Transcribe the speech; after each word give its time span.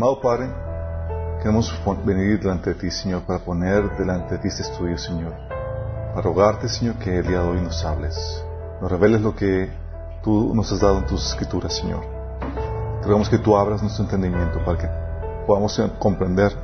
Amado 0.00 0.18
Padre, 0.18 0.48
queremos 1.42 1.78
venir 2.06 2.40
delante 2.40 2.70
de 2.70 2.80
ti, 2.80 2.90
Señor, 2.90 3.20
para 3.24 3.38
poner 3.38 3.98
delante 3.98 4.36
de 4.36 4.38
ti 4.40 4.48
este 4.48 4.62
estudio, 4.62 4.96
Señor. 4.96 5.34
Para 6.14 6.22
rogarte, 6.22 6.70
Señor, 6.70 6.94
que 6.94 7.18
el 7.18 7.26
día 7.26 7.42
de 7.42 7.48
hoy 7.50 7.60
nos 7.60 7.84
hables. 7.84 8.42
Nos 8.80 8.90
reveles 8.90 9.20
lo 9.20 9.36
que 9.36 9.68
tú 10.22 10.54
nos 10.54 10.72
has 10.72 10.80
dado 10.80 11.00
en 11.00 11.06
tus 11.06 11.28
escrituras, 11.28 11.76
Señor. 11.76 12.00
Queremos 13.02 13.28
que 13.28 13.36
tú 13.36 13.54
abras 13.54 13.82
nuestro 13.82 14.04
entendimiento 14.04 14.64
para 14.64 14.78
que 14.78 14.88
podamos 15.46 15.78
comprender 15.98 16.56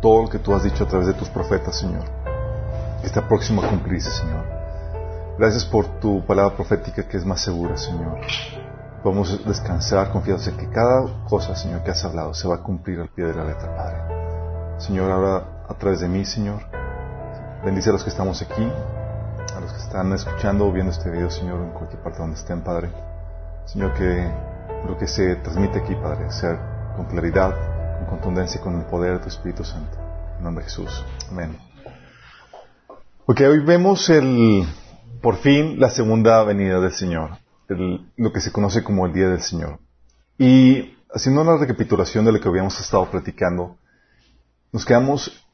todo 0.00 0.22
lo 0.22 0.30
que 0.30 0.38
tú 0.38 0.54
has 0.54 0.64
dicho 0.64 0.84
a 0.84 0.88
través 0.88 1.08
de 1.08 1.12
tus 1.12 1.28
profetas, 1.28 1.78
Señor. 1.78 2.04
Que 3.02 3.08
está 3.08 3.28
próximo 3.28 3.62
a 3.62 3.68
cumplirse, 3.68 4.10
Señor. 4.10 4.42
Gracias 5.38 5.66
por 5.66 5.84
tu 6.00 6.24
palabra 6.24 6.56
profética 6.56 7.06
que 7.06 7.18
es 7.18 7.26
más 7.26 7.42
segura, 7.42 7.76
Señor. 7.76 8.20
Podemos 9.04 9.44
descansar 9.44 10.10
confiados 10.10 10.48
en 10.48 10.56
que 10.56 10.70
cada 10.70 11.26
cosa, 11.28 11.54
Señor, 11.54 11.82
que 11.82 11.90
has 11.90 12.02
hablado 12.06 12.32
se 12.32 12.48
va 12.48 12.54
a 12.54 12.62
cumplir 12.62 13.00
al 13.00 13.10
pie 13.10 13.26
de 13.26 13.34
la 13.34 13.44
letra, 13.44 13.76
Padre. 13.76 14.78
Señor, 14.78 15.10
ahora 15.10 15.66
a 15.68 15.74
través 15.74 16.00
de 16.00 16.08
mí, 16.08 16.24
Señor, 16.24 16.62
bendice 17.62 17.90
a 17.90 17.92
los 17.92 18.02
que 18.02 18.08
estamos 18.08 18.40
aquí, 18.40 18.66
a 19.54 19.60
los 19.60 19.72
que 19.74 19.78
están 19.78 20.10
escuchando 20.14 20.66
o 20.66 20.72
viendo 20.72 20.90
este 20.90 21.10
video, 21.10 21.28
Señor, 21.28 21.60
en 21.60 21.72
cualquier 21.72 22.00
parte 22.02 22.20
donde 22.20 22.36
estén, 22.36 22.62
Padre. 22.62 22.88
Señor, 23.66 23.92
que 23.92 24.32
lo 24.88 24.96
que 24.96 25.06
se 25.06 25.36
transmite 25.36 25.80
aquí, 25.80 25.94
Padre, 25.96 26.32
sea 26.32 26.94
con 26.96 27.04
claridad, 27.04 27.54
con 27.98 28.06
contundencia 28.06 28.58
y 28.58 28.64
con 28.64 28.78
el 28.78 28.86
poder 28.86 29.18
de 29.18 29.18
tu 29.18 29.28
Espíritu 29.28 29.64
Santo. 29.64 29.98
En 30.38 30.44
nombre 30.44 30.64
de 30.64 30.70
Jesús. 30.70 31.04
Amén. 31.30 31.58
Ok, 33.26 33.38
hoy 33.42 33.60
vemos 33.66 34.08
el, 34.08 34.66
por 35.20 35.36
fin, 35.36 35.78
la 35.78 35.90
segunda 35.90 36.42
venida 36.42 36.80
del 36.80 36.92
Señor 36.92 37.43
lo 37.68 38.32
que 38.32 38.40
se 38.40 38.52
conoce 38.52 38.82
como 38.82 39.06
el 39.06 39.12
Día 39.12 39.28
del 39.28 39.40
Señor. 39.42 39.78
Y 40.38 40.96
haciendo 41.14 41.42
una 41.42 41.56
recapitulación 41.56 42.24
de 42.24 42.32
lo 42.32 42.40
que 42.40 42.48
habíamos 42.48 42.78
estado 42.80 43.08
platicando, 43.10 43.78
nos 44.72 44.84
quedamos, 44.84 45.46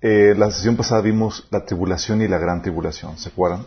eh, 0.00 0.34
la 0.36 0.50
sesión 0.50 0.76
pasada 0.76 1.00
vimos 1.00 1.48
la 1.50 1.64
tribulación 1.64 2.22
y 2.22 2.28
la 2.28 2.38
gran 2.38 2.62
tribulación, 2.62 3.18
¿se 3.18 3.30
acuerdan? 3.30 3.66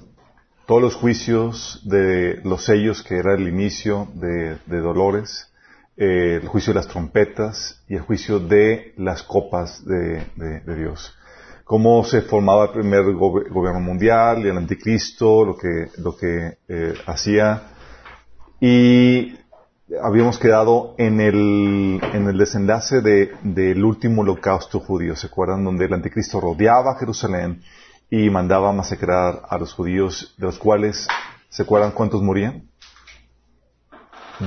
Todos 0.65 0.81
los 0.81 0.95
juicios 0.95 1.81
de 1.83 2.39
los 2.43 2.63
sellos, 2.63 3.03
que 3.03 3.17
era 3.17 3.33
el 3.33 3.47
inicio 3.47 4.07
de, 4.13 4.57
dolores, 4.67 5.51
eh, 5.97 6.39
el 6.41 6.47
juicio 6.47 6.71
de 6.73 6.79
las 6.79 6.87
trompetas 6.87 7.83
y 7.89 7.95
el 7.95 8.01
juicio 8.01 8.39
de 8.39 8.93
las 8.97 9.23
copas 9.23 9.85
de, 9.85 10.25
Dios. 10.65 11.16
Cómo 11.67 12.03
se 12.05 12.21
formaba 12.21 12.65
el 12.65 12.71
primer 12.71 13.13
gobierno 13.13 13.81
mundial 13.81 14.45
el 14.45 14.57
anticristo, 14.57 15.45
lo 15.45 15.57
que, 15.57 15.89
lo 15.97 16.15
que 16.15 16.57
eh, 16.69 16.93
hacía 17.05 17.61
y 18.59 19.37
habíamos 20.01 20.39
quedado 20.39 20.95
en 20.97 21.21
el, 21.21 22.01
en 22.13 22.27
el 22.27 22.37
desenlace 22.37 23.01
de, 23.01 23.31
del 23.43 23.83
último 23.83 24.21
holocausto 24.21 24.79
judío, 24.79 25.15
¿se 25.15 25.27
acuerdan? 25.27 25.63
Donde 25.63 25.85
el 25.85 25.93
anticristo 25.93 26.41
rodeaba 26.41 26.97
Jerusalén 26.97 27.61
y 28.09 28.29
mandaba 28.29 28.71
masacrar 28.71 29.43
a 29.47 29.57
los 29.57 29.73
judíos, 29.73 30.35
de 30.37 30.45
los 30.47 30.57
cuales, 30.57 31.07
¿se 31.49 31.63
acuerdan 31.63 31.91
cuántos 31.91 32.21
morían? 32.21 32.69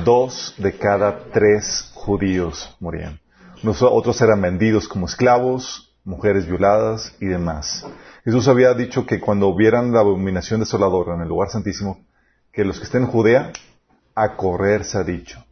Dos 0.05 0.55
de 0.59 0.77
cada 0.77 1.25
tres 1.33 1.91
judíos 1.95 2.77
morían. 2.81 3.21
otros 3.63 4.21
eran 4.21 4.41
vendidos 4.41 4.89
como 4.89 5.07
esclavos, 5.07 5.90
mujeres 6.11 6.47
violadas 6.47 7.15
y 7.21 7.27
demás. 7.27 7.87
Jesús 8.25 8.49
había 8.49 8.75
dicho 8.75 9.07
que 9.07 9.21
cuando 9.21 9.55
vieran 9.55 9.93
la 9.93 10.01
abominación 10.01 10.61
desoladora 10.61 11.15
en 11.15 11.23
el 11.23 11.29
lugar 11.29 11.49
santísimo, 11.49 12.05
que 12.53 12.65
los 12.65 12.79
que 12.79 12.85
estén 12.85 13.03
en 13.03 13.09
Judea 13.09 13.53
a 14.15 14.37
correr, 14.37 14.85
se 14.85 14.99
ha 14.99 15.05
dicho. 15.05 15.43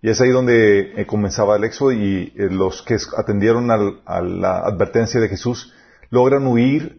Y 0.00 0.08
es 0.08 0.20
ahí 0.20 0.30
donde 0.30 0.92
eh, 1.00 1.06
comenzaba 1.06 1.56
el 1.56 1.64
éxodo 1.64 1.92
y 1.92 2.32
eh, 2.36 2.48
los 2.48 2.82
que 2.82 2.96
atendieron 3.16 3.70
a 3.70 4.20
la 4.22 4.60
advertencia 4.60 5.20
de 5.20 5.28
Jesús 5.28 5.74
logran 6.10 6.46
huir 6.46 6.98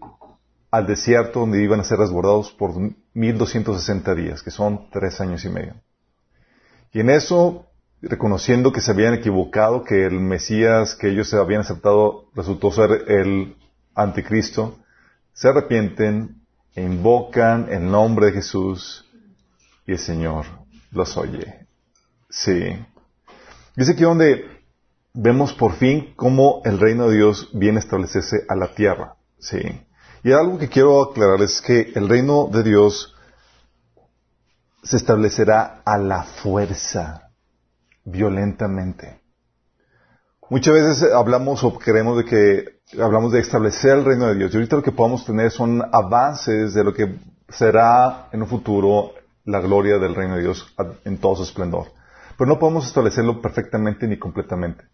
al 0.69 0.85
desierto 0.85 1.39
donde 1.39 1.63
iban 1.63 1.79
a 1.79 1.85
ser 1.85 1.97
resguardados 1.97 2.51
por 2.51 2.71
1260 3.13 4.13
días, 4.13 4.43
que 4.43 4.51
son 4.51 4.89
tres 4.91 5.19
años 5.21 5.43
y 5.45 5.49
medio. 5.49 5.75
Y 6.91 6.99
en 6.99 7.09
eso, 7.09 7.65
reconociendo 8.01 8.71
que 8.71 8.81
se 8.81 8.91
habían 8.91 9.13
equivocado, 9.13 9.83
que 9.83 10.05
el 10.05 10.19
Mesías 10.19 10.95
que 10.95 11.09
ellos 11.09 11.33
habían 11.33 11.61
aceptado 11.61 12.29
resultó 12.35 12.71
ser 12.71 13.05
el 13.07 13.55
anticristo, 13.95 14.79
se 15.33 15.49
arrepienten 15.49 16.41
e 16.75 16.81
invocan 16.81 17.67
el 17.69 17.89
nombre 17.89 18.27
de 18.27 18.31
Jesús 18.33 19.05
y 19.85 19.93
el 19.93 19.99
Señor 19.99 20.45
los 20.91 21.17
oye. 21.17 21.67
Sí. 22.29 22.75
Dice 23.75 23.93
aquí 23.93 24.03
donde 24.03 24.45
vemos 25.13 25.53
por 25.53 25.73
fin 25.73 26.13
cómo 26.15 26.61
el 26.65 26.79
reino 26.79 27.09
de 27.09 27.17
Dios 27.17 27.49
viene 27.53 27.77
a 27.77 27.81
establecerse 27.81 28.45
a 28.47 28.55
la 28.55 28.73
tierra. 28.73 29.15
Sí. 29.39 29.59
Y 30.23 30.31
algo 30.31 30.57
que 30.57 30.69
quiero 30.69 31.01
aclarar 31.01 31.41
es 31.41 31.61
que 31.61 31.93
el 31.95 32.09
reino 32.09 32.49
de 32.51 32.63
Dios 32.63 33.15
se 34.83 34.97
establecerá 34.97 35.81
a 35.85 35.97
la 35.97 36.23
fuerza, 36.23 37.28
violentamente. 38.11 39.21
Muchas 40.49 40.73
veces 40.73 41.13
hablamos 41.13 41.63
o 41.63 41.77
creemos 41.77 42.17
de 42.17 42.25
que 42.25 42.79
hablamos 43.01 43.31
de 43.31 43.39
establecer 43.39 43.99
el 43.99 44.05
reino 44.05 44.27
de 44.27 44.35
Dios. 44.35 44.53
Y 44.53 44.57
ahorita 44.57 44.77
lo 44.77 44.83
que 44.83 44.91
podemos 44.91 45.25
tener 45.25 45.51
son 45.51 45.83
avances 45.91 46.73
de 46.73 46.83
lo 46.83 46.93
que 46.93 47.19
será 47.49 48.29
en 48.31 48.41
un 48.41 48.47
futuro 48.47 49.11
la 49.45 49.59
gloria 49.59 49.99
del 49.99 50.15
reino 50.15 50.35
de 50.35 50.41
Dios 50.41 50.73
en 51.05 51.17
todo 51.17 51.35
su 51.35 51.43
esplendor. 51.43 51.87
Pero 52.37 52.47
no 52.49 52.59
podemos 52.59 52.87
establecerlo 52.87 53.41
perfectamente 53.41 54.07
ni 54.07 54.17
completamente. 54.17 54.85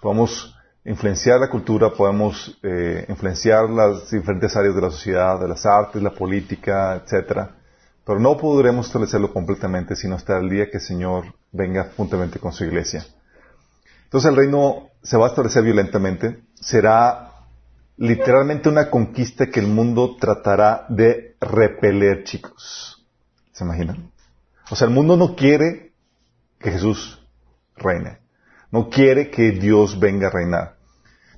Podemos 0.00 0.56
influenciar 0.84 1.40
la 1.40 1.50
cultura, 1.50 1.90
podemos 1.90 2.58
eh, 2.62 3.04
influenciar 3.08 3.68
las 3.68 4.10
diferentes 4.10 4.56
áreas 4.56 4.74
de 4.74 4.80
la 4.80 4.90
sociedad, 4.90 5.40
de 5.40 5.48
las 5.48 5.66
artes, 5.66 6.00
la 6.00 6.14
política, 6.14 6.94
etcétera, 6.94 7.56
pero 8.04 8.20
no 8.20 8.36
podremos 8.36 8.86
establecerlo 8.86 9.32
completamente 9.32 9.96
sino 9.96 10.14
hasta 10.14 10.38
el 10.38 10.48
día 10.48 10.70
que 10.70 10.76
el 10.76 10.82
Señor 10.82 11.34
venga 11.56 11.90
juntamente 11.96 12.38
con 12.38 12.52
su 12.52 12.64
iglesia. 12.64 13.06
Entonces 14.04 14.30
el 14.30 14.36
reino 14.36 14.90
se 15.02 15.16
va 15.16 15.26
a 15.26 15.28
establecer 15.28 15.62
violentamente, 15.62 16.42
será 16.54 17.32
literalmente 17.96 18.68
una 18.68 18.90
conquista 18.90 19.46
que 19.46 19.60
el 19.60 19.66
mundo 19.66 20.16
tratará 20.16 20.86
de 20.88 21.36
repeler, 21.40 22.24
chicos. 22.24 23.06
¿Se 23.52 23.64
imaginan? 23.64 24.10
O 24.70 24.76
sea, 24.76 24.86
el 24.86 24.94
mundo 24.94 25.16
no 25.16 25.34
quiere 25.34 25.92
que 26.58 26.70
Jesús 26.70 27.22
reine. 27.76 28.18
No 28.70 28.90
quiere 28.90 29.30
que 29.30 29.52
Dios 29.52 29.98
venga 29.98 30.28
a 30.28 30.30
reinar. 30.30 30.76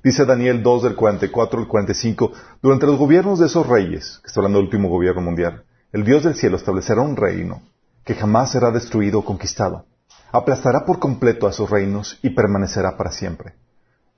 Dice 0.03 0.25
Daniel 0.25 0.63
2 0.63 0.85
del 0.85 0.95
44 0.95 1.61
al 1.61 1.69
45, 1.69 2.33
durante 2.63 2.87
los 2.87 2.97
gobiernos 2.97 3.39
de 3.39 3.47
esos 3.47 3.67
reyes, 3.67 4.21
que 4.23 4.29
está 4.29 4.41
hablando 4.41 4.59
del 4.59 4.67
último 4.67 4.89
gobierno 4.89 5.21
mundial, 5.21 5.65
el 5.93 6.05
Dios 6.05 6.25
del 6.25 6.35
cielo 6.35 6.57
establecerá 6.57 7.01
un 7.01 7.17
reino 7.17 7.63
que 8.05 8.15
jamás 8.15 8.53
será 8.53 8.71
destruido 8.71 9.19
o 9.19 9.25
conquistado. 9.25 9.85
Aplastará 10.31 10.85
por 10.85 10.99
completo 10.99 11.47
a 11.47 11.51
esos 11.51 11.71
reinos 11.71 12.19
y 12.23 12.31
permanecerá 12.31 12.97
para 12.97 13.13
siempre. 13.13 13.55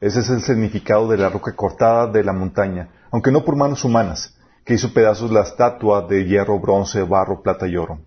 Ese 0.01 0.21
es 0.21 0.31
el 0.31 0.43
significado 0.43 1.09
de 1.09 1.19
la 1.19 1.29
roca 1.29 1.55
cortada 1.55 2.07
de 2.07 2.25
la 2.25 2.33
montaña, 2.33 2.89
aunque 3.11 3.31
no 3.31 3.45
por 3.45 3.55
manos 3.55 3.85
humanas, 3.85 4.35
que 4.65 4.75
hizo 4.75 4.93
pedazos 4.93 5.31
la 5.31 5.43
estatua 5.43 6.03
de 6.03 6.25
hierro, 6.25 6.59
bronce, 6.59 7.03
barro, 7.03 7.43
plata 7.43 7.69
y 7.69 7.77
oro. 7.77 8.01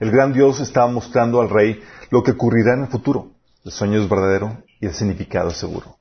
El 0.00 0.10
gran 0.10 0.32
Dios 0.32 0.60
estaba 0.60 0.88
mostrando 0.88 1.40
al 1.40 1.48
rey 1.48 1.80
lo 2.10 2.22
que 2.22 2.32
ocurrirá 2.32 2.74
en 2.74 2.82
el 2.82 2.88
futuro. 2.88 3.32
El 3.64 3.72
sueño 3.72 4.00
es 4.00 4.08
verdadero 4.08 4.58
y 4.80 4.86
el 4.86 4.94
significado 4.94 5.48
es 5.48 5.56
seguro. 5.56 5.96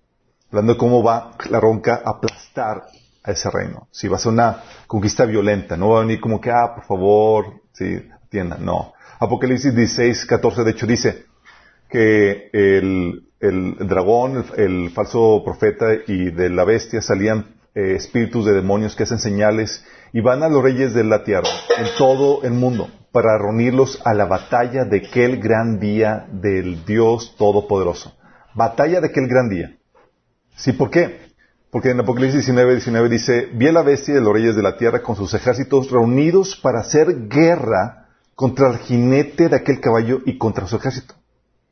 Hablando 0.50 0.74
de 0.74 0.80
cómo 0.80 1.04
va 1.04 1.34
la 1.50 1.60
ronca 1.60 2.02
a 2.04 2.10
aplastar 2.12 2.84
a 3.24 3.32
ese 3.32 3.50
reino. 3.50 3.88
Si 3.92 4.08
va 4.08 4.18
a 4.18 4.20
ser 4.20 4.32
una 4.32 4.64
conquista 4.88 5.26
violenta, 5.26 5.78
no 5.78 5.90
va 5.90 6.00
a 6.00 6.02
venir 6.02 6.20
como 6.20 6.42
que, 6.42 6.52
ah, 6.52 6.74
por 6.76 6.84
favor, 6.86 7.62
sí, 7.74 8.10
atienda, 8.26 8.58
no. 8.60 8.94
Apocalipsis 9.22 9.76
16, 9.76 10.26
14, 10.26 10.64
de 10.64 10.72
hecho, 10.72 10.88
dice 10.88 11.26
que 11.88 12.50
el, 12.54 13.78
dragón, 13.78 14.44
el, 14.58 14.90
falso 14.90 15.44
profeta 15.46 15.94
y 16.08 16.32
de 16.32 16.50
la 16.50 16.64
bestia 16.64 17.04
salían 17.04 17.54
eh, 17.76 17.94
espíritus 17.98 18.48
de 18.48 18.54
demonios 18.54 18.96
que 18.96 19.04
hacen 19.04 19.20
señales 19.20 19.86
y 20.12 20.22
van 20.22 20.42
a 20.42 20.50
los 20.50 20.64
reyes 20.64 20.96
de 20.96 21.04
la 21.04 21.24
tierra 21.24 21.52
en 21.78 21.86
todo 22.00 22.42
el 22.42 22.54
mundo 22.54 22.90
para 23.12 23.38
reunirlos 23.38 24.02
a 24.06 24.16
la 24.16 24.26
batalla 24.26 24.86
de 24.86 25.06
aquel 25.08 25.40
gran 25.40 25.80
día 25.80 26.26
del 26.32 26.84
Dios 26.84 27.36
Todopoderoso. 27.38 28.16
Batalla 28.56 29.02
de 29.02 29.08
aquel 29.08 29.28
gran 29.28 29.50
día. 29.50 29.78
¿Sí? 30.56 30.74
¿Por 30.74 30.90
qué? 30.90 31.20
Porque 31.70 31.92
en 31.92 32.00
Apocalipsis 32.00 32.48
19, 32.48 32.72
19 32.74 33.08
dice, 33.08 33.50
vi 33.54 33.68
a 33.68 33.72
la 33.72 33.84
bestia 33.84 34.16
de 34.16 34.22
los 34.22 34.34
reyes 34.34 34.56
de 34.56 34.64
la 34.64 34.78
tierra 34.78 35.04
con 35.04 35.16
sus 35.16 35.32
ejércitos 35.36 35.92
reunidos 35.92 36.60
para 36.60 36.80
hacer 36.80 37.28
guerra 37.28 38.01
contra 38.36 38.70
el 38.70 38.80
jinete 38.80 39.50
de 39.50 39.56
aquel 39.56 39.80
caballo 39.80 40.22
y 40.26 40.38
contra 40.38 40.68
su 40.68 40.76
ejército. 40.76 41.16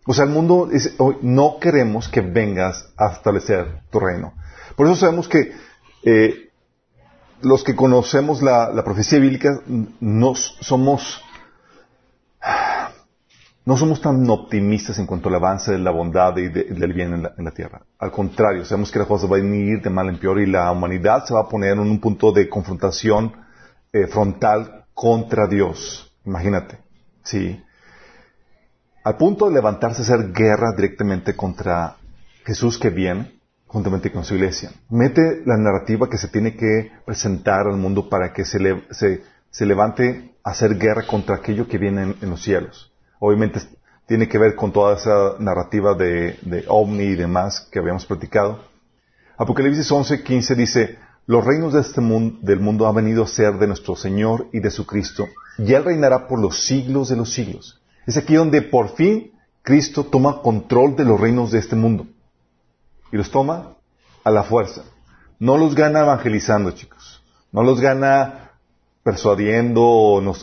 O 0.06 0.14
sea, 0.14 0.26
el 0.26 0.32
mundo 0.32 0.68
dice, 0.72 0.94
hoy 0.98 1.18
no 1.22 1.58
queremos 1.60 2.10
que 2.10 2.22
vengas 2.22 2.92
a 2.98 3.14
establecer 3.14 3.82
tu 3.92 4.00
reino. 4.00 4.34
Por 4.76 4.88
eso 4.88 4.96
sabemos 4.96 5.28
que 5.28 5.52
eh, 6.04 6.50
los 7.42 7.64
que 7.64 7.76
conocemos 7.76 8.42
la, 8.42 8.72
profecía 8.84 9.20
bíblica 9.20 9.62
nos 10.00 10.58
somos 10.62 11.22
no 13.66 13.78
somos 13.78 14.02
tan 14.02 14.28
optimistas 14.30 14.98
en 14.98 15.06
cuanto 15.06 15.30
al 15.30 15.36
avance 15.36 15.72
de 15.72 15.78
la 15.78 15.92
bondad 15.92 16.36
y 16.38 16.50
del 16.50 16.94
bien 16.94 17.14
en 17.38 17.46
la, 17.46 17.52
tierra. 17.52 17.84
Al 18.00 18.12
contrario, 18.12 18.66
sabemos 18.66 18.92
que 18.92 18.98
las 18.98 19.08
cosas 19.08 19.30
van 19.30 19.52
a 19.52 19.56
ir 19.56 19.82
de 19.82 19.92
mal 19.92 20.10
en 20.10 20.18
peor 20.18 20.40
y 20.40 20.48
la 20.48 20.72
humanidad 20.72 21.26
se 21.26 21.36
va 21.36 21.42
a 21.42 21.48
poner 21.48 21.74
en 21.74 21.80
un 21.80 22.00
punto 22.00 22.32
de 22.32 22.50
confrontación 22.50 23.32
eh, 23.94 24.08
frontal 24.08 24.86
contra 24.96 25.46
Dios. 25.46 26.09
Imagínate. 26.26 26.78
Sí. 27.24 27.64
Al 29.04 29.18
punto 29.18 29.48
de 29.48 29.54
levantarse 29.54 30.02
a 30.02 30.04
hacer 30.04 30.32
guerra 30.32 30.74
directamente 30.76 31.36
contra 31.36 31.98
Jesús 32.46 32.78
que 32.78 32.90
viene, 32.90 33.40
juntamente 33.68 34.12
con 34.12 34.24
su 34.24 34.36
iglesia. 34.36 34.72
Mete 34.90 35.42
la 35.46 35.58
narrativa 35.58 36.10
que 36.10 36.18
se 36.18 36.28
tiene 36.28 36.56
que 36.56 36.92
presentar 37.06 37.68
al 37.68 37.78
mundo 37.78 38.10
para 38.10 38.34
que 38.34 38.46
se, 38.46 38.60
levante 39.66 40.36
a 40.44 40.52
hacer 40.52 40.78
guerra 40.78 41.08
contra 41.08 41.36
aquello 41.36 41.68
que 41.68 41.78
viene 41.78 42.16
en 42.22 42.30
los 42.30 42.42
cielos 42.42 42.90
obviamente 43.20 43.60
tiene 44.08 44.28
que 44.28 44.40
ver 44.40 44.56
con 44.56 44.72
toda 44.72 44.96
esa 44.96 45.36
narrativa 45.40 45.94
de, 45.94 46.40
de 46.42 46.66
ovni 46.68 47.04
y 47.04 47.16
demás 47.16 47.68
que 47.72 47.78
habíamos 47.78 48.06
platicado. 48.06 48.64
Apocalipsis 49.38 49.90
11, 49.92 50.24
15 50.24 50.56
dice, 50.56 50.98
los 51.30 51.46
reinos 51.46 51.74
de 51.74 51.82
este 51.82 52.02
mundo, 52.02 52.40
del 52.42 52.60
mundo 52.60 52.88
han 52.88 52.96
venido 52.96 53.24
a 53.24 53.28
ser 53.28 53.60
de 53.60 53.68
nuestro 53.68 53.96
Señor 53.96 54.48
y 54.52 54.62
de 54.62 54.72
su 54.72 54.88
Cristo, 54.88 55.28
y 55.60 55.76
Él 55.76 55.84
reinará 55.84 56.28
por 56.28 56.40
los 56.40 56.66
siglos 56.66 57.10
de 57.10 57.18
los 57.18 57.32
siglos. 57.32 57.80
Es 58.08 58.18
aquí 58.18 58.34
donde 58.34 58.64
por 58.64 58.96
fin 58.96 59.34
Cristo 59.62 60.04
toma 60.04 60.42
control 60.42 60.96
de 60.96 61.06
los 61.06 61.20
reinos 61.20 61.52
de 61.52 61.60
este 61.60 61.76
mundo. 61.76 62.08
Y 63.12 63.18
los 63.18 63.30
toma 63.30 63.76
a 64.24 64.32
la 64.32 64.42
fuerza. 64.42 64.82
No 65.38 65.56
los 65.56 65.76
gana 65.76 66.00
evangelizando, 66.00 66.72
chicos. 66.72 67.22
No 67.52 67.62
los 67.62 67.80
gana 67.80 68.54
persuadiendo 69.04 69.84
o, 69.84 70.36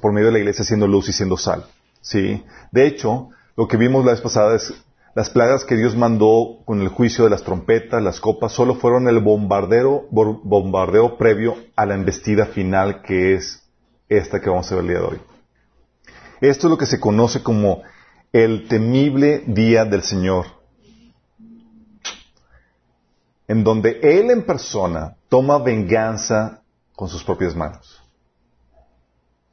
por 0.00 0.12
medio 0.12 0.26
de 0.28 0.32
la 0.34 0.38
iglesia 0.38 0.64
siendo 0.64 0.86
luz 0.86 1.08
y 1.08 1.12
siendo 1.12 1.36
sal. 1.36 1.66
Sí. 2.02 2.44
De 2.70 2.86
hecho, 2.86 3.30
lo 3.56 3.66
que 3.66 3.76
vimos 3.76 4.04
la 4.04 4.12
vez 4.12 4.20
pasada 4.20 4.54
es 4.54 4.72
las 5.14 5.30
plagas 5.30 5.64
que 5.64 5.76
Dios 5.76 5.96
mandó 5.96 6.60
con 6.64 6.80
el 6.80 6.88
juicio 6.88 7.24
de 7.24 7.30
las 7.30 7.42
trompetas, 7.42 8.02
las 8.02 8.20
copas, 8.20 8.52
solo 8.52 8.76
fueron 8.76 9.08
el 9.08 9.18
bombardeo, 9.20 10.06
bombardeo 10.10 11.18
previo 11.18 11.56
a 11.74 11.86
la 11.86 11.94
embestida 11.94 12.46
final 12.46 13.02
que 13.02 13.34
es 13.34 13.62
esta 14.08 14.40
que 14.40 14.50
vamos 14.50 14.70
a 14.70 14.76
ver 14.76 14.84
el 14.84 14.90
día 14.90 14.98
de 14.98 15.04
hoy. 15.04 15.20
Esto 16.40 16.66
es 16.66 16.70
lo 16.70 16.78
que 16.78 16.86
se 16.86 17.00
conoce 17.00 17.42
como 17.42 17.82
el 18.32 18.68
temible 18.68 19.42
día 19.46 19.84
del 19.84 20.02
Señor, 20.02 20.46
en 23.48 23.64
donde 23.64 23.98
Él 24.02 24.30
en 24.30 24.46
persona 24.46 25.16
toma 25.28 25.58
venganza 25.58 26.62
con 26.94 27.08
sus 27.08 27.24
propias 27.24 27.56
manos. 27.56 28.00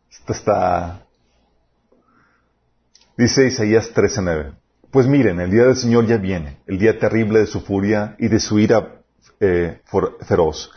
Esto 0.10 0.34
está 0.34 1.08
Dice 3.18 3.48
Isaías 3.48 3.92
13:9. 3.96 4.54
Pues 4.92 5.06
miren, 5.06 5.40
el 5.40 5.52
día 5.52 5.66
del 5.66 5.76
Señor 5.76 6.06
ya 6.08 6.18
viene, 6.18 6.60
el 6.66 6.80
día 6.80 6.98
terrible 6.98 7.40
de 7.40 7.48
su 7.48 7.62
furia 7.62 8.16
y 8.20 8.30
de 8.30 8.40
su 8.40 8.58
ira 8.60 9.02
eh, 9.40 9.82
feroz. 10.26 10.72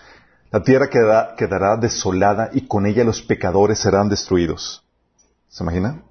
La 0.50 0.62
tierra 0.62 0.88
quedará 1.36 1.76
desolada 1.76 2.50
y 2.52 2.66
con 2.66 2.86
ella 2.86 3.04
los 3.04 3.22
pecadores 3.22 3.78
serán 3.78 4.08
destruidos. 4.08 4.84
¿Se 5.48 5.62
imagina? 5.62 6.02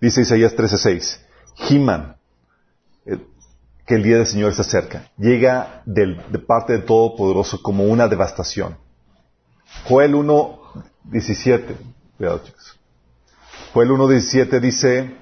Dice 0.00 0.20
Isaías 0.20 0.54
13:6. 0.54 1.20
Giman, 1.56 2.16
eh, 3.04 3.18
que 3.84 3.96
el 3.96 4.04
día 4.04 4.18
del 4.18 4.26
Señor 4.26 4.54
se 4.54 4.60
acerca. 4.60 5.10
Llega 5.16 5.82
de 5.86 6.38
parte 6.38 6.74
del 6.74 6.84
Todopoderoso 6.84 7.60
como 7.60 7.84
una 7.84 8.06
devastación. 8.06 8.78
Joel 9.86 10.14
1:17. 10.14 11.76
Cuidado, 12.16 12.42
chicos. 12.44 12.78
Joel 13.72 13.90
1.17 13.90 14.60
dice, 14.60 15.16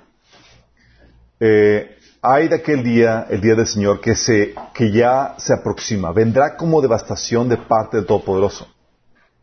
eh, 1.40 1.96
hay 2.22 2.48
de 2.48 2.56
aquel 2.56 2.82
día, 2.82 3.26
el 3.30 3.40
día 3.40 3.54
del 3.54 3.66
Señor, 3.66 4.00
que, 4.00 4.14
se, 4.14 4.54
que 4.74 4.90
ya 4.90 5.34
se 5.38 5.52
aproxima. 5.52 6.12
Vendrá 6.12 6.56
como 6.56 6.80
devastación 6.80 7.48
de 7.48 7.56
parte 7.56 7.98
del 7.98 8.06
Todopoderoso. 8.06 8.68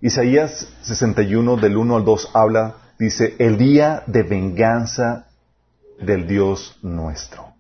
Isaías 0.02 0.68
61 0.82 1.58
del 1.58 1.78
1 1.78 1.96
al 1.96 2.04
2 2.04 2.32
habla, 2.34 2.76
dice, 3.00 3.36
el 3.40 3.58
día 3.58 4.04
de 4.08 4.24
venganza 4.24 5.28
del 6.00 6.28
Dios 6.28 6.78
nuestro. 6.82 7.54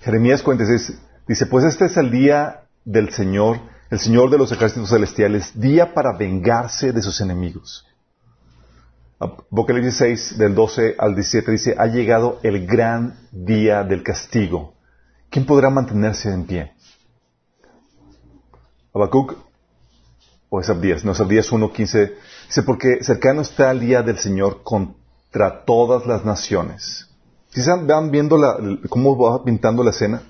Jeremías 0.00 0.42
46 0.42 0.98
dice, 1.26 1.46
pues 1.46 1.64
este 1.64 1.86
es 1.86 1.96
el 1.98 2.10
día 2.10 2.62
del 2.84 3.10
Señor, 3.12 3.60
el 3.90 3.98
Señor 3.98 4.30
de 4.30 4.38
los 4.38 4.50
ejércitos 4.52 4.88
celestiales, 4.88 5.60
día 5.60 5.92
para 5.92 6.16
vengarse 6.16 6.92
de 6.92 7.02
sus 7.02 7.20
enemigos 7.20 7.87
Apocalipsis 9.20 9.96
6, 9.96 10.38
del 10.38 10.54
12 10.54 10.94
al 10.96 11.16
17, 11.16 11.50
dice, 11.50 11.74
ha 11.76 11.86
llegado 11.86 12.38
el 12.44 12.66
gran 12.68 13.18
día 13.32 13.82
del 13.82 14.04
castigo. 14.04 14.74
¿Quién 15.28 15.44
podrá 15.44 15.70
mantenerse 15.70 16.32
en 16.32 16.46
pie? 16.46 16.72
Habacuc, 18.94 19.34
o 20.48 20.60
es 20.60 20.70
Abdías, 20.70 21.04
no 21.04 21.12
es 21.12 21.20
Abdías 21.20 21.50
1, 21.50 21.72
15, 21.72 22.14
dice, 22.46 22.62
porque 22.62 23.02
cercano 23.02 23.40
está 23.40 23.72
el 23.72 23.80
día 23.80 24.02
del 24.02 24.18
Señor 24.18 24.62
contra 24.62 25.64
todas 25.64 26.06
las 26.06 26.24
naciones. 26.24 27.08
Si 27.50 27.60
se 27.60 27.74
van 27.74 28.12
viendo 28.12 28.38
cómo 28.88 29.18
va 29.18 29.42
pintando 29.42 29.82
la 29.82 29.90
escena, 29.90 30.22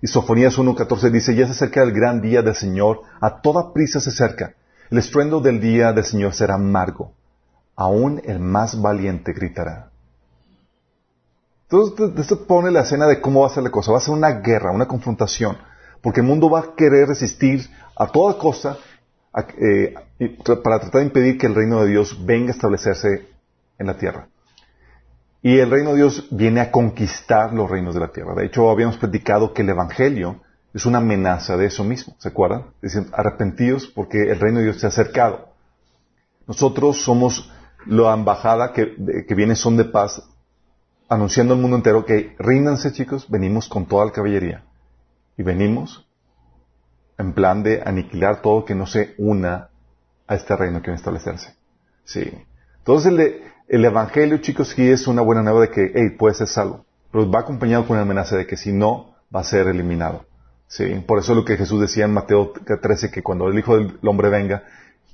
y 0.00 0.06
Sofonías 0.06 0.56
1.14 0.56 1.10
dice, 1.10 1.34
ya 1.34 1.44
se 1.44 1.52
acerca 1.52 1.82
el 1.82 1.92
gran 1.92 2.22
día 2.22 2.40
del 2.40 2.54
Señor, 2.54 3.02
a 3.20 3.42
toda 3.42 3.74
prisa 3.74 4.00
se 4.00 4.08
acerca. 4.08 4.54
El 4.90 4.96
estruendo 4.96 5.40
del 5.40 5.60
día 5.60 5.92
del 5.92 6.04
Señor 6.04 6.32
será 6.32 6.54
amargo 6.54 7.12
aún 7.76 8.20
el 8.24 8.38
más 8.38 8.80
valiente 8.80 9.32
gritará. 9.32 9.90
Entonces, 11.70 12.18
esto 12.18 12.46
pone 12.46 12.70
la 12.70 12.82
escena 12.82 13.06
de 13.06 13.20
cómo 13.20 13.40
va 13.40 13.48
a 13.48 13.50
ser 13.50 13.62
la 13.62 13.70
cosa. 13.70 13.92
Va 13.92 13.98
a 13.98 14.00
ser 14.00 14.14
una 14.14 14.30
guerra, 14.40 14.70
una 14.70 14.86
confrontación, 14.86 15.56
porque 16.02 16.20
el 16.20 16.26
mundo 16.26 16.50
va 16.50 16.60
a 16.60 16.74
querer 16.76 17.08
resistir 17.08 17.68
a 17.96 18.06
toda 18.06 18.38
costa 18.38 18.76
eh, 19.58 19.94
para 20.62 20.78
tratar 20.80 21.00
de 21.00 21.06
impedir 21.06 21.38
que 21.38 21.46
el 21.46 21.54
reino 21.54 21.80
de 21.82 21.90
Dios 21.90 22.24
venga 22.24 22.48
a 22.48 22.54
establecerse 22.54 23.28
en 23.78 23.86
la 23.86 23.96
tierra. 23.96 24.28
Y 25.42 25.58
el 25.58 25.70
reino 25.70 25.90
de 25.90 25.96
Dios 25.96 26.28
viene 26.30 26.60
a 26.60 26.70
conquistar 26.70 27.52
los 27.52 27.68
reinos 27.68 27.94
de 27.94 28.00
la 28.00 28.12
tierra. 28.12 28.34
De 28.34 28.46
hecho, 28.46 28.70
habíamos 28.70 28.96
platicado 28.96 29.52
que 29.52 29.62
el 29.62 29.70
Evangelio 29.70 30.40
es 30.72 30.86
una 30.86 30.98
amenaza 30.98 31.56
de 31.56 31.66
eso 31.66 31.84
mismo. 31.84 32.14
¿Se 32.18 32.28
acuerdan? 32.28 32.66
Dicen, 32.80 33.08
arrepentidos 33.12 33.86
porque 33.86 34.22
el 34.22 34.40
reino 34.40 34.58
de 34.58 34.64
Dios 34.64 34.80
se 34.80 34.86
ha 34.86 34.88
acercado. 34.88 35.48
Nosotros 36.46 37.02
somos 37.02 37.50
la 37.86 38.14
embajada 38.14 38.72
que, 38.72 38.94
viene 39.34 39.56
son 39.56 39.76
de 39.76 39.84
paz, 39.84 40.22
anunciando 41.08 41.54
al 41.54 41.60
mundo 41.60 41.76
entero 41.76 42.04
que 42.04 42.34
ríndanse 42.38 42.92
chicos, 42.92 43.28
venimos 43.28 43.68
con 43.68 43.86
toda 43.86 44.06
la 44.06 44.12
caballería. 44.12 44.64
Y 45.36 45.42
venimos 45.42 46.06
en 47.18 47.32
plan 47.32 47.62
de 47.62 47.82
aniquilar 47.84 48.42
todo 48.42 48.64
que 48.64 48.74
no 48.74 48.86
se 48.86 49.14
una 49.18 49.68
a 50.26 50.34
este 50.34 50.56
reino 50.56 50.80
que 50.80 50.86
viene 50.86 50.94
a 50.94 50.96
establecerse. 50.96 51.54
Sí. 52.04 52.32
Entonces 52.78 53.12
el, 53.12 53.42
el 53.68 53.84
Evangelio, 53.84 54.38
chicos, 54.38 54.68
sí 54.68 54.88
es 54.88 55.06
una 55.06 55.22
buena 55.22 55.42
nueva 55.42 55.62
de 55.62 55.70
que, 55.70 55.92
hey, 55.94 56.10
puede 56.18 56.34
ser 56.34 56.48
salvo. 56.48 56.84
Pero 57.10 57.30
va 57.30 57.40
acompañado 57.40 57.86
con 57.86 57.94
una 57.94 58.02
amenaza 58.02 58.36
de 58.36 58.46
que 58.46 58.56
si 58.56 58.72
no, 58.72 59.14
va 59.34 59.40
a 59.40 59.44
ser 59.44 59.68
eliminado. 59.68 60.24
Sí. 60.66 61.02
Por 61.06 61.18
eso 61.18 61.34
lo 61.34 61.44
que 61.44 61.56
Jesús 61.56 61.80
decía 61.80 62.04
en 62.04 62.12
Mateo 62.12 62.52
13, 62.52 63.10
que 63.10 63.22
cuando 63.22 63.48
el 63.48 63.58
Hijo 63.58 63.76
del 63.76 63.98
Hombre 64.02 64.28
venga, 64.28 64.64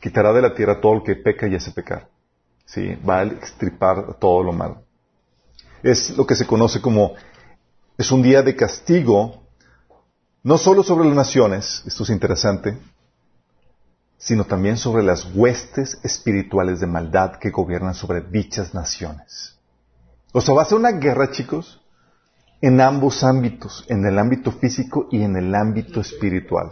quitará 0.01 0.33
de 0.33 0.43
la 0.43 0.55
tierra 0.55 0.81
todo 0.81 0.95
lo 0.95 1.05
que 1.05 1.17
peca 1.17 1.47
y 1.47 1.55
hace 1.55 1.73
pecar. 1.73 2.09
¿Sí? 2.71 2.95
va 3.09 3.21
a 3.21 3.25
extirpar 3.25 4.17
todo 4.19 4.43
lo 4.43 4.53
malo. 4.53 4.83
Es 5.83 6.17
lo 6.17 6.27
que 6.27 6.37
se 6.37 6.47
conoce 6.47 6.81
como, 6.81 7.15
es 7.99 8.13
un 8.13 8.23
día 8.23 8.43
de 8.43 8.55
castigo, 8.55 9.43
no 10.43 10.57
solo 10.57 10.83
sobre 10.83 11.07
las 11.07 11.17
naciones, 11.17 11.83
esto 11.87 12.05
es 12.05 12.11
interesante, 12.11 12.79
sino 14.19 14.45
también 14.45 14.77
sobre 14.77 15.03
las 15.03 15.25
huestes 15.35 15.99
espirituales 16.03 16.81
de 16.81 16.87
maldad 16.87 17.37
que 17.39 17.51
gobiernan 17.51 17.95
sobre 17.95 18.21
dichas 18.21 18.75
naciones. 18.75 19.59
O 20.33 20.41
sea, 20.41 20.55
va 20.55 20.63
a 20.63 20.67
ser 20.67 20.79
una 20.79 20.93
guerra, 20.93 21.31
chicos, 21.31 21.81
en 22.61 22.81
ambos 22.81 23.25
ámbitos, 23.25 23.85
en 23.89 24.05
el 24.05 24.19
ámbito 24.19 24.53
físico 24.53 25.09
y 25.11 25.23
en 25.23 25.37
el 25.37 25.55
ámbito 25.55 26.01
espiritual. 26.01 26.71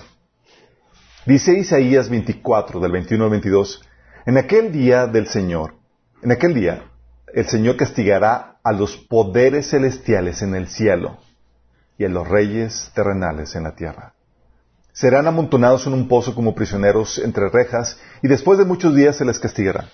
Dice 1.26 1.58
Isaías 1.58 2.08
24, 2.08 2.78
del 2.78 2.92
21 2.92 3.24
al 3.24 3.30
22, 3.30 3.82
en 4.26 4.36
aquel 4.36 4.70
día 4.70 5.06
del 5.06 5.26
Señor, 5.26 5.77
en 6.22 6.32
aquel 6.32 6.54
día, 6.54 6.84
el 7.32 7.46
Señor 7.46 7.76
castigará 7.76 8.58
a 8.62 8.72
los 8.72 8.96
poderes 8.96 9.70
celestiales 9.70 10.42
en 10.42 10.54
el 10.54 10.68
cielo 10.68 11.18
y 11.96 12.04
a 12.04 12.08
los 12.08 12.26
reyes 12.26 12.90
terrenales 12.94 13.54
en 13.54 13.64
la 13.64 13.74
tierra. 13.74 14.14
Serán 14.92 15.26
amontonados 15.26 15.86
en 15.86 15.92
un 15.92 16.08
pozo 16.08 16.34
como 16.34 16.54
prisioneros 16.54 17.18
entre 17.18 17.48
rejas 17.48 18.00
y 18.22 18.28
después 18.28 18.58
de 18.58 18.64
muchos 18.64 18.94
días 18.94 19.16
se 19.16 19.24
les 19.24 19.38
castigará. 19.38 19.88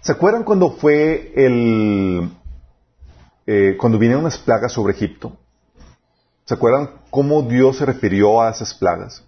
¿Se 0.00 0.12
acuerdan 0.12 0.44
cuando 0.44 0.70
fue 0.72 1.32
el... 1.34 2.30
Eh, 3.46 3.76
cuando 3.78 3.98
vinieron 3.98 4.24
unas 4.24 4.38
plagas 4.38 4.72
sobre 4.72 4.92
Egipto? 4.92 5.36
¿Se 6.44 6.54
acuerdan 6.54 6.90
cómo 7.10 7.42
Dios 7.42 7.78
se 7.78 7.86
refirió 7.86 8.42
a 8.42 8.50
esas 8.50 8.74
plagas? 8.74 9.24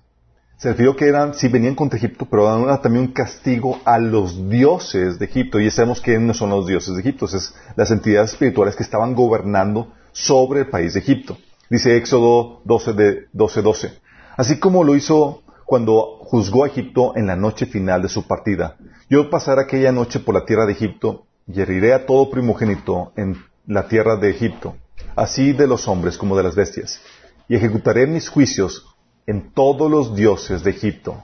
Se 0.58 0.70
refirió 0.70 0.96
que 0.96 1.06
eran, 1.06 1.34
sí 1.34 1.46
venían 1.46 1.76
contra 1.76 1.98
Egipto, 1.98 2.26
pero 2.28 2.64
eran 2.64 2.82
también 2.82 3.04
un 3.04 3.12
castigo 3.12 3.80
a 3.84 3.98
los 4.00 4.48
dioses 4.48 5.18
de 5.18 5.26
Egipto. 5.26 5.60
Y 5.60 5.70
sabemos 5.70 6.00
que 6.00 6.18
no 6.18 6.34
son 6.34 6.50
los 6.50 6.66
dioses 6.66 6.94
de 6.94 7.00
Egipto, 7.00 7.26
es 7.26 7.54
las 7.76 7.92
entidades 7.92 8.32
espirituales 8.32 8.74
que 8.74 8.82
estaban 8.82 9.14
gobernando 9.14 9.92
sobre 10.10 10.60
el 10.60 10.66
país 10.66 10.94
de 10.94 11.00
Egipto. 11.00 11.38
Dice 11.70 11.96
Éxodo 11.96 12.60
12, 12.64 12.92
de, 12.94 13.26
12, 13.32 13.62
12. 13.62 13.92
Así 14.36 14.58
como 14.58 14.82
lo 14.82 14.96
hizo 14.96 15.42
cuando 15.64 16.18
juzgó 16.22 16.64
a 16.64 16.68
Egipto 16.68 17.12
en 17.14 17.28
la 17.28 17.36
noche 17.36 17.66
final 17.66 18.02
de 18.02 18.08
su 18.08 18.26
partida. 18.26 18.76
Yo 19.08 19.30
pasaré 19.30 19.62
aquella 19.62 19.92
noche 19.92 20.18
por 20.18 20.34
la 20.34 20.44
tierra 20.44 20.66
de 20.66 20.72
Egipto 20.72 21.26
y 21.46 21.60
heriré 21.60 21.94
a 21.94 22.04
todo 22.04 22.30
primogénito 22.30 23.12
en 23.16 23.36
la 23.66 23.86
tierra 23.86 24.16
de 24.16 24.30
Egipto, 24.30 24.74
así 25.14 25.52
de 25.52 25.68
los 25.68 25.86
hombres 25.86 26.18
como 26.18 26.36
de 26.36 26.42
las 26.42 26.56
bestias, 26.56 27.00
y 27.48 27.54
ejecutaré 27.54 28.06
mis 28.06 28.28
juicios 28.28 28.88
en 29.28 29.52
todos 29.52 29.90
los 29.90 30.16
dioses 30.16 30.64
de 30.64 30.70
Egipto. 30.70 31.23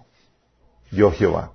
Yo 0.91 1.11
Jehová. 1.11 1.53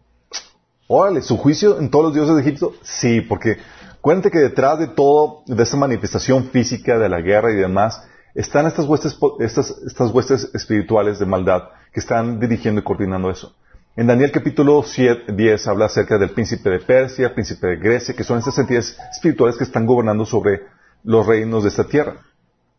Órale, 0.88 1.22
¿su 1.22 1.38
juicio 1.38 1.80
en 1.80 1.92
todos 1.92 2.06
los 2.06 2.14
dioses 2.16 2.36
de 2.36 2.42
Egipto? 2.42 2.74
Sí, 2.82 3.22
porque 3.22 3.58
cuente 4.02 4.32
que 4.32 4.40
detrás 4.40 4.80
de 4.80 4.88
todo, 4.88 5.44
de 5.46 5.62
esa 5.62 5.78
manifestación 5.78 6.46
física 6.46 6.98
de 6.98 7.08
la 7.08 7.22
guerra 7.22 7.52
y 7.52 7.56
demás, 7.56 8.04
están 8.34 8.66
estas 8.66 8.88
huestes, 8.88 9.16
estas, 9.40 9.70
estas 9.86 10.12
huestes 10.12 10.50
espirituales 10.56 11.20
de 11.20 11.28
maldad 11.28 11.70
que 11.94 12.00
están 12.00 12.40
dirigiendo 12.40 12.82
y 12.82 12.84
coordinando 12.84 13.30
eso. 13.30 13.56
En 13.96 14.08
Daniel 14.08 14.32
capítulo 14.32 14.82
7, 14.82 15.32
10 15.32 15.68
habla 15.68 15.86
acerca 15.86 16.18
del 16.18 16.32
príncipe 16.32 16.72
de 16.72 16.80
Persia, 16.80 17.32
príncipe 17.32 17.68
de 17.68 17.78
Grecia, 17.78 18.16
que 18.16 18.24
son 18.24 18.40
estas 18.40 18.58
entidades 18.58 18.98
espirituales 19.12 19.56
que 19.56 19.66
están 19.66 19.86
gobernando 19.86 20.26
sobre 20.26 20.62
los 21.04 21.28
reinos 21.28 21.62
de 21.62 21.70
esta 21.70 21.84
tierra. 21.84 22.16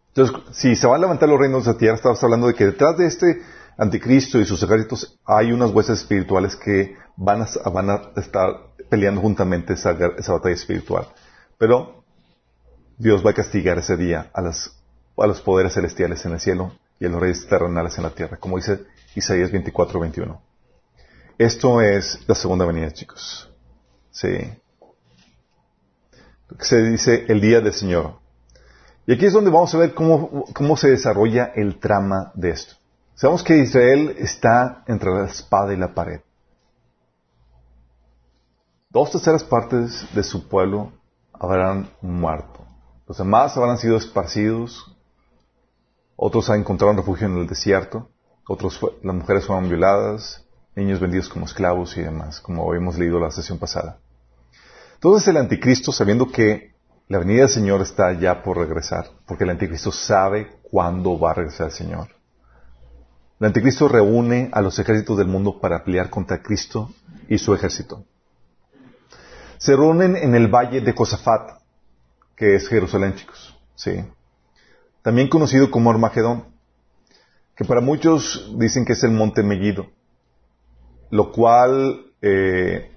Entonces, 0.08 0.36
si 0.50 0.74
se 0.74 0.88
van 0.88 0.96
a 0.96 1.02
levantar 1.02 1.28
los 1.28 1.38
reinos 1.38 1.64
de 1.64 1.70
esta 1.70 1.78
tierra, 1.78 1.94
estamos 1.94 2.22
hablando 2.24 2.48
de 2.48 2.54
que 2.54 2.66
detrás 2.66 2.98
de 2.98 3.06
este 3.06 3.42
anticristo 3.76 4.38
y 4.38 4.44
sus 4.44 4.62
ejércitos 4.62 5.18
hay 5.24 5.52
unas 5.52 5.70
huestes 5.70 6.00
espirituales 6.00 6.56
que 6.56 6.96
van 7.16 7.42
a, 7.42 8.12
estar 8.16 8.70
peleando 8.88 9.20
juntamente 9.20 9.74
esa, 9.74 9.92
batalla 9.92 10.54
espiritual. 10.54 11.06
Pero 11.58 12.04
Dios 12.98 13.24
va 13.24 13.30
a 13.30 13.34
castigar 13.34 13.78
ese 13.78 13.96
día 13.96 14.30
a, 14.32 14.40
las, 14.40 14.76
los 15.16 15.40
poderes 15.42 15.74
celestiales 15.74 16.24
en 16.24 16.32
el 16.32 16.40
cielo 16.40 16.72
y 16.98 17.06
a 17.06 17.08
los 17.08 17.20
reyes 17.20 17.46
terrenales 17.46 17.96
en 17.98 18.04
la 18.04 18.10
tierra, 18.10 18.36
como 18.38 18.56
dice 18.56 18.80
Isaías 19.14 19.50
24, 19.50 20.00
21. 20.00 20.42
Esto 21.38 21.80
es 21.80 22.20
la 22.26 22.34
segunda 22.34 22.66
venida, 22.66 22.90
chicos. 22.90 23.50
Sí. 24.10 24.52
Se 26.58 26.82
dice 26.82 27.24
el 27.28 27.40
día 27.40 27.60
del 27.60 27.72
Señor. 27.72 28.18
Y 29.06 29.14
aquí 29.14 29.26
es 29.26 29.32
donde 29.32 29.50
vamos 29.50 29.74
a 29.74 29.78
ver 29.78 29.94
cómo, 29.94 30.44
cómo 30.52 30.76
se 30.76 30.90
desarrolla 30.90 31.52
el 31.54 31.78
trama 31.78 32.32
de 32.34 32.50
esto. 32.50 32.79
Sabemos 33.20 33.42
que 33.42 33.58
Israel 33.58 34.16
está 34.16 34.82
entre 34.86 35.10
la 35.10 35.26
espada 35.26 35.74
y 35.74 35.76
la 35.76 35.92
pared. 35.92 36.22
Dos 38.88 39.10
terceras 39.10 39.44
partes 39.44 40.06
de 40.14 40.22
su 40.22 40.48
pueblo 40.48 40.90
habrán 41.34 41.90
muerto. 42.00 42.64
Los 43.06 43.18
demás 43.18 43.54
habrán 43.58 43.76
sido 43.76 43.98
esparcidos. 43.98 44.96
Otros 46.16 46.48
han 46.48 46.60
encontrado 46.60 46.94
refugio 46.94 47.26
en 47.26 47.36
el 47.36 47.46
desierto. 47.46 48.08
Otros, 48.48 48.80
las 49.02 49.14
mujeres 49.14 49.44
fueron 49.44 49.68
violadas. 49.68 50.42
Niños 50.74 50.98
vendidos 50.98 51.28
como 51.28 51.44
esclavos 51.44 51.98
y 51.98 52.00
demás, 52.00 52.40
como 52.40 52.66
habíamos 52.66 52.96
leído 52.96 53.20
la 53.20 53.30
sesión 53.30 53.58
pasada. 53.58 53.98
Entonces 54.94 55.28
el 55.28 55.36
anticristo, 55.36 55.92
sabiendo 55.92 56.32
que 56.32 56.72
la 57.08 57.18
venida 57.18 57.40
del 57.40 57.50
Señor 57.50 57.82
está 57.82 58.14
ya 58.14 58.42
por 58.42 58.56
regresar, 58.56 59.10
porque 59.26 59.44
el 59.44 59.50
anticristo 59.50 59.92
sabe 59.92 60.58
cuándo 60.62 61.18
va 61.18 61.32
a 61.32 61.34
regresar 61.34 61.66
el 61.66 61.72
Señor. 61.72 62.19
El 63.40 63.46
anticristo 63.46 63.88
reúne 63.88 64.50
a 64.52 64.60
los 64.60 64.78
ejércitos 64.78 65.16
del 65.16 65.26
mundo 65.26 65.60
para 65.60 65.82
pelear 65.82 66.10
contra 66.10 66.42
Cristo 66.42 66.92
y 67.26 67.38
su 67.38 67.54
ejército. 67.54 68.04
Se 69.56 69.74
reúnen 69.74 70.14
en 70.14 70.34
el 70.34 70.48
valle 70.48 70.82
de 70.82 70.92
Josafat, 70.92 71.52
que 72.36 72.54
es 72.54 72.68
Jerusalén, 72.68 73.14
chicos. 73.14 73.58
Sí. 73.74 74.04
También 75.00 75.28
conocido 75.28 75.70
como 75.70 75.90
Armagedón, 75.90 76.44
que 77.56 77.64
para 77.64 77.80
muchos 77.80 78.52
dicen 78.58 78.84
que 78.84 78.92
es 78.92 79.02
el 79.04 79.12
monte 79.12 79.42
Mellido, 79.42 79.86
lo 81.10 81.32
cual 81.32 82.12
eh, 82.20 82.90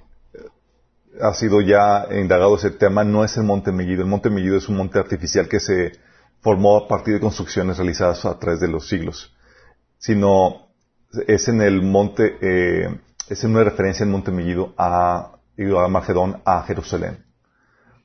ha 1.22 1.34
sido 1.36 1.62
ya 1.62 2.08
indagado 2.12 2.58
ese 2.58 2.72
tema, 2.72 3.06
no 3.06 3.24
es 3.24 3.38
el 3.38 3.44
monte 3.44 3.72
Mellido. 3.72 4.02
El 4.02 4.10
monte 4.10 4.30
Mellido 4.30 4.58
es 4.58 4.68
un 4.68 4.76
monte 4.76 5.00
artificial 5.00 5.48
que 5.48 5.62
se 5.62 5.94
formó 6.42 6.76
a 6.76 6.88
partir 6.90 7.14
de 7.14 7.22
construcciones 7.22 7.78
realizadas 7.78 8.26
a 8.26 8.38
través 8.38 8.60
de 8.60 8.68
los 8.68 8.90
siglos 8.90 9.34
sino 10.04 10.68
es 11.28 11.48
en 11.48 11.62
el 11.62 11.82
monte, 11.82 12.38
eh, 12.42 13.00
es 13.30 13.44
en 13.46 13.52
una 13.52 13.64
referencia 13.64 14.04
en 14.04 14.12
Monte 14.12 14.32
Mellido 14.32 14.74
a, 14.78 15.38
a 15.58 15.88
Magedón, 15.88 16.42
a 16.44 16.64
Jerusalén. 16.64 17.24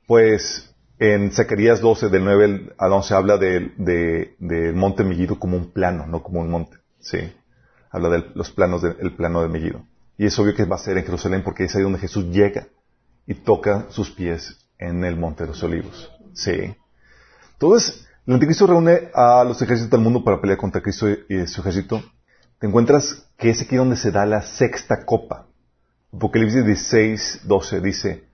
Pues 0.07 0.73
en 1.01 1.33
Zacarías 1.33 1.81
12, 1.81 2.09
del 2.09 2.25
9 2.25 2.75
al 2.79 2.93
11, 2.93 3.15
habla 3.15 3.37
del 3.37 4.75
monte 4.77 5.03
Mellido 5.03 5.41
como 5.41 5.57
un 5.57 5.73
plano, 5.73 6.07
no 6.07 6.23
como 6.23 6.41
un 6.41 6.51
monte. 6.51 6.77
Sí. 7.01 7.19
Habla 7.91 8.11
de 8.11 8.25
los 8.35 8.53
planos 8.53 8.83
del 8.83 9.13
plano 9.17 9.43
de 9.43 9.49
Mellido. 9.49 9.83
Y 10.17 10.27
es 10.27 10.39
obvio 10.39 10.55
que 10.55 10.67
va 10.67 10.77
a 10.77 10.81
ser 10.81 10.99
en 10.99 11.05
Jerusalén 11.05 11.43
porque 11.43 11.65
es 11.65 11.75
ahí 11.75 11.83
donde 11.83 11.99
Jesús 11.99 12.27
llega 12.27 12.69
y 13.27 13.35
toca 13.35 13.87
sus 13.91 14.11
pies 14.11 14.57
en 14.79 15.03
el 15.05 15.17
monte 15.17 15.43
de 15.43 15.49
los 15.49 15.63
olivos. 15.65 16.13
Sí. 16.33 16.77
Entonces, 17.55 18.08
el 18.29 18.35
anticristo 18.35 18.67
reúne 18.67 19.09
a 19.15 19.43
los 19.43 19.63
ejércitos 19.63 19.91
del 19.91 20.03
mundo 20.03 20.23
para 20.23 20.39
pelear 20.39 20.59
contra 20.59 20.83
Cristo 20.83 21.09
y 21.09 21.47
su 21.47 21.63
ejército. 21.63 22.03
Te 22.59 22.67
encuentras 22.67 23.27
que 23.39 23.49
es 23.49 23.63
aquí 23.63 23.77
donde 23.77 23.97
se 23.97 24.11
da 24.11 24.27
la 24.27 24.43
sexta 24.43 25.07
copa. 25.07 25.47
Apocalipsis 26.13 26.63
16, 26.63 27.41
12 27.45 27.81
dice, 27.81 28.25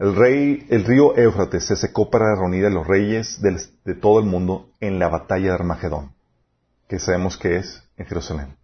el 0.00 0.16
rey, 0.16 0.66
el 0.68 0.84
río 0.84 1.16
Éufrates 1.16 1.62
se 1.62 1.76
secó 1.76 2.10
para 2.10 2.34
reunir 2.34 2.66
a 2.66 2.70
los 2.70 2.88
reyes 2.88 3.40
de 3.40 3.94
todo 3.94 4.18
el 4.18 4.26
mundo 4.26 4.70
en 4.80 4.98
la 4.98 5.08
batalla 5.08 5.50
de 5.50 5.54
Armagedón, 5.54 6.10
que 6.88 6.98
sabemos 6.98 7.36
que 7.36 7.58
es 7.58 7.84
en 7.98 8.06
Jerusalén. 8.06 8.56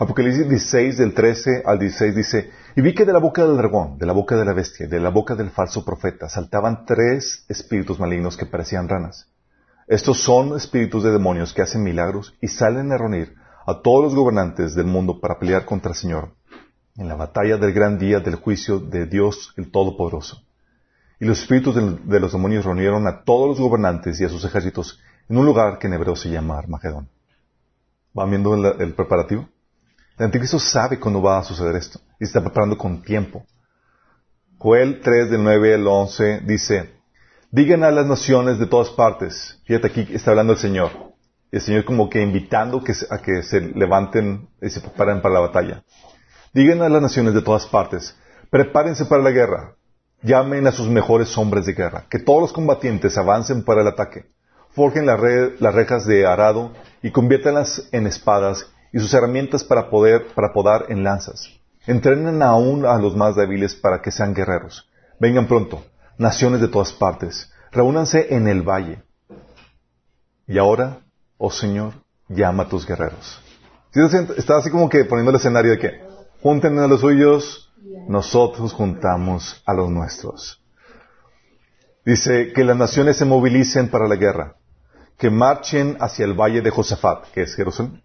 Apocalipsis 0.00 0.48
16, 0.48 0.98
del 0.98 1.14
13 1.14 1.62
al 1.64 1.78
16 1.78 2.16
dice, 2.16 2.50
y 2.74 2.80
vi 2.80 2.92
que 2.92 3.04
de 3.04 3.12
la 3.12 3.20
boca 3.20 3.46
del 3.46 3.56
dragón, 3.56 3.98
de 3.98 4.06
la 4.06 4.14
boca 4.14 4.36
de 4.36 4.44
la 4.44 4.52
bestia, 4.52 4.88
de 4.88 4.98
la 4.98 5.10
boca 5.10 5.36
del 5.36 5.50
falso 5.50 5.84
profeta, 5.84 6.28
saltaban 6.28 6.86
tres 6.86 7.44
espíritus 7.48 8.00
malignos 8.00 8.36
que 8.36 8.46
parecían 8.46 8.88
ranas 8.88 9.28
estos 9.88 10.22
son 10.22 10.54
espíritus 10.54 11.02
de 11.02 11.10
demonios 11.10 11.54
que 11.54 11.62
hacen 11.62 11.82
milagros 11.82 12.34
y 12.42 12.48
salen 12.48 12.92
a 12.92 12.98
reunir 12.98 13.34
a 13.66 13.80
todos 13.80 14.04
los 14.04 14.14
gobernantes 14.14 14.74
del 14.74 14.86
mundo 14.86 15.18
para 15.18 15.38
pelear 15.38 15.64
contra 15.64 15.92
el 15.92 15.96
Señor 15.96 16.34
en 16.98 17.08
la 17.08 17.14
batalla 17.14 17.56
del 17.56 17.72
gran 17.72 17.98
día 17.98 18.20
del 18.20 18.34
juicio 18.34 18.80
de 18.80 19.06
Dios 19.06 19.54
el 19.56 19.70
Todopoderoso. 19.70 20.42
Y 21.18 21.24
los 21.24 21.40
espíritus 21.40 21.74
de, 21.74 22.20
los 22.20 22.32
demonios 22.32 22.66
reunieron 22.66 23.06
a 23.06 23.22
todos 23.24 23.48
los 23.48 23.60
gobernantes 23.60 24.20
y 24.20 24.24
a 24.24 24.28
sus 24.28 24.44
ejércitos 24.44 25.00
en 25.28 25.38
un 25.38 25.46
lugar 25.46 25.78
que 25.78 25.86
en 25.86 25.94
hebreo 25.94 26.16
se 26.16 26.28
llama 26.28 26.58
Armagedón. 26.58 27.08
¿Van 28.12 28.28
viendo 28.28 28.54
el, 28.54 28.94
preparativo? 28.94 29.48
El 30.18 30.26
anticristo 30.26 30.58
sabe 30.58 31.00
cuándo 31.00 31.22
va 31.22 31.38
a 31.38 31.44
suceder 31.44 31.76
esto 31.76 31.98
y 32.20 32.24
está 32.24 32.42
preparando 32.42 32.76
con 32.76 33.00
tiempo. 33.02 33.46
Joel 34.58 35.00
3 35.00 35.30
del 35.30 35.42
9 35.42 35.74
al 35.76 35.86
11 35.86 36.40
dice, 36.40 36.97
Digan 37.50 37.82
a 37.82 37.90
las 37.90 38.04
naciones 38.04 38.58
de 38.58 38.66
todas 38.66 38.90
partes. 38.90 39.58
Fíjate 39.64 39.86
aquí 39.86 40.06
está 40.12 40.32
hablando 40.32 40.52
el 40.52 40.58
Señor. 40.58 40.90
El 41.50 41.62
Señor 41.62 41.86
como 41.86 42.10
que 42.10 42.20
invitando 42.20 42.82
a 43.08 43.18
que 43.22 43.42
se 43.42 43.60
levanten 43.74 44.50
y 44.60 44.68
se 44.68 44.82
preparen 44.82 45.22
para 45.22 45.32
la 45.32 45.40
batalla. 45.40 45.82
Digan 46.52 46.82
a 46.82 46.90
las 46.90 47.00
naciones 47.00 47.32
de 47.32 47.40
todas 47.40 47.64
partes, 47.64 48.14
prepárense 48.50 49.06
para 49.06 49.22
la 49.22 49.30
guerra. 49.30 49.76
Llamen 50.20 50.66
a 50.66 50.72
sus 50.72 50.90
mejores 50.90 51.38
hombres 51.38 51.64
de 51.64 51.72
guerra. 51.72 52.04
Que 52.10 52.18
todos 52.18 52.42
los 52.42 52.52
combatientes 52.52 53.16
avancen 53.16 53.64
para 53.64 53.80
el 53.80 53.88
ataque. 53.88 54.26
Forjen 54.72 55.06
las 55.06 55.74
rejas 55.74 56.04
de 56.04 56.26
arado 56.26 56.74
y 57.02 57.12
conviértanlas 57.12 57.88
en 57.92 58.06
espadas 58.06 58.70
y 58.92 58.98
sus 58.98 59.14
herramientas 59.14 59.64
para 59.64 59.88
poder, 59.88 60.26
para 60.34 60.52
podar 60.52 60.84
en 60.90 61.02
lanzas. 61.02 61.48
Entrenen 61.86 62.42
aún 62.42 62.84
a 62.84 62.98
los 62.98 63.16
más 63.16 63.36
débiles 63.36 63.74
para 63.74 64.02
que 64.02 64.10
sean 64.10 64.34
guerreros. 64.34 64.86
Vengan 65.18 65.48
pronto 65.48 65.82
naciones 66.18 66.60
de 66.60 66.68
todas 66.68 66.92
partes, 66.92 67.50
reúnanse 67.70 68.34
en 68.34 68.48
el 68.48 68.62
valle. 68.62 69.02
Y 70.46 70.58
ahora, 70.58 71.00
oh 71.36 71.50
Señor, 71.50 71.94
llama 72.28 72.64
a 72.64 72.68
tus 72.68 72.86
guerreros. 72.86 73.40
Está 74.36 74.58
así 74.58 74.70
como 74.70 74.88
que 74.88 75.04
poniendo 75.04 75.30
el 75.30 75.36
escenario 75.36 75.72
de 75.72 75.78
que 75.78 76.00
junten 76.42 76.78
a 76.78 76.86
los 76.86 77.00
suyos, 77.00 77.72
nosotros 78.08 78.72
juntamos 78.72 79.62
a 79.64 79.72
los 79.74 79.90
nuestros. 79.90 80.62
Dice 82.04 82.52
que 82.52 82.64
las 82.64 82.76
naciones 82.76 83.16
se 83.16 83.24
movilicen 83.24 83.88
para 83.88 84.08
la 84.08 84.16
guerra, 84.16 84.56
que 85.18 85.30
marchen 85.30 85.96
hacia 86.00 86.24
el 86.24 86.34
valle 86.34 86.62
de 86.62 86.70
Josafat, 86.70 87.30
que 87.32 87.42
es 87.42 87.54
Jerusalén. 87.54 88.02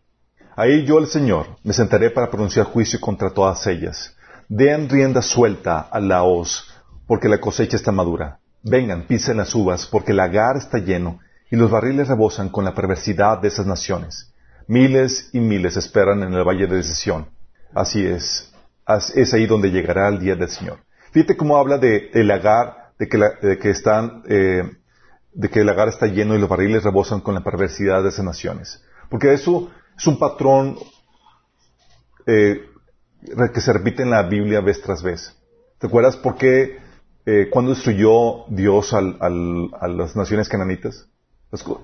Ahí 0.55 0.86
yo, 0.86 1.00
el 1.00 1.08
Señor, 1.08 1.58
me 1.63 1.74
sentaré 1.74 2.12
para 2.12 2.29
pronunciar 2.29 2.65
juicio 2.65 3.00
contra 3.00 3.32
todas 3.32 3.65
ellas. 3.67 4.15
Den 4.50 4.89
rienda 4.89 5.22
suelta 5.22 5.79
a 5.79 6.00
la 6.00 6.24
hoz 6.24 6.73
porque 7.07 7.29
la 7.29 7.39
cosecha 7.39 7.75
está 7.75 7.91
madura. 7.91 8.39
Vengan, 8.63 9.07
pisen 9.07 9.38
las 9.38 9.53
uvas, 9.55 9.88
porque 9.88 10.12
el 10.12 10.17
lagar 10.17 10.57
está 10.57 10.77
lleno, 10.77 11.19
y 11.51 11.55
los 11.55 11.69
barriles 11.69 12.07
rebosan 12.07 12.50
con 12.50 12.65
la 12.65 12.74
perversidad 12.74 13.39
de 13.39 13.50
esas 13.50 13.65
naciones. 13.65 14.33
Miles 14.67 15.29
y 15.33 15.39
miles 15.39 15.77
esperan 15.77 16.24
en 16.24 16.33
el 16.33 16.43
valle 16.43 16.67
de 16.67 16.77
decisión. 16.77 17.27
Así 17.74 18.05
es. 18.05 18.51
Es 19.15 19.33
ahí 19.33 19.45
donde 19.45 19.72
llegará 19.72 20.07
el 20.07 20.19
día 20.19 20.36
del 20.36 20.50
Señor. 20.50 20.79
Fíjate 21.12 21.38
cómo 21.38 21.57
habla 21.57 21.77
de 21.77 22.10
el 22.13 22.27
lagar, 22.27 22.91
de 22.98 23.07
que, 23.07 23.17
de 23.17 23.60
que 23.60 23.69
están, 23.69 24.24
eh, 24.27 24.63
de 25.33 25.50
que 25.50 25.60
el 25.60 25.65
lagar 25.65 25.89
está 25.89 26.07
lleno 26.07 26.36
y 26.36 26.39
los 26.39 26.50
barriles 26.50 26.83
rebosan 26.83 27.22
con 27.22 27.33
la 27.33 27.43
perversidad 27.43 28.01
de 28.01 28.10
esas 28.10 28.25
naciones. 28.25 28.83
Porque 29.10 29.33
eso 29.33 29.69
es 29.98 30.07
un 30.07 30.17
patrón 30.17 30.77
eh, 32.25 32.65
que 33.53 33.62
se 33.62 33.74
repite 33.74 34.03
en 34.03 34.10
la 34.10 34.24
Biblia 34.24 34.62
vez 34.62 34.81
tras 34.81 35.03
vez. 35.03 35.36
¿Te 35.77 35.88
acuerdas 35.88 36.15
por 36.15 36.38
qué 36.38 36.79
eh, 37.25 37.48
cuando 37.50 37.74
destruyó 37.74 38.46
Dios 38.50 38.94
a 38.94 39.01
las 39.01 40.15
naciones 40.15 40.50
cananitas? 40.50 41.08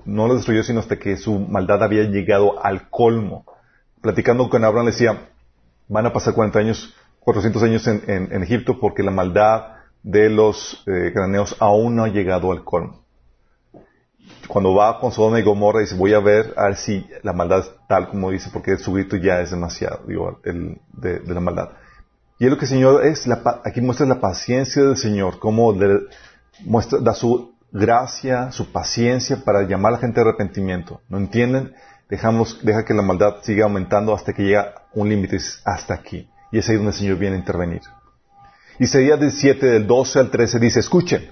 No 0.04 0.26
lo 0.26 0.34
destruyó 0.34 0.62
sino 0.64 0.80
hasta 0.80 0.98
que 0.98 1.16
su 1.16 1.38
maldad 1.38 1.82
había 1.82 2.02
llegado 2.04 2.62
al 2.64 2.90
colmo. 2.90 3.46
Platicando 4.00 4.48
con 4.50 4.64
Abraham 4.64 4.86
le 4.86 4.92
decía, 4.92 5.28
van 5.88 6.06
a 6.06 6.12
pasar 6.12 6.34
40 6.34 6.58
años, 6.58 6.94
400 7.20 7.62
años 7.62 7.86
en, 7.86 8.42
Egipto 8.42 8.80
porque 8.80 9.02
la 9.02 9.12
maldad 9.12 9.76
de 10.02 10.28
los 10.28 10.82
eh, 10.86 11.12
cananeos 11.14 11.56
aún 11.60 11.96
no 11.96 12.04
ha 12.04 12.08
llegado 12.08 12.50
al 12.52 12.64
colmo. 12.64 13.04
Cuando 14.48 14.74
va 14.74 14.98
con 14.98 15.12
Sodoma 15.12 15.38
y 15.38 15.42
Gomorra 15.42 15.80
dice, 15.80 15.94
voy 15.94 16.14
a 16.14 16.20
ver 16.20 16.52
a 16.56 16.64
ver 16.64 16.76
si 16.76 17.06
la 17.22 17.32
maldad 17.32 17.60
es 17.60 17.70
tal 17.88 18.08
como 18.08 18.30
dice, 18.30 18.50
porque 18.52 18.76
su 18.78 18.92
grito 18.92 19.16
ya 19.16 19.40
es 19.40 19.50
demasiado, 19.50 20.00
digo, 20.06 20.40
el, 20.44 20.80
de 20.92 21.22
la 21.34 21.40
maldad. 21.40 21.70
Y 22.40 22.46
es 22.46 22.50
lo 22.50 22.56
que 22.56 22.64
el 22.64 22.70
Señor 22.70 23.04
es, 23.04 23.28
aquí 23.64 23.82
muestra 23.82 24.06
la 24.06 24.18
paciencia 24.18 24.82
del 24.82 24.96
Señor, 24.96 25.38
cómo 25.38 25.74
le 25.74 26.06
muestra, 26.64 26.98
da 26.98 27.12
su 27.12 27.52
gracia, 27.70 28.50
su 28.50 28.72
paciencia 28.72 29.44
para 29.44 29.64
llamar 29.64 29.92
a 29.92 29.96
la 29.96 30.00
gente 30.00 30.20
a 30.20 30.22
arrepentimiento. 30.22 31.02
¿No 31.10 31.18
entienden? 31.18 31.74
Dejamos, 32.08 32.64
deja 32.64 32.86
que 32.86 32.94
la 32.94 33.02
maldad 33.02 33.42
siga 33.42 33.64
aumentando 33.64 34.14
hasta 34.14 34.32
que 34.32 34.44
llega 34.44 34.86
un 34.94 35.10
límite, 35.10 35.38
hasta 35.66 35.92
aquí. 35.92 36.30
Y 36.50 36.56
es 36.56 36.68
ahí 36.70 36.76
donde 36.76 36.92
el 36.92 36.96
Señor 36.96 37.18
viene 37.18 37.36
a 37.36 37.40
intervenir. 37.40 37.82
Isaías 38.78 39.20
17, 39.20 39.66
del 39.66 39.86
12 39.86 40.18
al 40.18 40.30
13 40.30 40.58
dice, 40.60 40.80
escuchen, 40.80 41.30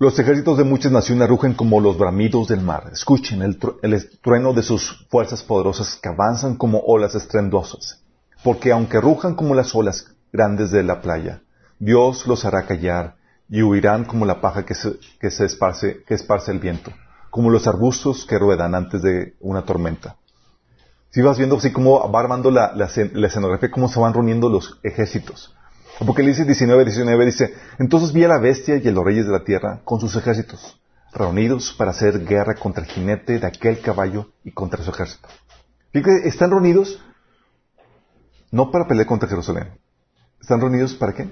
los 0.00 0.18
ejércitos 0.18 0.58
de 0.58 0.64
muchas 0.64 0.90
naciones 0.90 1.28
rugen 1.28 1.54
como 1.54 1.78
los 1.78 1.96
bramidos 1.96 2.48
del 2.48 2.62
mar. 2.62 2.90
Escuchen 2.92 3.42
el, 3.42 3.60
el 3.82 4.18
trueno 4.20 4.54
de 4.54 4.64
sus 4.64 5.06
fuerzas 5.08 5.44
poderosas 5.44 5.94
que 5.94 6.08
avanzan 6.08 6.56
como 6.56 6.80
olas 6.80 7.14
estrendosas 7.14 8.00
porque 8.42 8.72
aunque 8.72 9.00
rujan 9.00 9.34
como 9.34 9.54
las 9.54 9.74
olas 9.74 10.14
grandes 10.32 10.70
de 10.70 10.82
la 10.82 11.00
playa, 11.00 11.42
Dios 11.78 12.26
los 12.26 12.44
hará 12.44 12.66
callar 12.66 13.16
y 13.48 13.62
huirán 13.62 14.04
como 14.04 14.26
la 14.26 14.40
paja 14.40 14.64
que 14.64 14.74
se, 14.74 14.98
que 15.20 15.30
se 15.30 15.44
esparce, 15.44 16.04
que 16.06 16.14
esparce 16.14 16.52
el 16.52 16.60
viento, 16.60 16.92
como 17.30 17.50
los 17.50 17.66
arbustos 17.66 18.24
que 18.24 18.38
ruedan 18.38 18.74
antes 18.74 19.02
de 19.02 19.34
una 19.40 19.62
tormenta. 19.62 20.16
Si 21.10 21.22
vas 21.22 21.38
viendo 21.38 21.56
así 21.56 21.72
como 21.72 22.10
va 22.10 22.20
armando 22.20 22.50
la, 22.52 22.72
la, 22.74 22.86
escenografía, 22.86 23.70
cómo 23.70 23.88
se 23.88 23.98
van 23.98 24.14
reuniendo 24.14 24.48
los 24.48 24.78
ejércitos. 24.84 25.54
Apocalipsis 26.00 26.46
19, 26.46 26.84
19 26.84 27.26
dice, 27.26 27.54
entonces 27.78 28.12
vi 28.12 28.24
a 28.24 28.28
la 28.28 28.38
bestia 28.38 28.76
y 28.76 28.86
a 28.86 28.92
los 28.92 29.04
reyes 29.04 29.26
de 29.26 29.32
la 29.32 29.42
tierra 29.42 29.80
con 29.84 30.00
sus 30.00 30.14
ejércitos, 30.14 30.80
reunidos 31.12 31.74
para 31.76 31.90
hacer 31.90 32.24
guerra 32.24 32.54
contra 32.54 32.84
el 32.84 32.88
jinete 32.88 33.40
de 33.40 33.46
aquel 33.46 33.80
caballo 33.80 34.28
y 34.44 34.52
contra 34.52 34.82
su 34.84 34.90
ejército. 34.90 35.28
Fíjate, 35.92 36.28
están 36.28 36.50
reunidos 36.50 37.02
no 38.50 38.70
para 38.70 38.86
pelear 38.86 39.06
contra 39.06 39.28
Jerusalén. 39.28 39.68
¿Están 40.40 40.60
reunidos 40.60 40.94
para 40.94 41.14
qué? 41.14 41.30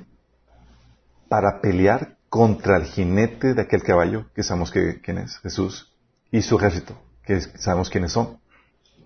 Para 1.28 1.60
pelear 1.60 2.16
contra 2.28 2.76
el 2.76 2.84
jinete 2.84 3.54
de 3.54 3.62
aquel 3.62 3.82
caballo, 3.82 4.26
que 4.34 4.42
sabemos 4.42 4.70
quién 4.70 5.18
es, 5.18 5.38
Jesús, 5.38 5.92
y 6.30 6.42
su 6.42 6.56
ejército, 6.56 6.94
que 7.24 7.40
sabemos 7.40 7.90
quiénes 7.90 8.12
son, 8.12 8.38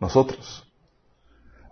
nosotros. 0.01 0.69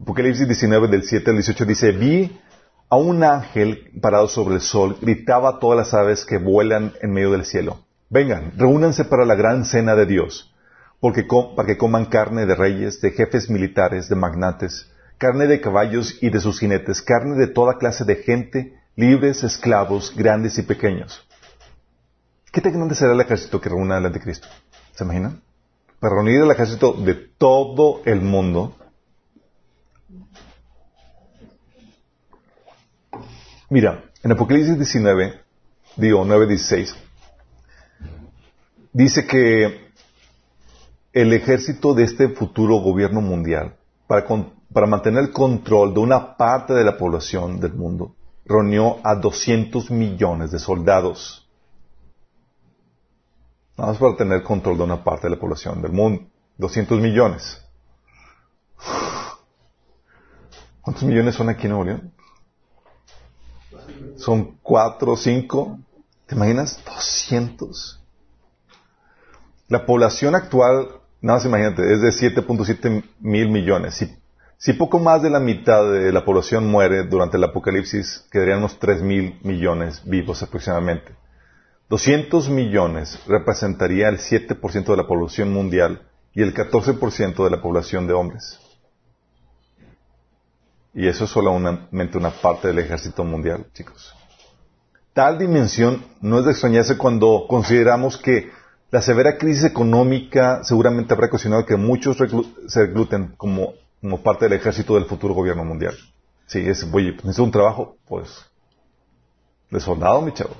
Apocalipsis 0.01 0.47
19 0.47 0.89
del 0.89 1.03
7 1.03 1.31
al 1.31 1.37
18 1.37 1.65
dice, 1.67 1.93
vi 1.93 2.41
a 2.89 2.97
un 2.97 3.23
ángel 3.23 3.91
parado 4.01 4.29
sobre 4.29 4.55
el 4.57 4.61
sol, 4.61 4.97
gritaba 5.01 5.51
a 5.51 5.59
todas 5.59 5.77
las 5.77 5.95
aves 5.95 6.25
que 6.25 6.39
vuelan 6.39 6.95
en 7.03 7.13
medio 7.13 7.33
del 7.33 7.45
cielo, 7.45 7.85
vengan, 8.09 8.53
reúnanse 8.57 9.05
para 9.05 9.25
la 9.25 9.35
gran 9.35 9.65
cena 9.65 9.95
de 9.95 10.07
Dios, 10.07 10.55
porque 11.01 11.27
para 11.57 11.67
que 11.67 11.77
coman 11.79 12.07
carne 12.07 12.47
de 12.47 12.55
reyes, 12.55 13.01
de 13.01 13.11
jefes 13.11 13.51
militares, 13.51 14.09
de 14.09 14.17
magnates, 14.17 14.91
carne 15.21 15.47
de 15.47 15.61
caballos 15.61 16.17
y 16.23 16.31
de 16.31 16.41
sus 16.41 16.59
jinetes, 16.59 17.03
carne 17.03 17.37
de 17.37 17.47
toda 17.47 17.77
clase 17.77 18.05
de 18.07 18.17
gente, 18.17 18.81
libres, 18.97 19.45
esclavos, 19.45 20.15
grandes 20.17 20.57
y 20.57 20.63
pequeños. 20.63 21.29
¿Qué 22.51 22.63
tan 22.63 22.73
grande 22.73 22.95
será 22.95 23.13
el 23.13 23.21
ejército 23.21 23.61
que 23.61 23.69
reúna 23.69 23.99
al 23.99 24.07
anticristo? 24.07 24.49
¿Se 24.95 25.05
imaginan? 25.05 25.43
Para 26.01 26.15
reunir 26.15 26.41
el 26.41 26.51
ejército 26.51 26.95
de 26.95 27.15
todo 27.15 28.01
el 28.07 28.23
mundo. 28.23 28.75
Mira, 33.69 34.03
en 34.23 34.33
Apocalipsis 34.33 34.79
19, 34.79 35.39
digo 35.97 36.25
9.16, 36.25 36.95
dice 38.95 39.27
que 39.27 39.91
el 41.13 41.33
ejército 41.35 41.93
de 41.93 42.05
este 42.05 42.31
futuro 42.31 42.77
gobierno 42.77 43.21
mundial, 43.21 43.77
para, 44.07 44.25
para 44.73 44.87
mantener 44.87 45.25
el 45.25 45.33
control 45.33 45.95
de 45.95 46.01
una 46.01 46.37
parte 46.37 46.75
de 46.75 46.85
la 46.85 46.97
población 46.97 47.61
del 47.61 47.75
mundo, 47.75 48.15
reunió 48.45 48.99
a 49.05 49.15
200 49.15 49.91
millones 49.91 50.51
de 50.51 50.59
soldados. 50.59 51.49
Nada 53.77 53.93
más 53.93 54.01
para 54.01 54.17
tener 54.17 54.43
control 54.43 54.77
de 54.77 54.85
una 54.85 55.03
parte 55.03 55.27
de 55.27 55.35
la 55.35 55.41
población 55.41 55.81
del 55.81 55.93
mundo. 55.93 56.25
200 56.59 57.01
millones. 57.01 57.65
¿Cuántos 60.83 61.05
millones 61.05 61.35
son 61.35 61.49
aquí 61.49 61.67
en 61.67 61.73
Nuevo? 61.73 62.01
Son 64.17 64.59
4, 64.63 65.17
5. 65.17 65.79
¿Te 66.27 66.35
imaginas? 66.35 66.83
200. 66.85 68.01
La 69.69 69.87
población 69.87 70.35
actual, 70.35 71.01
nada 71.21 71.39
más 71.39 71.47
imagínate, 71.47 71.93
es 71.93 72.01
de 72.03 72.09
7.7 72.09 73.05
mil 73.21 73.49
millones. 73.51 74.20
Poco 74.79 74.99
más 74.99 75.23
de 75.23 75.31
la 75.31 75.41
mitad 75.41 75.91
de 75.91 76.13
la 76.13 76.23
población 76.23 76.67
muere 76.67 77.05
durante 77.05 77.39
el 77.39 77.45
apocalipsis, 77.45 78.27
quedarían 78.31 78.59
unos 78.59 78.79
3 78.79 79.01
mil 79.03 79.41
millones 79.43 80.03
vivos 80.05 80.43
aproximadamente. 80.43 81.15
200 81.89 82.51
millones 82.51 83.19
representaría 83.27 84.09
el 84.09 84.19
7% 84.19 84.85
de 84.85 84.97
la 84.97 85.07
población 85.07 85.51
mundial 85.51 86.03
y 86.35 86.43
el 86.43 86.55
14% 86.55 87.43
de 87.43 87.51
la 87.51 87.63
población 87.63 88.07
de 88.07 88.13
hombres. 88.13 88.61
Y 90.93 91.09
eso 91.09 91.25
es 91.25 91.31
solamente 91.31 92.19
una 92.19 92.31
parte 92.31 92.69
del 92.69 92.81
ejército 92.81 93.25
mundial, 93.25 93.67
chicos. 93.73 94.15
Tal 95.15 95.39
dimensión 95.39 96.05
no 96.21 96.39
es 96.39 96.45
de 96.45 96.51
extrañarse 96.51 96.99
cuando 96.99 97.47
consideramos 97.49 98.19
que 98.19 98.51
la 98.91 99.01
severa 99.01 99.39
crisis 99.39 99.65
económica 99.65 100.63
seguramente 100.65 101.15
habrá 101.15 101.29
ocasionado 101.29 101.65
que 101.65 101.77
muchos 101.77 102.19
se 102.67 102.87
recluten 102.87 103.35
como 103.37 103.73
como 104.01 104.23
parte 104.23 104.47
del 104.47 104.59
ejército 104.59 104.95
del 104.95 105.05
futuro 105.05 105.35
gobierno 105.35 105.65
mundial. 105.65 105.97
Sí, 106.47 106.59
es, 106.59 106.87
oye, 106.93 107.13
necesito 107.13 107.45
un 107.45 107.51
trabajo, 107.51 107.97
pues, 108.09 108.29
de 109.71 109.81
soldado, 109.81 110.21
mi 110.23 110.33
chavo. 110.33 110.57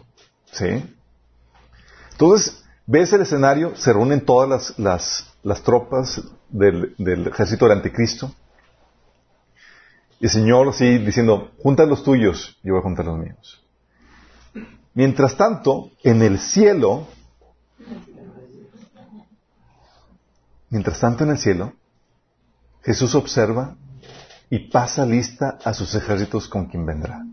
Sí. 0.53 0.85
Entonces, 2.13 2.63
ves 2.87 3.13
el 3.13 3.23
escenario, 3.23 3.75
se 3.77 3.93
reúnen 3.93 4.25
todas 4.25 4.49
las, 4.49 4.79
las, 4.79 5.35
las 5.43 5.63
tropas 5.63 6.23
del, 6.49 6.95
del, 6.99 7.27
ejército 7.29 7.65
del 7.67 7.79
anticristo. 7.79 8.33
Y 10.21 10.27
el 10.27 10.31
Señor 10.31 10.73
sí 10.75 10.99
diciendo, 10.99 11.51
junta 11.63 11.87
los 11.87 12.05
tuyos, 12.05 12.59
yo 12.63 12.75
voy 12.75 12.81
a 12.81 12.85
juntar 12.85 13.07
los 13.07 13.19
míos. 13.19 13.65
Mientras 14.93 15.37
tanto, 15.37 15.91
en 16.03 16.21
el 16.23 16.39
cielo, 16.39 17.07
mientras 20.69 21.01
tanto 21.01 21.25
en 21.25 21.31
el 21.31 21.39
cielo, 21.39 21.73
Jesús 22.83 23.15
observa 23.15 23.77
y 24.49 24.71
pasa 24.71 25.07
lista 25.07 25.59
a 25.65 25.75
sus 25.75 25.95
ejércitos 25.95 26.49
con 26.49 26.67
quien 26.67 26.85
vendrá. 26.87 27.25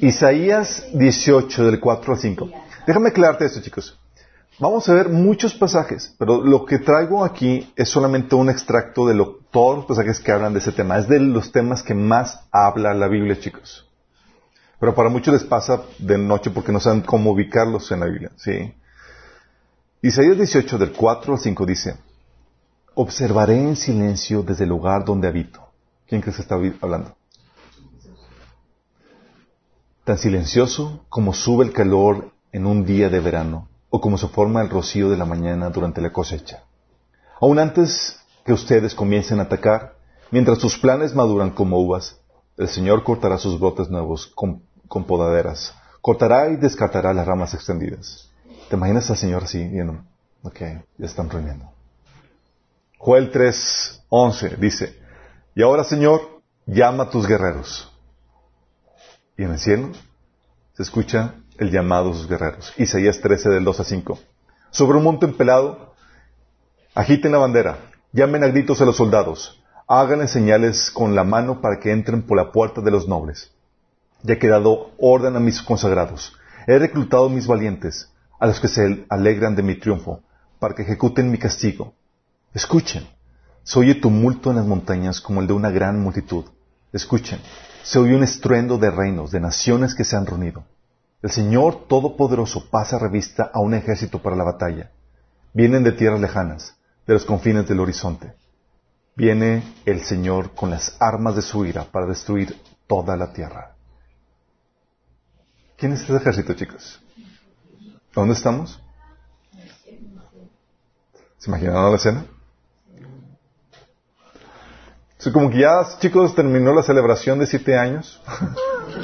Isaías 0.00 0.86
18, 0.94 1.64
del 1.64 1.80
4 1.80 2.14
al 2.14 2.18
5. 2.18 2.50
Déjame 2.86 3.08
aclararte 3.08 3.44
esto, 3.44 3.60
chicos. 3.60 3.98
Vamos 4.58 4.88
a 4.88 4.94
ver 4.94 5.08
muchos 5.08 5.54
pasajes, 5.54 6.14
pero 6.18 6.42
lo 6.42 6.64
que 6.64 6.78
traigo 6.78 7.24
aquí 7.24 7.72
es 7.74 7.88
solamente 7.88 8.34
un 8.34 8.50
extracto 8.50 9.06
de 9.06 9.14
todos 9.50 9.76
los 9.78 9.86
pasajes 9.86 10.20
que 10.20 10.30
hablan 10.30 10.52
de 10.52 10.60
ese 10.60 10.72
tema. 10.72 10.98
Es 10.98 11.08
de 11.08 11.18
los 11.18 11.50
temas 11.50 11.82
que 11.82 11.94
más 11.94 12.40
habla 12.52 12.94
la 12.94 13.08
Biblia, 13.08 13.38
chicos. 13.40 13.88
Pero 14.78 14.94
para 14.94 15.08
muchos 15.08 15.32
les 15.32 15.44
pasa 15.44 15.82
de 15.98 16.18
noche 16.18 16.50
porque 16.50 16.72
no 16.72 16.80
saben 16.80 17.00
cómo 17.02 17.30
ubicarlos 17.30 17.90
en 17.92 18.00
la 18.00 18.06
Biblia. 18.06 18.30
¿sí? 18.36 18.74
Isaías 20.02 20.36
18, 20.36 20.78
del 20.78 20.92
4 20.92 21.34
al 21.34 21.40
5 21.40 21.66
dice, 21.66 21.96
Observaré 22.94 23.58
en 23.58 23.76
silencio 23.76 24.42
desde 24.42 24.64
el 24.64 24.70
lugar 24.70 25.04
donde 25.04 25.28
habito. 25.28 25.60
¿Quién 26.06 26.20
crees 26.20 26.36
que 26.36 26.42
está 26.42 26.56
hablando? 26.80 27.16
Tan 30.04 30.18
silencioso 30.18 31.04
como 31.08 31.32
sube 31.32 31.64
el 31.64 31.72
calor 31.72 32.32
en 32.52 32.66
un 32.66 32.84
día 32.84 33.08
de 33.08 33.20
verano 33.20 33.68
o 33.88 34.00
como 34.00 34.18
se 34.18 34.28
forma 34.28 34.60
el 34.62 34.70
rocío 34.70 35.08
de 35.10 35.16
la 35.16 35.24
mañana 35.24 35.70
durante 35.70 36.00
la 36.00 36.12
cosecha. 36.12 36.64
Aún 37.40 37.58
antes 37.58 38.18
que 38.44 38.52
ustedes 38.52 38.94
comiencen 38.94 39.38
a 39.38 39.44
atacar, 39.44 39.94
Mientras 40.32 40.60
sus 40.60 40.78
planes 40.78 41.14
maduran 41.14 41.50
como 41.50 41.78
uvas, 41.78 42.18
el 42.56 42.66
Señor 42.66 43.04
cortará 43.04 43.36
sus 43.36 43.60
brotes 43.60 43.90
nuevos 43.90 44.32
con, 44.34 44.62
podaderas. 45.06 45.74
Cortará 46.00 46.48
y 46.48 46.56
descartará 46.56 47.12
las 47.12 47.26
ramas 47.26 47.52
extendidas. 47.52 48.30
¿Te 48.70 48.76
imaginas 48.76 49.10
al 49.10 49.18
Señor 49.18 49.44
así 49.44 49.62
viendo? 49.68 50.02
Ok, 50.42 50.58
ya 50.96 51.06
están 51.06 51.28
reuniendo. 51.28 51.70
Joel 53.04 53.32
3, 53.32 54.04
11 54.10 54.56
dice, 54.60 54.96
y 55.56 55.62
ahora 55.62 55.82
Señor, 55.82 56.40
llama 56.66 57.02
a 57.02 57.10
tus 57.10 57.26
guerreros. 57.26 57.92
Y 59.36 59.42
en 59.42 59.50
el 59.50 59.58
cielo 59.58 59.90
se 60.74 60.84
escucha 60.84 61.34
el 61.58 61.72
llamado 61.72 62.10
de 62.10 62.14
sus 62.14 62.28
guerreros. 62.28 62.72
Isaías 62.76 63.20
13 63.20 63.48
del 63.48 63.64
2 63.64 63.80
a 63.80 63.84
5. 63.84 64.20
Sobre 64.70 64.98
un 64.98 65.02
monte 65.02 65.26
empelado, 65.26 65.94
agiten 66.94 67.32
la 67.32 67.38
bandera, 67.38 67.90
llamen 68.12 68.44
a 68.44 68.46
gritos 68.46 68.80
a 68.80 68.84
los 68.84 68.98
soldados, 68.98 69.60
háganle 69.88 70.28
señales 70.28 70.92
con 70.92 71.16
la 71.16 71.24
mano 71.24 71.60
para 71.60 71.80
que 71.80 71.90
entren 71.90 72.22
por 72.22 72.36
la 72.36 72.52
puerta 72.52 72.82
de 72.82 72.92
los 72.92 73.08
nobles. 73.08 73.50
Ya 74.22 74.34
he 74.34 74.46
dado 74.46 74.92
orden 74.96 75.34
a 75.34 75.40
mis 75.40 75.60
consagrados. 75.60 76.38
He 76.68 76.78
reclutado 76.78 77.28
mis 77.28 77.48
valientes, 77.48 78.12
a 78.38 78.46
los 78.46 78.60
que 78.60 78.68
se 78.68 79.06
alegran 79.08 79.56
de 79.56 79.64
mi 79.64 79.74
triunfo, 79.74 80.20
para 80.60 80.76
que 80.76 80.82
ejecuten 80.82 81.32
mi 81.32 81.38
castigo. 81.38 81.94
Escuchen. 82.54 83.06
Se 83.62 83.78
oye 83.78 83.94
tumulto 83.94 84.50
en 84.50 84.56
las 84.56 84.66
montañas 84.66 85.20
como 85.20 85.40
el 85.40 85.46
de 85.46 85.52
una 85.52 85.70
gran 85.70 86.00
multitud. 86.00 86.44
Escuchen. 86.92 87.40
Se 87.82 87.98
oye 87.98 88.14
un 88.14 88.22
estruendo 88.22 88.78
de 88.78 88.90
reinos, 88.90 89.30
de 89.30 89.40
naciones 89.40 89.94
que 89.94 90.04
se 90.04 90.16
han 90.16 90.26
reunido. 90.26 90.64
El 91.22 91.30
Señor 91.30 91.86
Todopoderoso 91.86 92.68
pasa 92.68 92.98
revista 92.98 93.50
a 93.52 93.60
un 93.60 93.74
ejército 93.74 94.20
para 94.20 94.36
la 94.36 94.44
batalla. 94.44 94.90
Vienen 95.54 95.84
de 95.84 95.92
tierras 95.92 96.20
lejanas, 96.20 96.74
de 97.06 97.14
los 97.14 97.24
confines 97.24 97.68
del 97.68 97.80
horizonte. 97.80 98.34
Viene 99.14 99.62
el 99.84 100.02
Señor 100.02 100.54
con 100.54 100.70
las 100.70 100.96
armas 101.00 101.36
de 101.36 101.42
su 101.42 101.64
ira 101.64 101.84
para 101.84 102.06
destruir 102.06 102.56
toda 102.86 103.16
la 103.16 103.32
tierra. 103.32 103.74
¿Quién 105.76 105.92
es 105.92 106.02
ese 106.02 106.16
ejército, 106.16 106.54
chicos? 106.54 107.00
¿Dónde 108.14 108.34
estamos? 108.34 108.80
¿Se 111.38 111.50
imaginaron 111.50 111.90
la 111.90 111.96
escena? 111.96 112.24
Como 115.30 115.50
que 115.50 115.60
ya, 115.60 115.86
chicos, 116.00 116.34
terminó 116.34 116.74
la 116.74 116.82
celebración 116.82 117.38
de 117.38 117.46
siete 117.46 117.78
años. 117.78 118.20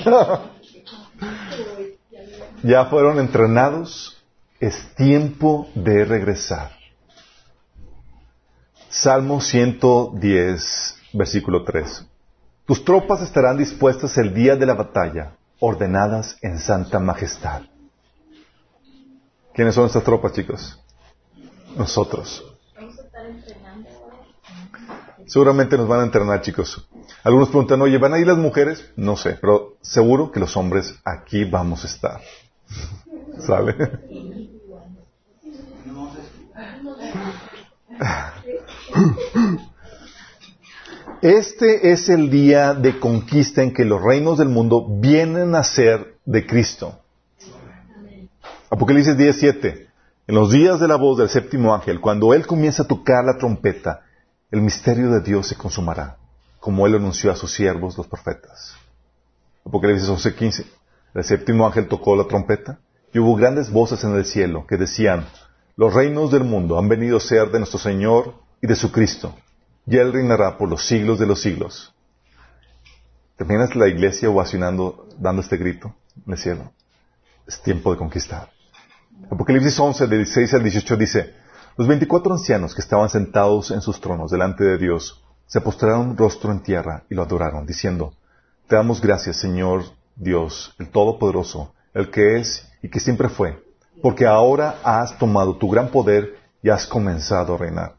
ya 2.62 2.86
fueron 2.86 3.20
entrenados. 3.20 4.14
Es 4.58 4.92
tiempo 4.96 5.68
de 5.76 6.04
regresar. 6.04 6.72
Salmo 8.88 9.40
110, 9.40 10.96
versículo 11.12 11.62
3. 11.62 12.04
Tus 12.66 12.84
tropas 12.84 13.22
estarán 13.22 13.56
dispuestas 13.56 14.18
el 14.18 14.34
día 14.34 14.56
de 14.56 14.66
la 14.66 14.74
batalla, 14.74 15.36
ordenadas 15.60 16.36
en 16.42 16.58
santa 16.58 16.98
majestad. 16.98 17.62
¿Quiénes 19.54 19.74
son 19.74 19.86
estas 19.86 20.02
tropas, 20.02 20.32
chicos? 20.32 20.80
Nosotros. 21.76 22.47
Seguramente 25.28 25.76
nos 25.76 25.86
van 25.86 26.00
a 26.00 26.04
entrenar, 26.04 26.40
chicos. 26.40 26.88
Algunos 27.22 27.48
preguntan, 27.50 27.82
oye, 27.82 27.98
¿van 27.98 28.14
a 28.14 28.18
ir 28.18 28.26
las 28.26 28.38
mujeres? 28.38 28.90
No 28.96 29.14
sé, 29.16 29.36
pero 29.38 29.76
seguro 29.82 30.32
que 30.32 30.40
los 30.40 30.56
hombres 30.56 30.98
aquí 31.04 31.44
vamos 31.44 31.84
a 31.84 31.86
estar. 31.86 32.20
¿Sale? 33.38 33.76
Este 41.20 41.90
es 41.90 42.08
el 42.08 42.30
día 42.30 42.74
de 42.74 43.00
conquista 43.00 43.64
en 43.64 43.74
que 43.74 43.84
los 43.84 44.00
reinos 44.00 44.38
del 44.38 44.50
mundo 44.50 44.86
vienen 44.88 45.56
a 45.56 45.64
ser 45.64 46.14
de 46.24 46.46
Cristo. 46.46 47.00
Apocalipsis 48.70 49.16
17. 49.16 49.88
En 50.28 50.34
los 50.36 50.52
días 50.52 50.78
de 50.78 50.86
la 50.86 50.94
voz 50.94 51.18
del 51.18 51.28
séptimo 51.28 51.74
ángel, 51.74 52.00
cuando 52.00 52.34
él 52.34 52.46
comienza 52.46 52.84
a 52.84 52.86
tocar 52.86 53.24
la 53.24 53.36
trompeta, 53.36 54.02
el 54.50 54.62
misterio 54.62 55.10
de 55.10 55.20
Dios 55.20 55.46
se 55.46 55.56
consumará, 55.56 56.16
como 56.58 56.86
él 56.86 56.94
anunció 56.94 57.30
a 57.30 57.36
sus 57.36 57.52
siervos 57.52 57.98
los 57.98 58.06
profetas. 58.06 58.74
Apocalipsis 59.64 60.08
11:15. 60.08 60.66
El 61.14 61.24
séptimo 61.24 61.66
ángel 61.66 61.88
tocó 61.88 62.16
la 62.16 62.26
trompeta 62.26 62.78
y 63.12 63.18
hubo 63.18 63.36
grandes 63.36 63.70
voces 63.70 64.02
en 64.04 64.14
el 64.14 64.24
cielo 64.24 64.66
que 64.66 64.76
decían, 64.76 65.26
los 65.76 65.92
reinos 65.94 66.32
del 66.32 66.44
mundo 66.44 66.78
han 66.78 66.88
venido 66.88 67.18
a 67.18 67.20
ser 67.20 67.50
de 67.50 67.58
nuestro 67.58 67.78
Señor 67.78 68.34
y 68.62 68.66
de 68.66 68.74
su 68.74 68.90
Cristo, 68.90 69.34
y 69.86 69.96
Él 69.96 70.12
reinará 70.12 70.56
por 70.56 70.68
los 70.68 70.86
siglos 70.86 71.18
de 71.18 71.26
los 71.26 71.40
siglos. 71.40 71.94
¿Te 73.36 73.44
imaginas 73.44 73.76
la 73.76 73.86
iglesia 73.86 74.30
ovacionando, 74.30 75.08
dando 75.18 75.42
este 75.42 75.56
grito 75.56 75.94
en 76.26 76.32
el 76.32 76.38
cielo? 76.38 76.72
Es 77.46 77.62
tiempo 77.62 77.92
de 77.92 77.98
conquistar. 77.98 78.50
Apocalipsis 79.30 79.78
11, 79.78 80.06
del 80.06 80.18
16 80.24 80.54
al 80.54 80.62
18 80.62 80.96
dice, 80.96 81.34
los 81.78 81.86
veinticuatro 81.86 82.32
ancianos 82.32 82.74
que 82.74 82.80
estaban 82.80 83.08
sentados 83.08 83.70
en 83.70 83.80
sus 83.80 84.00
tronos 84.00 84.32
delante 84.32 84.64
de 84.64 84.78
Dios 84.78 85.22
se 85.46 85.60
postraron 85.60 86.16
rostro 86.16 86.50
en 86.50 86.60
tierra 86.60 87.04
y 87.08 87.14
lo 87.14 87.22
adoraron, 87.22 87.66
diciendo, 87.66 88.14
Te 88.66 88.74
damos 88.74 89.00
gracias, 89.00 89.36
Señor 89.36 89.84
Dios, 90.16 90.74
el 90.80 90.90
Todopoderoso, 90.90 91.72
el 91.94 92.10
que 92.10 92.40
es 92.40 92.68
y 92.82 92.90
que 92.90 92.98
siempre 92.98 93.28
fue, 93.28 93.62
porque 94.02 94.26
ahora 94.26 94.80
has 94.82 95.16
tomado 95.18 95.56
tu 95.56 95.70
gran 95.70 95.90
poder 95.90 96.34
y 96.64 96.68
has 96.68 96.84
comenzado 96.84 97.54
a 97.54 97.58
reinar. 97.58 97.94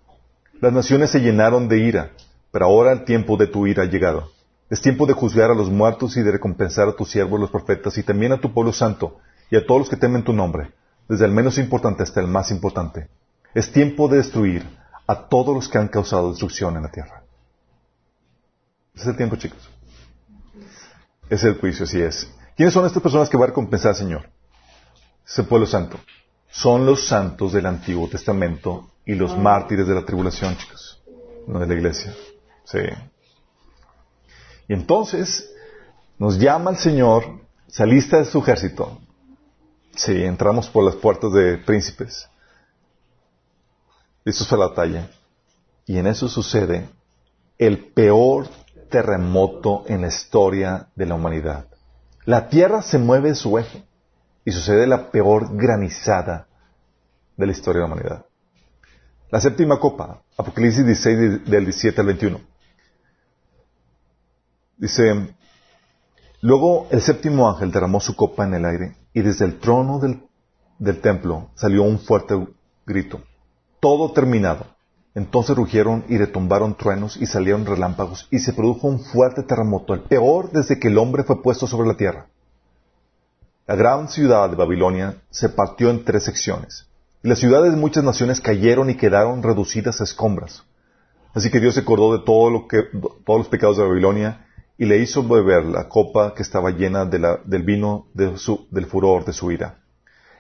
Las 0.60 0.74
naciones 0.74 1.12
se 1.12 1.22
llenaron 1.22 1.70
de 1.70 1.80
ira, 1.80 2.12
pero 2.52 2.66
ahora 2.66 2.92
el 2.92 3.06
tiempo 3.06 3.38
de 3.38 3.48
tu 3.48 3.66
ira 3.66 3.84
ha 3.84 3.90
llegado. 3.90 4.30
Es 4.70 4.82
tiempo 4.82 5.06
de 5.06 5.14
juzgar 5.14 5.52
a 5.52 5.56
los 5.56 5.70
muertos 5.70 6.18
y 6.18 6.22
de 6.22 6.34
recompensar 6.34 6.90
a 6.90 6.98
tus 6.98 7.12
siervos 7.12 7.40
los 7.40 7.50
profetas 7.50 7.98
y 7.98 8.04
también 8.04 8.34
a 8.34 8.42
tu 8.42 8.54
pueblo 8.54 8.74
santo 8.74 9.20
y 9.50 9.56
a 9.56 9.66
todos 9.66 9.80
los 9.80 9.90
que 9.90 9.96
temen 9.96 10.26
tu 10.26 10.34
nombre, 10.34 10.74
desde 11.08 11.24
el 11.24 11.32
menos 11.32 11.58
importante 11.58 12.04
hasta 12.04 12.20
el 12.20 12.28
más 12.28 12.52
importante. 12.52 13.08
Es 13.54 13.72
tiempo 13.72 14.08
de 14.08 14.18
destruir 14.18 14.66
a 15.08 15.28
todos 15.28 15.56
los 15.56 15.68
que 15.68 15.78
han 15.78 15.88
causado 15.88 16.30
destrucción 16.30 16.76
en 16.78 16.84
la 16.84 16.92
tierra. 16.92 17.24
es 18.94 19.08
el 19.08 19.18
tiempo, 19.18 19.38
chicos. 19.38 19.70
Es 21.30 21.44
el 21.44 21.58
juicio, 21.58 21.86
así 21.86 22.00
es. 22.02 22.30
¿Quiénes 22.56 22.74
son 22.74 22.86
estas 22.86 23.02
personas 23.02 23.30
que 23.30 23.38
va 23.38 23.46
a 23.46 23.48
recompensar 23.48 23.90
al 23.90 23.96
Señor? 23.96 24.30
Ese 25.26 25.44
pueblo 25.44 25.66
santo. 25.66 26.00
Son 26.52 26.86
los 26.86 27.08
santos 27.08 27.54
del 27.54 27.66
Antiguo 27.66 28.08
Testamento 28.08 28.92
y 29.06 29.16
los 29.16 29.38
mártires 29.38 29.88
de 29.88 29.96
la 29.96 30.06
tribulación, 30.06 30.56
chicos. 30.58 31.02
No 31.48 31.60
de 31.60 31.68
la 31.68 31.74
iglesia. 31.74 32.14
Sí. 32.66 32.80
Y 34.68 34.74
entonces 34.74 35.52
nos 36.20 36.38
llama 36.38 36.72
el 36.72 36.78
Señor, 36.78 37.42
se 37.68 37.82
alista 37.82 38.18
de 38.18 38.26
su 38.26 38.40
ejército. 38.40 39.00
Sí, 39.96 40.24
entramos 40.24 40.70
por 40.70 40.84
las 40.84 40.96
puertas 40.96 41.34
de 41.34 41.58
príncipes 41.58 42.29
listos 44.24 44.48
para 44.48 44.62
la 44.62 44.70
batalla. 44.70 45.10
Y 45.86 45.98
en 45.98 46.08
eso 46.08 46.28
sucede 46.28 46.90
el 47.58 47.92
peor 47.94 48.48
terremoto 48.90 49.84
en 49.88 50.02
la 50.02 50.08
historia 50.08 50.90
de 50.96 51.06
la 51.06 51.16
humanidad. 51.16 51.68
La 52.26 52.50
Tierra 52.50 52.82
se 52.82 52.98
mueve 52.98 53.30
de 53.30 53.36
su 53.36 53.58
eje 53.58 53.84
y 54.46 54.52
sucede 54.52 54.88
la 54.88 55.12
peor 55.12 55.56
granizada 55.56 56.48
de 57.38 57.46
la 57.46 57.52
historia 57.52 57.82
de 57.82 57.88
la 57.88 57.94
humanidad. 57.94 58.26
La 59.32 59.42
séptima 59.42 59.80
copa, 59.80 60.22
Apocalipsis 60.38 60.86
16 60.86 61.46
del 61.46 61.66
17 61.66 62.02
al 62.02 62.08
21. 62.08 62.42
Dice, 64.78 65.36
luego 66.42 66.88
el 66.90 67.02
séptimo 67.02 67.50
ángel 67.50 67.72
derramó 67.72 68.00
su 68.00 68.16
copa 68.16 68.46
en 68.46 68.56
el 68.56 68.66
aire 68.66 68.96
y 69.14 69.22
desde 69.22 69.46
el 69.46 69.60
trono 69.60 70.00
del, 70.00 70.24
del 70.80 71.02
templo 71.02 71.52
salió 71.56 71.84
un 71.84 72.00
fuerte 72.00 72.36
grito 72.86 73.22
todo 73.80 74.12
terminado. 74.12 74.66
Entonces 75.16 75.56
rugieron 75.56 76.06
y 76.08 76.18
retumbaron 76.18 76.76
truenos 76.76 77.18
y 77.18 77.26
salieron 77.26 77.66
relámpagos 77.66 78.28
y 78.32 78.40
se 78.40 78.54
produjo 78.54 78.88
un 78.88 79.00
fuerte 79.00 79.44
terremoto, 79.44 79.94
el 79.94 80.02
peor 80.02 80.52
desde 80.52 80.80
que 80.80 80.88
el 80.88 80.98
hombre 80.98 81.24
fue 81.24 81.42
puesto 81.42 81.68
sobre 81.68 81.88
la 81.88 81.98
tierra. 81.98 82.28
La 83.66 83.76
gran 83.76 84.08
ciudad 84.08 84.50
de 84.50 84.56
Babilonia 84.56 85.18
se 85.30 85.50
partió 85.50 85.90
en 85.90 86.06
tres 86.06 86.24
secciones 86.24 86.88
y 87.24 87.28
las 87.28 87.40
ciudades 87.40 87.72
de 87.72 87.78
muchas 87.78 88.04
naciones 88.04 88.40
cayeron 88.40 88.90
y 88.90 88.96
quedaron 88.96 89.44
reducidas 89.44 90.00
a 90.00 90.06
escombras. 90.06 90.64
Así 91.34 91.52
que 91.52 91.60
Dios 91.60 91.76
se 91.76 91.82
acordó 91.82 92.18
de 92.18 92.24
todo 92.24 92.50
lo 92.50 92.68
que, 92.68 92.84
todos 93.26 93.40
los 93.40 93.48
pecados 93.50 93.78
de 93.78 93.84
Babilonia 93.84 94.46
y 94.78 94.86
le 94.86 94.98
hizo 95.00 95.28
beber 95.28 95.66
la 95.66 95.90
copa 95.90 96.34
que 96.34 96.42
estaba 96.42 96.72
llena 96.72 97.06
del 97.06 97.64
vino 97.64 98.08
del 98.14 98.86
furor 98.86 99.26
de 99.26 99.34
su 99.34 99.52
ira. 99.52 99.80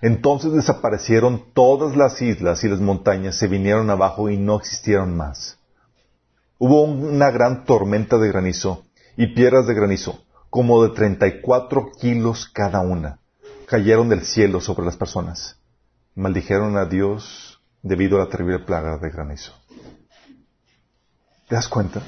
Entonces 0.02 0.54
desaparecieron 0.54 1.54
todas 1.54 1.98
las 1.98 2.22
islas 2.22 2.64
y 2.64 2.70
las 2.70 2.80
montañas, 2.80 3.38
se 3.38 3.48
vinieron 3.48 3.90
abajo 3.90 4.30
y 4.30 4.38
no 4.38 4.58
existieron 4.58 5.16
más. 5.18 5.58
Hubo 6.58 6.84
una 6.84 7.32
gran 7.32 7.66
tormenta 7.66 8.18
de 8.18 8.30
granizo 8.30 8.86
y 9.18 9.28
piedras 9.28 9.68
de 9.68 9.74
granizo, 9.74 10.24
como 10.50 10.84
de 10.84 10.96
treinta 10.96 11.28
y 11.28 11.42
cuatro 11.42 11.92
kilos 12.00 12.50
cada 12.54 12.80
una, 12.80 13.20
cayeron 13.66 14.10
del 14.10 14.24
cielo 14.24 14.62
sobre 14.62 14.86
las 14.86 14.96
personas. 14.96 15.58
Maldijeron 16.16 16.78
a 16.78 16.86
Dios 16.86 17.62
debido 17.82 18.18
a 18.18 18.26
la 18.26 18.30
terrible 18.30 18.60
plaga 18.60 18.98
de 18.98 19.10
granizo. 19.10 19.54
¿Te 21.48 21.56
das 21.56 21.68
cuenta? 21.68 22.02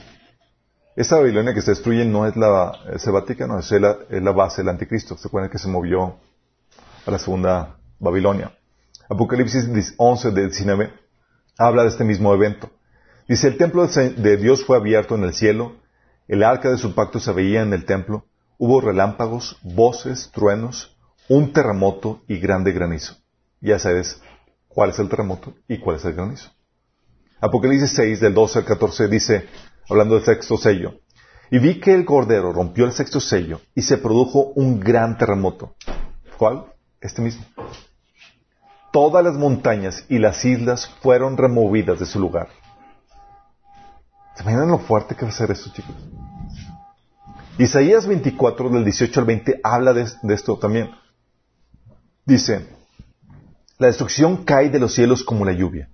Esa 0.95 1.17
Babilonia 1.17 1.53
que 1.53 1.61
se 1.61 1.71
destruye 1.71 2.05
no 2.05 2.27
es 2.27 2.35
la 2.35 2.73
sebática, 2.97 3.47
no, 3.47 3.59
es 3.59 3.71
la, 3.71 3.97
es 4.09 4.21
la 4.21 4.31
base 4.31 4.61
del 4.61 4.69
anticristo. 4.69 5.17
¿Se 5.17 5.27
acuerdan 5.27 5.49
que 5.49 5.57
se 5.57 5.67
movió 5.67 6.17
a 7.05 7.11
la 7.11 7.17
segunda 7.17 7.77
Babilonia? 8.01 8.57
Apocalipsis 9.09 9.93
11 9.97 10.31
de 10.31 10.47
19 10.47 10.93
habla 11.57 11.83
de 11.83 11.89
este 11.89 12.03
mismo 12.03 12.33
evento. 12.33 12.71
Dice, 13.27 13.47
el 13.47 13.57
templo 13.57 13.87
de 13.87 14.37
Dios 14.37 14.65
fue 14.65 14.77
abierto 14.77 15.15
en 15.15 15.23
el 15.23 15.33
cielo, 15.33 15.75
el 16.27 16.43
arca 16.43 16.69
de 16.69 16.77
su 16.77 16.95
pacto 16.95 17.19
se 17.19 17.31
veía 17.31 17.61
en 17.61 17.73
el 17.73 17.85
templo, 17.85 18.25
hubo 18.57 18.81
relámpagos, 18.81 19.57
voces, 19.61 20.31
truenos, 20.33 20.97
un 21.29 21.53
terremoto 21.53 22.23
y 22.27 22.39
grande 22.39 22.71
granizo. 22.71 23.15
Ya 23.61 23.77
sabes 23.77 24.19
cuál 24.67 24.89
es 24.89 24.99
el 24.99 25.07
terremoto 25.07 25.53
y 25.67 25.77
cuál 25.77 25.97
es 25.97 26.05
el 26.05 26.13
granizo. 26.13 26.49
Apocalipsis 27.39 27.93
6 27.95 28.19
del 28.19 28.33
12 28.33 28.59
al 28.59 28.65
14 28.65 29.07
dice, 29.07 29.45
hablando 29.89 30.15
del 30.15 30.25
sexto 30.25 30.57
sello, 30.57 30.99
y 31.51 31.59
vi 31.59 31.79
que 31.79 31.93
el 31.93 32.05
cordero 32.05 32.51
rompió 32.51 32.85
el 32.85 32.93
sexto 32.93 33.19
sello 33.19 33.61
y 33.75 33.83
se 33.83 33.97
produjo 33.97 34.53
un 34.55 34.79
gran 34.79 35.17
terremoto. 35.17 35.75
¿Cuál? 36.37 36.65
Este 36.99 37.21
mismo. 37.21 37.45
Todas 38.91 39.23
las 39.23 39.35
montañas 39.35 40.05
y 40.09 40.19
las 40.19 40.43
islas 40.43 40.87
fueron 41.01 41.37
removidas 41.37 41.99
de 41.99 42.05
su 42.05 42.19
lugar. 42.19 42.49
¿Se 44.35 44.43
imaginan 44.43 44.69
lo 44.69 44.79
fuerte 44.79 45.15
que 45.15 45.25
va 45.25 45.31
a 45.31 45.33
ser 45.33 45.51
eso, 45.51 45.71
chicos? 45.71 45.95
Isaías 47.57 48.07
24, 48.07 48.69
del 48.69 48.83
18 48.83 49.19
al 49.19 49.25
20, 49.25 49.61
habla 49.63 49.93
de, 49.93 50.07
de 50.21 50.33
esto 50.33 50.57
también. 50.57 50.91
Dice, 52.25 52.67
la 53.77 53.87
destrucción 53.87 54.43
cae 54.43 54.69
de 54.69 54.79
los 54.79 54.93
cielos 54.93 55.23
como 55.23 55.45
la 55.45 55.53
lluvia. 55.53 55.89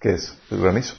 ¿Qué 0.00 0.14
es? 0.14 0.36
El 0.50 0.60
granizo. 0.60 0.96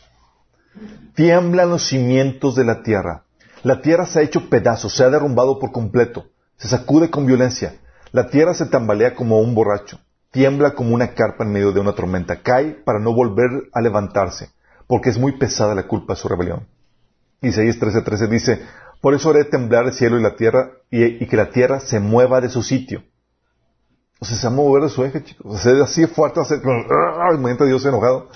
Tiemblan 1.13 1.69
los 1.69 1.83
cimientos 1.87 2.55
de 2.55 2.63
la 2.63 2.83
tierra. 2.83 3.25
La 3.63 3.81
tierra 3.81 4.05
se 4.05 4.19
ha 4.19 4.23
hecho 4.23 4.49
pedazos, 4.49 4.93
se 4.93 5.03
ha 5.03 5.09
derrumbado 5.09 5.59
por 5.59 5.71
completo. 5.71 6.27
Se 6.57 6.67
sacude 6.67 7.09
con 7.09 7.25
violencia. 7.25 7.79
La 8.13 8.29
tierra 8.29 8.53
se 8.53 8.67
tambalea 8.67 9.15
como 9.15 9.39
un 9.39 9.55
borracho. 9.55 9.99
Tiembla 10.29 10.75
como 10.75 10.93
una 10.93 11.15
carpa 11.15 11.43
en 11.43 11.51
medio 11.51 11.71
de 11.71 11.79
una 11.79 11.93
tormenta. 11.93 12.43
Cae 12.43 12.75
para 12.85 12.99
no 12.99 13.11
volver 13.11 13.49
a 13.73 13.81
levantarse, 13.81 14.51
porque 14.85 15.09
es 15.09 15.17
muy 15.17 15.37
pesada 15.39 15.73
la 15.73 15.87
culpa 15.87 16.13
de 16.13 16.19
su 16.19 16.27
rebelión. 16.27 16.67
Isaías 17.41 17.79
13:13 17.79 18.29
dice, 18.29 18.61
por 19.01 19.15
eso 19.15 19.31
haré 19.31 19.45
temblar 19.45 19.85
el 19.85 19.93
cielo 19.93 20.19
y 20.19 20.21
la 20.21 20.35
tierra 20.35 20.73
y, 20.91 21.25
que 21.25 21.35
la 21.35 21.49
tierra 21.49 21.79
se 21.79 21.99
mueva 21.99 22.39
de 22.39 22.49
su 22.49 22.61
sitio. 22.61 23.03
O 24.19 24.25
sea, 24.25 24.37
se 24.37 24.45
va 24.45 24.53
a 24.53 24.55
mover 24.55 24.83
de 24.83 24.89
su 24.89 25.03
eje, 25.03 25.23
chicos. 25.23 25.45
O 25.47 25.57
sea, 25.57 25.83
así 25.83 26.05
fuerte, 26.05 26.39
así, 26.39 26.53
imagínate 26.53 27.65
Dios 27.65 27.83
enojado. 27.83 28.29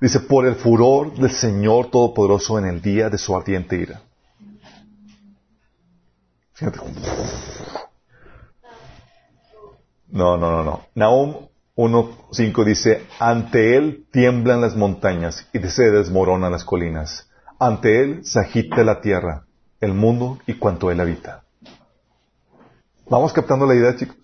Dice, 0.00 0.20
por 0.20 0.46
el 0.46 0.54
furor 0.54 1.12
del 1.14 1.32
Señor 1.32 1.90
Todopoderoso 1.90 2.60
en 2.60 2.66
el 2.66 2.80
día 2.80 3.10
de 3.10 3.18
su 3.18 3.36
ardiente 3.36 3.76
ira. 3.76 4.02
Fíjate. 6.54 6.78
No, 10.12 10.36
no, 10.36 10.50
no, 10.50 10.62
no. 10.62 10.86
Nahum 10.94 11.48
1.5 11.74 12.64
dice, 12.64 13.06
ante 13.18 13.76
él 13.76 14.06
tiemblan 14.12 14.60
las 14.60 14.76
montañas 14.76 15.48
y 15.54 15.58
se 15.60 15.90
desmoronan 15.90 16.52
las 16.52 16.64
colinas. 16.64 17.30
Ante 17.58 18.02
él 18.02 18.24
se 18.24 18.38
agita 18.38 18.84
la 18.84 19.00
tierra, 19.00 19.46
el 19.80 19.94
mundo 19.94 20.38
y 20.46 20.54
cuanto 20.54 20.90
él 20.90 21.00
habita. 21.00 21.44
Vamos 23.08 23.32
captando 23.32 23.66
la 23.66 23.74
idea, 23.74 23.96
chicos. 23.96 24.16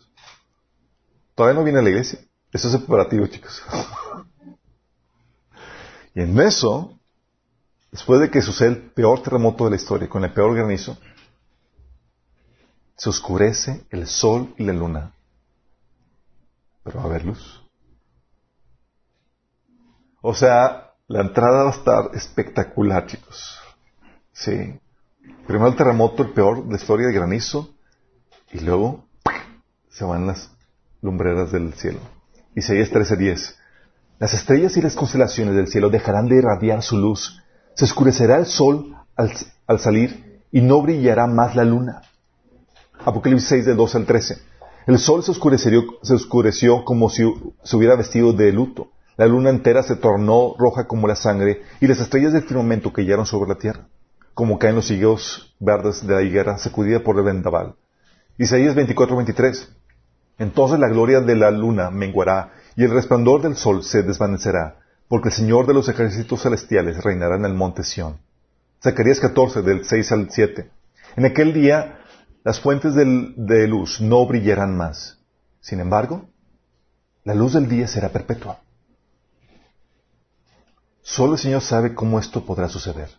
Todavía 1.34 1.58
no 1.58 1.64
viene 1.64 1.82
la 1.82 1.88
iglesia. 1.88 2.18
Eso 2.52 2.68
es 2.68 2.76
preparativo, 2.76 3.26
chicos. 3.26 3.62
Y 6.14 6.22
en 6.22 6.36
eso, 6.40 6.98
después 7.92 8.18
de 8.18 8.28
que 8.28 8.42
sucede 8.42 8.70
el 8.70 8.90
peor 8.90 9.22
terremoto 9.22 9.64
de 9.64 9.70
la 9.70 9.76
historia, 9.76 10.08
con 10.08 10.24
el 10.24 10.32
peor 10.32 10.52
granizo, 10.52 10.98
se 12.96 13.08
oscurece 13.08 13.84
el 13.90 14.08
sol 14.08 14.52
y 14.58 14.64
la 14.64 14.72
luna. 14.72 15.14
Pero 16.88 17.00
va 17.00 17.04
a 17.04 17.08
haber 17.10 17.26
luz. 17.26 17.62
O 20.22 20.34
sea, 20.34 20.94
la 21.06 21.20
entrada 21.20 21.64
va 21.64 21.68
a 21.68 21.74
estar 21.74 22.10
espectacular, 22.14 23.06
chicos. 23.06 23.58
Sí. 24.32 24.80
Primero 25.46 25.68
el 25.68 25.76
terremoto, 25.76 26.22
el 26.22 26.30
peor 26.30 26.64
de 26.64 26.70
la 26.70 26.76
historia 26.76 27.08
de 27.08 27.12
granizo, 27.12 27.74
y 28.52 28.60
luego 28.60 29.04
se 29.90 30.06
van 30.06 30.26
las 30.26 30.50
lumbreras 31.02 31.52
del 31.52 31.74
cielo. 31.74 32.00
Isaías 32.54 32.90
13:10. 32.90 33.56
Las 34.18 34.32
estrellas 34.32 34.74
y 34.78 34.80
las 34.80 34.94
constelaciones 34.94 35.54
del 35.54 35.68
cielo 35.68 35.90
dejarán 35.90 36.26
de 36.26 36.36
irradiar 36.36 36.82
su 36.82 36.96
luz. 36.96 37.42
Se 37.74 37.84
oscurecerá 37.84 38.38
el 38.38 38.46
sol 38.46 38.96
al, 39.14 39.78
salir 39.78 40.42
y 40.50 40.62
no 40.62 40.80
brillará 40.80 41.26
más 41.26 41.54
la 41.54 41.64
luna. 41.64 42.00
Apocalipsis 43.04 43.48
6 43.50 43.66
del 43.66 43.76
12 43.76 43.98
al 43.98 44.06
13. 44.06 44.38
El 44.88 44.98
sol 44.98 45.22
se 45.22 45.32
oscureció, 45.32 45.84
se 46.00 46.14
oscureció 46.14 46.82
como 46.82 47.10
si 47.10 47.22
se 47.62 47.76
hubiera 47.76 47.94
vestido 47.94 48.32
de 48.32 48.50
luto. 48.52 48.88
La 49.18 49.26
luna 49.26 49.50
entera 49.50 49.82
se 49.82 49.96
tornó 49.96 50.54
roja 50.58 50.86
como 50.86 51.06
la 51.06 51.14
sangre 51.14 51.60
y 51.78 51.86
las 51.86 52.00
estrellas 52.00 52.32
del 52.32 52.44
firmamento 52.44 52.90
cayeron 52.90 53.26
sobre 53.26 53.50
la 53.50 53.58
tierra, 53.58 53.86
como 54.32 54.58
caen 54.58 54.76
los 54.76 54.90
higos 54.90 55.54
verdes 55.60 56.06
de 56.06 56.14
la 56.14 56.22
higuera 56.22 56.56
sacudida 56.56 57.00
por 57.00 57.18
el 57.18 57.24
vendaval. 57.24 57.74
Isaías 58.38 58.74
24, 58.74 59.14
23. 59.14 59.68
Entonces 60.38 60.78
la 60.78 60.88
gloria 60.88 61.20
de 61.20 61.36
la 61.36 61.50
luna 61.50 61.90
menguará 61.90 62.54
y 62.74 62.84
el 62.84 62.90
resplandor 62.90 63.42
del 63.42 63.56
sol 63.56 63.84
se 63.84 64.02
desvanecerá, 64.02 64.78
porque 65.06 65.28
el 65.28 65.34
Señor 65.34 65.66
de 65.66 65.74
los 65.74 65.90
ejércitos 65.90 66.40
celestiales 66.40 67.04
reinará 67.04 67.36
en 67.36 67.44
el 67.44 67.52
monte 67.52 67.84
Sión. 67.84 68.16
Zacarías 68.82 69.20
14, 69.20 69.60
del 69.60 69.84
6 69.84 70.12
al 70.12 70.30
7. 70.30 70.70
En 71.16 71.26
aquel 71.26 71.52
día 71.52 71.98
las 72.44 72.60
fuentes 72.60 72.94
de 72.94 73.66
luz 73.68 74.00
no 74.00 74.26
brillarán 74.26 74.76
más. 74.76 75.18
Sin 75.60 75.80
embargo, 75.80 76.28
la 77.24 77.34
luz 77.34 77.52
del 77.52 77.68
día 77.68 77.86
será 77.86 78.08
perpetua. 78.10 78.60
Solo 81.02 81.34
el 81.34 81.38
Señor 81.38 81.62
sabe 81.62 81.94
cómo 81.94 82.18
esto 82.18 82.44
podrá 82.44 82.68
suceder. 82.68 83.10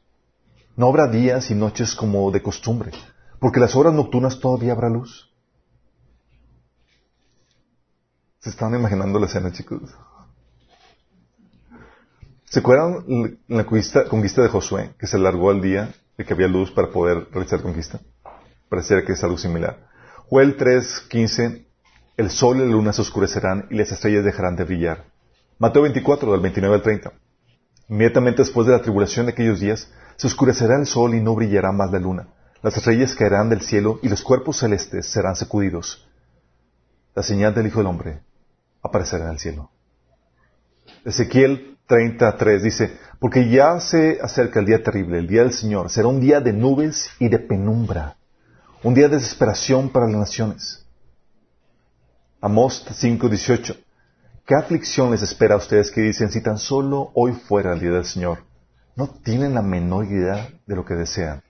No 0.76 0.88
habrá 0.88 1.08
días 1.08 1.52
y 1.52 1.56
noches 1.56 1.96
como 1.96 2.32
de 2.32 2.42
costumbre, 2.42 2.92
porque 3.40 3.60
las 3.60 3.76
horas 3.76 3.94
nocturnas 3.94 4.40
todavía 4.40 4.72
habrá 4.72 4.90
luz. 4.90 5.30
¿Se 8.40 8.50
estaban 8.50 8.80
imaginando 8.80 9.20
la 9.20 9.26
escena, 9.26 9.52
chicos? 9.52 9.82
¿Se 12.46 12.60
acuerdan 12.60 13.38
la 13.48 13.66
conquista, 13.66 14.42
de 14.42 14.50
Josué, 14.50 14.96
que 14.98 15.06
se 15.06 15.20
largó 15.20 15.52
al 15.52 15.62
día 15.62 15.94
de 16.18 16.26
que 16.26 16.34
había 16.34 16.48
luz 16.48 16.72
para 16.72 16.90
poder 16.90 17.28
realizar 17.32 17.62
conquista? 17.62 18.00
Pareciera 18.70 19.04
que 19.04 19.14
es 19.14 19.24
algo 19.24 19.38
similar. 19.38 19.88
Joel 20.30 20.58
3.15, 20.58 21.66
el 22.18 22.30
sol 22.30 22.58
y 22.58 22.60
la 22.60 22.66
luna 22.66 22.94
se 22.94 23.02
oscurecerán 23.02 23.68
y 23.70 23.76
las 23.76 23.92
estrellas 23.92 24.24
dejarán 24.24 24.56
de 24.56 24.64
brillar. 24.64 25.06
Mateo 25.58 25.82
24, 25.82 26.32
del 26.32 26.42
29 26.42 26.76
al 26.76 26.82
30. 26.82 27.12
Inmediatamente 27.90 28.44
después 28.44 28.68
de 28.68 28.74
la 28.74 28.82
tribulación 28.82 29.26
de 29.26 29.32
aquellos 29.32 29.60
días, 29.60 29.92
se 30.16 30.28
oscurecerá 30.28 30.78
el 30.78 30.86
sol 30.86 31.16
y 31.16 31.22
no 31.22 31.34
brillará 31.34 31.72
más 31.72 31.92
la 31.92 32.00
luna. 32.00 32.28
Las 32.62 32.78
estrellas 32.78 33.16
caerán 33.16 33.50
del 33.50 33.62
cielo 33.62 34.00
y 34.04 34.10
los 34.10 34.22
cuerpos 34.22 34.58
celestes 34.58 35.08
serán 35.08 35.36
sacudidos. 35.36 36.08
La 37.16 37.24
señal 37.24 37.54
del 37.56 37.68
Hijo 37.68 37.80
del 37.80 37.88
Hombre 37.88 38.20
aparecerá 38.82 39.26
en 39.26 39.32
el 39.32 39.40
cielo. 39.40 39.72
Ezequiel 41.06 41.78
33 41.88 42.62
dice, 42.62 42.98
porque 43.20 43.50
ya 43.50 43.80
se 43.80 44.20
acerca 44.22 44.60
el 44.60 44.66
día 44.66 44.84
terrible, 44.84 45.18
el 45.18 45.28
día 45.28 45.42
del 45.42 45.54
Señor. 45.54 45.90
Será 45.90 46.08
un 46.08 46.20
día 46.20 46.40
de 46.40 46.54
nubes 46.54 47.10
y 47.18 47.30
de 47.30 47.40
penumbra, 47.40 48.18
un 48.84 48.94
día 48.94 49.08
de 49.08 49.16
desesperación 49.16 49.90
para 49.90 50.08
las 50.08 50.16
naciones. 50.16 50.86
Amós 52.42 52.86
5:18. 52.90 53.76
¿Qué 54.46 54.56
aflicción 54.56 55.12
les 55.12 55.22
espera 55.22 55.56
a 55.56 55.58
ustedes 55.58 55.92
que 55.92 56.02
dicen, 56.02 56.32
si 56.32 56.42
tan 56.42 56.58
solo 56.58 57.12
hoy 57.14 57.34
fuera 57.34 57.74
el 57.74 57.80
día 57.80 57.92
del 57.92 58.06
Señor? 58.06 58.40
No 58.96 59.08
tienen 59.08 59.54
la 59.54 59.62
menor 59.62 60.06
idea 60.06 60.50
de 60.66 60.76
lo 60.76 60.86
que 60.86 60.96
desean. 60.96 61.44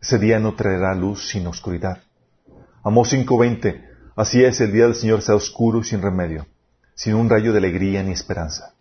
Ese 0.00 0.18
día 0.18 0.38
no 0.38 0.54
traerá 0.54 0.94
luz 0.94 1.28
sino 1.28 1.50
oscuridad. 1.50 2.02
Amós 2.82 3.12
5:20. 3.12 3.88
Así 4.16 4.44
es, 4.44 4.60
el 4.60 4.72
día 4.72 4.84
del 4.84 4.94
Señor 4.94 5.22
será 5.22 5.36
oscuro 5.36 5.80
y 5.80 5.84
sin 5.84 6.02
remedio 6.02 6.46
sin 6.94 7.14
un 7.14 7.28
rayo 7.28 7.52
de 7.52 7.58
alegría 7.58 8.02
ni 8.02 8.12
esperanza. 8.12 8.74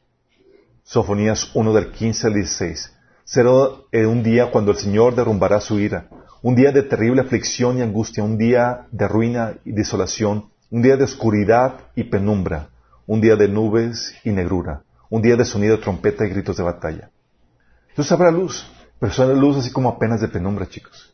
Sofonías 0.84 1.56
1 1.56 1.74
del 1.74 1.92
15 1.92 2.28
al 2.28 2.34
16. 2.34 2.94
Será 3.24 3.52
un 3.52 4.24
día 4.24 4.52
cuando 4.52 4.72
el 4.72 4.78
Señor 4.78 5.16
derrumbará 5.16 5.62
su 5.62 5.80
ira, 5.80 6.08
un 6.42 6.56
día 6.56 6.72
de 6.72 6.84
terrible 6.84 7.22
aflicción 7.22 7.78
y 7.78 7.82
angustia, 7.82 8.24
un 8.24 8.38
día 8.38 8.88
de 8.92 9.08
ruina 9.08 9.54
y 9.64 9.72
desolación, 9.74 10.50
un 10.70 10.82
día 10.82 10.98
de 10.98 11.04
oscuridad 11.04 11.76
y 11.96 12.06
penumbra, 12.06 12.70
un 13.06 13.22
día 13.22 13.36
de 13.36 13.48
nubes 13.48 14.16
y 14.24 14.32
negrura, 14.32 14.84
un 15.10 15.22
día 15.22 15.36
de 15.36 15.46
sonido 15.46 15.78
de 15.78 15.84
trompeta 15.84 16.26
y 16.26 16.30
gritos 16.30 16.58
de 16.58 16.64
batalla. 16.64 17.12
Entonces 17.90 18.12
habrá 18.12 18.32
luz, 18.32 18.66
pero 19.00 19.12
suena 19.12 19.34
luz 19.34 19.58
así 19.58 19.72
como 19.72 19.90
apenas 19.90 20.22
de 20.22 20.30
penumbra, 20.30 20.68
chicos. 20.68 21.14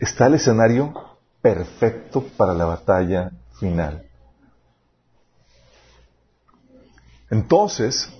Está 0.00 0.26
el 0.26 0.34
escenario 0.34 0.92
perfecto 1.40 2.24
para 2.36 2.54
la 2.54 2.64
batalla 2.64 3.30
final. 3.60 4.06
Entonces, 7.30 8.10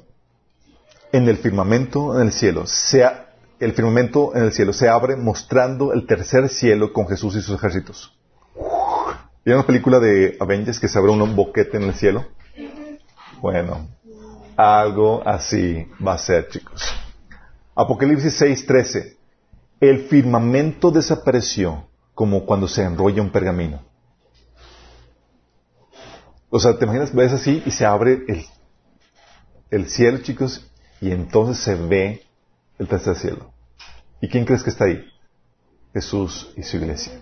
en 1.11 1.29
el 1.29 1.37
firmamento, 1.37 2.19
en 2.19 2.29
el 2.29 2.33
cielo, 2.33 2.67
se 2.67 3.05
el 3.63 3.75
firmamento 3.75 4.35
en 4.35 4.43
el 4.43 4.53
cielo 4.53 4.73
se 4.73 4.89
abre 4.89 5.15
mostrando 5.15 5.93
el 5.93 6.05
tercer 6.05 6.49
cielo 6.49 6.93
con 6.93 7.07
Jesús 7.07 7.37
y 7.37 7.43
sus 7.43 7.55
ejércitos. 7.55 8.13
¿Vieron 9.45 9.61
una 9.61 9.67
película 9.67 10.01
de 10.01 10.37
Avengers 10.41 10.81
que 10.81 10.89
se 10.89 10.99
abre 10.99 11.13
un 11.13 11.37
boquete 11.37 11.77
en 11.77 11.85
el 11.85 11.95
cielo? 11.95 12.27
Bueno, 13.41 13.89
algo 14.57 15.23
así 15.25 15.87
va 16.05 16.15
a 16.15 16.19
ser, 16.19 16.49
chicos. 16.49 16.83
Apocalipsis 17.77 18.41
6:13. 18.43 19.17
El 19.81 20.07
firmamento 20.09 20.91
desapareció 20.91 21.87
como 22.15 22.45
cuando 22.45 22.67
se 22.67 22.83
enrolla 22.83 23.23
un 23.23 23.31
pergamino. 23.31 23.81
O 26.51 26.59
sea, 26.59 26.77
te 26.77 26.85
imaginas, 26.85 27.15
ves 27.15 27.33
así 27.33 27.63
y 27.65 27.71
se 27.71 27.87
abre 27.87 28.25
el, 28.27 28.45
el 29.71 29.89
cielo, 29.89 30.19
chicos, 30.19 30.69
y 31.01 31.13
entonces 31.13 31.59
se 31.63 31.77
ve 31.77 32.23
el 32.79 32.89
tercer 32.89 33.17
cielo. 33.17 33.52
¿Y 34.23 34.29
quién 34.29 34.45
crees 34.45 34.63
que 34.63 34.71
está 34.71 34.85
ahí? 34.85 35.05
Jesús 35.93 36.55
y 36.57 36.63
su 36.63 36.77
iglesia. 36.77 37.13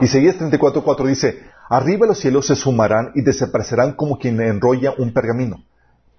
Isaías 0.00 0.36
34.4 0.36 1.06
dice, 1.06 1.40
arriba 1.70 2.06
los 2.06 2.18
cielos 2.18 2.48
se 2.48 2.56
sumarán 2.56 3.12
y 3.14 3.22
desaparecerán 3.22 3.92
como 3.94 4.18
quien 4.18 4.40
enrolla 4.40 4.92
un 4.98 5.12
pergamino. 5.12 5.64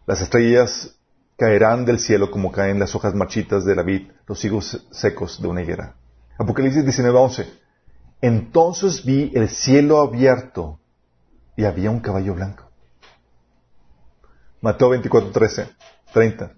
Las 0.07 0.21
estrellas 0.21 0.97
caerán 1.35 1.83
del 1.83 1.99
cielo 1.99 2.31
como 2.31 2.53
caen 2.53 2.79
las 2.79 2.95
hojas 2.95 3.13
marchitas 3.13 3.65
de 3.65 3.75
la 3.75 3.83
vid, 3.83 4.11
los 4.27 4.43
higos 4.45 4.87
secos 4.91 5.41
de 5.41 5.49
una 5.49 5.61
higuera. 5.61 5.95
Apocalipsis 6.37 6.85
19.11. 6.85 7.45
Entonces 8.21 9.03
vi 9.03 9.33
el 9.35 9.49
cielo 9.49 9.99
abierto 9.99 10.79
y 11.57 11.65
había 11.65 11.91
un 11.91 11.99
caballo 11.99 12.33
blanco. 12.33 12.63
Mateo 14.61 14.95
24.13. 14.95 15.67
30. 16.13 16.53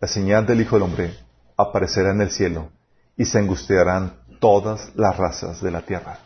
La 0.00 0.06
señal 0.06 0.46
del 0.46 0.60
Hijo 0.60 0.76
del 0.76 0.84
Hombre 0.84 1.14
aparecerá 1.56 2.12
en 2.12 2.20
el 2.20 2.30
cielo 2.30 2.75
y 3.16 3.24
se 3.24 3.38
angustiarán 3.38 4.14
todas 4.40 4.94
las 4.94 5.16
razas 5.16 5.62
de 5.62 5.70
la 5.70 5.82
tierra. 5.82 6.18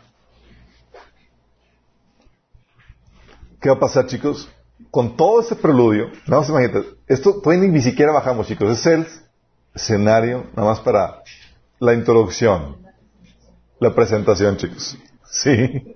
¿Qué 3.59 3.69
va 3.69 3.75
a 3.75 3.79
pasar, 3.79 4.07
chicos? 4.07 4.49
con 4.89 5.15
todo 5.15 5.41
ese 5.41 5.55
preludio, 5.55 6.09
nada 6.27 6.41
más 6.41 6.49
imagínate, 6.49 6.85
esto 7.07 7.41
todavía 7.41 7.67
ni 7.69 7.81
siquiera 7.81 8.11
bajamos, 8.11 8.47
chicos, 8.47 8.77
es 8.77 8.85
el 8.85 9.07
escenario 9.73 10.47
nada 10.55 10.69
más 10.69 10.79
para 10.79 11.21
la 11.79 11.93
introducción, 11.93 12.77
la 13.79 13.93
presentación, 13.93 14.57
chicos. 14.57 14.97
Sí. 15.29 15.95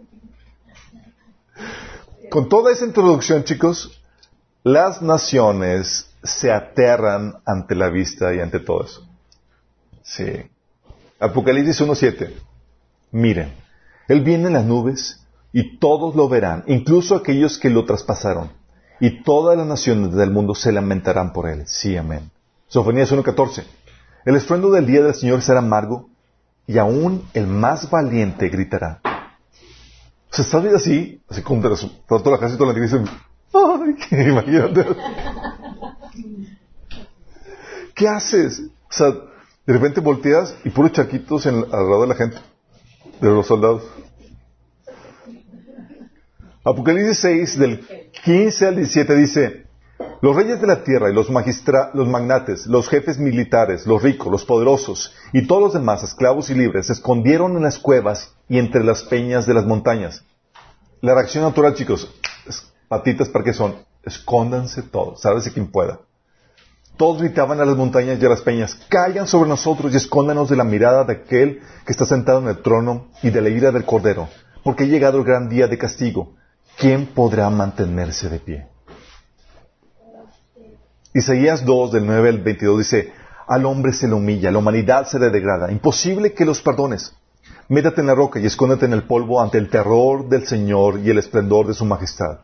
Con 2.30 2.48
toda 2.48 2.72
esa 2.72 2.86
introducción, 2.86 3.44
chicos, 3.44 4.02
las 4.64 5.02
naciones 5.02 6.10
se 6.24 6.52
aterran 6.52 7.36
ante 7.46 7.76
la 7.76 7.90
vista 7.90 8.34
y 8.34 8.40
ante 8.40 8.60
todo 8.60 8.86
eso. 8.86 9.08
Sí. 10.04 10.50
Apocalipsis 11.20 11.82
1.7. 11.82 12.32
Miren, 13.12 13.54
Él 14.08 14.22
viene 14.22 14.48
en 14.48 14.54
las 14.54 14.66
nubes 14.66 15.26
y 15.54 15.78
todos 15.78 16.16
lo 16.16 16.28
verán, 16.28 16.64
incluso 16.68 17.16
aquellos 17.16 17.58
que 17.58 17.70
lo 17.70 17.86
traspasaron 17.86 18.52
y 19.00 19.24
todas 19.24 19.58
las 19.58 19.68
naciones 19.68 20.14
del 20.14 20.32
mundo 20.32 20.56
se 20.56 20.72
lamentarán 20.72 21.34
por 21.34 21.50
él. 21.50 21.64
Sí, 21.66 21.98
amén. 21.98 22.32
Sofonías 22.68 23.12
1.14. 23.12 23.64
El 24.26 24.36
estruendo 24.36 24.72
del 24.72 24.86
día 24.86 25.04
del 25.04 25.14
Señor 25.14 25.42
será 25.42 25.60
amargo 25.60 26.10
y 26.68 26.78
aún 26.78 27.28
el 27.34 27.48
más 27.48 27.90
valiente 27.90 28.50
gritará. 28.50 29.02
O 29.04 30.36
sea, 30.36 30.44
estás 30.46 30.74
así, 30.74 31.22
así 31.30 31.42
la 32.34 32.40
casa 32.40 32.56
y 32.56 32.58
toda 32.58 32.74
la 32.74 32.80
gente 32.80 32.98
dice, 32.98 33.12
¡ay! 33.54 34.28
Imagínate. 34.30 34.86
¿Qué 37.94 38.08
haces? 38.08 38.64
O 38.90 38.94
sea, 38.94 39.14
de 39.66 39.74
repente 39.74 40.00
volteas 40.00 40.56
y 40.64 40.70
puros 40.70 40.92
chaquitos 40.92 41.46
en, 41.46 41.56
alrededor 41.56 42.02
de 42.02 42.08
la 42.08 42.16
gente, 42.16 42.38
de 43.20 43.30
los 43.30 43.48
soldados. 43.48 43.84
Apocalipsis 46.64 47.20
6, 47.20 47.60
del 47.60 47.88
15 48.24 48.68
al 48.68 48.76
17 48.76 49.16
dice, 49.16 49.66
los 50.22 50.36
reyes 50.36 50.60
de 50.60 50.68
la 50.68 50.84
tierra 50.84 51.10
y 51.10 51.14
los, 51.14 51.30
los 51.30 52.08
magnates, 52.08 52.66
los 52.68 52.90
jefes 52.90 53.20
militares, 53.20 53.86
los 53.86 54.02
ricos, 54.02 54.32
los 54.32 54.46
poderosos 54.46 55.14
y 55.32 55.46
todos 55.46 55.62
los 55.62 55.74
demás, 55.74 56.04
esclavos 56.04 56.50
y 56.50 56.56
libres, 56.56 56.88
se 56.88 56.94
escondieron 56.94 57.56
en 57.56 57.64
las 57.64 57.78
cuevas 57.80 58.34
y 58.50 58.58
entre 58.58 58.84
las 58.84 59.04
peñas 59.04 59.46
de 59.46 59.54
las 59.54 59.66
montañas. 59.66 60.24
La 61.02 61.14
reacción 61.14 61.44
natural, 61.44 61.76
chicos, 61.76 62.12
patitas 62.88 63.30
para 63.30 63.46
que 63.46 63.54
son, 63.54 63.76
escóndanse 64.04 64.82
todos, 64.84 65.22
sabes 65.22 65.50
quien 65.52 65.68
pueda. 65.68 66.00
Todos 66.98 67.22
gritaban 67.22 67.60
a 67.60 67.66
las 67.66 67.76
montañas 67.76 68.22
y 68.22 68.26
a 68.26 68.30
las 68.30 68.42
peñas, 68.42 68.78
caigan 68.90 69.28
sobre 69.28 69.50
nosotros 69.50 69.94
y 69.94 69.98
escóndanos 69.98 70.50
de 70.50 70.56
la 70.56 70.64
mirada 70.64 71.04
de 71.04 71.14
aquel 71.14 71.62
que 71.86 71.92
está 71.92 72.06
sentado 72.06 72.40
en 72.40 72.48
el 72.48 72.62
trono 72.62 73.08
y 73.22 73.30
de 73.30 73.42
la 73.42 73.50
ira 73.50 73.72
del 73.72 73.86
cordero, 73.86 74.30
porque 74.64 74.84
ha 74.84 74.88
llegado 74.88 75.18
el 75.18 75.26
gran 75.26 75.50
día 75.50 75.68
de 75.68 75.78
castigo 75.78 76.36
¿quién 76.78 77.08
podrá 77.08 77.50
mantenerse 77.50 78.30
de 78.30 78.40
pie? 78.40 78.68
Isaías 81.14 81.66
2, 81.66 81.94
del 81.94 82.06
9 82.06 82.30
al 82.30 82.40
22 82.40 82.80
dice, 82.80 83.14
al 83.48 83.66
hombre 83.66 83.94
se 83.94 84.08
le 84.08 84.14
humilla, 84.14 84.52
la 84.52 84.58
humanidad 84.58 85.08
se 85.08 85.20
le 85.20 85.30
degrada, 85.30 85.72
imposible 85.72 86.34
que 86.34 86.46
los 86.46 86.62
perdones. 86.62 87.16
Métate 87.70 88.02
en 88.02 88.08
la 88.08 88.16
roca 88.16 88.40
y 88.40 88.46
escóndete 88.46 88.86
en 88.86 88.94
el 88.94 89.04
polvo 89.04 89.42
ante 89.42 89.58
el 89.58 89.70
terror 89.70 90.28
del 90.28 90.46
Señor 90.46 91.00
y 91.00 91.10
el 91.10 91.18
esplendor 91.18 91.68
de 91.68 91.74
su 91.74 91.86
majestad. 91.86 92.42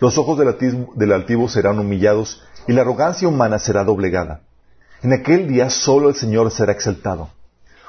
Los 0.00 0.18
ojos 0.18 0.38
del, 0.38 0.86
del 0.94 1.12
altivo 1.12 1.48
serán 1.48 1.78
humillados 1.78 2.42
y 2.66 2.72
la 2.72 2.82
arrogancia 2.82 3.28
humana 3.28 3.58
será 3.58 3.84
doblegada. 3.84 4.40
En 5.02 5.12
aquel 5.12 5.48
día 5.48 5.70
solo 5.70 6.08
el 6.08 6.14
Señor 6.14 6.50
será 6.50 6.72
exaltado. 6.72 7.30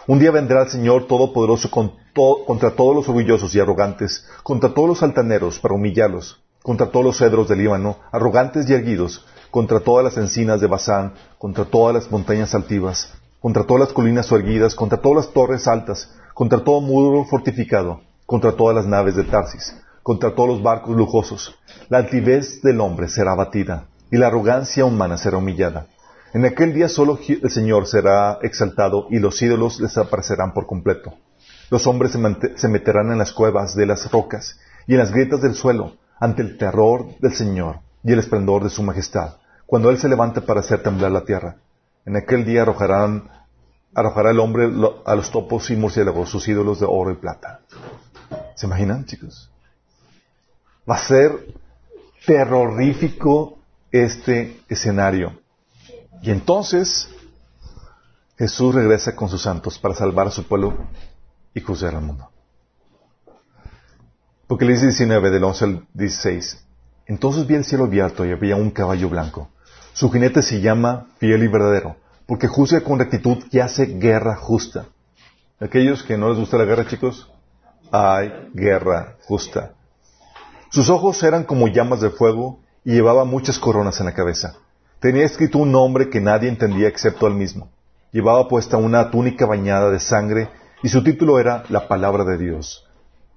Un 0.07 0.19
día 0.19 0.31
vendrá 0.31 0.63
el 0.63 0.69
Señor 0.69 1.07
Todopoderoso 1.07 1.69
contra 1.69 2.71
todos 2.71 2.95
los 2.95 3.07
orgullosos 3.07 3.53
y 3.53 3.59
arrogantes, 3.59 4.25
contra 4.43 4.73
todos 4.73 4.89
los 4.89 5.03
altaneros 5.03 5.59
para 5.59 5.75
humillarlos, 5.75 6.41
contra 6.63 6.87
todos 6.87 7.05
los 7.05 7.17
cedros 7.17 7.47
del 7.47 7.59
Líbano, 7.59 7.97
arrogantes 8.11 8.69
y 8.69 8.73
erguidos, 8.73 9.25
contra 9.51 9.81
todas 9.81 10.03
las 10.03 10.17
encinas 10.17 10.61
de 10.61 10.67
Basán, 10.67 11.13
contra 11.37 11.65
todas 11.65 11.93
las 11.93 12.11
montañas 12.11 12.55
altivas, 12.55 13.13
contra 13.39 13.63
todas 13.63 13.81
las 13.81 13.93
colinas 13.93 14.31
erguidas, 14.31 14.73
contra 14.73 14.99
todas 14.99 15.25
las 15.25 15.33
torres 15.33 15.67
altas, 15.67 16.09
contra 16.33 16.63
todo 16.63 16.81
muro 16.81 17.25
fortificado, 17.25 18.01
contra 18.25 18.53
todas 18.53 18.75
las 18.75 18.87
naves 18.87 19.15
de 19.15 19.23
Tarsis, 19.23 19.75
contra 20.01 20.33
todos 20.33 20.49
los 20.49 20.63
barcos 20.63 20.95
lujosos. 20.95 21.55
La 21.89 21.97
altivez 21.99 22.61
del 22.61 22.79
hombre 22.79 23.07
será 23.07 23.33
abatida, 23.33 23.87
y 24.11 24.17
la 24.17 24.27
arrogancia 24.27 24.85
humana 24.85 25.17
será 25.17 25.37
humillada. 25.37 25.87
En 26.33 26.45
aquel 26.45 26.73
día 26.73 26.89
solo 26.89 27.17
el 27.27 27.49
Señor 27.49 27.87
será 27.87 28.39
exaltado 28.41 29.07
y 29.09 29.19
los 29.19 29.41
ídolos 29.41 29.79
desaparecerán 29.79 30.53
por 30.53 30.67
completo. 30.67 31.13
Los 31.69 31.87
hombres 31.87 32.11
se, 32.55 32.67
meterán 32.67 33.11
en 33.11 33.17
las 33.17 33.31
cuevas 33.31 33.75
de 33.75 33.85
las 33.85 34.11
rocas 34.11 34.59
y 34.87 34.93
en 34.93 34.99
las 34.99 35.11
grietas 35.11 35.41
del 35.41 35.55
suelo 35.55 35.95
ante 36.19 36.41
el 36.41 36.57
terror 36.57 37.17
del 37.19 37.33
Señor 37.33 37.79
y 38.03 38.11
el 38.11 38.19
esplendor 38.19 38.63
de 38.63 38.69
su 38.69 38.83
majestad, 38.83 39.37
cuando 39.65 39.89
Él 39.89 39.97
se 39.97 40.09
levante 40.09 40.41
para 40.41 40.59
hacer 40.59 40.83
temblar 40.83 41.11
la 41.11 41.23
tierra. 41.23 41.55
En 42.05 42.15
aquel 42.15 42.45
día 42.45 42.63
arrojarán, 42.63 43.29
arrojará 43.93 44.31
el 44.31 44.39
hombre 44.39 44.69
a 45.05 45.15
los 45.15 45.31
topos 45.31 45.69
y 45.69 45.75
murciélagos 45.75 46.29
sus 46.29 46.47
ídolos 46.47 46.79
de 46.79 46.87
oro 46.89 47.11
y 47.11 47.15
plata. 47.15 47.61
¿Se 48.55 48.65
imaginan, 48.65 49.05
chicos? 49.05 49.49
Va 50.89 50.95
a 50.95 51.07
ser 51.07 51.31
terrorífico 52.25 53.60
este 53.91 54.61
escenario. 54.69 55.39
Y 56.21 56.31
entonces 56.31 57.09
Jesús 58.37 58.73
regresa 58.73 59.15
con 59.15 59.29
sus 59.29 59.41
santos 59.41 59.77
para 59.79 59.95
salvar 59.95 60.27
a 60.27 60.31
su 60.31 60.43
pueblo 60.43 60.87
y 61.53 61.61
juzgar 61.61 61.95
al 61.95 62.03
mundo. 62.03 62.29
Porque 64.47 64.65
le 64.65 64.73
dice 64.73 64.87
19, 64.87 65.29
del 65.29 65.43
11 65.43 65.65
al 65.65 65.87
16. 65.93 66.65
Entonces 67.07 67.47
vi 67.47 67.55
el 67.55 67.65
cielo 67.65 67.85
abierto 67.85 68.25
y 68.25 68.31
había 68.31 68.55
un 68.55 68.71
caballo 68.71 69.09
blanco. 69.09 69.49
Su 69.93 70.09
jinete 70.09 70.41
se 70.41 70.61
llama 70.61 71.07
fiel 71.19 71.43
y 71.43 71.47
verdadero, 71.47 71.97
porque 72.25 72.47
juzga 72.47 72.81
con 72.81 72.99
rectitud 72.99 73.43
y 73.51 73.59
hace 73.59 73.85
guerra 73.85 74.37
justa. 74.37 74.85
Aquellos 75.59 76.03
que 76.03 76.17
no 76.17 76.29
les 76.29 76.39
gusta 76.39 76.57
la 76.57 76.65
guerra, 76.65 76.87
chicos, 76.87 77.29
hay 77.91 78.31
guerra 78.53 79.17
justa. 79.25 79.73
Sus 80.69 80.89
ojos 80.89 81.21
eran 81.23 81.43
como 81.43 81.67
llamas 81.67 82.01
de 82.01 82.09
fuego 82.09 82.60
y 82.83 82.93
llevaba 82.93 83.25
muchas 83.25 83.59
coronas 83.59 83.99
en 83.99 84.07
la 84.07 84.13
cabeza. 84.13 84.55
Tenía 84.99 85.25
escrito 85.25 85.57
un 85.57 85.71
nombre 85.71 86.09
que 86.09 86.21
nadie 86.21 86.49
entendía 86.49 86.87
excepto 86.87 87.27
él 87.27 87.33
mismo. 87.33 87.69
Llevaba 88.11 88.47
puesta 88.47 88.77
una 88.77 89.09
túnica 89.09 89.45
bañada 89.45 89.89
de 89.89 89.99
sangre 89.99 90.49
y 90.83 90.89
su 90.89 91.03
título 91.03 91.39
era 91.39 91.63
La 91.69 91.87
palabra 91.87 92.23
de 92.23 92.37
Dios. 92.37 92.87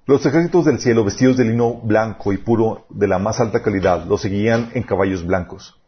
Los 0.05 0.25
ejércitos 0.25 0.65
del 0.65 0.79
cielo, 0.79 1.03
vestidos 1.03 1.37
de 1.37 1.45
lino 1.45 1.73
blanco 1.81 2.31
y 2.31 2.37
puro 2.37 2.85
de 2.89 3.07
la 3.07 3.17
más 3.17 3.39
alta 3.39 3.63
calidad, 3.63 4.05
lo 4.05 4.17
seguían 4.17 4.69
en 4.73 4.83
caballos 4.83 5.25
blancos. 5.25 5.79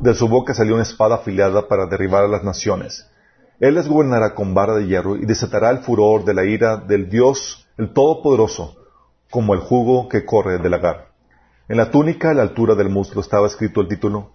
de 0.00 0.14
su 0.14 0.28
boca 0.28 0.54
salió 0.54 0.74
una 0.74 0.82
espada 0.82 1.16
afilada 1.16 1.68
para 1.68 1.86
derribar 1.86 2.24
a 2.24 2.28
las 2.28 2.42
naciones. 2.42 3.06
Él 3.60 3.74
les 3.74 3.88
gobernará 3.88 4.34
con 4.34 4.54
vara 4.54 4.74
de 4.74 4.86
hierro 4.86 5.16
y 5.16 5.26
desatará 5.26 5.70
el 5.70 5.78
furor 5.78 6.24
de 6.24 6.34
la 6.34 6.44
ira 6.44 6.76
del 6.76 7.08
Dios, 7.08 7.68
el 7.76 7.92
Todopoderoso, 7.92 8.76
como 9.30 9.54
el 9.54 9.60
jugo 9.60 10.08
que 10.08 10.24
corre 10.24 10.58
del 10.58 10.70
lagar. 10.70 11.07
En 11.68 11.76
la 11.76 11.90
túnica 11.90 12.30
a 12.30 12.34
la 12.34 12.42
altura 12.42 12.74
del 12.74 12.88
muslo 12.88 13.20
estaba 13.20 13.46
escrito 13.46 13.82
el 13.82 13.88
título 13.88 14.32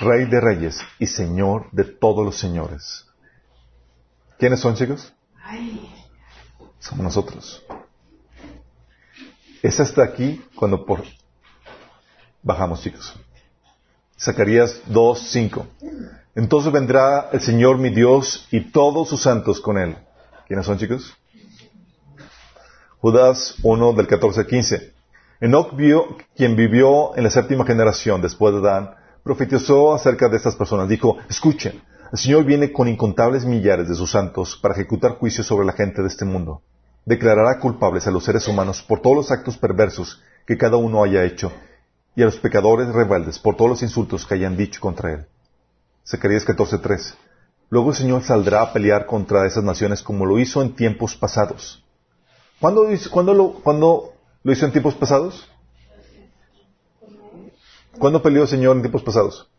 Rey 0.00 0.24
de 0.24 0.40
reyes 0.40 0.78
y 0.98 1.06
Señor 1.06 1.70
de 1.72 1.84
todos 1.84 2.24
los 2.24 2.38
señores. 2.38 3.06
¿Quiénes 4.38 4.60
son, 4.60 4.74
chicos? 4.74 5.12
Somos 6.78 7.04
nosotros. 7.04 7.62
Es 9.62 9.78
hasta 9.78 10.02
aquí 10.02 10.42
cuando 10.54 10.86
por... 10.86 11.02
bajamos, 12.42 12.80
chicos. 12.80 13.14
Zacarías 14.18 14.80
2, 14.86 15.18
5. 15.18 15.66
Entonces 16.34 16.72
vendrá 16.72 17.28
el 17.30 17.42
Señor 17.42 17.76
mi 17.76 17.90
Dios 17.90 18.48
y 18.50 18.70
todos 18.70 19.10
sus 19.10 19.20
santos 19.20 19.60
con 19.60 19.76
él. 19.76 19.98
¿Quiénes 20.46 20.64
son, 20.64 20.78
chicos? 20.78 21.14
Judas 23.00 23.56
1 23.62 23.92
del 23.92 24.06
14 24.06 24.40
al 24.40 24.46
15. 24.46 24.99
Enoch 25.40 25.74
vio, 25.74 26.18
quien 26.36 26.54
vivió 26.54 27.16
en 27.16 27.24
la 27.24 27.30
séptima 27.30 27.64
generación 27.64 28.20
después 28.20 28.52
de 28.54 28.60
Adán, 28.60 28.90
profetizó 29.22 29.94
acerca 29.94 30.28
de 30.28 30.36
estas 30.36 30.54
personas. 30.54 30.88
Dijo, 30.88 31.16
escuchen, 31.28 31.82
el 32.12 32.18
Señor 32.18 32.44
viene 32.44 32.72
con 32.72 32.88
incontables 32.88 33.44
millares 33.44 33.88
de 33.88 33.94
sus 33.94 34.10
santos 34.10 34.58
para 34.60 34.74
ejecutar 34.74 35.12
juicios 35.12 35.46
sobre 35.46 35.66
la 35.66 35.72
gente 35.72 36.02
de 36.02 36.08
este 36.08 36.24
mundo. 36.24 36.62
Declarará 37.06 37.58
culpables 37.58 38.06
a 38.06 38.10
los 38.10 38.24
seres 38.24 38.46
humanos 38.48 38.82
por 38.82 39.00
todos 39.00 39.16
los 39.16 39.30
actos 39.30 39.56
perversos 39.56 40.22
que 40.46 40.58
cada 40.58 40.76
uno 40.76 41.02
haya 41.02 41.24
hecho 41.24 41.50
y 42.14 42.22
a 42.22 42.26
los 42.26 42.36
pecadores 42.36 42.88
rebeldes 42.88 43.38
por 43.38 43.56
todos 43.56 43.70
los 43.70 43.82
insultos 43.82 44.26
que 44.26 44.34
hayan 44.34 44.56
dicho 44.56 44.80
contra 44.80 45.12
él. 45.12 45.26
Zacarías 46.06 46.44
14:3. 46.44 47.14
Luego 47.70 47.90
el 47.90 47.96
Señor 47.96 48.22
saldrá 48.24 48.62
a 48.62 48.72
pelear 48.72 49.06
contra 49.06 49.46
esas 49.46 49.64
naciones 49.64 50.02
como 50.02 50.26
lo 50.26 50.38
hizo 50.38 50.60
en 50.60 50.74
tiempos 50.74 51.16
pasados. 51.16 51.84
¿Cuándo, 52.60 52.84
lo, 53.32 54.09
lo 54.42 54.52
hizo 54.52 54.66
en 54.66 54.72
tiempos 54.72 54.94
pasados? 54.94 55.48
¿Cuándo 57.98 58.22
peleó 58.22 58.42
el 58.42 58.48
Señor 58.48 58.76
en 58.76 58.82
tiempos 58.82 59.02
pasados? 59.02 59.50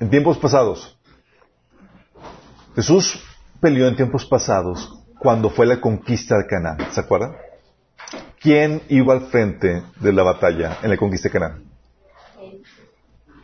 En 0.00 0.10
tiempos 0.10 0.38
pasados. 0.38 0.98
Jesús 2.74 3.22
peleó 3.60 3.86
en 3.88 3.96
tiempos 3.96 4.24
pasados 4.24 4.92
cuando 5.18 5.50
fue 5.50 5.66
la 5.66 5.80
conquista 5.80 6.36
de 6.38 6.46
Canaán. 6.46 6.78
¿Se 6.92 7.00
acuerdan? 7.00 7.36
¿Quién 8.40 8.82
iba 8.88 9.14
al 9.14 9.26
frente 9.26 9.82
de 10.00 10.12
la 10.12 10.22
batalla 10.22 10.78
en 10.82 10.90
la 10.90 10.96
conquista 10.96 11.28
de 11.28 11.32
Canaán? 11.32 11.64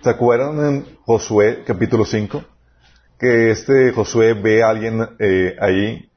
¿Se 0.03 0.11
acuerdan 0.11 0.59
en 0.65 0.99
Josué 1.05 1.63
capítulo 1.67 2.05
5? 2.05 2.43
Que 3.21 3.51
este 3.51 3.93
Josué 3.93 4.35
ve 4.35 4.62
a 4.62 4.71
alguien 4.71 5.07
eh, 5.18 5.55
ahí 5.61 6.11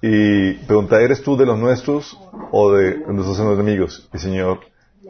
y 0.00 0.54
pregunta, 0.64 1.00
¿eres 1.00 1.22
tú 1.22 1.36
de 1.36 1.44
los 1.44 1.58
nuestros 1.58 2.16
o 2.52 2.72
de 2.72 2.98
nuestros 3.08 3.38
enemigos? 3.40 4.08
Y 4.12 4.16
el 4.16 4.22
Señor 4.22 4.60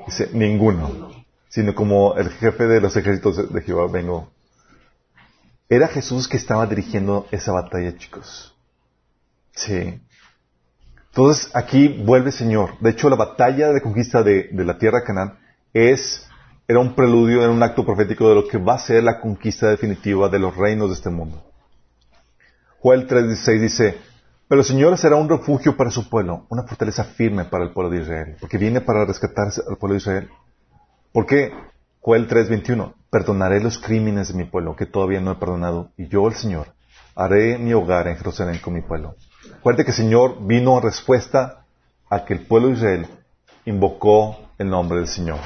dice, 0.07 0.31
ninguno, 0.33 1.11
sino 1.49 1.75
como 1.75 2.17
el 2.17 2.31
jefe 2.31 2.67
de 2.67 2.81
los 2.81 2.97
ejércitos 2.97 3.53
de 3.53 3.63
Jehová 3.63 3.87
vengo. 3.93 4.31
Era 5.69 5.89
Jesús 5.89 6.29
que 6.29 6.37
estaba 6.37 6.67
dirigiendo 6.67 7.27
esa 7.31 7.53
batalla, 7.53 7.97
chicos. 7.99 8.57
Sí. 9.53 10.01
Entonces 11.09 11.51
aquí 11.55 11.89
vuelve 11.89 12.29
el 12.29 12.35
Señor. 12.35 12.79
De 12.81 12.91
hecho, 12.91 13.09
la 13.09 13.17
batalla 13.17 13.73
de 13.73 13.81
conquista 13.81 14.23
de, 14.23 14.49
la 14.53 14.79
tierra 14.79 15.01
de 15.01 15.05
Canaán 15.05 15.39
es, 15.73 16.26
era 16.69 16.81
un 16.81 16.95
preludio, 16.95 17.43
era 17.43 17.53
un 17.53 17.63
acto 17.63 17.85
profético 17.85 18.29
de 18.29 18.35
lo 18.35 18.49
que 18.49 18.59
va 18.59 18.75
a 18.75 18.79
ser 18.79 19.03
la 19.03 19.21
conquista 19.21 19.69
definitiva 19.69 20.29
de 20.29 20.39
los 20.39 20.57
reinos 20.57 20.89
de 20.89 20.95
este 20.95 21.11
mundo. 21.11 21.43
Joel 22.81 23.07
3.16 23.07 23.61
dice, 23.61 23.99
pero 24.49 24.61
el 24.61 24.67
Señor 24.67 24.97
será 24.99 25.17
un 25.17 25.29
refugio 25.29 25.77
para 25.77 25.91
su 25.91 26.09
pueblo, 26.09 26.47
una 26.49 26.65
fortaleza 26.65 27.05
firme 27.05 27.45
para 27.45 27.65
el 27.65 27.73
pueblo 27.73 27.91
de 27.91 28.03
Israel, 28.03 28.37
porque 28.41 28.59
viene 28.59 28.81
para 28.81 29.05
rescatar 29.05 29.49
al 29.69 29.77
pueblo 29.77 29.95
de 29.95 29.99
Israel. 29.99 30.31
¿Por 31.13 31.27
qué? 31.27 31.53
Joel 32.01 32.29
3.21, 32.29 32.95
perdonaré 33.11 33.61
los 33.61 33.79
crímenes 33.79 34.29
de 34.29 34.35
mi 34.35 34.45
pueblo 34.45 34.77
que 34.77 34.87
todavía 34.87 35.21
no 35.21 35.33
he 35.33 35.37
perdonado, 35.37 35.91
y 35.97 36.09
yo, 36.09 36.29
el 36.29 36.35
Señor, 36.35 36.69
haré 37.17 37.59
mi 37.59 37.73
hogar 37.73 38.07
en 38.07 38.17
Jerusalén 38.17 38.61
con 38.63 38.75
mi 38.75 38.83
pueblo. 38.83 39.17
Recuerde 39.51 39.85
que 39.85 39.91
el 39.91 39.97
Señor 39.97 40.47
vino 40.47 40.77
en 40.77 40.83
respuesta 40.85 41.65
a 42.09 42.25
que 42.25 42.35
el 42.35 42.41
pueblo 42.47 42.69
de 42.69 42.75
Israel 42.75 43.07
invocó 43.65 44.37
el 44.59 44.69
nombre 44.69 44.99
del 44.99 45.09
Señor. 45.09 45.41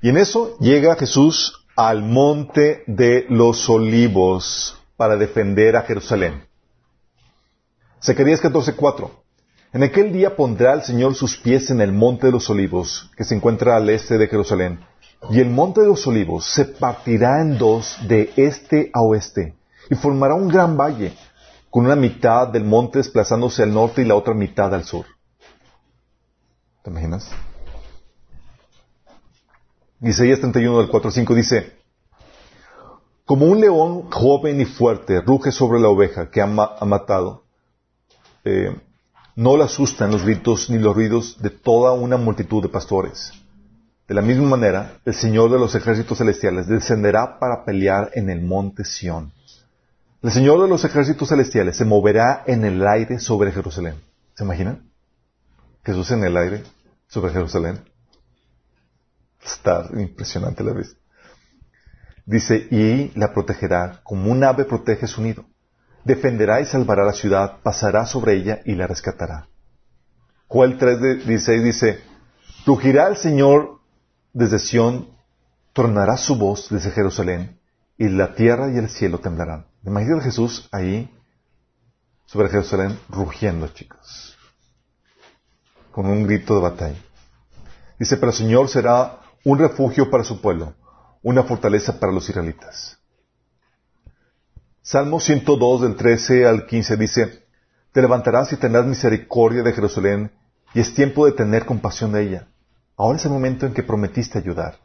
Y 0.00 0.10
en 0.10 0.18
eso 0.18 0.56
llega 0.58 0.96
Jesús 0.96 1.66
al 1.74 2.02
monte 2.02 2.84
de 2.86 3.26
los 3.28 3.68
olivos 3.68 4.76
para 4.96 5.16
defender 5.16 5.76
a 5.76 5.82
Jerusalén. 5.82 6.44
Zacarías 8.02 8.40
14:4. 8.40 9.10
En 9.72 9.82
aquel 9.82 10.12
día 10.12 10.36
pondrá 10.36 10.74
el 10.74 10.82
Señor 10.82 11.14
sus 11.14 11.36
pies 11.36 11.70
en 11.70 11.80
el 11.80 11.92
monte 11.92 12.26
de 12.26 12.32
los 12.32 12.48
olivos, 12.48 13.10
que 13.16 13.24
se 13.24 13.34
encuentra 13.34 13.76
al 13.76 13.90
este 13.90 14.16
de 14.16 14.28
Jerusalén, 14.28 14.80
y 15.30 15.40
el 15.40 15.50
monte 15.50 15.82
de 15.82 15.88
los 15.88 16.06
olivos 16.06 16.46
se 16.46 16.64
partirá 16.64 17.42
en 17.42 17.58
dos 17.58 17.96
de 18.06 18.32
este 18.36 18.90
a 18.94 19.02
oeste, 19.02 19.54
y 19.90 19.94
formará 19.94 20.34
un 20.34 20.48
gran 20.48 20.76
valle, 20.78 21.14
con 21.68 21.84
una 21.84 21.96
mitad 21.96 22.48
del 22.48 22.64
monte 22.64 22.98
desplazándose 22.98 23.62
al 23.62 23.74
norte 23.74 24.02
y 24.02 24.06
la 24.06 24.14
otra 24.14 24.34
mitad 24.34 24.72
al 24.74 24.84
sur. 24.84 25.04
¿Te 26.82 26.90
imaginas? 26.90 27.30
Isaías 30.00 30.40
31 30.40 30.78
del 30.78 30.88
4 30.88 31.08
al 31.08 31.14
5 31.14 31.34
dice, 31.34 31.72
como 33.24 33.46
un 33.46 33.60
león 33.60 34.10
joven 34.10 34.60
y 34.60 34.66
fuerte 34.66 35.20
ruge 35.20 35.50
sobre 35.50 35.80
la 35.80 35.88
oveja 35.88 36.30
que 36.30 36.40
ha, 36.40 36.46
matado, 36.46 37.44
eh, 38.44 38.76
no 39.34 39.56
le 39.56 39.64
asustan 39.64 40.12
los 40.12 40.24
gritos 40.24 40.70
ni 40.70 40.78
los 40.78 40.94
ruidos 40.94 41.42
de 41.42 41.50
toda 41.50 41.92
una 41.92 42.16
multitud 42.16 42.62
de 42.62 42.68
pastores. 42.68 43.32
De 44.06 44.14
la 44.14 44.22
misma 44.22 44.48
manera, 44.48 44.98
el 45.04 45.14
Señor 45.14 45.50
de 45.50 45.58
los 45.58 45.74
ejércitos 45.74 46.18
celestiales 46.18 46.68
descenderá 46.68 47.40
para 47.40 47.64
pelear 47.64 48.10
en 48.14 48.30
el 48.30 48.42
monte 48.42 48.84
Sión. 48.84 49.32
El 50.22 50.30
Señor 50.30 50.62
de 50.62 50.68
los 50.68 50.84
ejércitos 50.84 51.28
celestiales 51.28 51.76
se 51.76 51.84
moverá 51.84 52.44
en 52.46 52.64
el 52.64 52.86
aire 52.86 53.18
sobre 53.18 53.50
Jerusalén. 53.50 53.94
¿Se 54.34 54.44
imaginan? 54.44 54.88
Jesús 55.84 56.10
en 56.12 56.22
el 56.22 56.36
aire 56.36 56.62
sobre 57.08 57.32
Jerusalén. 57.32 57.80
Está 59.46 59.88
impresionante 59.94 60.64
la 60.64 60.72
vista. 60.72 60.98
Dice, 62.24 62.66
y 62.70 63.12
la 63.18 63.32
protegerá 63.32 64.00
como 64.02 64.32
un 64.32 64.42
ave 64.42 64.64
protege 64.64 65.06
su 65.06 65.22
nido. 65.22 65.44
Defenderá 66.04 66.60
y 66.60 66.66
salvará 66.66 67.04
la 67.04 67.12
ciudad, 67.12 67.60
pasará 67.62 68.04
sobre 68.06 68.34
ella 68.34 68.60
y 68.64 68.74
la 68.74 68.88
rescatará. 68.88 69.48
Joel 70.48 70.78
3.16 70.78 71.62
dice, 71.62 72.00
rugirá 72.64 73.08
el 73.08 73.16
Señor 73.16 73.80
desde 74.32 74.58
Sión, 74.58 75.10
tornará 75.72 76.16
su 76.16 76.36
voz 76.36 76.68
desde 76.70 76.90
Jerusalén, 76.90 77.60
y 77.98 78.08
la 78.08 78.34
tierra 78.34 78.72
y 78.72 78.78
el 78.78 78.88
cielo 78.88 79.18
temblarán. 79.18 79.66
Imagínate 79.84 80.20
a 80.20 80.24
Jesús 80.24 80.68
ahí 80.72 81.10
sobre 82.26 82.48
Jerusalén 82.48 82.98
rugiendo, 83.08 83.68
chicos, 83.68 84.36
con 85.92 86.06
un 86.06 86.26
grito 86.26 86.56
de 86.56 86.60
batalla. 86.60 86.98
Dice, 87.98 88.16
pero 88.16 88.30
el 88.30 88.36
Señor 88.36 88.68
será 88.68 89.20
un 89.46 89.60
refugio 89.60 90.10
para 90.10 90.24
su 90.24 90.40
pueblo, 90.40 90.74
una 91.22 91.44
fortaleza 91.44 92.00
para 92.00 92.12
los 92.12 92.28
israelitas. 92.28 92.98
Salmo 94.82 95.20
102 95.20 95.82
del 95.82 95.94
13 95.94 96.46
al 96.46 96.66
15 96.66 96.96
dice, 96.96 97.46
Te 97.92 98.02
levantarás 98.02 98.52
y 98.52 98.56
tendrás 98.56 98.86
misericordia 98.86 99.62
de 99.62 99.72
Jerusalén, 99.72 100.32
y 100.74 100.80
es 100.80 100.92
tiempo 100.96 101.26
de 101.26 101.32
tener 101.32 101.64
compasión 101.64 102.10
de 102.10 102.24
ella. 102.24 102.48
Ahora 102.96 103.18
es 103.18 103.24
el 103.24 103.30
momento 103.30 103.66
en 103.66 103.72
que 103.72 103.84
prometiste 103.84 104.36
ayudar. 104.36 104.78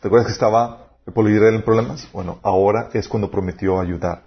¿Te 0.00 0.08
acuerdas 0.08 0.28
que 0.28 0.32
estaba 0.32 0.96
el 1.06 1.12
pueblo 1.12 1.28
de 1.28 1.36
Israel 1.36 1.56
en 1.56 1.62
problemas? 1.62 2.08
Bueno, 2.10 2.38
ahora 2.42 2.88
es 2.94 3.06
cuando 3.06 3.30
prometió 3.30 3.78
ayudar. 3.80 4.22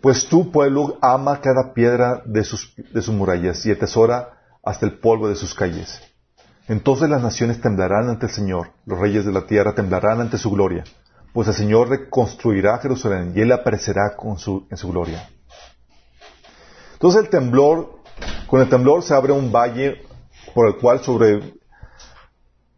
Pues 0.00 0.26
tu 0.26 0.50
pueblo 0.50 0.98
ama 1.00 1.40
cada 1.40 1.72
piedra 1.72 2.20
de 2.26 2.42
sus, 2.42 2.74
de 2.76 3.00
sus 3.00 3.14
murallas 3.14 3.64
y 3.64 3.70
atesora 3.70 4.40
hasta 4.64 4.86
el 4.86 4.98
polvo 4.98 5.28
de 5.28 5.36
sus 5.36 5.54
calles. 5.54 6.00
Entonces 6.68 7.08
las 7.08 7.22
naciones 7.22 7.60
temblarán 7.60 8.08
ante 8.08 8.26
el 8.26 8.32
Señor, 8.32 8.72
los 8.86 8.98
reyes 8.98 9.24
de 9.24 9.32
la 9.32 9.46
tierra 9.46 9.74
temblarán 9.74 10.20
ante 10.20 10.38
su 10.38 10.50
gloria, 10.50 10.84
pues 11.32 11.48
el 11.48 11.54
Señor 11.54 11.88
reconstruirá 11.88 12.78
Jerusalén 12.78 13.32
y 13.34 13.40
Él 13.40 13.52
aparecerá 13.52 14.16
en 14.22 14.76
su 14.76 14.88
gloria. 14.90 15.28
Entonces 16.92 17.24
el 17.24 17.30
temblor, 17.30 17.98
con 18.46 18.60
el 18.60 18.68
temblor 18.68 19.02
se 19.02 19.12
abre 19.14 19.32
un 19.32 19.50
valle 19.50 20.02
por 20.54 20.68
el 20.68 20.76
cual 20.76 21.00
sobre, 21.00 21.54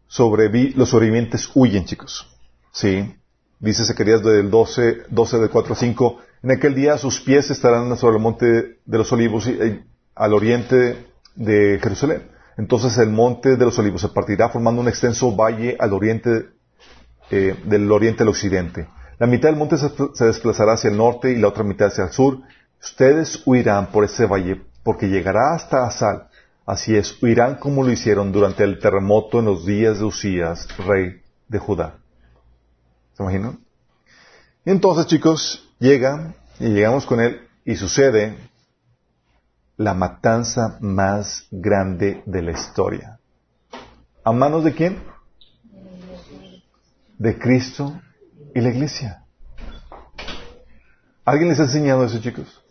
sobre 0.07 0.49
los 0.71 0.89
sobrevivientes 0.89 1.49
huyen, 1.53 1.85
chicos. 1.85 2.27
¿Sí? 2.71 3.15
Dice 3.59 3.85
Zacarías 3.85 4.23
del 4.23 4.49
12, 4.49 5.03
12 5.09 5.37
del 5.37 5.49
4 5.49 5.73
a 5.73 5.77
5, 5.77 6.19
en 6.43 6.51
aquel 6.51 6.75
día 6.75 6.97
sus 6.97 7.21
pies 7.21 7.49
estarán 7.51 7.95
sobre 7.97 8.17
el 8.17 8.21
monte 8.21 8.79
de 8.85 8.97
los 8.97 9.11
olivos 9.11 9.47
eh, 9.47 9.83
al 10.15 10.33
oriente 10.33 11.05
de 11.35 11.79
Jerusalén. 11.81 12.34
Entonces 12.57 12.97
el 12.97 13.09
monte 13.09 13.57
de 13.57 13.65
los 13.65 13.77
olivos 13.79 14.01
se 14.01 14.09
partirá 14.09 14.49
formando 14.49 14.81
un 14.81 14.87
extenso 14.87 15.35
valle 15.35 15.75
al 15.79 15.93
oriente, 15.93 16.49
eh, 17.31 17.55
del 17.65 17.91
oriente 17.91 18.23
al 18.23 18.29
occidente. 18.29 18.87
La 19.19 19.27
mitad 19.27 19.49
del 19.49 19.57
monte 19.57 19.77
se, 19.77 20.25
desplazará 20.25 20.73
hacia 20.73 20.89
el 20.89 20.97
norte 20.97 21.31
y 21.31 21.37
la 21.37 21.49
otra 21.49 21.63
mitad 21.63 21.87
hacia 21.87 22.05
el 22.05 22.11
sur. 22.11 22.39
Ustedes 22.81 23.41
huirán 23.45 23.87
por 23.87 24.03
ese 24.03 24.25
valle 24.25 24.61
porque 24.83 25.07
llegará 25.07 25.53
hasta 25.55 25.85
Asal, 25.85 26.29
Así 26.65 26.95
es, 26.95 27.21
huirán 27.21 27.55
como 27.55 27.83
lo 27.83 27.91
hicieron 27.91 28.31
durante 28.31 28.63
el 28.63 28.79
terremoto 28.79 29.39
en 29.39 29.45
los 29.45 29.65
días 29.65 29.99
de 29.99 30.05
Usías, 30.05 30.67
rey 30.79 31.21
de 31.47 31.59
Judá. 31.59 31.99
¿Se 33.13 33.21
imaginan? 33.21 33.59
Y 34.65 34.71
entonces, 34.71 35.05
chicos, 35.05 35.69
llega 35.79 36.33
y 36.59 36.69
llegamos 36.69 37.05
con 37.05 37.21
él 37.21 37.47
y 37.65 37.75
sucede 37.75 38.35
la 39.77 39.93
matanza 39.93 40.77
más 40.79 41.47
grande 41.51 42.23
de 42.25 42.41
la 42.41 42.51
historia. 42.51 43.19
¿A 44.23 44.31
manos 44.31 44.63
de 44.63 44.73
quién? 44.73 45.03
De 47.17 47.37
Cristo 47.37 47.99
y 48.53 48.61
la 48.61 48.69
iglesia. 48.69 49.25
¿Alguien 51.25 51.49
les 51.49 51.59
ha 51.59 51.63
enseñado 51.63 52.05
eso, 52.05 52.19
chicos? 52.19 52.61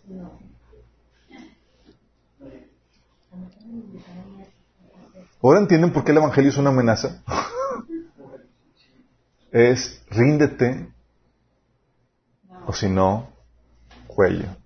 ¿Ahora 5.43 5.61
entienden 5.61 5.93
por 5.93 6.05
qué 6.05 6.13
el 6.13 6.19
Evangelio 6.19 6.51
es 6.51 6.57
una 6.57 6.71
amenaza? 6.71 7.23
es 9.53 10.03
ríndete 10.11 10.89
o 12.67 12.73
si 12.73 12.89
no, 12.89 13.29
cuello. 14.07 14.64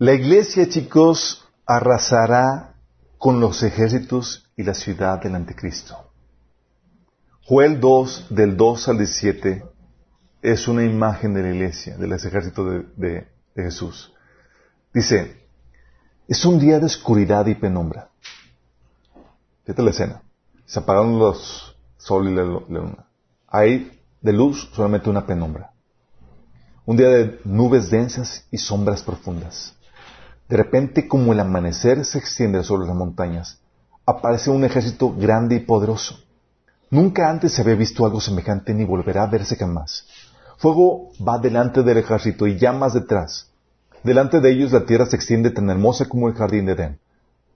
La 0.00 0.14
iglesia, 0.14 0.66
chicos, 0.66 1.46
arrasará 1.66 2.74
con 3.18 3.38
los 3.38 3.62
ejércitos 3.62 4.50
y 4.56 4.62
la 4.62 4.72
ciudad 4.72 5.20
del 5.20 5.34
anticristo. 5.34 5.94
Joel 7.44 7.78
2, 7.78 8.28
del 8.30 8.56
2 8.56 8.88
al 8.88 8.96
17, 8.96 9.62
es 10.40 10.68
una 10.68 10.86
imagen 10.86 11.34
de 11.34 11.42
la 11.42 11.50
iglesia, 11.50 11.98
del 11.98 12.14
ejército 12.14 12.64
de, 12.64 13.28
de 13.54 13.62
Jesús. 13.62 14.14
Dice, 14.94 15.46
es 16.26 16.46
un 16.46 16.58
día 16.58 16.78
de 16.78 16.86
oscuridad 16.86 17.44
y 17.44 17.56
penumbra. 17.56 18.08
Fíjate 19.64 19.82
la 19.82 19.90
escena. 19.90 20.22
Se 20.64 20.78
apagaron 20.78 21.18
los 21.18 21.76
sol 21.98 22.26
y 22.26 22.34
la 22.34 22.44
luna. 22.44 23.04
Hay 23.48 24.00
de 24.22 24.32
luz 24.32 24.70
solamente 24.72 25.10
una 25.10 25.26
penumbra. 25.26 25.74
Un 26.86 26.96
día 26.96 27.10
de 27.10 27.40
nubes 27.44 27.90
densas 27.90 28.46
y 28.50 28.56
sombras 28.56 29.02
profundas. 29.02 29.76
De 30.50 30.56
repente, 30.56 31.06
como 31.06 31.32
el 31.32 31.38
amanecer 31.38 32.04
se 32.04 32.18
extiende 32.18 32.64
sobre 32.64 32.88
las 32.88 32.96
montañas, 32.96 33.60
aparece 34.04 34.50
un 34.50 34.64
ejército 34.64 35.14
grande 35.16 35.54
y 35.54 35.60
poderoso. 35.60 36.18
Nunca 36.90 37.30
antes 37.30 37.52
se 37.52 37.62
había 37.62 37.76
visto 37.76 38.04
algo 38.04 38.20
semejante 38.20 38.74
ni 38.74 38.84
volverá 38.84 39.22
a 39.22 39.26
verse 39.28 39.54
jamás. 39.54 40.08
Fuego 40.58 41.12
va 41.24 41.38
delante 41.38 41.84
del 41.84 41.98
ejército 41.98 42.48
y 42.48 42.58
llamas 42.58 42.94
detrás. 42.94 43.48
Delante 44.02 44.40
de 44.40 44.50
ellos 44.50 44.72
la 44.72 44.84
tierra 44.86 45.06
se 45.06 45.14
extiende 45.14 45.50
tan 45.50 45.70
hermosa 45.70 46.06
como 46.06 46.26
el 46.26 46.34
jardín 46.34 46.66
de 46.66 46.72
Edén. 46.72 46.98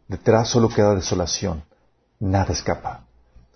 Detrás 0.07 0.51
solo 0.51 0.69
queda 0.69 0.95
desolación. 0.95 1.65
Nada 2.21 2.53
escapa. 2.53 3.07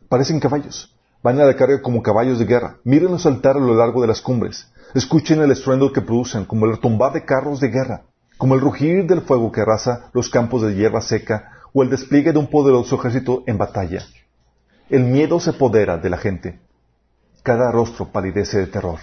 Parecen 0.09 0.41
caballos. 0.41 0.97
Van 1.23 1.41
a 1.41 1.45
la 1.45 1.55
carga 1.55 1.81
como 1.81 2.03
caballos 2.03 2.41
de 2.41 2.45
guerra. 2.45 2.79
Mírenlos 2.83 3.23
saltar 3.23 3.57
a 3.57 3.61
lo 3.61 3.77
largo 3.77 4.01
de 4.01 4.09
las 4.09 4.21
cumbres. 4.21 4.67
Escuchen 4.97 5.41
el 5.41 5.53
estruendo 5.53 5.93
que 5.93 6.01
producen, 6.01 6.45
como 6.45 6.67
el 6.67 6.73
retumbar 6.73 7.13
de 7.13 7.25
carros 7.25 7.61
de 7.61 7.69
guerra, 7.69 8.03
como 8.39 8.55
el 8.55 8.61
rugir 8.61 9.07
del 9.07 9.23
fuego 9.23 9.53
que 9.53 9.61
arrasa 9.61 10.11
los 10.15 10.31
campos 10.31 10.63
de 10.63 10.75
hierba 10.75 11.01
seca 11.01 11.53
o 11.75 11.83
el 11.83 11.91
despliegue 11.91 12.33
de 12.33 12.39
un 12.39 12.47
poderoso 12.47 12.97
ejército 12.97 13.43
en 13.47 13.59
batalla. 13.59 14.07
El 14.89 15.05
miedo 15.05 15.39
se 15.41 15.51
apodera 15.51 15.99
de 15.99 16.09
la 16.09 16.17
gente. 16.17 16.61
Cada 17.43 17.71
rostro 17.71 18.11
palidece 18.11 18.59
de 18.59 18.69
terror. 18.69 19.01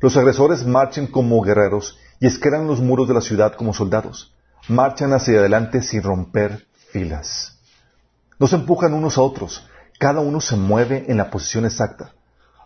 Los 0.00 0.16
agresores 0.16 0.64
marchan 0.64 1.08
como 1.08 1.42
guerreros 1.42 1.98
y 2.20 2.26
escalan 2.26 2.66
los 2.66 2.80
muros 2.80 3.08
de 3.08 3.14
la 3.14 3.20
ciudad 3.20 3.54
como 3.54 3.74
soldados. 3.74 4.34
Marchan 4.68 5.12
hacia 5.12 5.40
adelante 5.40 5.82
sin 5.82 6.02
romper 6.02 6.66
filas. 6.90 7.58
No 8.38 8.46
se 8.46 8.56
empujan 8.56 8.94
unos 8.94 9.18
a 9.18 9.22
otros. 9.22 9.68
Cada 9.98 10.20
uno 10.20 10.40
se 10.40 10.56
mueve 10.56 11.04
en 11.08 11.18
la 11.18 11.30
posición 11.30 11.66
exacta. 11.66 12.12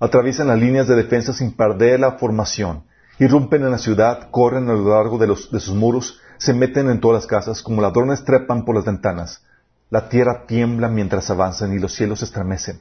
Atraviesan 0.00 0.48
las 0.48 0.58
líneas 0.58 0.86
de 0.86 0.96
defensa 0.96 1.32
sin 1.32 1.52
perder 1.52 1.98
la 1.98 2.12
formación. 2.12 2.84
Irrumpen 3.18 3.62
en 3.62 3.70
la 3.70 3.78
ciudad, 3.78 4.30
corren 4.30 4.68
a 4.68 4.72
lo 4.72 4.90
largo 4.90 5.18
de, 5.18 5.26
de 5.26 5.60
sus 5.60 5.74
muros, 5.74 6.20
se 6.38 6.52
meten 6.52 6.90
en 6.90 7.00
todas 7.00 7.22
las 7.22 7.26
casas, 7.26 7.62
como 7.62 7.80
ladrones 7.80 8.24
trepan 8.24 8.64
por 8.64 8.74
las 8.74 8.84
ventanas. 8.84 9.42
La 9.90 10.08
tierra 10.08 10.46
tiembla 10.46 10.88
mientras 10.88 11.30
avanzan 11.30 11.72
y 11.72 11.78
los 11.78 11.94
cielos 11.94 12.18
se 12.18 12.24
estremecen. 12.24 12.80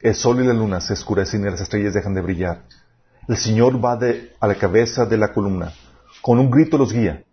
El 0.00 0.14
sol 0.14 0.40
y 0.40 0.46
la 0.46 0.52
luna 0.52 0.80
se 0.80 0.94
escurecen 0.94 1.42
y 1.42 1.50
las 1.50 1.60
estrellas 1.60 1.94
dejan 1.94 2.14
de 2.14 2.20
brillar. 2.20 2.62
El 3.28 3.36
Señor 3.36 3.84
va 3.84 3.96
de, 3.96 4.32
a 4.40 4.46
la 4.46 4.54
cabeza 4.56 5.06
de 5.06 5.16
la 5.16 5.32
columna. 5.32 5.72
Con 6.20 6.38
un 6.38 6.50
grito 6.50 6.78
los 6.78 6.92
guía. 6.92 7.24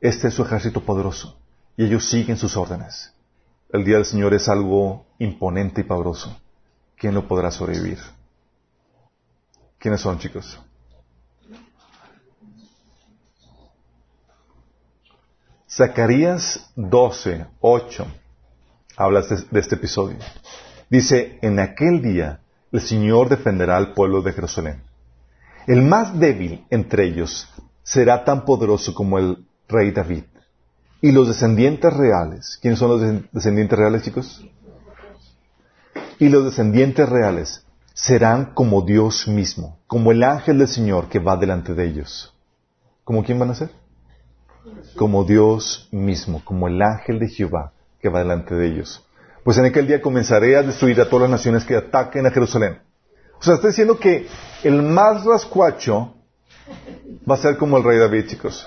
Este 0.00 0.28
es 0.28 0.34
su 0.34 0.42
ejército 0.42 0.80
poderoso, 0.84 1.36
y 1.76 1.84
ellos 1.84 2.08
siguen 2.08 2.36
sus 2.36 2.56
órdenes. 2.56 3.12
El 3.72 3.84
día 3.84 3.96
del 3.96 4.04
Señor 4.04 4.32
es 4.34 4.48
algo 4.48 5.06
imponente 5.18 5.80
y 5.80 5.84
poderoso. 5.84 6.40
¿Quién 6.96 7.14
lo 7.14 7.26
podrá 7.26 7.50
sobrevivir? 7.50 7.98
¿Quiénes 9.78 10.00
son, 10.00 10.18
chicos? 10.18 10.60
Zacarías 15.70 16.70
12, 16.76 17.46
8 17.60 18.06
habla 18.96 19.22
de 19.50 19.60
este 19.60 19.74
episodio. 19.74 20.16
Dice, 20.88 21.38
en 21.42 21.60
aquel 21.60 22.00
día 22.00 22.40
el 22.72 22.80
Señor 22.80 23.28
defenderá 23.28 23.76
al 23.76 23.92
pueblo 23.92 24.22
de 24.22 24.32
Jerusalén. 24.32 24.82
El 25.66 25.82
más 25.82 26.18
débil 26.18 26.64
entre 26.70 27.04
ellos 27.04 27.48
será 27.82 28.24
tan 28.24 28.46
poderoso 28.46 28.94
como 28.94 29.18
el 29.18 29.46
rey 29.68 29.90
David. 29.90 30.24
Y 31.02 31.12
los 31.12 31.28
descendientes 31.28 31.92
reales, 31.92 32.58
¿quiénes 32.62 32.78
son 32.78 32.90
los 32.90 33.30
descendientes 33.30 33.78
reales, 33.78 34.02
chicos? 34.02 34.44
Y 36.18 36.30
los 36.30 36.46
descendientes 36.46 37.06
reales 37.06 37.66
serán 37.92 38.54
como 38.54 38.82
Dios 38.82 39.28
mismo, 39.28 39.78
como 39.86 40.12
el 40.12 40.22
ángel 40.22 40.58
del 40.58 40.68
Señor 40.68 41.08
que 41.10 41.18
va 41.18 41.36
delante 41.36 41.74
de 41.74 41.84
ellos. 41.84 42.34
¿Como 43.04 43.22
quién 43.22 43.38
van 43.38 43.50
a 43.50 43.54
ser? 43.54 43.70
Como 44.96 45.24
Dios 45.24 45.88
mismo, 45.92 46.42
como 46.44 46.68
el 46.68 46.80
ángel 46.82 47.18
de 47.18 47.28
Jehová 47.28 47.72
que 48.00 48.08
va 48.08 48.20
delante 48.20 48.54
de 48.54 48.66
ellos. 48.66 49.04
Pues 49.44 49.58
en 49.58 49.64
aquel 49.64 49.86
día 49.86 50.00
comenzaré 50.00 50.56
a 50.56 50.62
destruir 50.62 51.00
a 51.00 51.08
todas 51.08 51.30
las 51.30 51.40
naciones 51.40 51.64
que 51.64 51.76
ataquen 51.76 52.26
a 52.26 52.30
Jerusalén. 52.30 52.78
O 53.40 53.42
sea, 53.42 53.54
está 53.54 53.68
diciendo 53.68 53.98
que 53.98 54.26
el 54.64 54.82
más 54.82 55.24
rascuacho 55.24 56.14
Va 57.28 57.34
a 57.34 57.38
ser 57.38 57.56
como 57.56 57.76
el 57.76 57.84
rey 57.84 57.98
David, 57.98 58.26
chicos. 58.26 58.66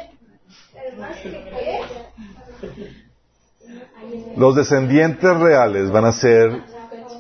Los 4.37 4.55
descendientes 4.55 5.37
reales 5.37 5.91
van 5.91 6.05
a 6.05 6.11
ser 6.11 6.61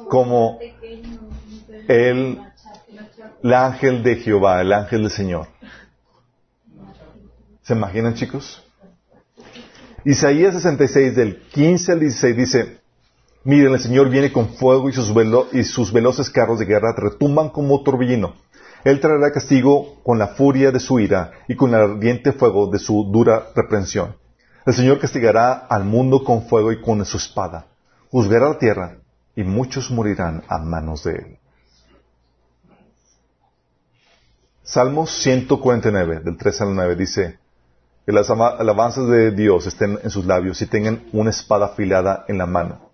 como 0.09 0.59
el, 1.87 2.41
el 3.43 3.53
ángel 3.53 4.03
de 4.03 4.15
Jehová, 4.17 4.61
el 4.61 4.73
ángel 4.73 5.01
del 5.03 5.11
Señor. 5.11 5.47
¿Se 7.63 7.73
imaginan, 7.73 8.13
chicos? 8.13 8.63
Isaías 10.03 10.55
66, 10.55 11.15
del 11.15 11.41
15 11.53 11.91
al 11.91 11.99
16, 11.99 12.35
dice, 12.37 12.81
miren, 13.43 13.73
el 13.73 13.79
Señor 13.79 14.09
viene 14.09 14.31
con 14.31 14.49
fuego 14.49 14.89
y 14.89 14.93
sus, 14.93 15.13
y 15.53 15.63
sus 15.63 15.93
veloces 15.93 16.31
carros 16.31 16.57
de 16.57 16.65
guerra 16.65 16.95
retumban 16.97 17.49
como 17.49 17.83
torbellino. 17.83 18.33
Él 18.83 18.99
traerá 18.99 19.31
castigo 19.31 20.01
con 20.03 20.17
la 20.17 20.29
furia 20.29 20.71
de 20.71 20.79
su 20.79 20.99
ira 20.99 21.31
y 21.47 21.55
con 21.55 21.69
el 21.69 21.81
ardiente 21.81 22.31
fuego 22.31 22.67
de 22.71 22.79
su 22.79 23.11
dura 23.11 23.49
reprensión. 23.55 24.15
El 24.65 24.73
Señor 24.73 24.99
castigará 24.99 25.53
al 25.53 25.83
mundo 25.83 26.23
con 26.23 26.47
fuego 26.47 26.71
y 26.71 26.81
con 26.81 27.05
su 27.05 27.17
espada. 27.17 27.67
Juzgará 28.09 28.49
la 28.49 28.57
tierra 28.57 28.97
y 29.35 29.43
muchos 29.43 29.91
morirán 29.91 30.43
a 30.47 30.57
manos 30.57 31.03
de 31.03 31.11
él. 31.11 31.37
Salmos 34.63 35.11
149, 35.21 36.21
del 36.21 36.37
3 36.37 36.61
al 36.61 36.75
9, 36.75 36.95
dice 36.95 37.39
que 38.05 38.11
las 38.11 38.29
alabanzas 38.29 39.07
de 39.07 39.31
Dios 39.31 39.67
estén 39.67 39.99
en 40.03 40.09
sus 40.09 40.25
labios 40.25 40.61
y 40.61 40.65
tengan 40.65 41.05
una 41.11 41.29
espada 41.29 41.67
afilada 41.67 42.25
en 42.27 42.37
la 42.37 42.45
mano 42.45 42.91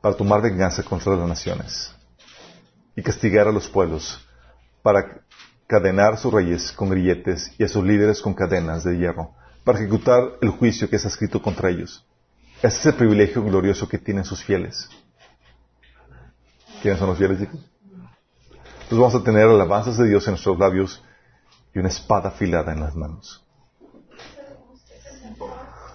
para 0.00 0.16
tomar 0.16 0.42
venganza 0.42 0.82
contra 0.82 1.16
las 1.16 1.26
naciones 1.28 1.94
y 2.96 3.02
castigar 3.02 3.48
a 3.48 3.52
los 3.52 3.68
pueblos, 3.68 4.20
para 4.82 5.22
cadenar 5.66 6.14
a 6.14 6.16
sus 6.16 6.32
reyes 6.32 6.72
con 6.72 6.90
grilletes 6.90 7.50
y 7.58 7.64
a 7.64 7.68
sus 7.68 7.82
líderes 7.84 8.20
con 8.20 8.34
cadenas 8.34 8.84
de 8.84 8.98
hierro, 8.98 9.34
para 9.64 9.78
ejecutar 9.78 10.32
el 10.42 10.50
juicio 10.50 10.90
que 10.90 10.96
está 10.96 11.08
escrito 11.08 11.40
contra 11.40 11.70
ellos. 11.70 12.06
Ese 12.58 12.78
es 12.78 12.86
el 12.86 12.94
privilegio 12.94 13.42
glorioso 13.44 13.88
que 13.88 13.98
tienen 13.98 14.24
sus 14.24 14.44
fieles. 14.44 14.88
¿Quiénes 16.82 16.98
son 16.98 17.08
los 17.08 17.18
fieles, 17.18 17.38
chicos? 17.38 17.60
Entonces 18.82 18.98
vamos 18.98 19.14
a 19.14 19.24
tener 19.24 19.44
alabanzas 19.44 19.96
de 19.96 20.06
Dios 20.08 20.26
en 20.26 20.32
nuestros 20.32 20.58
labios 20.58 21.02
y 21.74 21.78
una 21.78 21.88
espada 21.88 22.28
afilada 22.30 22.72
en 22.72 22.80
las 22.80 22.94
manos. 22.94 23.44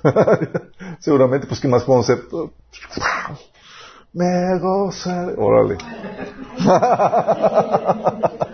Seguramente, 1.00 1.48
pues, 1.48 1.60
¿qué 1.60 1.68
más 1.68 1.84
podemos 1.84 2.10
hacer? 2.10 2.24
Me 4.14 4.60
goza. 4.60 5.34
Órale. 5.38 5.78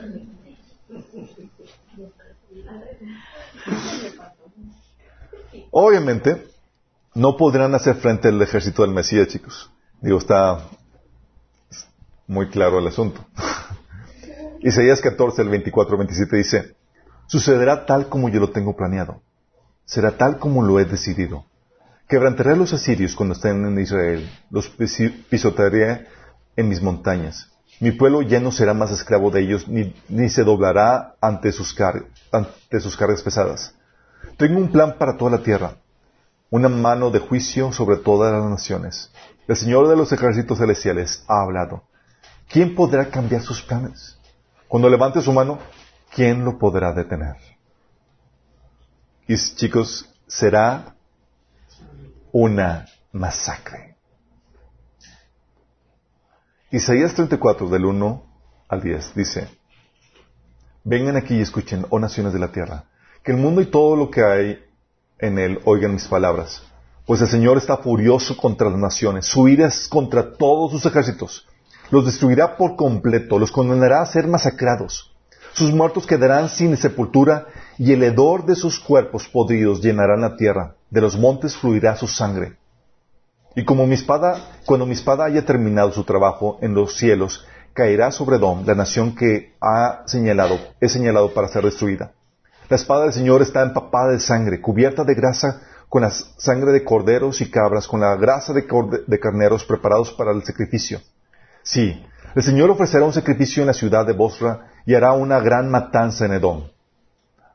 Obviamente, 5.72 6.48
no 7.16 7.36
podrán 7.36 7.76
hacer 7.76 7.96
frente 7.96 8.28
al 8.30 8.42
ejército 8.42 8.82
del 8.84 8.92
Mesías, 8.92 9.28
chicos. 9.28 9.72
Digo, 10.02 10.20
está 10.20 10.62
muy 12.28 12.50
claro 12.50 12.80
el 12.80 12.88
asunto. 12.88 13.26
Isaías 14.62 15.02
14, 15.02 15.42
el 15.42 15.50
24, 15.50 15.98
27 15.98 16.36
dice, 16.38 16.76
sucederá 17.28 17.86
tal 17.86 18.10
como 18.10 18.30
yo 18.30 18.40
lo 18.40 18.52
tengo 18.52 18.76
planeado. 18.76 19.22
Será 19.86 20.18
tal 20.18 20.40
como 20.40 20.64
lo 20.64 20.80
he 20.80 20.86
decidido. 20.86 21.46
Quebrantaré 22.08 22.52
a 22.52 22.56
los 22.56 22.74
asirios 22.74 23.16
cuando 23.16 23.34
estén 23.34 23.66
en 23.66 23.80
Israel. 23.80 24.30
Los 24.50 24.70
pisotearé 24.70 26.08
en 26.56 26.70
mis 26.70 26.82
montañas. 26.82 27.52
Mi 27.80 27.92
pueblo 27.92 28.22
ya 28.22 28.40
no 28.40 28.52
será 28.52 28.74
más 28.74 28.92
esclavo 28.92 29.32
de 29.32 29.42
ellos, 29.42 29.68
ni, 29.68 30.30
se 30.30 30.44
doblará 30.44 31.16
ante 31.20 31.52
sus, 31.52 31.76
ante 32.32 32.80
sus 32.80 32.96
cargas 32.96 33.22
pesadas. 33.22 33.74
Tengo 34.38 34.60
un 34.60 34.72
plan 34.72 34.98
para 34.98 35.18
toda 35.18 35.32
la 35.32 35.44
tierra, 35.44 35.76
una 36.50 36.70
mano 36.70 37.12
de 37.12 37.20
juicio 37.20 37.72
sobre 37.74 37.98
todas 37.98 38.32
las 38.32 38.50
naciones. 38.50 39.12
El 39.48 39.56
Señor 39.58 39.90
de 39.90 39.98
los 39.98 40.12
ejércitos 40.12 40.58
celestiales 40.58 41.24
ha 41.28 41.42
hablado. 41.42 41.84
¿Quién 42.48 42.76
podrá 42.76 43.10
cambiar 43.10 43.42
sus 43.42 43.62
planes? 43.62 44.18
Cuando 44.68 44.90
levante 44.90 45.22
su 45.22 45.34
mano, 45.34 45.60
¿quién 46.16 46.46
lo 46.46 46.58
podrá 46.58 46.94
detener? 46.94 47.36
Y 49.28 49.36
chicos, 49.36 50.10
será 50.28 50.96
una 52.32 52.86
masacre. 53.12 53.98
Isaías 56.72 57.14
34, 57.14 57.70
del 57.70 57.86
1 57.86 58.24
al 58.70 58.82
10, 58.82 59.16
dice, 59.16 59.48
Vengan 60.84 61.18
aquí 61.18 61.36
y 61.36 61.42
escuchen, 61.42 61.86
oh 61.90 62.00
naciones 62.00 62.34
de 62.34 62.40
la 62.40 62.52
tierra, 62.52 62.86
que 63.24 63.32
el 63.32 63.38
mundo 63.38 63.62
y 63.62 63.66
todo 63.66 63.96
lo 63.96 64.10
que 64.10 64.24
hay 64.24 64.64
en 65.20 65.38
él 65.40 65.60
oigan 65.66 65.94
mis 65.94 66.08
palabras. 66.08 66.64
Pues 67.06 67.22
el 67.22 67.28
Señor 67.28 67.58
está 67.58 67.78
furioso 67.78 68.38
contra 68.38 68.70
las 68.70 68.80
naciones, 68.80 69.26
su 69.26 69.48
ira 69.48 69.68
es 69.68 69.88
contra 69.88 70.34
todos 70.34 70.72
sus 70.72 70.86
ejércitos. 70.86 71.48
Los 71.92 72.06
destruirá 72.06 72.58
por 72.58 72.76
completo, 72.76 73.38
los 73.38 73.52
condenará 73.52 74.02
a 74.02 74.06
ser 74.06 74.28
masacrados. 74.28 75.15
Sus 75.56 75.74
muertos 75.74 76.06
quedarán 76.06 76.50
sin 76.50 76.76
sepultura 76.76 77.48
y 77.78 77.94
el 77.94 78.04
hedor 78.04 78.46
de 78.46 78.56
sus 78.56 78.78
cuerpos 78.78 79.30
podridos 79.30 79.82
llenarán 79.82 80.20
la 80.20 80.36
tierra. 80.36 80.76
De 80.90 81.00
los 81.00 81.18
montes 81.18 81.56
fluirá 81.56 81.96
su 81.96 82.08
sangre. 82.08 82.58
Y 83.56 83.64
como 83.64 83.88
mi 83.88 83.94
espada, 83.94 84.36
cuando 84.66 84.86
mi 84.86 84.92
espada 84.92 85.24
haya 85.24 85.46
terminado 85.46 85.94
su 85.94 86.04
trabajo 86.04 86.58
en 86.62 86.74
los 86.74 86.98
cielos, 86.98 87.48
caerá 87.74 88.12
sobre 88.12 88.38
Dom, 88.38 88.66
la 88.66 88.76
nación 88.76 89.16
que 89.16 89.56
ha 89.62 90.04
señalado, 90.08 90.60
he 90.82 90.90
señalado 90.90 91.34
para 91.34 91.48
ser 91.48 91.64
destruida. 91.64 92.12
La 92.68 92.76
espada 92.76 93.04
del 93.04 93.14
Señor 93.14 93.42
está 93.42 93.62
empapada 93.62 94.12
de 94.12 94.20
sangre, 94.20 94.60
cubierta 94.60 95.06
de 95.06 95.16
grasa 95.16 95.62
con 95.88 96.02
la 96.02 96.12
sangre 96.12 96.74
de 96.74 96.84
corderos 96.84 97.40
y 97.40 97.50
cabras, 97.50 97.88
con 97.88 98.02
la 98.02 98.18
grasa 98.18 98.52
de, 98.52 98.68
carneros 99.22 99.64
preparados 99.64 100.12
para 100.12 100.32
el 100.32 100.44
sacrificio. 100.44 101.00
Sí, 101.64 102.06
el 102.36 102.44
Señor 102.44 102.70
ofrecerá 102.70 103.06
un 103.06 103.14
sacrificio 103.14 103.64
en 103.64 103.68
la 103.68 103.74
ciudad 103.74 104.06
de 104.06 104.14
Bosra 104.14 104.72
y 104.86 104.94
hará 104.94 105.14
una 105.14 105.40
gran 105.40 105.72
matanza 105.72 106.26
en 106.26 106.34
Edom. 106.34 106.66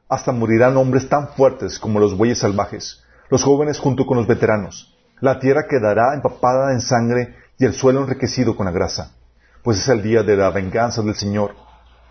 Hasta 0.08 0.32
morirán 0.32 0.76
hombres 0.76 1.08
tan 1.08 1.28
fuertes 1.28 1.78
como 1.78 2.00
los 2.00 2.16
bueyes 2.16 2.38
salvajes, 2.38 3.04
los 3.28 3.44
jóvenes 3.44 3.78
junto 3.78 4.06
con 4.06 4.16
los 4.16 4.26
veteranos. 4.26 4.96
La 5.20 5.38
tierra 5.38 5.66
quedará 5.68 6.14
empapada 6.14 6.72
en 6.72 6.80
sangre 6.80 7.36
y 7.58 7.66
el 7.66 7.74
suelo 7.74 8.00
enriquecido 8.00 8.56
con 8.56 8.66
la 8.66 8.72
grasa, 8.72 9.12
pues 9.62 9.78
es 9.78 9.88
el 9.88 10.02
día 10.02 10.22
de 10.22 10.36
la 10.36 10.50
venganza 10.50 11.02
del 11.02 11.14
Señor 11.14 11.54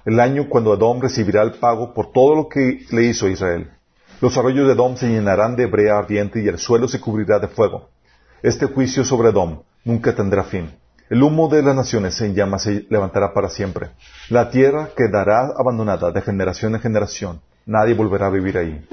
el 0.05 0.19
año 0.19 0.47
cuando 0.49 0.73
Edom 0.73 1.01
recibirá 1.01 1.43
el 1.43 1.53
pago 1.53 1.93
por 1.93 2.11
todo 2.11 2.35
lo 2.35 2.49
que 2.49 2.85
le 2.91 3.03
hizo 3.03 3.25
a 3.25 3.29
Israel. 3.29 3.69
Los 4.21 4.37
arroyos 4.37 4.67
de 4.67 4.73
Edom 4.73 4.95
se 4.95 5.07
llenarán 5.07 5.55
de 5.55 5.65
brea 5.65 5.97
ardiente 5.97 6.41
y 6.41 6.47
el 6.47 6.57
suelo 6.57 6.87
se 6.87 6.99
cubrirá 6.99 7.39
de 7.39 7.47
fuego. 7.47 7.89
Este 8.41 8.65
juicio 8.65 9.03
sobre 9.03 9.29
Edom 9.29 9.61
nunca 9.83 10.15
tendrá 10.15 10.43
fin. 10.43 10.71
El 11.09 11.23
humo 11.23 11.49
de 11.49 11.63
las 11.63 11.75
naciones 11.75 12.19
en 12.21 12.35
llamas 12.35 12.63
se 12.63 12.85
levantará 12.89 13.33
para 13.33 13.49
siempre. 13.49 13.89
La 14.29 14.49
tierra 14.49 14.89
quedará 14.95 15.53
abandonada 15.57 16.11
de 16.11 16.21
generación 16.21 16.75
en 16.75 16.81
generación. 16.81 17.41
Nadie 17.65 17.95
volverá 17.95 18.27
a 18.27 18.31
vivir 18.31 18.57
ahí. 18.57 18.87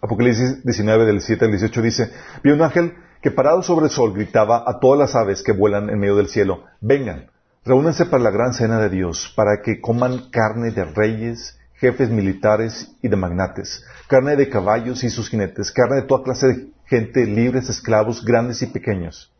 Apocalipsis 0.00 0.64
19 0.64 1.06
del 1.06 1.20
7 1.20 1.44
al 1.44 1.50
18 1.52 1.82
dice, 1.82 2.12
vi 2.42 2.50
un 2.50 2.62
ángel 2.62 2.94
que 3.22 3.30
parado 3.30 3.62
sobre 3.62 3.86
el 3.86 3.90
sol 3.90 4.12
gritaba 4.12 4.64
a 4.66 4.78
todas 4.80 4.98
las 4.98 5.14
aves 5.16 5.42
que 5.42 5.52
vuelan 5.52 5.90
en 5.90 5.98
medio 5.98 6.16
del 6.16 6.28
cielo, 6.28 6.64
vengan, 6.80 7.30
Reúnanse 7.68 8.06
para 8.06 8.22
la 8.22 8.30
gran 8.30 8.54
cena 8.54 8.80
de 8.80 8.88
Dios, 8.88 9.30
para 9.36 9.60
que 9.60 9.78
coman 9.78 10.30
carne 10.30 10.70
de 10.70 10.86
reyes, 10.86 11.58
jefes 11.74 12.08
militares 12.08 12.92
y 13.02 13.08
de 13.08 13.16
magnates, 13.16 13.84
carne 14.08 14.36
de 14.36 14.48
caballos 14.48 15.04
y 15.04 15.10
sus 15.10 15.28
jinetes, 15.28 15.70
carne 15.70 15.96
de 15.96 16.06
toda 16.06 16.24
clase 16.24 16.46
de 16.46 16.68
gente, 16.86 17.26
libres, 17.26 17.68
esclavos, 17.68 18.24
grandes 18.24 18.62
y 18.62 18.68
pequeños. 18.68 19.30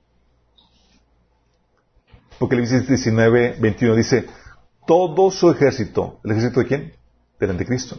Apocalipsis 2.39 2.87
19, 2.87 3.57
21 3.59 3.97
dice, 3.97 4.27
todo 4.87 5.33
su 5.33 5.51
ejército, 5.51 6.21
¿el 6.23 6.31
ejército 6.31 6.61
de 6.61 6.67
quién? 6.67 6.93
Del 7.41 7.51
anticristo, 7.51 7.99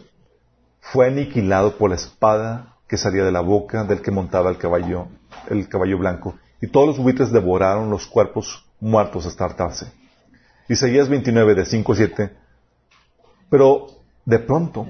fue 0.80 1.08
aniquilado 1.08 1.76
por 1.76 1.90
la 1.90 1.96
espada 1.96 2.78
que 2.88 2.96
salía 2.96 3.22
de 3.22 3.32
la 3.32 3.42
boca 3.42 3.84
del 3.84 4.00
que 4.00 4.10
montaba 4.10 4.48
el 4.48 4.56
caballo, 4.56 5.08
el 5.50 5.68
caballo 5.68 5.98
blanco, 5.98 6.36
y 6.62 6.68
todos 6.68 6.86
los 6.86 6.98
buitres 6.98 7.30
devoraron 7.30 7.90
los 7.90 8.06
cuerpos 8.06 8.64
muertos 8.80 9.26
hasta 9.26 9.44
hartarse. 9.44 9.92
Isaías 10.70 11.10
29, 11.10 11.56
de 11.56 11.66
5 11.66 11.92
a 11.92 11.96
7. 11.96 12.36
Pero 13.50 13.88
de 14.24 14.38
pronto, 14.38 14.86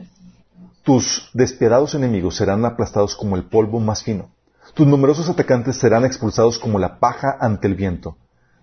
tus 0.84 1.28
despiadados 1.34 1.96
enemigos 1.96 2.36
serán 2.36 2.64
aplastados 2.64 3.16
como 3.16 3.34
el 3.34 3.42
polvo 3.42 3.80
más 3.80 4.04
fino. 4.04 4.30
Tus 4.74 4.86
numerosos 4.86 5.28
atacantes 5.28 5.76
serán 5.76 6.04
expulsados 6.04 6.56
como 6.56 6.78
la 6.78 7.00
paja 7.00 7.36
ante 7.40 7.66
el 7.66 7.74
viento. 7.74 8.16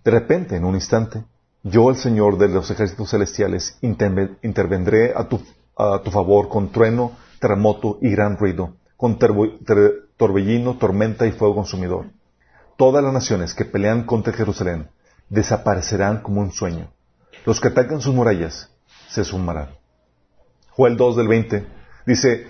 De 0.08 0.12
repente, 0.12 0.56
en 0.56 0.64
un 0.64 0.76
instante, 0.76 1.26
yo, 1.64 1.90
el 1.90 1.98
Señor 1.98 2.38
de 2.38 2.48
los 2.48 2.72
ejércitos 2.72 3.10
celestiales, 3.10 3.78
intervendré 3.82 5.14
a 5.14 5.28
tu, 5.28 5.42
favor 6.10 6.48
con 6.48 6.72
trueno, 6.72 7.12
terremoto 7.42 7.98
y 8.02 8.12
gran 8.12 8.38
ruido, 8.38 8.78
con 8.96 9.20
torbellino, 9.20 10.78
tormenta 10.78 11.28
y 11.28 11.34
fuego 11.34 11.56
consumidor. 11.56 12.06
Todas 12.78 13.04
las 13.04 13.12
naciones 13.12 13.54
que 13.54 13.66
pelean 13.66 14.06
contra 14.06 14.32
Jerusalén 14.32 14.88
desaparecerán 15.28 16.22
como 16.22 16.40
un 16.40 16.54
sueño. 16.54 16.90
Los 17.46 17.60
que 17.60 17.68
atacan 17.68 18.00
sus 18.00 18.16
murallas 18.16 18.72
se 19.10 19.26
sumarán. 19.26 19.72
Joel 20.70 20.96
2 20.96 21.18
del 21.18 21.28
20 21.28 21.68
dice, 22.06 22.48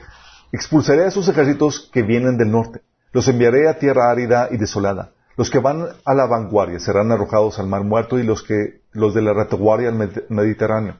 expulsaré 0.51 1.05
a 1.05 1.12
sus 1.12 1.28
ejércitos 1.28 1.89
que 1.91 2.03
vienen 2.03 2.38
del 2.38 2.51
norte, 2.51 2.82
los 3.14 3.28
enviaré 3.28 3.68
a 3.68 3.80
tierra 3.80 4.12
árida 4.12 4.47
y 4.51 4.58
desolada. 4.58 5.14
Los 5.38 5.52
que 5.52 5.60
van 5.60 5.88
a 6.04 6.14
la 6.16 6.26
vanguardia 6.26 6.80
serán 6.80 7.12
arrojados 7.12 7.60
al 7.60 7.68
mar 7.68 7.84
muerto 7.84 8.18
y 8.18 8.24
los 8.24 8.42
que 8.42 8.82
los 8.92 9.14
de 9.14 9.22
la 9.22 9.34
retaguardia 9.34 9.90
al 9.90 10.26
Mediterráneo. 10.30 10.98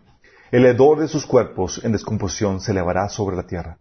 El 0.52 0.64
hedor 0.68 1.00
de 1.00 1.08
sus 1.08 1.26
cuerpos 1.26 1.82
en 1.84 1.92
descomposición 1.92 2.62
se 2.62 2.72
elevará 2.72 3.10
sobre 3.10 3.36
la 3.36 3.48
tierra. 3.48 3.80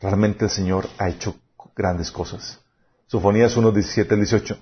Realmente 0.00 0.46
el 0.46 0.50
Señor 0.50 0.86
ha 0.96 1.10
hecho 1.10 1.36
grandes 1.76 2.10
cosas. 2.10 2.58
Sofonías 3.06 3.54
1, 3.54 3.70
17 3.70 4.14
al 4.14 4.20
18. 4.20 4.56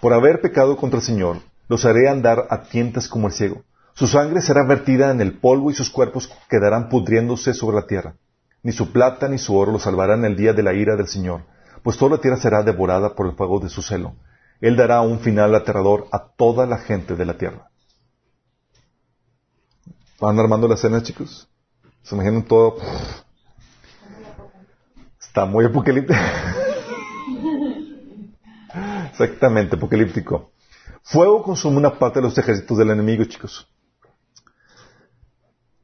Por 0.00 0.14
haber 0.14 0.40
pecado 0.40 0.78
contra 0.78 1.00
el 1.00 1.04
Señor, 1.04 1.42
los 1.68 1.84
haré 1.84 2.08
andar 2.08 2.46
a 2.48 2.62
tientas 2.62 3.08
como 3.08 3.26
el 3.26 3.34
ciego. 3.34 3.62
Su 3.92 4.06
sangre 4.06 4.40
será 4.40 4.64
vertida 4.64 5.10
en 5.10 5.20
el 5.20 5.38
polvo 5.38 5.70
y 5.70 5.74
sus 5.74 5.90
cuerpos 5.90 6.32
quedarán 6.48 6.88
pudriéndose 6.88 7.52
sobre 7.52 7.76
la 7.76 7.86
tierra. 7.86 8.14
Ni 8.62 8.72
su 8.72 8.90
plata 8.90 9.28
ni 9.28 9.36
su 9.36 9.54
oro 9.54 9.72
los 9.72 9.82
salvarán 9.82 10.24
el 10.24 10.34
día 10.34 10.54
de 10.54 10.62
la 10.62 10.72
ira 10.72 10.96
del 10.96 11.08
Señor, 11.08 11.42
pues 11.82 11.98
toda 11.98 12.16
la 12.16 12.22
tierra 12.22 12.38
será 12.38 12.62
devorada 12.62 13.14
por 13.14 13.26
el 13.26 13.36
fuego 13.36 13.60
de 13.60 13.68
su 13.68 13.82
celo. 13.82 14.14
Él 14.60 14.76
dará 14.76 15.00
un 15.00 15.20
final 15.20 15.54
aterrador 15.54 16.08
a 16.12 16.28
toda 16.28 16.66
la 16.66 16.78
gente 16.78 17.14
de 17.14 17.24
la 17.24 17.36
tierra. 17.36 17.70
¿Van 20.20 20.38
armando 20.38 20.66
la 20.66 20.74
escena, 20.74 21.02
chicos? 21.02 21.48
¿Se 22.02 22.14
imaginan 22.14 22.44
todo? 22.44 22.76
Está 25.20 25.44
muy 25.44 25.66
apocalíptico. 25.66 26.18
Exactamente, 29.10 29.76
apocalíptico. 29.76 30.52
Fuego 31.02 31.42
consume 31.42 31.76
una 31.76 31.98
parte 31.98 32.20
de 32.20 32.26
los 32.26 32.36
ejércitos 32.38 32.78
del 32.78 32.90
enemigo, 32.90 33.24
chicos. 33.24 33.68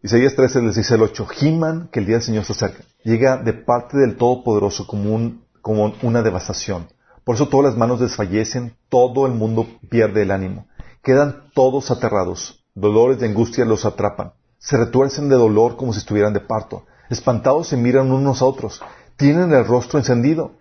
Isaías 0.03 0.35
13, 0.35 0.63
les 0.63 0.75
dice 0.75 0.97
el 0.97 1.03
8, 1.03 1.27
Giman, 1.27 1.89
que 1.93 2.01
el 2.01 2.07
día 2.07 2.17
del 2.17 2.25
Señor 2.25 2.45
se 2.45 2.53
acerca, 2.53 2.83
llega 3.05 3.37
de 3.37 3.53
parte 3.53 3.97
del 3.99 4.17
Todopoderoso 4.17 4.87
como, 4.87 5.41
como 5.61 5.95
una 6.03 6.23
devastación. 6.23 6.89
Por 7.25 7.37
eso 7.37 7.49
todas 7.49 7.67
las 7.67 7.77
manos 7.77 8.01
desfallecen, 8.01 8.77
todo 8.89 9.27
el 9.27 9.33
mundo 9.33 9.67
pierde 9.89 10.23
el 10.23 10.31
ánimo. 10.31 10.67
Quedan 11.03 11.51
todos 11.55 11.91
aterrados, 11.91 12.65
dolores 12.75 13.21
de 13.21 13.29
angustia 13.29 13.65
los 13.65 13.85
atrapan. 13.85 14.33
Se 14.59 14.77
retuercen 14.77 15.29
de 15.29 15.37
dolor 15.37 15.77
como 15.77 15.93
si 15.93 15.99
estuvieran 15.99 16.33
de 16.33 16.41
parto. 16.41 16.87
Espantados 17.11 17.69
se 17.69 17.77
miran 17.77 18.11
unos 18.11 18.43
a 18.43 18.45
otros. 18.45 18.81
Tienen 19.17 19.53
el 19.53 19.67
rostro 19.67 19.99
encendido. 19.99 20.53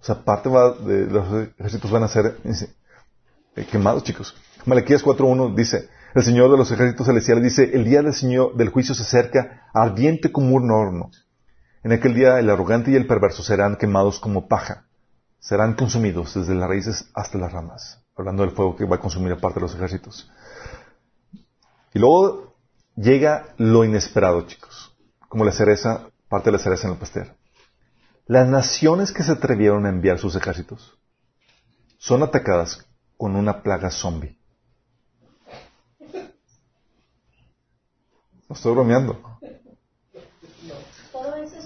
O 0.00 0.04
sea, 0.04 0.24
parte 0.24 0.48
de 0.50 1.06
los 1.06 1.48
ejércitos 1.58 1.90
van 1.90 2.02
a 2.02 2.08
ser 2.08 2.36
eh, 3.56 3.66
quemados, 3.70 4.04
chicos. 4.04 4.34
Malaquías 4.66 5.04
4.1 5.04 5.54
dice, 5.54 5.88
el 6.14 6.22
Señor 6.22 6.50
de 6.50 6.58
los 6.58 6.70
ejércitos 6.70 7.06
celestiales 7.06 7.44
dice, 7.44 7.70
el 7.72 7.84
día 7.84 8.02
del 8.02 8.12
Señor 8.12 8.56
del 8.56 8.68
juicio 8.68 8.94
se 8.94 9.02
acerca, 9.02 9.68
ardiente 9.72 10.32
como 10.32 10.56
un 10.56 10.70
horno. 10.70 11.10
En 11.84 11.90
aquel 11.90 12.14
día 12.14 12.38
el 12.38 12.48
arrogante 12.48 12.92
y 12.92 12.94
el 12.94 13.06
perverso 13.06 13.42
serán 13.42 13.76
quemados 13.76 14.20
como 14.20 14.46
paja, 14.46 14.84
serán 15.40 15.74
consumidos 15.74 16.34
desde 16.34 16.54
las 16.54 16.68
raíces 16.68 17.10
hasta 17.12 17.38
las 17.38 17.52
ramas, 17.52 18.00
hablando 18.16 18.44
del 18.44 18.54
fuego 18.54 18.76
que 18.76 18.84
va 18.84 18.96
a 18.96 19.00
consumir 19.00 19.32
aparte 19.32 19.58
de 19.58 19.62
los 19.62 19.74
ejércitos. 19.74 20.30
Y 21.92 21.98
luego 21.98 22.54
llega 22.94 23.54
lo 23.56 23.84
inesperado, 23.84 24.46
chicos, 24.46 24.94
como 25.28 25.44
la 25.44 25.50
cereza, 25.50 26.06
parte 26.28 26.50
de 26.50 26.56
la 26.56 26.62
cereza 26.62 26.86
en 26.86 26.92
el 26.94 26.98
pastel. 27.00 27.32
Las 28.26 28.48
naciones 28.48 29.10
que 29.10 29.24
se 29.24 29.32
atrevieron 29.32 29.84
a 29.84 29.88
enviar 29.88 30.18
sus 30.18 30.36
ejércitos 30.36 30.96
son 31.98 32.22
atacadas 32.22 32.86
con 33.16 33.34
una 33.34 33.62
plaga 33.62 33.90
zombie. 33.90 34.38
No 38.48 38.54
estoy 38.54 38.72
bromeando. 38.72 39.38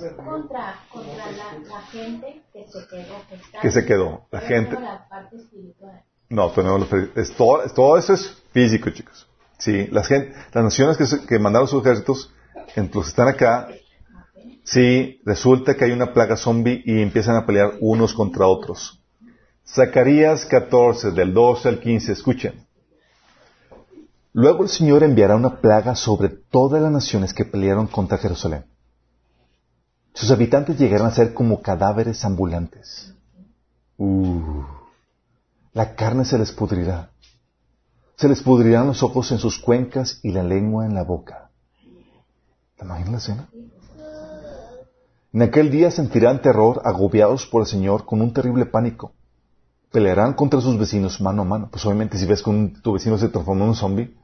Es 0.03 0.13
contra, 0.13 0.75
contra 0.93 1.31
la, 1.33 1.59
la 1.69 1.81
gente 1.83 2.43
que 2.53 2.65
se 2.67 2.87
quedó. 2.89 3.15
Que, 3.29 3.35
está 3.37 3.61
Que 3.61 3.71
se 3.71 3.85
quedó. 3.87 4.27
La 4.31 4.41
gente. 4.41 4.75
no 4.75 4.81
la 4.81 5.09
parte 5.09 5.37
espiritual. 5.37 6.03
No, 6.29 6.51
tenemos 6.51 6.89
es 7.15 7.33
todo, 7.35 7.63
es- 7.63 7.73
todo 7.75 7.97
eso 7.97 8.13
es 8.15 8.43
físico, 8.53 8.91
chicos. 8.91 9.27
Sí, 9.59 9.87
las, 9.91 10.11
naciones 10.55 10.97
que, 10.97 11.07
se- 11.07 11.25
que 11.25 11.39
mandaron 11.39 11.67
sus 11.69 11.83
ejércitos, 11.83 12.33
en 12.75 12.91
los 12.93 13.05
que 13.05 13.09
están 13.11 13.29
acá, 13.29 13.69
sí, 14.65 15.21
resulta 15.25 15.75
que 15.77 15.85
hay 15.85 15.93
una 15.93 16.13
plaga 16.13 16.37
zombie 16.37 16.83
y 16.85 17.01
empiezan 17.01 17.37
a 17.37 17.47
pelear 17.47 17.75
unos 17.81 18.13
contra 18.13 18.47
otros. 18.47 19.01
Zacarías 19.67 20.45
14, 20.45 21.13
del 21.13 21.33
12 21.33 21.69
al 21.69 21.81
15, 21.81 22.13
escuchen. 22.13 22.67
Luego 24.33 24.65
el 24.65 24.69
Señor 24.69 25.03
enviará 25.03 25.37
una 25.37 25.61
plaga 25.61 25.95
sobre 25.95 26.29
todas 26.29 26.83
las 26.83 26.93
naciones 26.93 27.33
que 27.33 27.45
pelearon 27.47 27.87
contra 27.87 28.19
Jerusalén. 28.19 28.67
Sus 30.17 30.31
habitantes 30.31 30.79
llegarán 30.79 31.09
a 31.09 31.15
ser 31.15 31.35
como 31.35 31.61
cadáveres 31.61 32.25
ambulantes. 32.25 33.13
Uh. 33.99 34.63
La 35.75 35.95
carne 35.95 36.25
se 36.25 36.39
les 36.39 36.53
pudrirá. 36.53 37.11
Se 38.17 38.27
les 38.27 38.41
pudrirán 38.43 38.87
los 38.87 39.03
ojos 39.03 39.31
en 39.33 39.39
sus 39.39 39.59
cuencas 39.59 40.19
y 40.23 40.33
la 40.33 40.43
lengua 40.43 40.87
en 40.87 40.95
la 40.95 41.05
boca. 41.05 41.51
¿Te 42.79 42.85
imaginas 42.87 43.11
la 43.13 43.19
escena? 43.19 43.49
En 45.35 45.43
aquel 45.43 45.71
día 45.71 45.91
sentirán 45.91 46.41
terror 46.41 46.81
agobiados 46.87 47.45
por 47.47 47.61
el 47.61 47.69
Señor 47.69 48.07
con 48.07 48.23
un 48.23 48.33
terrible 48.33 48.65
pánico. 48.65 49.13
Pelearán 49.93 50.33
contra 50.33 50.63
sus 50.63 50.79
vecinos 50.79 51.21
mano 51.21 51.43
a 51.43 51.45
mano. 51.45 51.69
Pues 51.71 51.85
obviamente 51.85 52.17
si 52.17 52.25
ves 52.25 52.43
que 52.43 52.49
un- 52.49 52.81
tu 52.81 52.95
vecino 52.95 53.19
se 53.19 53.29
transformó 53.29 53.65
en 53.65 53.69
un 53.71 53.77
zombie, 53.77 54.17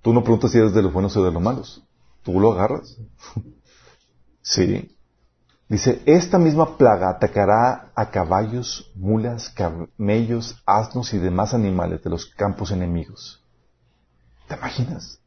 tú 0.00 0.14
no 0.14 0.22
preguntas 0.24 0.52
si 0.52 0.56
eres 0.58 0.72
de 0.72 0.80
los 0.80 0.90
buenos 0.92 1.14
o 1.18 1.22
de 1.22 1.32
los 1.32 1.42
malos. 1.42 1.82
Tú 2.22 2.40
lo 2.40 2.52
agarras. 2.54 2.96
sí. 4.40 4.93
Dice, 5.68 6.02
esta 6.04 6.38
misma 6.38 6.76
plaga 6.76 7.08
atacará 7.08 7.90
a 7.94 8.10
caballos, 8.10 8.92
mulas, 8.94 9.48
camellos, 9.48 10.62
asnos 10.66 11.14
y 11.14 11.18
demás 11.18 11.54
animales 11.54 12.02
de 12.02 12.10
los 12.10 12.26
campos 12.26 12.70
enemigos. 12.70 13.42
¿Te 14.46 14.56
imaginas? 14.56 15.20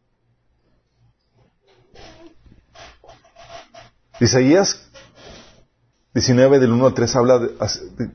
Isaías 4.19 4.87
19 6.13 6.59
del 6.59 6.71
1 6.71 6.87
al 6.87 6.93
3 6.95 7.15
habla 7.15 7.39
de, 7.39 7.51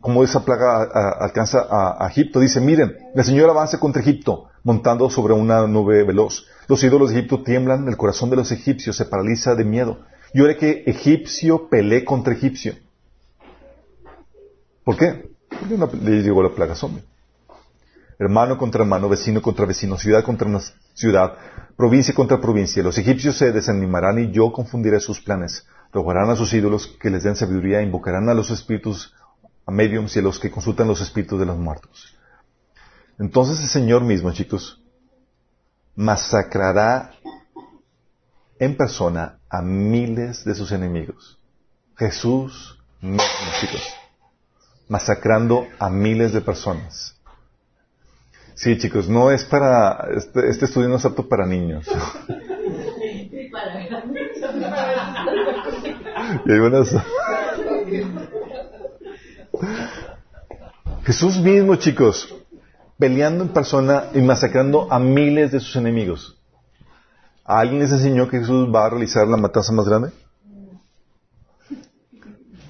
cómo 0.00 0.24
esa 0.24 0.44
plaga 0.44 0.82
alcanza 1.20 1.60
a, 1.70 2.04
a 2.04 2.08
Egipto. 2.08 2.40
Dice, 2.40 2.60
miren, 2.60 2.96
el 3.14 3.24
Señor 3.24 3.48
avanza 3.50 3.78
contra 3.78 4.02
Egipto 4.02 4.48
montando 4.64 5.10
sobre 5.10 5.34
una 5.34 5.66
nube 5.66 6.04
veloz. 6.04 6.46
Los 6.68 6.82
ídolos 6.82 7.10
de 7.10 7.18
Egipto 7.18 7.42
tiemblan, 7.42 7.88
el 7.88 7.96
corazón 7.96 8.30
de 8.30 8.36
los 8.36 8.52
egipcios 8.52 8.96
se 8.96 9.04
paraliza 9.04 9.54
de 9.54 9.64
miedo. 9.64 9.98
Y 10.34 10.40
ahora 10.40 10.56
que 10.56 10.84
egipcio 10.86 11.68
pelee 11.68 12.04
contra 12.04 12.32
egipcio. 12.32 12.74
¿Por 14.84 14.96
qué? 14.96 15.30
Porque 15.48 15.96
le 16.02 16.22
llegó 16.22 16.42
la 16.42 16.54
plaga 16.54 16.74
zombie. 16.74 17.04
Hermano 18.18 18.56
contra 18.56 18.82
hermano, 18.82 19.08
vecino 19.08 19.42
contra 19.42 19.66
vecino, 19.66 19.98
ciudad 19.98 20.24
contra 20.24 20.48
una 20.48 20.60
ciudad, 20.94 21.34
provincia 21.76 22.14
contra 22.14 22.40
provincia. 22.40 22.82
Los 22.82 22.98
egipcios 22.98 23.36
se 23.36 23.52
desanimarán 23.52 24.18
y 24.18 24.30
yo 24.30 24.52
confundiré 24.52 25.00
sus 25.00 25.20
planes. 25.20 25.66
Rogarán 25.92 26.30
a 26.30 26.36
sus 26.36 26.52
ídolos 26.54 26.86
que 27.00 27.10
les 27.10 27.24
den 27.24 27.36
sabiduría 27.36 27.82
invocarán 27.82 28.28
a 28.28 28.34
los 28.34 28.50
espíritus, 28.50 29.14
a 29.66 29.72
mediums 29.72 30.14
y 30.16 30.20
a 30.20 30.22
los 30.22 30.38
que 30.38 30.50
consultan 30.50 30.88
los 30.88 31.00
espíritus 31.00 31.38
de 31.40 31.46
los 31.46 31.58
muertos. 31.58 32.16
Entonces 33.18 33.60
el 33.60 33.68
Señor 33.68 34.02
mismo, 34.02 34.32
chicos, 34.32 34.82
masacrará 35.94 37.12
en 38.58 38.76
persona 38.76 39.38
a 39.52 39.60
miles 39.60 40.44
de 40.46 40.54
sus 40.54 40.72
enemigos. 40.72 41.38
Jesús 41.98 42.78
mismo, 43.02 43.22
chicos, 43.60 43.82
masacrando 44.88 45.66
a 45.78 45.90
miles 45.90 46.32
de 46.32 46.40
personas. 46.40 47.14
Sí, 48.54 48.78
chicos, 48.78 49.10
no 49.10 49.30
es 49.30 49.44
para, 49.44 50.08
este, 50.16 50.48
este 50.48 50.64
estudio 50.64 50.88
no 50.88 50.96
es 50.96 51.04
apto 51.04 51.28
para 51.28 51.44
niños. 51.44 51.86
Y 56.46 56.52
hay 56.52 56.60
Jesús 61.04 61.36
mismo, 61.38 61.76
chicos, 61.76 62.34
peleando 62.98 63.44
en 63.44 63.50
persona 63.50 64.04
y 64.14 64.22
masacrando 64.22 64.90
a 64.90 64.98
miles 64.98 65.52
de 65.52 65.60
sus 65.60 65.76
enemigos. 65.76 66.41
¿A 67.52 67.58
alguien 67.60 67.80
les 67.80 67.92
enseñó 67.92 68.28
que 68.30 68.38
Jesús 68.38 68.74
va 68.74 68.86
a 68.86 68.88
realizar 68.88 69.26
la 69.28 69.36
matanza 69.36 69.72
más 69.74 69.86
grande? 69.86 70.10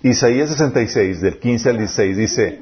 Isaías 0.02 0.50
66, 0.50 1.20
del 1.20 1.38
15 1.38 1.70
al 1.70 1.78
16, 1.78 2.16
dice, 2.16 2.60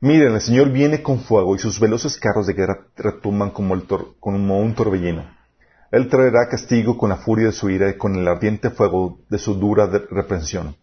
Miren, 0.00 0.32
el 0.32 0.40
Señor 0.40 0.70
viene 0.70 1.02
con 1.02 1.20
fuego 1.20 1.54
y 1.54 1.58
sus 1.58 1.78
veloces 1.78 2.16
carros 2.16 2.46
de 2.46 2.54
guerra 2.54 2.86
retumban 2.96 3.50
como, 3.50 3.74
el 3.74 3.86
tor- 3.86 4.14
como 4.20 4.58
un 4.58 4.74
torbellino. 4.74 5.26
Él 5.90 6.08
traerá 6.08 6.48
castigo 6.48 6.96
con 6.96 7.10
la 7.10 7.16
furia 7.18 7.48
de 7.48 7.52
su 7.52 7.68
ira 7.68 7.90
y 7.90 7.98
con 7.98 8.14
el 8.14 8.26
ardiente 8.26 8.70
fuego 8.70 9.18
de 9.28 9.36
su 9.36 9.52
dura 9.56 9.86
reprensión. 10.10 10.76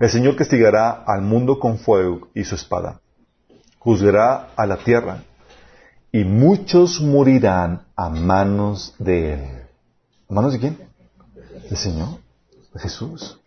El 0.00 0.10
Señor 0.10 0.34
castigará 0.34 0.90
al 1.06 1.22
mundo 1.22 1.60
con 1.60 1.78
fuego 1.78 2.26
y 2.34 2.42
su 2.42 2.56
espada. 2.56 3.00
Juzgará 3.78 4.48
a 4.56 4.66
la 4.66 4.78
tierra 4.78 5.22
y 6.10 6.24
muchos 6.24 7.00
morirán 7.00 7.82
a 7.94 8.08
manos 8.08 8.96
de 8.98 9.34
Él. 9.34 9.67
¿A 10.28 10.34
manos 10.34 10.52
de 10.52 10.58
quién? 10.58 10.78
¿Del 11.68 11.76
Señor? 11.76 12.18
¿De 12.74 12.80
Jesús? 12.80 13.40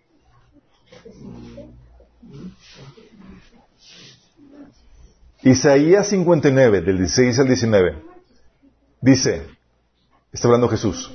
Isaías 5.44 6.08
59, 6.08 6.82
del 6.82 6.98
16 6.98 7.40
al 7.40 7.48
19, 7.48 8.04
dice, 9.00 9.48
está 10.32 10.48
hablando 10.48 10.70
Jesús, 10.70 11.12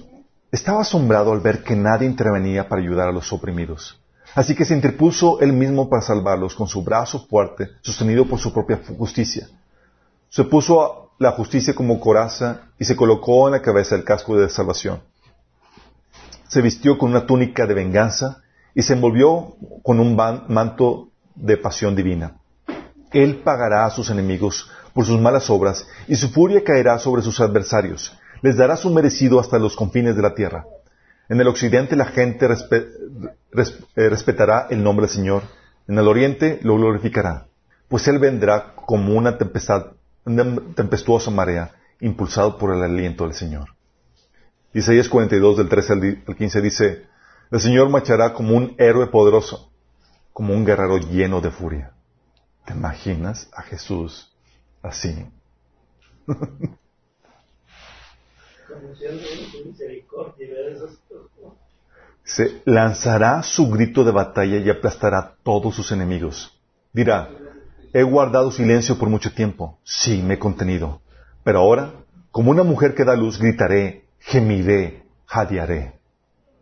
estaba 0.52 0.82
asombrado 0.82 1.32
al 1.32 1.40
ver 1.40 1.62
que 1.62 1.76
nadie 1.76 2.08
intervenía 2.08 2.68
para 2.68 2.82
ayudar 2.82 3.08
a 3.08 3.12
los 3.12 3.32
oprimidos. 3.32 4.00
Así 4.34 4.54
que 4.54 4.64
se 4.64 4.74
interpuso 4.74 5.40
él 5.40 5.52
mismo 5.52 5.88
para 5.88 6.02
salvarlos 6.02 6.54
con 6.54 6.68
su 6.68 6.82
brazo 6.82 7.26
fuerte, 7.26 7.70
sostenido 7.82 8.26
por 8.26 8.38
su 8.38 8.52
propia 8.52 8.80
justicia. 8.98 9.48
Se 10.28 10.44
puso 10.44 11.10
la 11.18 11.32
justicia 11.32 11.74
como 11.74 11.98
coraza 11.98 12.68
y 12.78 12.84
se 12.84 12.96
colocó 12.96 13.48
en 13.48 13.52
la 13.52 13.62
cabeza 13.62 13.94
el 13.94 14.04
casco 14.04 14.36
de 14.36 14.48
salvación. 14.48 15.00
Se 16.48 16.62
vistió 16.62 16.98
con 16.98 17.10
una 17.10 17.26
túnica 17.26 17.66
de 17.66 17.74
venganza 17.74 18.42
y 18.74 18.82
se 18.82 18.92
envolvió 18.92 19.56
con 19.82 20.00
un 20.00 20.16
manto 20.16 21.08
de 21.34 21.56
pasión 21.56 21.96
divina. 21.96 22.36
Él 23.12 23.40
pagará 23.42 23.86
a 23.86 23.90
sus 23.90 24.10
enemigos 24.10 24.70
por 24.92 25.04
sus 25.04 25.20
malas 25.20 25.48
obras 25.50 25.86
y 26.08 26.16
su 26.16 26.30
furia 26.30 26.64
caerá 26.64 26.98
sobre 26.98 27.22
sus 27.22 27.40
adversarios. 27.40 28.18
Les 28.42 28.56
dará 28.56 28.76
su 28.76 28.90
merecido 28.90 29.40
hasta 29.40 29.58
los 29.58 29.76
confines 29.76 30.16
de 30.16 30.22
la 30.22 30.34
tierra. 30.34 30.66
En 31.28 31.40
el 31.40 31.48
occidente 31.48 31.96
la 31.96 32.06
gente 32.06 32.46
eh, 32.46 32.88
respetará 33.94 34.66
el 34.70 34.82
nombre 34.82 35.06
del 35.06 35.14
Señor. 35.14 35.42
En 35.88 35.98
el 35.98 36.06
oriente 36.08 36.60
lo 36.62 36.76
glorificará. 36.76 37.46
Pues 37.88 38.06
Él 38.08 38.18
vendrá 38.18 38.74
como 38.74 39.14
una 39.14 39.38
tempestad, 39.38 39.92
una 40.24 40.60
tempestuosa 40.74 41.30
marea, 41.30 41.72
impulsado 42.00 42.58
por 42.58 42.74
el 42.74 42.82
aliento 42.82 43.24
del 43.24 43.34
Señor. 43.34 43.75
Isaías 44.78 45.08
42 45.08 45.56
del 45.56 45.68
13 45.70 45.92
al 45.94 46.00
di- 46.00 46.22
al 46.26 46.36
15 46.36 46.60
dice, 46.60 47.06
el 47.50 47.60
Señor 47.60 47.88
marchará 47.88 48.34
como 48.34 48.54
un 48.54 48.74
héroe 48.78 49.06
poderoso, 49.06 49.70
como 50.32 50.52
un 50.52 50.64
guerrero 50.66 50.98
lleno 50.98 51.40
de 51.40 51.50
furia. 51.50 51.92
¿Te 52.66 52.74
imaginas 52.74 53.48
a 53.54 53.62
Jesús 53.62 54.34
así? 54.82 55.26
Se 62.24 62.60
lanzará 62.64 63.42
su 63.42 63.70
grito 63.70 64.04
de 64.04 64.10
batalla 64.10 64.58
y 64.58 64.68
aplastará 64.68 65.18
a 65.18 65.34
todos 65.42 65.74
sus 65.74 65.92
enemigos. 65.92 66.52
Dirá, 66.92 67.30
he 67.92 68.02
guardado 68.02 68.50
silencio 68.50 68.98
por 68.98 69.08
mucho 69.08 69.32
tiempo. 69.32 69.78
Sí, 69.84 70.20
me 70.22 70.34
he 70.34 70.38
contenido. 70.38 71.00
Pero 71.44 71.60
ahora, 71.60 71.92
como 72.32 72.50
una 72.50 72.64
mujer 72.64 72.94
que 72.94 73.04
da 73.04 73.14
luz, 73.14 73.38
gritaré, 73.38 74.05
gemiré, 74.26 75.06
jadearé. 75.26 75.98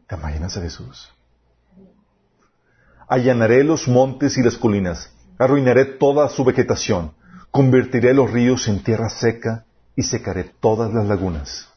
¿Te 0.07 0.17
imaginas 0.17 0.57
a 0.57 0.61
Jesús? 0.61 1.15
allanaré 3.09 3.65
los 3.65 3.87
montes 3.89 4.37
y 4.39 4.43
las 4.43 4.57
colinas, 4.57 5.11
arruinaré 5.39 5.85
toda 5.85 6.29
su 6.29 6.45
vegetación, 6.45 7.13
convertiré 7.51 8.15
los 8.15 8.31
ríos 8.31 8.67
en 8.69 8.83
tierra 8.83 9.09
seca 9.09 9.65
y 9.97 10.03
secaré 10.03 10.45
todas 10.61 10.93
las 10.93 11.07
lagunas. 11.07 11.69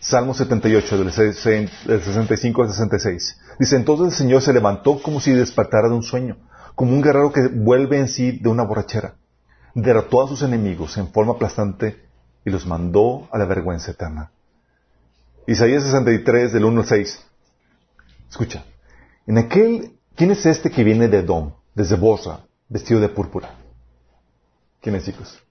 Salmo 0.00 0.34
78, 0.34 0.98
del 0.98 1.12
65 1.12 2.62
al 2.62 2.70
66. 2.70 3.38
Dice, 3.60 3.76
entonces 3.76 4.08
el 4.08 4.18
Señor 4.18 4.42
se 4.42 4.52
levantó 4.52 5.00
como 5.00 5.20
si 5.20 5.30
despertara 5.30 5.88
de 5.88 5.94
un 5.94 6.02
sueño, 6.02 6.38
como 6.74 6.92
un 6.92 7.02
guerrero 7.02 7.32
que 7.32 7.46
vuelve 7.46 7.98
en 7.98 8.08
sí 8.08 8.32
de 8.32 8.48
una 8.48 8.64
borrachera. 8.64 9.14
Derrotó 9.74 10.22
a 10.22 10.28
sus 10.28 10.42
enemigos 10.42 10.98
en 10.98 11.08
forma 11.12 11.34
aplastante 11.34 12.04
y 12.44 12.50
los 12.50 12.66
mandó 12.66 13.28
a 13.30 13.38
la 13.38 13.44
vergüenza 13.44 13.92
eterna. 13.92 14.32
Isaías 15.46 15.82
63, 15.82 16.52
del 16.52 16.64
1 16.64 16.80
al 16.80 16.86
6. 16.86 17.20
Escucha. 18.30 18.64
En 19.26 19.38
aquel, 19.38 19.98
¿quién 20.14 20.30
es 20.30 20.46
este 20.46 20.70
que 20.70 20.84
viene 20.84 21.08
de 21.08 21.18
Edom, 21.18 21.52
desde 21.74 21.96
Bosra, 21.96 22.40
vestido 22.68 23.00
de 23.00 23.08
púrpura? 23.08 23.56
¿Quién 24.80 24.94
es, 24.94 25.04
chicos? 25.04 25.42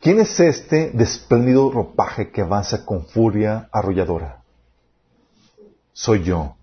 ¿Quién 0.00 0.20
es 0.20 0.38
este 0.38 0.90
de 0.90 1.04
espléndido 1.04 1.70
ropaje 1.70 2.30
que 2.30 2.42
avanza 2.42 2.84
con 2.84 3.06
furia 3.06 3.68
arrolladora? 3.72 4.42
Soy 5.92 6.22
yo, 6.22 6.56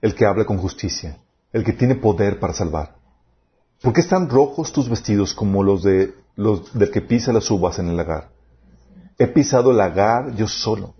el 0.00 0.14
que 0.14 0.24
habla 0.24 0.46
con 0.46 0.56
justicia, 0.56 1.18
el 1.52 1.62
que 1.62 1.74
tiene 1.74 1.94
poder 1.94 2.40
para 2.40 2.54
salvar. 2.54 2.96
¿Por 3.82 3.92
qué 3.92 4.00
están 4.00 4.30
rojos 4.30 4.72
tus 4.72 4.88
vestidos 4.88 5.34
como 5.34 5.62
los, 5.62 5.82
de, 5.82 6.14
los 6.36 6.72
del 6.72 6.90
que 6.90 7.02
pisa 7.02 7.32
las 7.32 7.50
uvas 7.50 7.78
en 7.78 7.88
el 7.88 7.96
lagar? 7.98 8.35
He 9.18 9.26
pisado 9.26 9.70
el 9.70 9.78
lagar 9.78 10.34
yo 10.34 10.46
solo. 10.46 10.94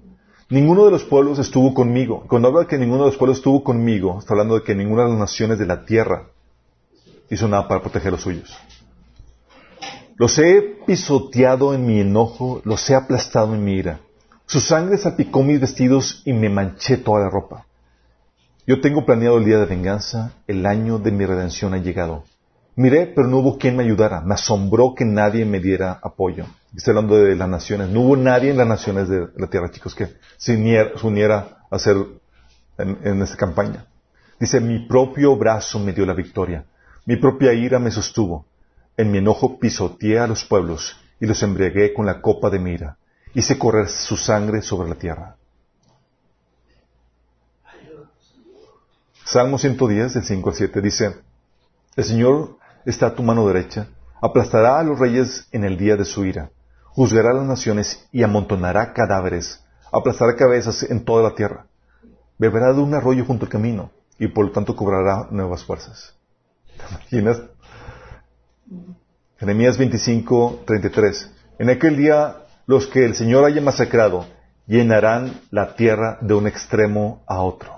Ninguno 0.48 0.84
de 0.84 0.92
los 0.92 1.04
pueblos 1.04 1.38
estuvo 1.38 1.74
conmigo. 1.74 2.24
Cuando 2.28 2.48
habla 2.48 2.60
de 2.60 2.66
que 2.66 2.78
ninguno 2.78 3.04
de 3.04 3.10
los 3.10 3.16
pueblos 3.16 3.38
estuvo 3.38 3.64
conmigo, 3.64 4.18
está 4.18 4.34
hablando 4.34 4.54
de 4.54 4.62
que 4.62 4.74
ninguna 4.74 5.02
de 5.04 5.10
las 5.10 5.18
naciones 5.18 5.58
de 5.58 5.66
la 5.66 5.84
tierra 5.84 6.28
hizo 7.28 7.48
nada 7.48 7.66
para 7.66 7.80
proteger 7.80 8.12
los 8.12 8.22
suyos. 8.22 8.56
Los 10.16 10.38
he 10.38 10.62
pisoteado 10.86 11.74
en 11.74 11.84
mi 11.84 12.00
enojo, 12.00 12.62
los 12.64 12.88
he 12.88 12.94
aplastado 12.94 13.54
en 13.54 13.64
mi 13.64 13.74
ira. 13.74 14.00
Su 14.46 14.60
sangre 14.60 14.96
salpicó 14.96 15.42
mis 15.42 15.60
vestidos 15.60 16.22
y 16.24 16.32
me 16.32 16.48
manché 16.48 16.96
toda 16.96 17.24
la 17.24 17.30
ropa. 17.30 17.66
Yo 18.66 18.80
tengo 18.80 19.04
planeado 19.04 19.38
el 19.38 19.44
día 19.44 19.58
de 19.58 19.66
venganza, 19.66 20.32
el 20.46 20.64
año 20.64 20.98
de 20.98 21.10
mi 21.10 21.26
redención 21.26 21.74
ha 21.74 21.78
llegado. 21.78 22.24
Miré, 22.76 23.06
pero 23.06 23.26
no 23.26 23.38
hubo 23.38 23.56
quien 23.56 23.74
me 23.74 23.84
ayudara. 23.84 24.20
Me 24.20 24.34
asombró 24.34 24.94
que 24.94 25.06
nadie 25.06 25.46
me 25.46 25.60
diera 25.60 25.98
apoyo. 26.02 26.44
Estoy 26.76 26.92
hablando 26.92 27.16
de 27.16 27.34
las 27.34 27.48
naciones. 27.48 27.88
No 27.88 28.02
hubo 28.02 28.16
nadie 28.16 28.50
en 28.50 28.58
las 28.58 28.66
naciones 28.66 29.08
de 29.08 29.28
la 29.34 29.46
tierra, 29.46 29.70
chicos, 29.70 29.94
que 29.94 30.08
se 30.36 30.54
uniera, 31.02 31.58
a 31.70 31.76
hacer 31.76 31.96
en, 32.76 33.22
esta 33.22 33.36
campaña. 33.38 33.86
Dice, 34.38 34.60
mi 34.60 34.86
propio 34.86 35.36
brazo 35.36 35.78
me 35.78 35.94
dio 35.94 36.04
la 36.04 36.12
victoria. 36.12 36.66
Mi 37.06 37.16
propia 37.16 37.54
ira 37.54 37.78
me 37.78 37.90
sostuvo. 37.90 38.44
En 38.98 39.10
mi 39.10 39.18
enojo 39.18 39.58
pisoteé 39.58 40.18
a 40.18 40.26
los 40.26 40.44
pueblos 40.44 41.00
y 41.18 41.24
los 41.24 41.42
embriagué 41.42 41.94
con 41.94 42.04
la 42.04 42.20
copa 42.20 42.50
de 42.50 42.58
mi 42.58 42.72
ira. 42.72 42.98
Hice 43.32 43.58
correr 43.58 43.88
su 43.88 44.18
sangre 44.18 44.60
sobre 44.60 44.90
la 44.90 44.96
tierra. 44.96 45.36
Salmo 49.24 49.56
110, 49.56 50.12
del 50.12 50.24
5 50.24 50.50
al 50.50 50.54
7 50.54 50.80
dice, 50.82 51.16
El 51.96 52.04
Señor 52.04 52.58
está 52.86 53.08
a 53.08 53.14
tu 53.14 53.22
mano 53.22 53.46
derecha, 53.46 53.88
aplastará 54.20 54.78
a 54.78 54.82
los 54.82 54.98
reyes 54.98 55.48
en 55.52 55.64
el 55.64 55.76
día 55.76 55.96
de 55.96 56.04
su 56.04 56.24
ira, 56.24 56.50
juzgará 56.84 57.30
a 57.30 57.34
las 57.34 57.44
naciones 57.44 58.06
y 58.12 58.22
amontonará 58.22 58.92
cadáveres, 58.94 59.62
aplastará 59.92 60.36
cabezas 60.36 60.82
en 60.84 61.04
toda 61.04 61.22
la 61.22 61.34
tierra, 61.34 61.66
beberá 62.38 62.72
de 62.72 62.80
un 62.80 62.94
arroyo 62.94 63.24
junto 63.24 63.44
al 63.44 63.50
camino 63.50 63.90
y 64.18 64.28
por 64.28 64.46
lo 64.46 64.52
tanto 64.52 64.74
cobrará 64.74 65.28
nuevas 65.30 65.64
fuerzas. 65.64 66.14
¿Te 67.10 67.18
imaginas? 67.18 67.42
Jeremías 69.38 69.76
25, 69.76 70.62
33. 70.66 71.30
En 71.58 71.70
aquel 71.70 71.96
día 71.96 72.36
los 72.66 72.86
que 72.86 73.04
el 73.04 73.14
Señor 73.14 73.44
haya 73.44 73.60
masacrado 73.60 74.26
llenarán 74.66 75.40
la 75.50 75.74
tierra 75.76 76.18
de 76.20 76.34
un 76.34 76.46
extremo 76.46 77.22
a 77.26 77.42
otro. 77.42 77.75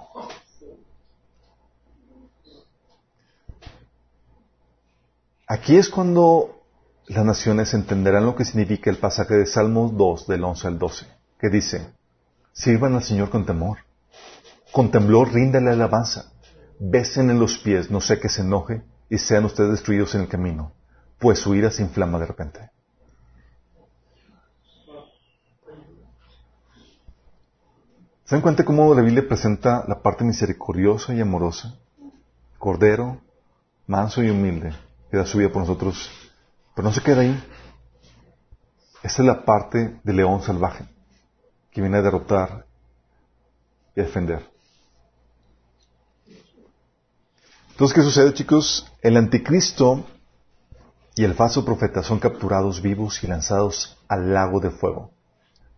Aquí 5.51 5.79
es 5.79 5.89
cuando 5.89 6.61
las 7.07 7.25
naciones 7.25 7.73
entenderán 7.73 8.27
lo 8.27 8.37
que 8.37 8.45
significa 8.45 8.91
el 8.91 8.99
pasaje 8.99 9.35
de 9.35 9.47
Salmos 9.47 9.97
2 9.97 10.27
del 10.27 10.45
11 10.45 10.69
al 10.69 10.79
12, 10.79 11.07
que 11.41 11.49
dice, 11.49 11.91
sirvan 12.53 12.95
al 12.95 13.03
Señor 13.03 13.31
con 13.31 13.47
temor, 13.47 13.79
con 14.73 14.91
temblor 14.91 15.33
ríndale 15.33 15.71
alabanza, 15.71 16.33
besen 16.79 17.31
en 17.31 17.41
los 17.41 17.57
pies, 17.57 17.91
no 17.91 18.03
sé 18.03 18.21
que 18.21 18.29
se 18.29 18.43
enoje, 18.43 18.83
y 19.09 19.17
sean 19.17 19.47
ustedes 19.47 19.71
destruidos 19.71 20.15
en 20.15 20.21
el 20.21 20.29
camino, 20.29 20.73
pues 21.19 21.39
su 21.39 21.55
ira 21.55 21.71
se 21.71 21.81
inflama 21.83 22.19
de 22.19 22.27
repente. 22.27 22.71
¿Se 28.27 28.35
dan 28.35 28.43
cuenta 28.43 28.67
cómo 28.67 28.95
la 28.95 29.01
Biblia 29.01 29.27
presenta 29.27 29.87
la 29.89 30.03
parte 30.03 30.25
misericordiosa 30.25 31.15
y 31.15 31.23
amorosa? 31.23 31.79
Cordero, 32.59 33.23
manso 33.87 34.23
y 34.23 34.29
humilde, 34.29 34.75
que 35.11 35.17
da 35.17 35.25
por 35.25 35.63
nosotros, 35.63 36.11
pero 36.75 36.89
no 36.89 36.95
se 36.95 37.01
queda 37.01 37.23
ahí. 37.23 37.45
Esta 39.03 39.23
es 39.23 39.27
la 39.27 39.45
parte 39.45 40.01
del 40.03 40.17
león 40.17 40.43
salvaje, 40.43 40.85
que 41.71 41.81
viene 41.81 41.99
a 41.99 42.03
derrotar 42.03 42.67
y 43.95 44.01
a 44.01 44.05
defender. 44.05 44.45
Entonces, 47.71 47.95
¿qué 47.95 48.03
sucede, 48.03 48.35
chicos? 48.35 48.93
El 49.03 49.17
anticristo 49.17 50.05
y 51.15 51.25
el 51.25 51.35
falso 51.35 51.65
profeta 51.65 52.03
son 52.03 52.19
capturados 52.19 52.83
vivos 52.83 53.23
y 53.23 53.29
lanzados 53.29 53.97
al 54.09 54.35
lago 54.35 54.61
de 54.61 54.71
fuego. 54.71 55.13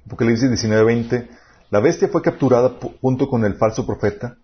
Apocalipsis 0.06 0.50
19:20, 0.50 1.28
la 1.70 1.80
bestia 1.80 2.08
fue 2.08 2.22
capturada 2.22 2.78
junto 3.00 3.28
con 3.28 3.44
el 3.44 3.54
falso 3.54 3.86
profeta. 3.86 4.36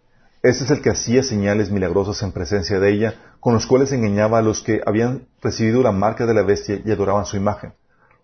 Este 0.47 0.63
es 0.63 0.71
el 0.71 0.81
que 0.81 0.91
hacía 0.91 1.25
señales 1.25 1.73
milagrosas 1.73 2.23
en 2.23 2.31
presencia 2.31 2.79
de 2.79 2.93
ella, 2.93 3.15
con 3.41 3.55
los 3.55 3.67
cuales 3.67 3.91
engañaba 3.91 4.39
a 4.39 4.43
los 4.43 4.63
que 4.63 4.81
habían 4.87 5.27
recibido 5.43 5.83
la 5.83 5.91
marca 5.91 6.25
de 6.25 6.35
la 6.35 6.45
bestia 6.45 6.81
y 6.85 6.93
adoraban 6.93 7.27
su 7.27 7.37
imagen. 7.37 7.75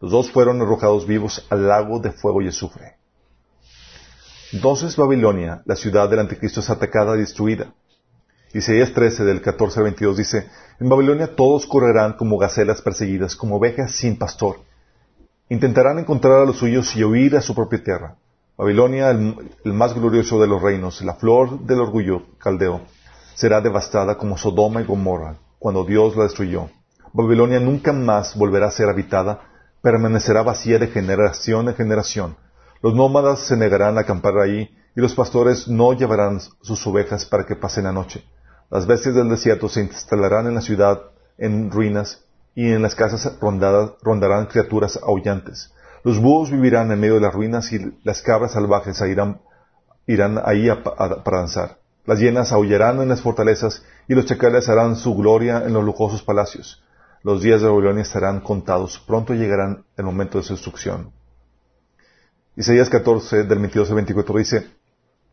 Los 0.00 0.12
dos 0.12 0.30
fueron 0.30 0.62
arrojados 0.62 1.04
vivos 1.04 1.44
al 1.50 1.66
lago 1.66 1.98
de 1.98 2.12
fuego 2.12 2.40
y 2.40 2.46
azufre. 2.46 2.94
Entonces 4.52 4.94
Babilonia, 4.94 5.62
la 5.64 5.74
ciudad 5.74 6.08
del 6.08 6.20
anticristo, 6.20 6.60
es 6.60 6.70
atacada 6.70 7.16
y 7.16 7.20
destruida. 7.22 7.74
Isaías 8.54 8.92
13 8.92 9.24
del 9.24 9.42
14 9.42 9.80
al 9.80 9.84
22 9.86 10.16
dice, 10.16 10.48
en 10.78 10.88
Babilonia 10.88 11.34
todos 11.34 11.66
correrán 11.66 12.12
como 12.12 12.38
gacelas 12.38 12.82
perseguidas, 12.82 13.34
como 13.34 13.56
ovejas 13.56 13.96
sin 13.96 14.16
pastor. 14.16 14.60
Intentarán 15.48 15.98
encontrar 15.98 16.38
a 16.38 16.44
los 16.44 16.58
suyos 16.58 16.94
y 16.94 17.02
huir 17.02 17.36
a 17.36 17.40
su 17.40 17.52
propia 17.52 17.82
tierra. 17.82 18.16
Babilonia, 18.62 19.10
el, 19.10 19.72
más 19.72 19.92
glorioso 19.92 20.40
de 20.40 20.46
los 20.46 20.62
reinos, 20.62 21.02
la 21.02 21.14
flor 21.14 21.66
del 21.66 21.80
orgullo 21.80 22.22
caldeo, 22.38 22.82
será 23.34 23.60
devastada 23.60 24.16
como 24.16 24.38
Sodoma 24.38 24.80
y 24.80 24.84
Gomorra, 24.84 25.38
cuando 25.58 25.84
Dios 25.84 26.16
la 26.16 26.22
destruyó. 26.22 26.70
Babilonia 27.12 27.58
nunca 27.58 27.92
más 27.92 28.36
volverá 28.36 28.68
a 28.68 28.70
ser 28.70 28.88
habitada, 28.88 29.40
permanecerá 29.82 30.44
vacía 30.44 30.78
de 30.78 30.86
generación 30.86 31.70
en 31.70 31.74
generación. 31.74 32.36
Los 32.82 32.94
nómadas 32.94 33.40
se 33.40 33.56
negarán 33.56 33.98
a 33.98 34.02
acampar 34.02 34.38
ahí, 34.38 34.70
y 34.94 35.00
los 35.00 35.16
pastores 35.16 35.66
no 35.66 35.92
llevarán 35.92 36.38
sus 36.60 36.86
ovejas 36.86 37.26
para 37.26 37.44
que 37.44 37.56
pasen 37.56 37.82
la 37.82 37.92
noche. 37.92 38.24
Las 38.70 38.86
bestias 38.86 39.16
del 39.16 39.28
desierto 39.28 39.68
se 39.68 39.80
instalarán 39.80 40.46
en 40.46 40.54
la 40.54 40.60
ciudad 40.60 41.02
en 41.36 41.68
ruinas 41.68 42.24
y 42.54 42.70
en 42.70 42.82
las 42.82 42.94
casas 42.94 43.40
rondadas, 43.40 43.94
rondarán 44.02 44.46
criaturas 44.46 45.00
aullantes. 45.02 45.72
Los 46.04 46.20
búhos 46.20 46.50
vivirán 46.50 46.90
en 46.90 47.00
medio 47.00 47.14
de 47.14 47.20
las 47.20 47.34
ruinas 47.34 47.72
y 47.72 47.78
las 48.02 48.22
cabras 48.22 48.52
salvajes 48.52 49.00
irán, 49.02 49.40
irán 50.06 50.40
ahí 50.44 50.68
para 50.84 51.38
danzar. 51.38 51.78
Las 52.04 52.18
hienas 52.18 52.50
aullarán 52.50 53.00
en 53.00 53.08
las 53.08 53.20
fortalezas 53.20 53.84
y 54.08 54.14
los 54.14 54.26
chacales 54.26 54.68
harán 54.68 54.96
su 54.96 55.14
gloria 55.14 55.62
en 55.64 55.72
los 55.72 55.84
lujosos 55.84 56.22
palacios. 56.22 56.82
Los 57.22 57.42
días 57.42 57.60
de 57.60 57.68
Babilonia 57.68 58.02
estarán 58.02 58.40
contados. 58.40 58.98
Pronto 59.06 59.34
llegarán 59.34 59.84
el 59.96 60.04
momento 60.04 60.38
de 60.38 60.44
su 60.44 60.54
destrucción. 60.54 61.12
Isaías 62.56 62.90
14, 62.90 63.44
del 63.44 63.58
22 63.60 63.88
al 63.90 63.94
24 63.94 64.38
dice, 64.38 64.66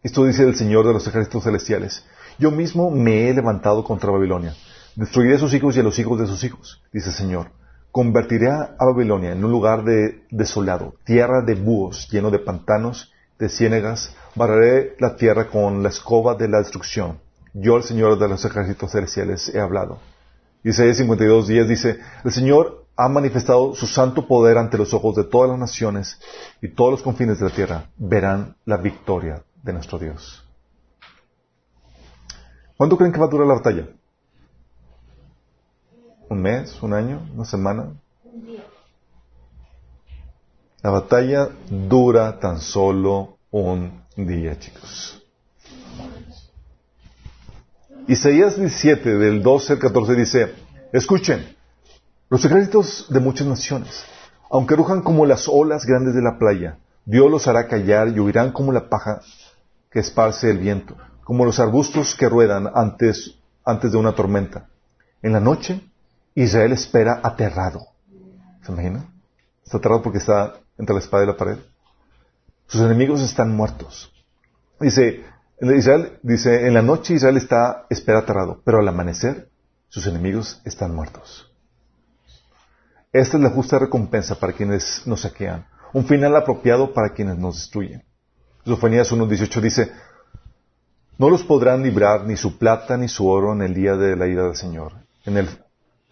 esto 0.03 0.24
dice 0.24 0.43
el 0.43 0.55
Señor 0.55 0.88
de 0.88 0.93
los 0.93 1.05
ejércitos 1.07 1.43
celestiales. 1.43 2.05
Yo 2.38 2.51
mismo 2.51 2.89
me 2.91 3.28
he 3.28 3.34
levantado 3.34 3.84
contra 3.84 4.11
Babilonia. 4.11 4.55
Destruiré 4.95 5.36
a 5.36 5.39
sus 5.39 5.53
hijos 5.53 5.76
y 5.76 5.82
a 5.82 5.84
los 5.84 5.99
hijos 5.99 6.20
de 6.20 6.28
sus 6.28 6.43
hijos, 6.43 6.82
dice 6.93 7.09
el 7.09 7.15
Señor. 7.15 7.51
Convertiré 7.91 8.49
a 8.49 8.75
Babilonia 8.79 9.31
en 9.31 9.43
un 9.43 9.51
lugar 9.51 9.83
de, 9.83 10.23
desolado, 10.29 10.93
tierra 11.05 11.41
de 11.41 11.55
búhos, 11.55 12.07
lleno 12.11 12.29
de 12.29 12.39
pantanos, 12.39 13.11
de 13.39 13.49
ciénegas. 13.49 14.15
Barreré 14.35 14.95
la 14.99 15.15
tierra 15.15 15.47
con 15.47 15.81
la 15.81 15.89
escoba 15.89 16.35
de 16.35 16.47
la 16.47 16.59
destrucción. 16.59 17.19
Yo, 17.53 17.77
el 17.77 17.83
Señor 17.83 18.19
de 18.19 18.27
los 18.27 18.45
ejércitos 18.45 18.91
celestiales, 18.91 19.53
he 19.53 19.59
hablado. 19.59 19.99
Isaías 20.63 20.97
52 20.97 21.47
días 21.47 21.67
dice, 21.67 21.99
el 22.23 22.31
Señor 22.31 22.85
ha 22.95 23.07
manifestado 23.07 23.73
su 23.75 23.87
santo 23.87 24.27
poder 24.27 24.57
ante 24.57 24.77
los 24.77 24.93
ojos 24.93 25.15
de 25.15 25.23
todas 25.23 25.49
las 25.49 25.57
naciones 25.57 26.19
y 26.61 26.67
todos 26.67 26.91
los 26.91 27.01
confines 27.01 27.39
de 27.39 27.45
la 27.45 27.55
tierra 27.55 27.89
verán 27.97 28.57
la 28.65 28.75
victoria 28.75 29.41
de 29.63 29.73
nuestro 29.73 29.97
Dios. 29.97 30.45
¿Cuánto 32.75 32.97
creen 32.97 33.13
que 33.13 33.19
va 33.19 33.25
a 33.25 33.29
durar 33.29 33.47
la 33.47 33.55
batalla? 33.55 33.87
¿Un 36.30 36.43
mes? 36.43 36.82
¿Un 36.84 36.93
año? 36.93 37.27
¿Una 37.34 37.43
semana? 37.43 37.93
Un 38.23 38.45
día. 38.45 38.63
La 40.84 40.91
batalla 40.91 41.49
dura 41.67 42.39
tan 42.39 42.59
solo 42.59 43.38
un 43.49 44.03
día, 44.15 44.57
chicos. 44.59 45.23
Isaías 48.07 48.57
17, 48.57 49.17
del 49.17 49.41
12 49.41 49.73
al 49.73 49.80
14 49.80 50.15
dice, 50.15 50.53
escuchen, 50.93 51.55
los 52.30 52.45
ejércitos 52.45 53.07
de 53.09 53.19
muchas 53.19 53.47
naciones, 53.47 54.03
aunque 54.51 54.75
rujan 54.75 55.01
como 55.01 55.25
las 55.25 55.47
olas 55.47 55.86
grandes 55.86 56.13
de 56.13 56.21
la 56.21 56.38
playa, 56.38 56.77
Dios 57.05 57.30
los 57.30 57.47
hará 57.47 57.67
callar 57.67 58.07
y 58.07 58.19
huirán 58.19 58.51
como 58.51 58.71
la 58.71 58.88
paja 58.88 59.21
que 59.89 59.99
esparce 59.99 60.51
el 60.51 60.59
viento, 60.59 60.95
como 61.23 61.43
los 61.43 61.59
arbustos 61.59 62.15
que 62.15 62.30
ruedan 62.30 62.69
antes, 62.73 63.36
antes 63.65 63.91
de 63.91 63.97
una 63.97 64.13
tormenta. 64.13 64.69
En 65.23 65.34
la 65.34 65.39
noche, 65.39 65.82
Israel 66.36 66.71
espera 66.71 67.19
aterrado. 67.23 67.88
¿Se 68.63 68.71
imagina? 68.71 69.05
Está 69.63 69.77
aterrado 69.77 70.01
porque 70.01 70.19
está 70.19 70.55
entre 70.77 70.93
la 70.93 71.01
espada 71.01 71.23
y 71.23 71.27
la 71.27 71.38
pared. 71.38 71.57
Sus 72.67 72.82
enemigos 72.82 73.21
están 73.21 73.55
muertos. 73.55 74.11
Dice, 74.80 75.25
Israel, 75.61 76.19
dice, 76.23 76.67
en 76.67 76.73
la 76.73 76.82
noche 76.82 77.15
Israel 77.15 77.38
está, 77.38 77.86
espera 77.89 78.19
aterrado, 78.19 78.61
pero 78.63 78.80
al 78.80 78.88
amanecer 78.88 79.49
sus 79.89 80.07
enemigos 80.07 80.61
están 80.65 80.95
muertos. 80.95 81.51
Esta 83.11 83.38
es 83.38 83.43
la 83.43 83.49
justa 83.49 83.80
recompensa 83.80 84.36
para 84.36 84.53
quienes 84.53 85.01
nos 85.05 85.21
saquean, 85.21 85.65
un 85.93 86.05
final 86.05 86.36
apropiado 86.36 86.93
para 86.93 87.13
quienes 87.13 87.38
nos 87.38 87.55
destruyen. 87.55 88.03
Sofonías 88.65 89.11
1.18 89.11 89.61
dice, 89.61 89.91
no 91.17 91.30
los 91.30 91.43
podrán 91.43 91.82
librar 91.82 92.25
ni 92.25 92.38
su 92.38 92.57
plata 92.57 92.95
ni 92.95 93.07
su 93.07 93.27
oro 93.27 93.51
en 93.53 93.61
el 93.63 93.73
día 93.73 93.95
de 93.95 94.15
la 94.15 94.27
ira 94.27 94.43
del 94.43 94.55
Señor. 94.55 94.93
En 95.25 95.38
el, 95.38 95.49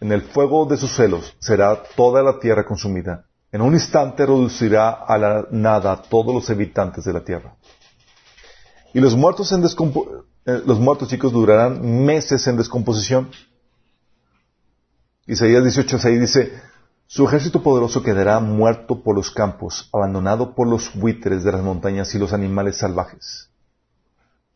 en 0.00 0.12
el 0.12 0.22
fuego 0.22 0.66
de 0.66 0.76
sus 0.76 0.94
celos 0.94 1.34
será 1.38 1.82
toda 1.96 2.22
la 2.22 2.38
tierra 2.38 2.64
consumida. 2.64 3.26
En 3.50 3.62
un 3.62 3.74
instante 3.74 4.26
reducirá 4.26 4.90
a 4.90 5.18
la 5.18 5.46
nada 5.50 5.92
a 5.92 6.02
todos 6.02 6.34
los 6.34 6.48
habitantes 6.50 7.04
de 7.04 7.12
la 7.12 7.24
tierra. 7.24 7.56
Y 8.92 9.00
los 9.00 9.16
muertos 9.16 9.52
en 9.52 9.64
eh, 9.64 10.62
los 10.66 10.78
muertos 10.78 11.08
chicos 11.08 11.32
durarán 11.32 12.04
meses 12.04 12.46
en 12.46 12.56
descomposición. 12.56 13.30
Isaías 15.26 15.62
18:6 15.62 16.20
dice, 16.20 16.62
su 17.06 17.26
ejército 17.26 17.62
poderoso 17.62 18.02
quedará 18.02 18.38
muerto 18.38 19.02
por 19.02 19.16
los 19.16 19.30
campos, 19.30 19.88
abandonado 19.94 20.54
por 20.54 20.68
los 20.68 20.94
buitres 20.94 21.42
de 21.42 21.52
las 21.52 21.62
montañas 21.62 22.14
y 22.14 22.18
los 22.18 22.34
animales 22.34 22.76
salvajes. 22.76 23.50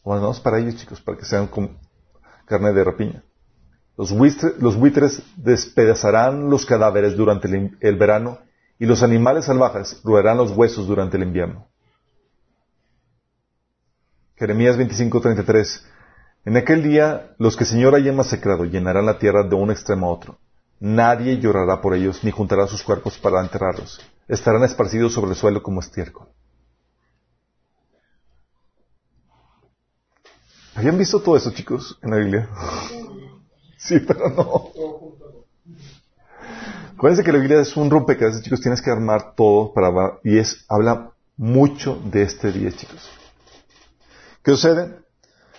Abandonados 0.05 0.41
para 0.41 0.59
ellos, 0.59 0.77
chicos, 0.77 1.01
para 1.01 1.17
que 1.17 1.25
sean 1.25 1.47
como 1.47 1.71
carne 2.45 2.73
de 2.73 2.85
rapiña. 2.85 3.25
Los 3.97 4.13
buitres, 4.13 5.23
despedazarán 5.37 6.49
los 6.49 6.65
cadáveres 6.65 7.17
durante 7.17 7.49
el, 7.49 7.77
el 7.81 7.97
verano 7.97 8.39
y 8.79 8.87
los 8.87 9.03
animales 9.03 9.45
salvajes 9.45 10.01
roerán 10.03 10.39
los 10.39 10.53
huesos 10.53 10.87
durante 10.87 11.17
el 11.17 11.25
invierno. 11.25 11.69
Jeremías 14.37 14.77
25:33. 14.77 15.85
En 16.47 16.57
aquel 16.57 16.83
día 16.83 17.35
los 17.39 17.57
que 17.57 17.65
el 17.65 17.71
Señor 17.71 17.95
haya 17.95 18.13
masacrado 18.13 18.65
llenarán 18.65 19.07
la 19.07 19.19
tierra 19.19 19.45
de 19.45 19.55
un 19.55 19.71
extremo 19.71 20.09
a 20.09 20.13
otro. 20.13 20.39
Nadie 20.81 21.39
llorará 21.39 21.81
por 21.81 21.95
ellos 21.95 22.25
ni 22.25 22.33
juntará 22.33 22.67
sus 22.67 22.83
cuerpos 22.83 23.17
para 23.19 23.41
enterrarlos. 23.41 24.01
Estarán 24.27 24.65
esparcidos 24.65 25.13
sobre 25.13 25.31
el 25.31 25.37
suelo 25.37 25.63
como 25.63 25.81
estiércol. 25.81 26.27
¿Habían 30.75 30.99
visto 30.99 31.21
todo 31.21 31.37
eso, 31.37 31.53
chicos, 31.53 31.99
en 32.03 32.11
la 32.11 32.17
Biblia? 32.17 32.49
Sí, 33.83 33.99
pero 33.99 34.31
no. 34.31 34.71
Acuérdense 36.95 37.25
que 37.25 37.33
la 37.33 37.39
Biblia 37.39 37.61
es 37.61 37.77
un 37.77 37.91
rompecabezas, 37.91 38.43
chicos, 38.43 38.61
tienes 38.61 38.81
que 38.81 38.91
armar 38.91 39.35
todo 39.35 39.73
para 39.73 40.21
y 40.23 40.39
es 40.39 40.65
habla 40.69 41.11
mucho 41.37 42.01
de 42.05 42.23
este 42.23 42.53
día, 42.53 42.71
chicos. 42.71 43.11
¿Qué 44.45 44.53
sucede? 44.53 45.01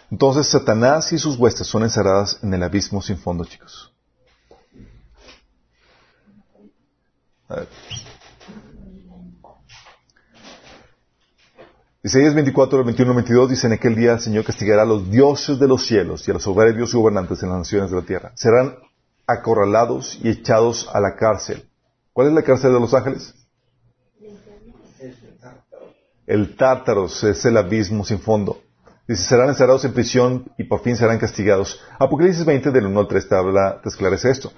Entonces 0.10 0.48
Satanás 0.48 1.12
y 1.12 1.18
sus 1.18 1.38
huestes 1.38 1.68
son 1.68 1.84
encerradas 1.84 2.40
en 2.44 2.54
el 2.54 2.64
abismo 2.64 3.02
sin 3.02 3.18
fondo, 3.18 3.44
chicos. 3.44 3.92
A 7.50 7.56
ver. 7.56 7.68
Isaías 12.06 12.36
24, 12.36 12.84
21, 12.84 13.14
22 13.14 13.50
dice 13.52 13.68
en 13.68 13.74
aquel 13.74 13.96
día 13.96 14.12
el 14.12 14.20
Señor 14.20 14.44
castigará 14.44 14.82
a 14.82 14.86
los 14.86 15.10
dioses 15.10 15.58
de 15.58 15.70
los 15.70 15.86
cielos 15.86 16.28
y 16.28 16.32
a 16.32 16.34
los 16.34 16.44
soberbios 16.44 16.94
y 16.94 16.98
gobernantes 16.98 17.42
en 17.44 17.50
las 17.50 17.60
naciones 17.60 17.92
de 17.92 17.96
la 17.96 18.02
tierra. 18.02 18.34
Serán 18.36 18.76
acorralados 19.26 20.20
y 20.22 20.28
echados 20.28 20.90
a 20.94 21.00
la 21.00 21.16
cárcel. 21.16 21.64
¿Cuál 22.12 22.28
es 22.28 22.34
la 22.34 22.42
cárcel 22.42 22.74
de 22.74 22.80
los 22.82 22.94
ángeles? 22.94 23.34
El 26.28 26.58
tártaros 26.58 27.24
es 27.24 27.46
el 27.46 27.56
abismo 27.56 28.04
sin 28.04 28.20
fondo. 28.20 28.62
Dice, 29.08 29.24
serán 29.24 29.48
encerrados 29.48 29.86
en 29.86 29.94
prisión 29.94 30.52
y 30.58 30.66
por 30.66 30.82
fin 30.82 30.98
serán 30.98 31.20
castigados. 31.20 31.80
Apocalipsis 32.00 32.44
20 32.44 32.72
del 32.72 32.86
1 32.86 33.00
al 33.00 33.08
3 33.08 33.30
te, 33.30 33.36
habla, 33.36 33.80
te 33.82 33.88
esclarece 33.88 34.30
esto. 34.30 34.52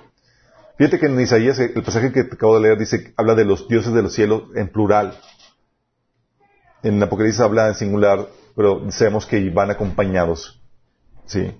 Fíjate 0.80 1.00
que 1.00 1.06
en 1.06 1.20
Isaías, 1.22 1.60
el 1.60 1.84
pasaje 1.84 2.12
que 2.12 2.24
te 2.24 2.36
acabo 2.36 2.56
de 2.56 2.62
leer, 2.62 2.80
dice, 2.80 3.14
habla 3.16 3.36
de 3.36 3.46
los 3.46 3.68
dioses 3.68 3.94
de 3.94 4.02
los 4.02 4.14
cielos 4.14 4.46
en 4.56 4.68
plural. 4.70 5.16
En 6.86 7.02
Apocalipsis 7.02 7.42
habla 7.42 7.68
en 7.68 7.74
singular, 7.74 8.28
pero 8.56 8.92
sabemos 8.92 9.26
que 9.26 9.50
van 9.50 9.72
acompañados. 9.72 10.62
Sí. 11.26 11.52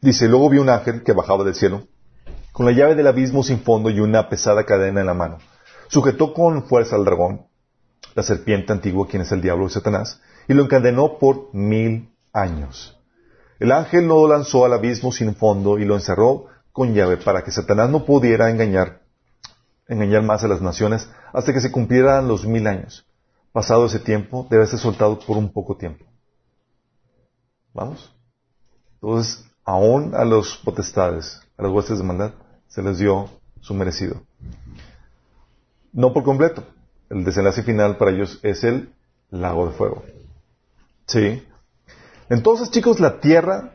Dice, 0.00 0.28
luego 0.28 0.48
vi 0.48 0.56
un 0.56 0.70
ángel 0.70 1.02
que 1.02 1.12
bajaba 1.12 1.44
del 1.44 1.54
cielo, 1.54 1.88
con 2.52 2.64
la 2.64 2.72
llave 2.72 2.94
del 2.94 3.06
abismo 3.06 3.42
sin 3.42 3.60
fondo 3.60 3.90
y 3.90 4.00
una 4.00 4.30
pesada 4.30 4.64
cadena 4.64 5.00
en 5.00 5.06
la 5.08 5.12
mano. 5.12 5.36
Sujetó 5.88 6.32
con 6.32 6.64
fuerza 6.68 6.96
al 6.96 7.04
dragón, 7.04 7.48
la 8.14 8.22
serpiente 8.22 8.72
antigua, 8.72 9.06
quien 9.06 9.20
es 9.20 9.32
el 9.32 9.42
diablo 9.42 9.66
y 9.66 9.68
Satanás, 9.68 10.22
y 10.48 10.54
lo 10.54 10.62
encadenó 10.62 11.18
por 11.18 11.54
mil 11.54 12.08
años. 12.32 12.98
El 13.60 13.72
ángel 13.72 14.08
lo 14.08 14.26
lanzó 14.26 14.64
al 14.64 14.72
abismo 14.72 15.12
sin 15.12 15.34
fondo 15.34 15.78
y 15.78 15.84
lo 15.84 15.96
encerró 15.96 16.46
con 16.72 16.94
llave 16.94 17.18
para 17.18 17.44
que 17.44 17.50
Satanás 17.50 17.90
no 17.90 18.06
pudiera 18.06 18.48
engañar, 18.48 19.02
engañar 19.86 20.22
más 20.22 20.44
a 20.44 20.48
las 20.48 20.62
naciones 20.62 21.10
hasta 21.34 21.52
que 21.52 21.60
se 21.60 21.70
cumplieran 21.70 22.26
los 22.26 22.46
mil 22.46 22.66
años. 22.66 23.06
Pasado 23.56 23.86
ese 23.86 24.00
tiempo, 24.00 24.46
debe 24.50 24.66
ser 24.66 24.78
soltado 24.78 25.18
por 25.18 25.38
un 25.38 25.50
poco 25.50 25.78
tiempo. 25.78 26.04
¿Vamos? 27.72 28.14
Entonces, 28.96 29.46
aún 29.64 30.14
a 30.14 30.26
los 30.26 30.58
potestades, 30.58 31.40
a 31.56 31.62
las 31.62 31.72
huestes 31.72 31.96
de 31.96 32.04
maldad, 32.04 32.32
se 32.68 32.82
les 32.82 32.98
dio 32.98 33.30
su 33.62 33.72
merecido. 33.72 34.20
No 35.90 36.12
por 36.12 36.22
completo. 36.22 36.64
El 37.08 37.24
desenlace 37.24 37.62
final 37.62 37.96
para 37.96 38.10
ellos 38.10 38.38
es 38.42 38.62
el 38.62 38.92
lago 39.30 39.68
de 39.68 39.72
fuego. 39.72 40.04
Sí. 41.06 41.42
Entonces, 42.28 42.70
chicos, 42.70 43.00
la 43.00 43.20
tierra 43.20 43.72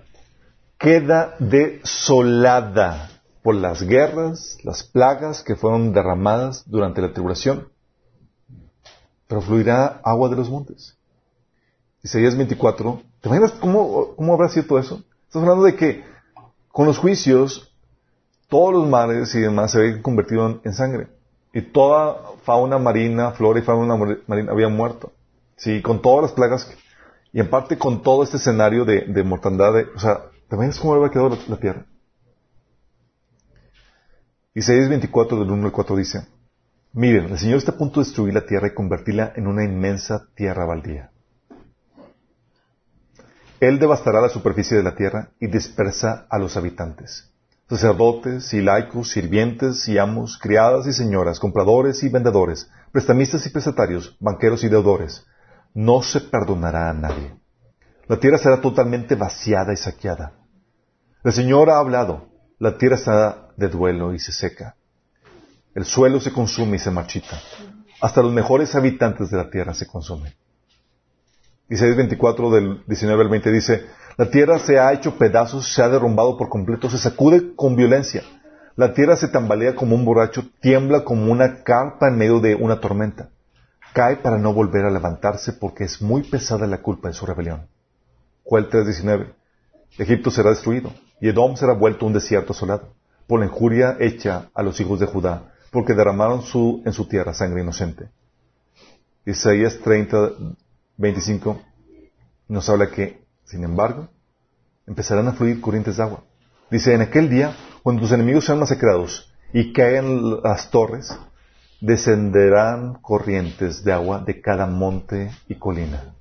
queda 0.78 1.34
desolada 1.40 3.10
por 3.42 3.56
las 3.56 3.82
guerras, 3.82 4.60
las 4.64 4.84
plagas 4.84 5.42
que 5.42 5.56
fueron 5.56 5.92
derramadas 5.92 6.70
durante 6.70 7.02
la 7.02 7.14
tribulación. 7.14 7.71
Pero 9.32 9.40
fluirá 9.40 10.02
agua 10.04 10.28
de 10.28 10.36
los 10.36 10.50
montes. 10.50 10.98
Isaías 12.04 12.36
24. 12.36 13.02
¿Te 13.22 13.30
imaginas 13.30 13.54
cómo, 13.54 14.14
cómo 14.18 14.34
habrá 14.34 14.50
sido 14.50 14.66
todo 14.66 14.80
eso? 14.80 15.06
Estás 15.26 15.42
hablando 15.42 15.64
de 15.64 15.78
que 15.78 16.04
con 16.68 16.86
los 16.86 16.98
juicios 16.98 17.74
todos 18.50 18.74
los 18.74 18.90
mares 18.90 19.34
y 19.34 19.40
demás 19.40 19.72
se 19.72 19.78
habían 19.80 20.02
convertido 20.02 20.60
en, 20.62 20.74
sangre. 20.74 21.08
Y 21.54 21.62
toda 21.62 22.18
fauna 22.44 22.78
marina, 22.78 23.32
flora 23.32 23.60
y 23.60 23.62
fauna 23.62 23.96
marina 24.28 24.52
habían 24.52 24.76
muerto. 24.76 25.14
Sí, 25.56 25.82
con 25.82 26.02
todas 26.02 26.24
las 26.24 26.32
plagas 26.34 26.70
y 27.32 27.40
en 27.40 27.50
parte 27.50 27.78
con 27.78 28.02
todo 28.02 28.24
este 28.24 28.36
escenario 28.36 28.84
de, 28.84 29.24
mortandad, 29.24 29.72
de, 29.72 29.84
o 29.96 30.00
sea, 30.00 30.26
¿te 30.50 30.58
imaginas 30.58 30.78
cómo 30.78 30.96
habría 30.96 31.10
quedado 31.10 31.30
la, 31.30 31.38
la 31.48 31.56
tierra? 31.56 31.86
Isaías 34.54 34.90
24 34.90 35.40
del 35.40 35.52
1 35.52 35.68
al 35.68 35.72
4 35.72 35.96
dice, 35.96 36.28
miren, 36.94 37.32
el 37.32 37.40
Señor 37.40 37.58
está 37.58 37.72
a 37.72 37.78
punto 37.78 38.00
de 38.00 38.06
destruir 38.06 38.34
la 38.34 38.46
tierra 38.46 38.68
y 38.68 38.74
convertirla 38.74 39.34
en 39.36 39.48
una 39.48 39.64
inmensa 39.64 40.28
tierra 40.36 40.66
baldía. 40.66 41.12
Él 43.60 43.78
devastará 43.78 44.20
la 44.22 44.30
superficie 44.30 44.76
de 44.76 44.84
la 44.84 44.96
tierra 44.96 45.30
y 45.40 45.48
dispersa 45.48 46.26
a 46.30 46.40
los 46.40 46.58
habitantes. 46.58 47.32
Sacerdotes 47.70 48.54
y 48.54 48.62
laicos, 48.62 49.12
sirvientes 49.12 49.88
y 49.88 49.98
amos, 49.98 50.38
criadas 50.38 50.88
y 50.88 50.94
señoras, 50.94 51.40
compradores 51.40 52.04
y 52.04 52.10
vendedores, 52.10 52.70
prestamistas 52.92 53.46
y 53.46 53.50
prestatarios, 53.50 54.18
banqueros 54.20 54.64
y 54.64 54.70
deudores, 54.70 55.26
no 55.74 56.02
se 56.02 56.20
perdonará 56.22 56.90
a 56.90 56.94
nadie. 56.94 57.36
La 58.08 58.20
tierra 58.20 58.38
será 58.40 58.60
totalmente 58.60 59.16
vaciada 59.16 59.72
y 59.72 59.78
saqueada. 59.78 60.34
El 61.24 61.32
Señor 61.32 61.70
ha 61.70 61.78
hablado, 61.78 62.30
la 62.58 62.78
tierra 62.78 62.96
está 62.96 63.50
de 63.56 63.70
duelo 63.70 64.14
y 64.14 64.20
se 64.20 64.32
seca. 64.32 64.76
El 65.74 65.86
suelo 65.86 66.20
se 66.20 66.34
consume 66.34 66.76
y 66.76 66.80
se 66.80 66.92
marchita. 66.92 67.40
Hasta 68.02 68.22
los 68.22 68.34
mejores 68.34 68.76
habitantes 68.76 69.30
de 69.32 69.38
la 69.38 69.50
tierra 69.50 69.74
se 69.74 69.88
consumen. 69.88 70.34
Isaías 71.70 71.96
24 71.96 72.52
del 72.52 72.84
19 72.88 73.24
al 73.24 73.30
20 73.30 73.52
dice, 73.52 73.86
La 74.18 74.30
tierra 74.30 74.60
se 74.60 74.78
ha 74.78 74.92
hecho 74.92 75.18
pedazos, 75.18 75.74
se 75.74 75.82
ha 75.82 75.88
derrumbado 75.88 76.38
por 76.38 76.50
completo, 76.50 76.90
se 76.90 76.98
sacude 76.98 77.56
con 77.56 77.78
violencia. 77.78 78.24
La 78.76 78.94
tierra 78.94 79.16
se 79.16 79.30
tambalea 79.30 79.76
como 79.76 79.96
un 79.96 80.04
borracho, 80.04 80.44
tiembla 80.60 81.06
como 81.06 81.32
una 81.32 81.64
carpa 81.64 82.10
en 82.10 82.18
medio 82.18 82.42
de 82.42 82.56
una 82.56 82.82
tormenta. 82.82 83.30
Cae 83.94 84.18
para 84.18 84.38
no 84.38 84.54
volver 84.54 84.86
a 84.86 84.92
levantarse 84.92 85.54
porque 85.54 85.86
es 85.86 86.02
muy 86.02 86.24
pesada 86.24 86.68
la 86.68 86.82
culpa 86.82 87.08
de 87.08 87.14
su 87.14 87.26
rebelión. 87.26 87.68
Joel 88.44 88.70
3:19. 88.70 89.34
Egipto 89.98 90.32
será 90.32 90.50
destruido 90.50 90.92
y 91.22 91.30
Edom 91.30 91.56
será 91.56 91.74
vuelto 91.74 92.06
un 92.06 92.14
desierto 92.14 92.52
asolado 92.52 92.94
por 93.28 93.40
la 93.40 93.46
injuria 93.46 93.96
hecha 94.00 94.50
a 94.54 94.62
los 94.62 94.80
hijos 94.82 95.00
de 95.00 95.06
Judá, 95.06 95.54
porque 95.72 95.94
derramaron 95.94 96.44
su, 96.44 96.84
en 96.86 96.94
su 96.94 97.06
tierra 97.06 97.34
sangre 97.34 97.62
inocente. 97.62 98.10
Isaías 99.26 99.80
30, 99.80 100.32
25 100.98 101.62
nos 102.50 102.70
habla 102.70 102.92
que, 102.92 103.24
sin 103.46 103.64
embargo, 103.64 104.10
empezarán 104.86 105.28
a 105.28 105.34
fluir 105.34 105.62
corrientes 105.62 105.98
de 105.98 106.04
agua. 106.04 106.24
Dice, 106.70 106.94
en 106.94 107.02
aquel 107.02 107.30
día, 107.30 107.56
cuando 107.82 108.02
tus 108.02 108.12
enemigos 108.12 108.46
sean 108.46 108.60
masacrados 108.60 109.32
y 109.54 109.74
caigan 109.74 110.42
las 110.42 110.70
torres, 110.70 111.18
descenderán 111.80 112.96
corrientes 113.02 113.84
de 113.84 113.94
agua 113.94 114.20
de 114.20 114.42
cada 114.42 114.68
monte 114.68 115.32
y 115.48 115.56
colina. 115.56 116.14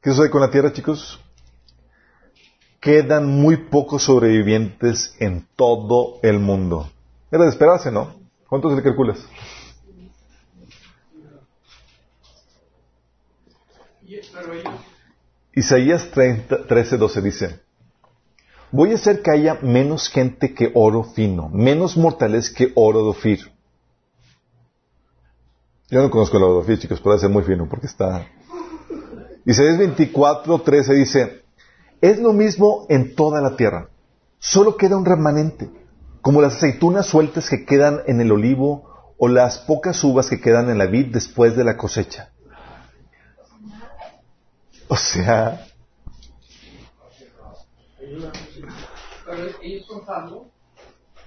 ¿Qué 0.00 0.10
sucede 0.10 0.30
con 0.30 0.40
la 0.40 0.50
tierra, 0.50 0.72
chicos? 0.72 1.21
Quedan 2.82 3.40
muy 3.40 3.56
pocos 3.56 4.02
sobrevivientes 4.02 5.14
en 5.20 5.46
todo 5.54 6.18
el 6.24 6.40
mundo. 6.40 6.90
Era 7.30 7.44
de 7.44 7.50
esperarse, 7.50 7.92
¿no? 7.92 8.12
¿Cuántos 8.48 8.72
le 8.74 8.82
calculas? 8.82 9.24
Isaías 15.54 16.10
13, 16.10 16.96
12 16.96 17.22
dice, 17.22 17.60
voy 18.72 18.90
a 18.90 18.94
hacer 18.96 19.22
que 19.22 19.30
haya 19.30 19.58
menos 19.62 20.08
gente 20.08 20.52
que 20.52 20.72
oro 20.74 21.04
fino, 21.04 21.48
menos 21.50 21.96
mortales 21.96 22.50
que 22.50 22.72
oro 22.74 23.04
de 23.04 23.10
Ofir. 23.10 23.52
Yo 25.88 26.02
no 26.02 26.10
conozco 26.10 26.36
el 26.36 26.42
oro 26.42 26.54
de 26.54 26.60
Ofir, 26.62 26.80
chicos, 26.80 27.00
puede 27.00 27.20
ser 27.20 27.28
muy 27.28 27.44
fino 27.44 27.68
porque 27.68 27.86
está... 27.86 28.26
Isaías 29.44 29.78
24, 29.78 30.62
13 30.62 30.94
dice, 30.94 31.41
es 32.02 32.18
lo 32.18 32.32
mismo 32.32 32.84
en 32.90 33.14
toda 33.14 33.40
la 33.40 33.56
tierra, 33.56 33.88
solo 34.38 34.76
queda 34.76 34.96
un 34.96 35.06
remanente, 35.06 35.70
como 36.20 36.42
las 36.42 36.56
aceitunas 36.56 37.06
sueltas 37.06 37.48
que 37.48 37.64
quedan 37.64 38.00
en 38.06 38.20
el 38.20 38.32
olivo 38.32 39.14
o 39.16 39.28
las 39.28 39.58
pocas 39.58 40.02
uvas 40.02 40.28
que 40.28 40.40
quedan 40.40 40.68
en 40.68 40.78
la 40.78 40.86
vid 40.86 41.12
después 41.12 41.56
de 41.56 41.64
la 41.64 41.76
cosecha. 41.76 42.30
O 44.88 44.96
sea... 44.96 45.64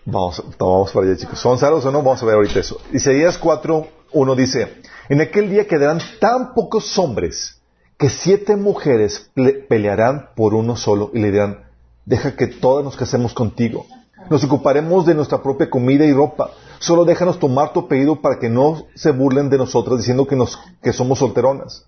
Vamos, 0.06 0.44
vamos 0.60 0.92
para 0.92 1.08
allá, 1.08 1.18
chicos. 1.18 1.40
¿Son 1.40 1.58
salvos 1.58 1.84
o 1.86 1.92
no? 1.92 2.00
Vamos 2.04 2.22
a 2.22 2.26
ver 2.26 2.36
ahorita 2.36 2.60
eso. 2.60 2.80
Isaías 2.92 3.38
4, 3.38 3.88
1 4.12 4.36
dice, 4.36 4.82
en 5.10 5.22
aquel 5.22 5.50
día 5.50 5.68
quedarán 5.68 6.00
tan 6.20 6.54
pocos 6.54 6.98
hombres 7.00 7.55
que 7.98 8.10
siete 8.10 8.56
mujeres 8.56 9.32
pelearán 9.70 10.30
por 10.36 10.54
uno 10.54 10.76
solo 10.76 11.12
y 11.14 11.20
le 11.20 11.32
dirán, 11.32 11.66
deja 12.06 12.36
que 12.36 12.48
todas 12.48 12.84
nos 12.84 12.98
casemos 12.98 13.34
contigo. 13.34 13.86
Nos 14.30 14.44
ocuparemos 14.44 15.06
de 15.06 15.16
nuestra 15.16 15.44
propia 15.44 15.70
comida 15.70 16.06
y 16.06 16.14
ropa. 16.14 16.52
Solo 16.80 17.06
déjanos 17.06 17.40
tomar 17.40 17.74
tu 17.74 17.82
apellido 17.82 18.22
para 18.22 18.40
que 18.40 18.50
no 18.50 18.86
se 18.96 19.12
burlen 19.12 19.50
de 19.50 19.58
nosotras 19.58 20.00
diciendo 20.00 20.28
que, 20.28 20.36
nos, 20.36 20.60
que 20.82 20.94
somos 20.94 21.20
solteronas 21.20 21.86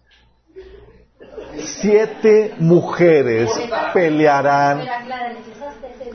siete 1.68 2.56
mujeres 2.60 3.50
pelearán. 3.94 4.82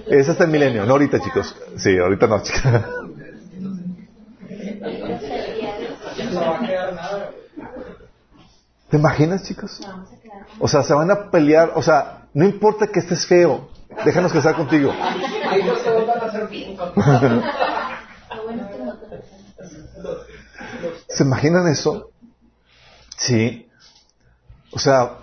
Es 0.06 0.28
hasta 0.28 0.44
el 0.44 0.50
milenio, 0.50 0.84
no 0.84 0.92
ahorita, 0.92 1.20
chicos. 1.20 1.56
Sí, 1.76 1.96
ahorita 1.98 2.26
no, 2.26 2.42
chicos. 2.42 2.62
¿Te 8.92 8.98
imaginas, 8.98 9.42
chicos? 9.42 9.80
O 10.60 10.68
sea, 10.68 10.82
se 10.82 10.92
van 10.92 11.10
a 11.10 11.30
pelear, 11.30 11.72
o 11.74 11.82
sea, 11.82 12.28
no 12.34 12.44
importa 12.44 12.86
que 12.86 13.00
estés 13.00 13.26
feo, 13.26 13.70
déjanos 14.04 14.30
casar 14.34 14.54
contigo. 14.54 14.92
¿Se 21.08 21.22
imaginan 21.24 21.68
eso? 21.68 22.10
Sí. 23.16 23.66
O 24.72 24.78
sea, 24.78 25.22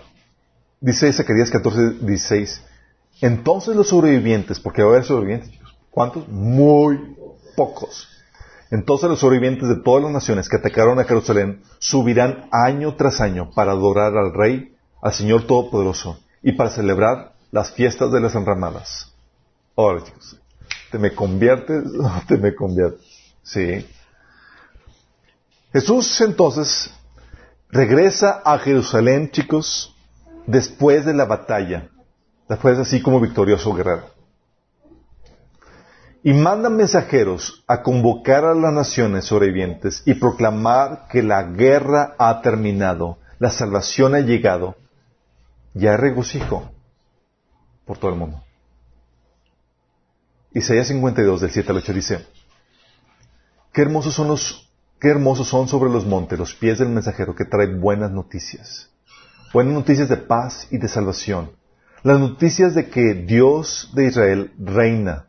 Dice 0.82 1.13
Zacarías 1.13 1.51
14, 1.51 1.99
16. 2.01 2.63
Entonces 3.22 3.76
los 3.76 3.89
sobrevivientes, 3.89 4.59
porque 4.59 4.82
va 4.82 4.88
a 4.88 4.91
haber 4.93 5.05
sobrevivientes, 5.05 5.51
¿cuántos? 5.91 6.28
Muy 6.28 7.15
pocos. 7.55 8.07
Entonces 8.72 9.09
los 9.09 9.20
sobrevivientes 9.20 9.67
de 9.67 9.78
todas 9.78 10.03
las 10.03 10.11
naciones 10.11 10.47
que 10.47 10.57
atacaron 10.57 10.99
a 10.99 11.03
Jerusalén 11.03 11.63
subirán 11.80 12.47
año 12.51 12.95
tras 12.95 13.20
año 13.20 13.49
para 13.55 13.72
adorar 13.72 14.15
al 14.15 14.34
Rey, 14.34 14.76
al 15.01 15.13
Señor 15.13 15.47
Todopoderoso, 15.47 16.20
y 16.43 16.51
para 16.51 16.70
celebrar 16.70 17.34
las 17.51 17.72
fiestas 17.72 18.11
de 18.11 18.20
las 18.20 18.36
enramadas. 18.36 19.11
Ahora, 19.76 20.03
chicos, 20.03 20.38
¿te 20.91 20.99
me 20.99 21.15
conviertes 21.15 21.84
te 22.28 22.38
me 22.38 22.53
conviertes? 22.53 23.01
Sí. 23.41 23.86
Jesús 25.73 26.22
entonces 26.22 26.91
regresa 27.69 28.41
a 28.45 28.60
Jerusalén, 28.60 29.31
chicos, 29.31 29.95
después 30.45 31.06
de 31.06 31.14
la 31.14 31.26
batalla, 31.26 31.89
después 32.48 32.77
así 32.77 33.02
como 33.02 33.19
victorioso 33.19 33.73
guerrero. 33.73 34.18
Y 36.23 36.33
manda 36.33 36.69
mensajeros 36.69 37.63
a 37.67 37.81
convocar 37.81 38.43
a 38.45 38.53
las 38.53 38.73
naciones 38.73 39.25
sobrevivientes 39.25 40.03
y 40.05 40.15
proclamar 40.15 41.07
que 41.09 41.23
la 41.23 41.43
guerra 41.43 42.15
ha 42.17 42.41
terminado, 42.41 43.19
la 43.39 43.49
salvación 43.49 44.15
ha 44.15 44.19
llegado, 44.19 44.75
ya 45.73 45.95
regocijo 45.95 46.69
por 47.85 47.97
todo 47.97 48.11
el 48.11 48.17
mundo. 48.17 48.43
Isaías 50.53 50.87
52 50.87 51.41
del 51.41 51.51
7 51.51 51.71
al 51.71 51.77
8 51.77 51.93
dice, 51.93 52.27
qué 53.71 53.83
hermosos 53.83 54.13
son 54.13 54.27
los, 54.27 54.69
qué 54.99 55.09
hermosos 55.09 55.47
son 55.47 55.67
sobre 55.67 55.89
los 55.89 56.05
montes 56.05 56.37
los 56.37 56.53
pies 56.53 56.79
del 56.79 56.89
mensajero 56.89 57.35
que 57.35 57.45
trae 57.45 57.67
buenas 57.67 58.11
noticias 58.11 58.89
Buenas 59.51 59.73
noticias 59.73 60.07
de 60.09 60.17
paz 60.17 60.67
y 60.69 60.77
de 60.77 60.87
salvación. 60.87 61.49
Las 62.03 62.19
noticias 62.19 62.75
de 62.75 62.87
que 62.89 63.15
Dios 63.15 63.89
de 63.95 64.05
Israel 64.05 64.53
reina. 64.59 65.25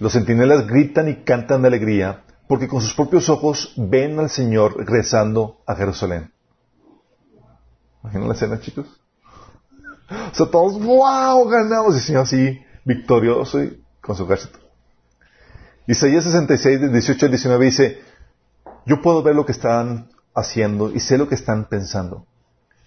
Los 0.00 0.14
centinelas 0.14 0.66
gritan 0.66 1.08
y 1.08 1.22
cantan 1.22 1.62
de 1.62 1.68
alegría 1.68 2.24
porque 2.48 2.66
con 2.66 2.80
sus 2.80 2.94
propios 2.94 3.28
ojos 3.28 3.72
ven 3.76 4.18
al 4.18 4.28
Señor 4.28 4.76
regresando 4.76 5.60
a 5.66 5.76
Jerusalén. 5.76 6.32
¿Imaginan 8.02 8.28
la 8.28 8.34
escena, 8.34 8.60
chicos? 8.60 8.86
O 10.10 10.34
sea, 10.34 10.46
todos, 10.46 10.82
wow, 10.82 11.46
ganamos. 11.48 11.94
El 11.94 12.00
Señor 12.00 12.22
así, 12.22 12.60
victorioso 12.84 13.62
y 13.62 13.80
con 14.00 14.16
su 14.16 14.24
ejército. 14.24 14.58
Isaías 15.86 16.24
66, 16.24 16.90
18 16.90 17.26
al 17.26 17.30
19 17.30 17.64
dice, 17.64 18.00
yo 18.86 19.00
puedo 19.00 19.22
ver 19.22 19.36
lo 19.36 19.46
que 19.46 19.52
están 19.52 20.08
haciendo 20.34 20.90
y 20.90 20.98
sé 20.98 21.18
lo 21.18 21.28
que 21.28 21.36
están 21.36 21.68
pensando. 21.68 22.26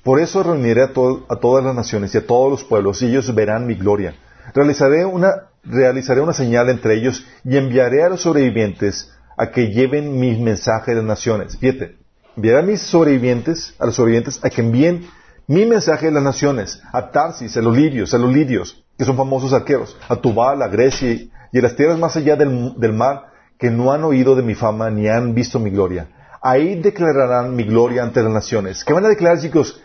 Por 0.03 0.19
eso 0.19 0.43
reuniré 0.43 0.83
a, 0.83 0.91
todas 0.91 1.63
las 1.63 1.73
naciones 1.75 2.13
y 2.13 2.17
a 2.17 2.27
todos 2.27 2.51
los 2.51 2.63
pueblos, 2.65 3.01
y 3.01 3.07
ellos 3.07 3.33
verán 3.33 3.65
mi 3.65 3.75
gloria. 3.75 4.15
Realizaré 4.53 5.05
una, 5.05 5.49
realizaré 5.63 6.21
una 6.21 6.33
señal 6.33 6.69
entre 6.69 6.95
ellos 6.95 7.25
y 7.43 7.57
enviaré 7.57 8.03
a 8.03 8.09
los 8.09 8.21
sobrevivientes 8.21 9.11
a 9.37 9.51
que 9.51 9.71
lleven 9.71 10.19
mi 10.19 10.39
mensaje 10.39 10.91
de 10.91 10.97
las 10.97 11.05
naciones. 11.05 11.57
Fíjate, 11.57 11.97
enviaré 12.35 12.59
a 12.59 12.63
mis 12.63 12.81
sobrevivientes, 12.81 13.75
a 13.79 13.85
los 13.85 13.95
sobrevivientes, 13.95 14.39
a 14.43 14.49
que 14.49 14.61
envíen 14.61 15.07
mi 15.47 15.65
mensaje 15.65 16.07
de 16.07 16.11
las 16.11 16.23
naciones, 16.23 16.81
a 16.91 17.11
Tarsis, 17.11 17.57
a 17.57 17.61
los 17.61 17.75
lirios, 17.75 18.13
a 18.13 18.17
los 18.17 18.31
lirios, 18.31 18.83
que 18.97 19.05
son 19.05 19.17
famosos 19.17 19.53
arqueros, 19.53 19.97
a 20.07 20.15
Tubal, 20.15 20.61
a 20.61 20.67
Grecia 20.67 21.11
y, 21.11 21.59
a 21.59 21.61
las 21.61 21.75
tierras 21.75 21.99
más 21.99 22.15
allá 22.15 22.35
del, 22.35 22.73
del 22.77 22.93
mar, 22.93 23.27
que 23.57 23.69
no 23.69 23.91
han 23.91 24.03
oído 24.03 24.35
de 24.35 24.43
mi 24.43 24.55
fama 24.55 24.89
ni 24.89 25.07
han 25.07 25.33
visto 25.33 25.59
mi 25.59 25.69
gloria. 25.69 26.07
Ahí 26.41 26.75
declararán 26.81 27.55
mi 27.55 27.63
gloria 27.63 28.03
ante 28.03 28.21
las 28.21 28.31
naciones. 28.31 28.83
¿Qué 28.83 28.93
van 28.93 29.05
a 29.05 29.09
declarar, 29.09 29.39
chicos? 29.39 29.81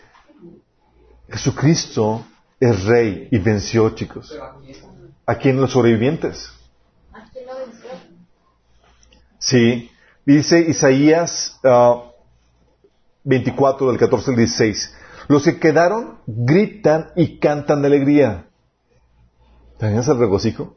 Jesucristo 1.29 2.25
es 2.59 2.83
rey 2.83 3.27
y 3.31 3.37
venció, 3.37 3.89
chicos. 3.91 4.37
¿A 5.25 5.35
quién 5.35 5.61
los 5.61 5.71
sobrevivientes? 5.71 6.51
Sí, 9.37 9.89
dice 10.25 10.59
Isaías 10.59 11.59
24 13.23 13.87
ah, 13.87 13.91
del 13.91 13.99
14 13.99 14.31
al 14.31 14.37
16. 14.37 14.95
Los 15.27 15.43
que 15.43 15.59
quedaron 15.59 16.17
gritan 16.25 17.11
y 17.15 17.39
cantan 17.39 17.81
de 17.81 17.87
alegría. 17.87 18.45
¿Tenías 19.77 20.07
el 20.07 20.17
regocijo? 20.17 20.75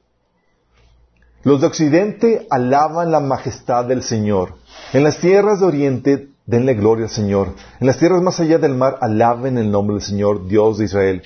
Los 1.43 1.61
de 1.61 1.67
Occidente 1.67 2.47
alaban 2.51 3.11
la 3.11 3.19
majestad 3.19 3.87
del 3.87 4.03
Señor. 4.03 4.55
En 4.93 5.03
las 5.03 5.19
tierras 5.19 5.59
de 5.59 5.67
Oriente 5.67 6.29
denle 6.47 6.75
gloria 6.75 7.07
al 7.07 7.11
Señor. 7.11 7.55
En 7.81 7.87
las 7.87 7.99
tierras 7.99 8.23
más 8.23 8.39
allá 8.39 8.59
del 8.59 8.75
mar, 8.75 8.99
alaben 9.01 9.59
el 9.59 9.71
nombre 9.71 9.95
del 9.95 10.05
Señor, 10.05 10.47
Dios 10.47 10.79
de 10.79 10.85
Israel. 10.85 11.23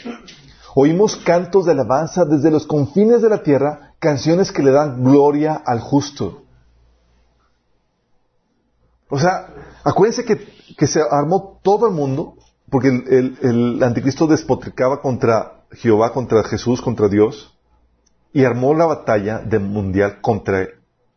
Oímos 0.78 1.16
cantos 1.16 1.64
de 1.64 1.72
alabanza 1.72 2.26
desde 2.26 2.50
los 2.50 2.66
confines 2.66 3.22
de 3.22 3.30
la 3.30 3.42
tierra, 3.42 3.94
canciones 3.98 4.52
que 4.52 4.62
le 4.62 4.72
dan 4.72 5.02
gloria 5.02 5.54
al 5.54 5.80
justo. 5.80 6.42
O 9.08 9.18
sea, 9.18 9.54
acuérdense 9.84 10.26
que, 10.26 10.86
se 10.86 11.00
armó 11.00 11.60
todo 11.62 11.88
el 11.88 11.94
mundo, 11.94 12.34
porque 12.68 12.88
el, 12.88 13.38
el 13.40 13.82
anticristo 13.82 14.26
despotricaba 14.26 15.00
contra 15.00 15.62
Jehová, 15.70 16.12
contra 16.12 16.44
Jesús, 16.44 16.82
contra 16.82 17.08
Dios, 17.08 17.56
y 18.34 18.44
armó 18.44 18.74
la 18.74 18.84
batalla 18.84 19.38
de 19.38 19.58
mundial 19.58 20.20
contra 20.20 20.60
él. 20.60 20.68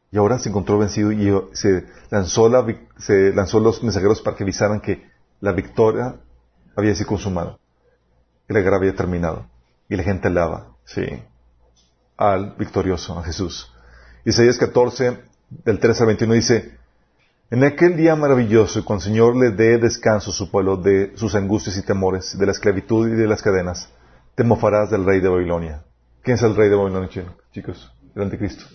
Y 0.09 0.19
ahora 0.19 0.39
se 0.39 0.47
encontró 0.47 0.77
vencido 0.77 1.11
y 1.11 1.33
se 1.51 1.83
lanzó, 2.09 2.47
la, 2.47 2.65
se 2.97 3.33
lanzó 3.33 3.59
los 3.59 3.83
mensajeros 3.83 4.21
para 4.21 4.37
que 4.37 4.43
avisaran 4.43 4.79
que 4.79 5.03
la 5.41 5.51
victoria 5.51 6.15
había 6.77 6.95
sido 6.95 7.09
consumada, 7.09 7.57
que 7.57 7.68
la 8.53 8.61
guerra 8.61 8.77
había 8.77 8.95
terminado. 8.95 9.45
Y 9.87 9.95
la 9.95 10.03
gente 10.03 10.27
alaba, 10.27 10.67
sí, 10.85 11.03
al 12.17 12.55
victorioso, 12.57 13.17
a 13.17 13.23
Jesús. 13.23 13.71
Isaías 14.25 14.57
14, 14.57 15.19
del 15.49 15.79
3 15.79 16.01
al 16.01 16.07
21 16.07 16.33
dice, 16.33 16.79
en 17.51 17.63
aquel 17.63 17.97
día 17.97 18.15
maravilloso, 18.15 18.85
cuando 18.85 19.03
el 19.03 19.09
Señor 19.09 19.35
le 19.35 19.49
dé 19.49 19.79
descanso 19.79 20.29
a 20.29 20.33
su 20.33 20.51
pueblo 20.51 20.77
de 20.77 21.13
sus 21.15 21.33
angustias 21.33 21.77
y 21.77 21.81
temores, 21.81 22.37
de 22.37 22.45
la 22.45 22.51
esclavitud 22.51 23.07
y 23.07 23.15
de 23.15 23.25
las 23.25 23.41
cadenas, 23.41 23.89
te 24.35 24.43
mofarás 24.43 24.91
del 24.91 25.03
rey 25.03 25.19
de 25.19 25.29
Babilonia. 25.29 25.81
¿Quién 26.21 26.35
es 26.35 26.43
el 26.43 26.55
rey 26.55 26.69
de 26.69 26.75
Babilonia, 26.75 27.09
chicos? 27.51 27.91
El 28.13 28.21
anticristo. 28.21 28.65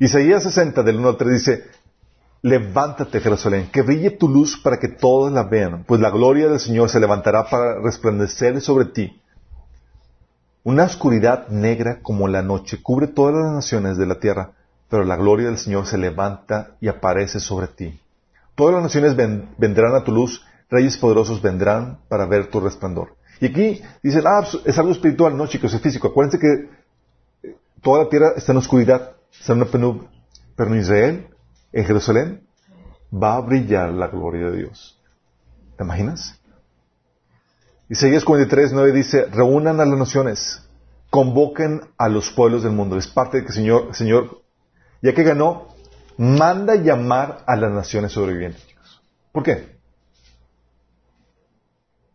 Isaías 0.00 0.42
60, 0.42 0.82
del 0.82 0.96
1 0.96 1.08
al 1.08 1.16
3 1.16 1.32
dice, 1.32 1.64
levántate 2.46 3.20
Jerusalén, 3.20 3.68
que 3.72 3.82
brille 3.82 4.12
tu 4.12 4.28
luz 4.28 4.56
para 4.56 4.78
que 4.78 4.86
todos 4.86 5.32
la 5.32 5.42
vean, 5.42 5.82
pues 5.82 6.00
la 6.00 6.10
gloria 6.10 6.48
del 6.48 6.60
Señor 6.60 6.88
se 6.88 7.00
levantará 7.00 7.50
para 7.50 7.80
resplandecer 7.80 8.60
sobre 8.60 8.84
ti. 8.84 9.20
Una 10.62 10.84
oscuridad 10.84 11.48
negra 11.48 11.98
como 12.02 12.28
la 12.28 12.42
noche 12.42 12.80
cubre 12.80 13.08
todas 13.08 13.34
las 13.34 13.52
naciones 13.52 13.98
de 13.98 14.06
la 14.06 14.20
tierra, 14.20 14.52
pero 14.88 15.02
la 15.02 15.16
gloria 15.16 15.48
del 15.48 15.58
Señor 15.58 15.86
se 15.86 15.98
levanta 15.98 16.76
y 16.80 16.86
aparece 16.86 17.40
sobre 17.40 17.66
ti. 17.66 18.00
Todas 18.54 18.74
las 18.74 18.84
naciones 18.84 19.16
vendrán 19.16 19.96
a 19.96 20.04
tu 20.04 20.12
luz, 20.12 20.44
reyes 20.70 20.96
poderosos 20.98 21.42
vendrán 21.42 21.98
para 22.08 22.26
ver 22.26 22.46
tu 22.46 22.60
resplandor. 22.60 23.16
Y 23.40 23.46
aquí 23.46 23.82
dicen, 24.04 24.22
ah, 24.24 24.46
pues, 24.48 24.62
es 24.64 24.78
algo 24.78 24.92
espiritual, 24.92 25.36
no 25.36 25.48
chicos, 25.48 25.74
es 25.74 25.80
físico. 25.80 26.06
Acuérdense 26.06 26.38
que 26.38 26.70
toda 27.82 28.04
la 28.04 28.08
tierra 28.08 28.34
está 28.36 28.52
en 28.52 28.58
oscuridad, 28.58 29.16
pero 30.56 30.72
en 30.72 30.78
Israel, 30.78 31.26
en 31.76 31.84
Jerusalén, 31.84 32.48
va 33.12 33.36
a 33.36 33.40
brillar 33.40 33.90
la 33.90 34.08
gloria 34.08 34.46
de 34.50 34.56
Dios. 34.56 34.98
¿Te 35.76 35.84
imaginas? 35.84 36.40
Isaías 37.90 38.24
43, 38.24 38.72
9 38.72 38.92
dice, 38.92 39.26
reúnan 39.26 39.78
a 39.78 39.84
las 39.84 39.98
naciones, 39.98 40.66
convoquen 41.10 41.82
a 41.98 42.08
los 42.08 42.30
pueblos 42.30 42.62
del 42.62 42.72
mundo. 42.72 42.96
Es 42.96 43.06
parte 43.06 43.38
de 43.38 43.44
que 43.44 43.52
Señor, 43.52 43.94
Señor, 43.94 44.40
ya 45.02 45.14
que 45.14 45.22
ganó, 45.22 45.68
manda 46.16 46.76
llamar 46.76 47.44
a 47.46 47.56
las 47.56 47.70
naciones 47.70 48.12
sobrevivientes. 48.12 48.64
¿Por 49.30 49.42
qué? 49.42 49.76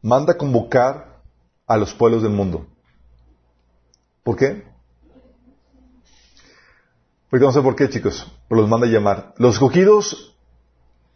Manda 0.01 0.38
convocar 0.38 1.21
a 1.67 1.77
los 1.77 1.93
pueblos 1.93 2.23
del 2.23 2.31
mundo. 2.31 2.65
¿Por 4.23 4.38
qué? 4.38 4.70
Porque 7.31 7.45
no 7.45 7.53
sé 7.53 7.61
por 7.61 7.77
qué, 7.77 7.89
chicos, 7.89 8.29
pero 8.49 8.59
los 8.59 8.69
manda 8.69 8.85
a 8.87 8.89
llamar. 8.89 9.33
Los 9.37 9.53
escogidos, 9.53 10.35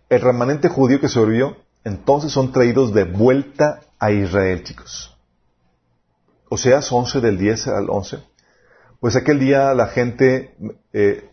el 0.07 0.21
remanente 0.21 0.69
judío 0.69 1.01
que 1.01 1.09
sobrevivió, 1.09 1.57
entonces 1.83 2.31
son 2.31 2.53
traídos 2.53 2.93
de 2.93 3.03
vuelta 3.03 3.81
a 3.99 4.11
Israel, 4.11 4.63
chicos. 4.63 5.13
O 6.47 6.55
sea, 6.55 6.79
11 6.89 7.19
del 7.19 7.37
10 7.37 7.67
al 7.67 7.89
11. 7.89 8.19
Pues 9.01 9.17
aquel 9.17 9.39
día 9.39 9.73
la 9.73 9.87
gente, 9.87 10.55
eh, 10.93 11.29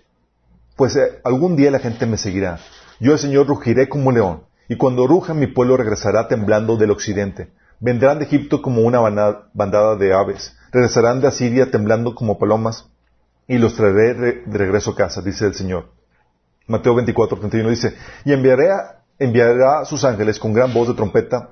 pues 0.74 0.96
eh, 0.96 1.20
algún 1.22 1.54
día 1.54 1.70
la 1.70 1.78
gente 1.78 2.04
me 2.04 2.16
seguirá. 2.16 2.58
Yo 2.98 3.12
el 3.12 3.20
Señor 3.20 3.46
rugiré 3.46 3.88
como 3.88 4.10
león, 4.10 4.42
y 4.68 4.76
cuando 4.76 5.06
ruja 5.06 5.32
mi 5.32 5.46
pueblo 5.46 5.76
regresará 5.76 6.26
temblando 6.26 6.76
del 6.76 6.90
occidente. 6.90 7.52
Vendrán 7.78 8.18
de 8.18 8.24
Egipto 8.24 8.62
como 8.62 8.82
una 8.82 8.98
bandada 9.54 9.94
de 9.94 10.12
aves, 10.12 10.56
regresarán 10.72 11.20
de 11.20 11.28
Asiria 11.28 11.70
temblando 11.70 12.16
como 12.16 12.36
palomas, 12.36 12.91
y 13.52 13.58
los 13.58 13.74
traeré 13.74 14.14
de 14.46 14.58
regreso 14.58 14.92
a 14.92 14.96
casa, 14.96 15.20
dice 15.20 15.44
el 15.44 15.52
Señor. 15.52 15.90
Mateo 16.66 16.94
24, 16.94 17.38
31 17.38 17.68
dice, 17.68 17.94
y 18.24 18.32
enviaré 18.32 18.70
enviará 19.18 19.80
a 19.80 19.84
sus 19.84 20.04
ángeles 20.04 20.38
con 20.38 20.54
gran 20.54 20.72
voz 20.72 20.88
de 20.88 20.94
trompeta 20.94 21.50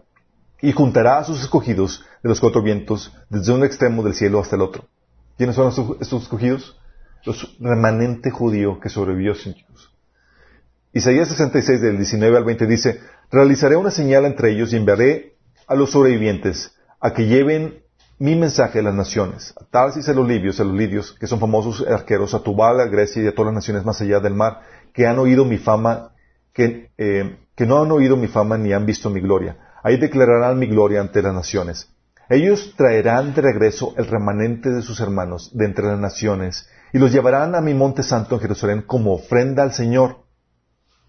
y 0.62 0.72
juntará 0.72 1.18
a 1.18 1.24
sus 1.24 1.42
escogidos 1.42 2.02
de 2.22 2.30
los 2.30 2.40
cuatro 2.40 2.62
vientos 2.62 3.14
desde 3.28 3.52
un 3.52 3.64
extremo 3.64 4.02
del 4.02 4.14
cielo 4.14 4.40
hasta 4.40 4.56
el 4.56 4.62
otro. 4.62 4.88
¿Quiénes 5.36 5.56
son 5.56 5.68
estos, 6.00 6.22
escogidos? 6.22 6.80
Los 7.26 7.58
remanente 7.60 8.30
judío 8.30 8.80
que 8.80 8.88
sobrevivió 8.88 9.34
sin 9.34 9.54
hijos. 9.58 9.94
Isaías 10.94 11.28
66 11.28 11.82
del 11.82 11.98
19 11.98 12.34
al 12.34 12.44
20 12.44 12.66
dice, 12.66 13.00
realizaré 13.30 13.76
una 13.76 13.90
señal 13.90 14.24
entre 14.24 14.52
ellos 14.52 14.72
y 14.72 14.76
enviaré 14.76 15.36
a 15.66 15.74
los 15.74 15.90
sobrevivientes 15.90 16.74
a 16.98 17.12
que 17.12 17.26
lleven 17.26 17.82
mi 18.20 18.36
mensaje 18.36 18.80
a 18.80 18.82
las 18.82 18.94
naciones, 18.94 19.54
a 19.58 19.64
Tarsis, 19.64 20.06
a 20.10 20.12
los 20.12 20.28
libios, 20.28 20.60
a 20.60 20.64
los 20.64 20.74
lidios, 20.74 21.16
que 21.18 21.26
son 21.26 21.40
famosos 21.40 21.86
arqueros, 21.88 22.34
a 22.34 22.40
Tubal, 22.40 22.78
a 22.78 22.84
Grecia 22.84 23.22
y 23.22 23.26
a 23.26 23.34
todas 23.34 23.46
las 23.46 23.62
naciones 23.62 23.82
más 23.86 23.98
allá 24.02 24.20
del 24.20 24.34
mar, 24.34 24.60
que 24.92 25.06
han 25.06 25.18
oído 25.18 25.46
mi 25.46 25.56
fama, 25.56 26.12
que, 26.52 26.90
eh, 26.98 27.38
que 27.56 27.64
no 27.64 27.80
han 27.80 27.90
oído 27.90 28.18
mi 28.18 28.28
fama 28.28 28.58
ni 28.58 28.74
han 28.74 28.84
visto 28.84 29.08
mi 29.08 29.22
gloria. 29.22 29.56
Ahí 29.82 29.96
declararán 29.96 30.58
mi 30.58 30.66
gloria 30.66 31.00
ante 31.00 31.22
las 31.22 31.32
naciones. 31.32 31.88
Ellos 32.28 32.74
traerán 32.76 33.32
de 33.32 33.40
regreso 33.40 33.94
el 33.96 34.06
remanente 34.06 34.68
de 34.68 34.82
sus 34.82 35.00
hermanos 35.00 35.56
de 35.56 35.64
entre 35.64 35.86
las 35.86 35.98
naciones 35.98 36.68
y 36.92 36.98
los 36.98 37.12
llevarán 37.12 37.54
a 37.54 37.62
mi 37.62 37.72
monte 37.72 38.02
santo 38.02 38.34
en 38.34 38.42
Jerusalén 38.42 38.82
como 38.82 39.14
ofrenda 39.14 39.62
al 39.62 39.72
Señor. 39.72 40.18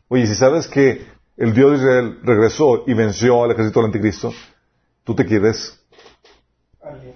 Oye, 0.07 0.27
si 0.27 0.35
sabes 0.35 0.69
que 0.69 1.05
el 1.35 1.53
Dios 1.53 1.71
de 1.71 1.77
Israel 1.77 2.19
regresó 2.23 2.85
y 2.87 2.93
venció 2.93 3.43
al 3.43 3.51
ejército 3.51 3.81
del 3.81 3.87
anticristo, 3.87 4.31
tú 5.03 5.13
te 5.13 5.25
quieres 5.25 5.80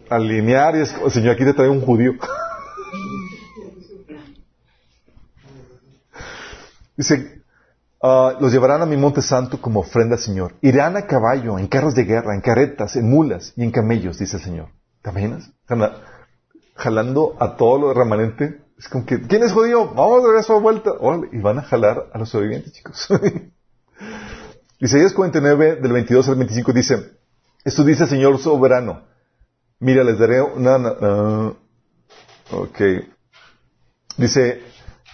alinear 0.10 0.76
y 0.76 0.82
es, 0.82 0.94
el 0.94 1.12
Señor 1.12 1.34
aquí 1.34 1.44
te 1.44 1.54
trae 1.54 1.70
un 1.70 1.82
judío. 1.82 2.14
Dice, 6.98 7.44
ah, 8.02 8.38
los 8.40 8.54
llevarán 8.54 8.82
a 8.82 8.86
mi 8.86 8.96
monte 8.96 9.22
santo 9.22 9.60
como 9.60 9.82
ofrenda 9.82 10.18
Señor. 10.18 10.54
Irán 10.62 10.96
a 10.96 11.08
caballo, 11.08 11.60
en 11.60 11.68
carros 11.68 11.94
de 11.94 12.06
guerra, 12.06 12.34
en 12.34 12.42
carretas, 12.42 12.96
en 12.96 13.10
mulas 13.10 13.52
y 13.58 13.64
en 13.64 13.72
camellos, 13.72 14.18
dice 14.18 14.38
el 14.38 14.44
Señor. 14.44 14.70
¿Te 15.02 15.10
imaginas? 15.10 15.52
Jalando 16.76 17.36
a 17.40 17.58
todo 17.58 17.80
lo 17.80 17.94
remanente. 17.94 18.62
Es 18.78 18.88
como 18.88 19.06
que, 19.06 19.22
¿quién 19.22 19.44
es 19.44 19.52
judío? 19.52 19.94
Vamos 19.94 20.24
a 20.24 20.28
dar 20.28 20.38
eso 20.38 20.56
a 20.56 20.60
vuelta. 20.60 20.92
y 21.32 21.40
van 21.40 21.60
a 21.60 21.64
jalar 21.64 22.08
a 22.14 22.18
los 22.18 22.30
sobrevivientes, 22.30 22.72
chicos. 22.74 23.08
Isaías 24.80 25.14
49, 25.14 25.78
del 25.78 25.92
22 25.94 26.30
al 26.30 26.36
25 26.36 26.74
dice, 26.74 27.12
esto 27.64 27.84
dice 27.84 28.04
el 28.04 28.10
Señor 28.10 28.38
soberano 28.40 29.04
Mira, 29.80 30.04
les 30.04 30.18
daré 30.18 30.42
una... 30.42 31.56
ok. 32.52 32.82
Dice, 34.18 34.62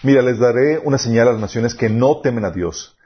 mira, 0.02 0.22
les 0.22 0.38
daré 0.38 0.78
una 0.78 0.98
señal 0.98 1.28
a 1.28 1.32
las 1.32 1.40
naciones 1.40 1.74
que 1.74 1.88
no 1.88 2.20
temen 2.20 2.44
a 2.44 2.50
Dios. 2.50 2.96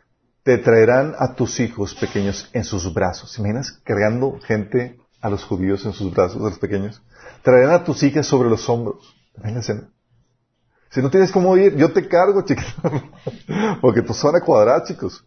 Te 0.43 0.59
traerán 0.59 1.15
a 1.19 1.35
tus 1.35 1.59
hijos 1.61 1.95
pequeños 1.95 2.51
en 2.53 2.65
sus 2.65 2.93
brazos. 2.93 3.39
imaginas? 3.39 3.81
Cargando 3.85 4.39
gente 4.41 5.01
a 5.20 5.31
los 5.31 5.45
judíos 5.45 5.85
en 5.87 5.93
sus 5.93 6.12
brazos, 6.15 6.41
a 6.41 6.51
los 6.51 6.59
pequeños. 6.59 7.03
Traerán 7.43 7.73
a 7.73 7.85
tus 7.85 8.03
hijas 8.03 8.27
sobre 8.27 8.49
los 8.49 8.69
hombros. 8.69 9.15
Si 10.91 11.03
no 11.03 11.11
tienes 11.11 11.33
cómo 11.33 11.57
ir, 11.57 11.77
yo 11.77 11.93
te 11.93 12.07
cargo, 12.07 12.43
chicos. 12.43 12.65
Porque 13.81 14.03
tú 14.03 14.15
son 14.15 14.37
a 14.37 14.41
cuadrar, 14.41 14.85
chicos. 14.85 15.24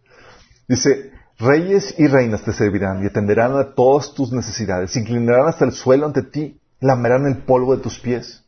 Dice, 0.67 1.11
Reyes 1.39 1.95
y 1.97 2.05
reinas 2.07 2.43
te 2.43 2.51
servirán 2.51 3.01
y 3.01 3.07
atenderán 3.07 3.55
a 3.55 3.73
todas 3.73 4.13
tus 4.13 4.33
necesidades, 4.33 4.91
se 4.91 4.99
inclinarán 4.99 5.47
hasta 5.47 5.63
el 5.63 5.71
suelo 5.71 6.05
ante 6.05 6.21
ti, 6.21 6.59
lamerán 6.81 7.25
el 7.27 7.37
polvo 7.37 7.73
de 7.77 7.81
tus 7.81 7.97
pies. 7.97 8.43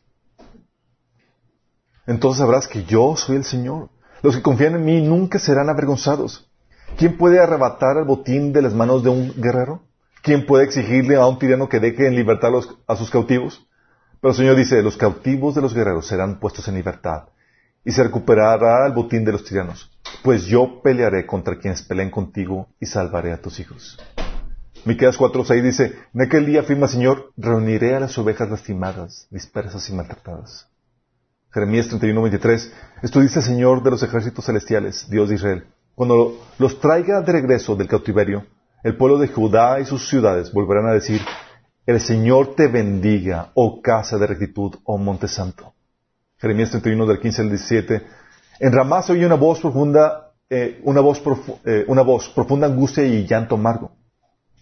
Entonces 2.06 2.40
sabrás 2.40 2.68
que 2.68 2.84
yo 2.84 3.16
soy 3.16 3.36
el 3.36 3.44
Señor. 3.44 3.88
Los 4.22 4.36
que 4.36 4.42
confían 4.42 4.74
en 4.74 4.84
mí 4.84 5.00
nunca 5.00 5.38
serán 5.38 5.70
avergonzados. 5.70 6.50
¿Quién 6.98 7.16
puede 7.16 7.40
arrebatar 7.40 7.96
el 7.96 8.04
botín 8.04 8.52
de 8.52 8.60
las 8.60 8.74
manos 8.74 9.02
de 9.02 9.08
un 9.08 9.40
guerrero? 9.40 9.80
¿Quién 10.22 10.44
puede 10.44 10.64
exigirle 10.64 11.16
a 11.16 11.26
un 11.26 11.38
tirano 11.38 11.70
que 11.70 11.80
deje 11.80 12.06
en 12.06 12.14
libertad 12.14 12.50
a 12.86 12.96
sus 12.96 13.10
cautivos? 13.10 13.66
Pero 14.20 14.32
el 14.32 14.36
Señor 14.36 14.56
dice, 14.56 14.82
los 14.82 14.98
cautivos 14.98 15.54
de 15.54 15.62
los 15.62 15.72
guerreros 15.72 16.06
serán 16.06 16.38
puestos 16.38 16.68
en 16.68 16.74
libertad 16.74 17.24
y 17.84 17.92
se 17.92 18.02
recuperará 18.02 18.86
el 18.86 18.92
botín 18.92 19.24
de 19.24 19.32
los 19.32 19.44
tiranos 19.44 19.92
pues 20.22 20.44
yo 20.44 20.80
pelearé 20.82 21.26
contra 21.26 21.58
quienes 21.58 21.82
peleen 21.82 22.10
contigo 22.10 22.68
y 22.80 22.86
salvaré 22.86 23.32
a 23.32 23.40
tus 23.40 23.58
hijos. 23.60 23.98
Miqueas 24.84 25.18
4:6 25.18 25.62
dice, 25.62 25.96
en 26.12 26.22
aquel 26.22 26.46
día 26.46 26.60
afirma 26.60 26.88
Señor, 26.88 27.32
reuniré 27.36 27.94
a 27.94 28.00
las 28.00 28.16
ovejas 28.18 28.50
lastimadas, 28.50 29.26
dispersas 29.30 29.88
y 29.90 29.94
maltratadas. 29.94 30.68
Jeremías 31.52 31.88
31:23, 31.88 32.72
esto 33.02 33.20
dice 33.20 33.42
Señor 33.42 33.82
de 33.82 33.90
los 33.90 34.02
ejércitos 34.02 34.44
celestiales, 34.44 35.08
Dios 35.08 35.28
de 35.28 35.36
Israel, 35.36 35.66
Cuando 35.94 36.38
los 36.58 36.80
traiga 36.80 37.20
de 37.20 37.32
regreso 37.32 37.76
del 37.76 37.88
cautiverio, 37.88 38.46
el 38.82 38.96
pueblo 38.96 39.18
de 39.18 39.28
Judá 39.28 39.78
y 39.78 39.84
sus 39.84 40.08
ciudades 40.08 40.52
volverán 40.52 40.86
a 40.86 40.94
decir, 40.94 41.20
el 41.86 42.00
Señor 42.00 42.54
te 42.54 42.68
bendiga, 42.68 43.50
oh 43.54 43.82
casa 43.82 44.18
de 44.18 44.26
rectitud, 44.26 44.76
oh 44.84 44.98
monte 44.98 45.28
santo. 45.28 45.71
Jeremías 46.42 46.72
31 46.72 47.06
del 47.06 47.20
15 47.20 47.42
al 47.42 47.48
17. 47.50 48.02
En 48.58 48.72
Ramá 48.72 49.00
se 49.04 49.12
oye 49.12 49.24
una 49.24 49.36
voz 49.36 49.60
profunda, 49.60 50.32
eh, 50.50 50.80
una, 50.82 51.00
voz 51.00 51.22
eh, 51.64 51.84
una 51.86 52.02
voz, 52.02 52.30
profunda 52.30 52.66
angustia 52.66 53.04
y 53.04 53.24
llanto 53.28 53.54
amargo. 53.54 53.92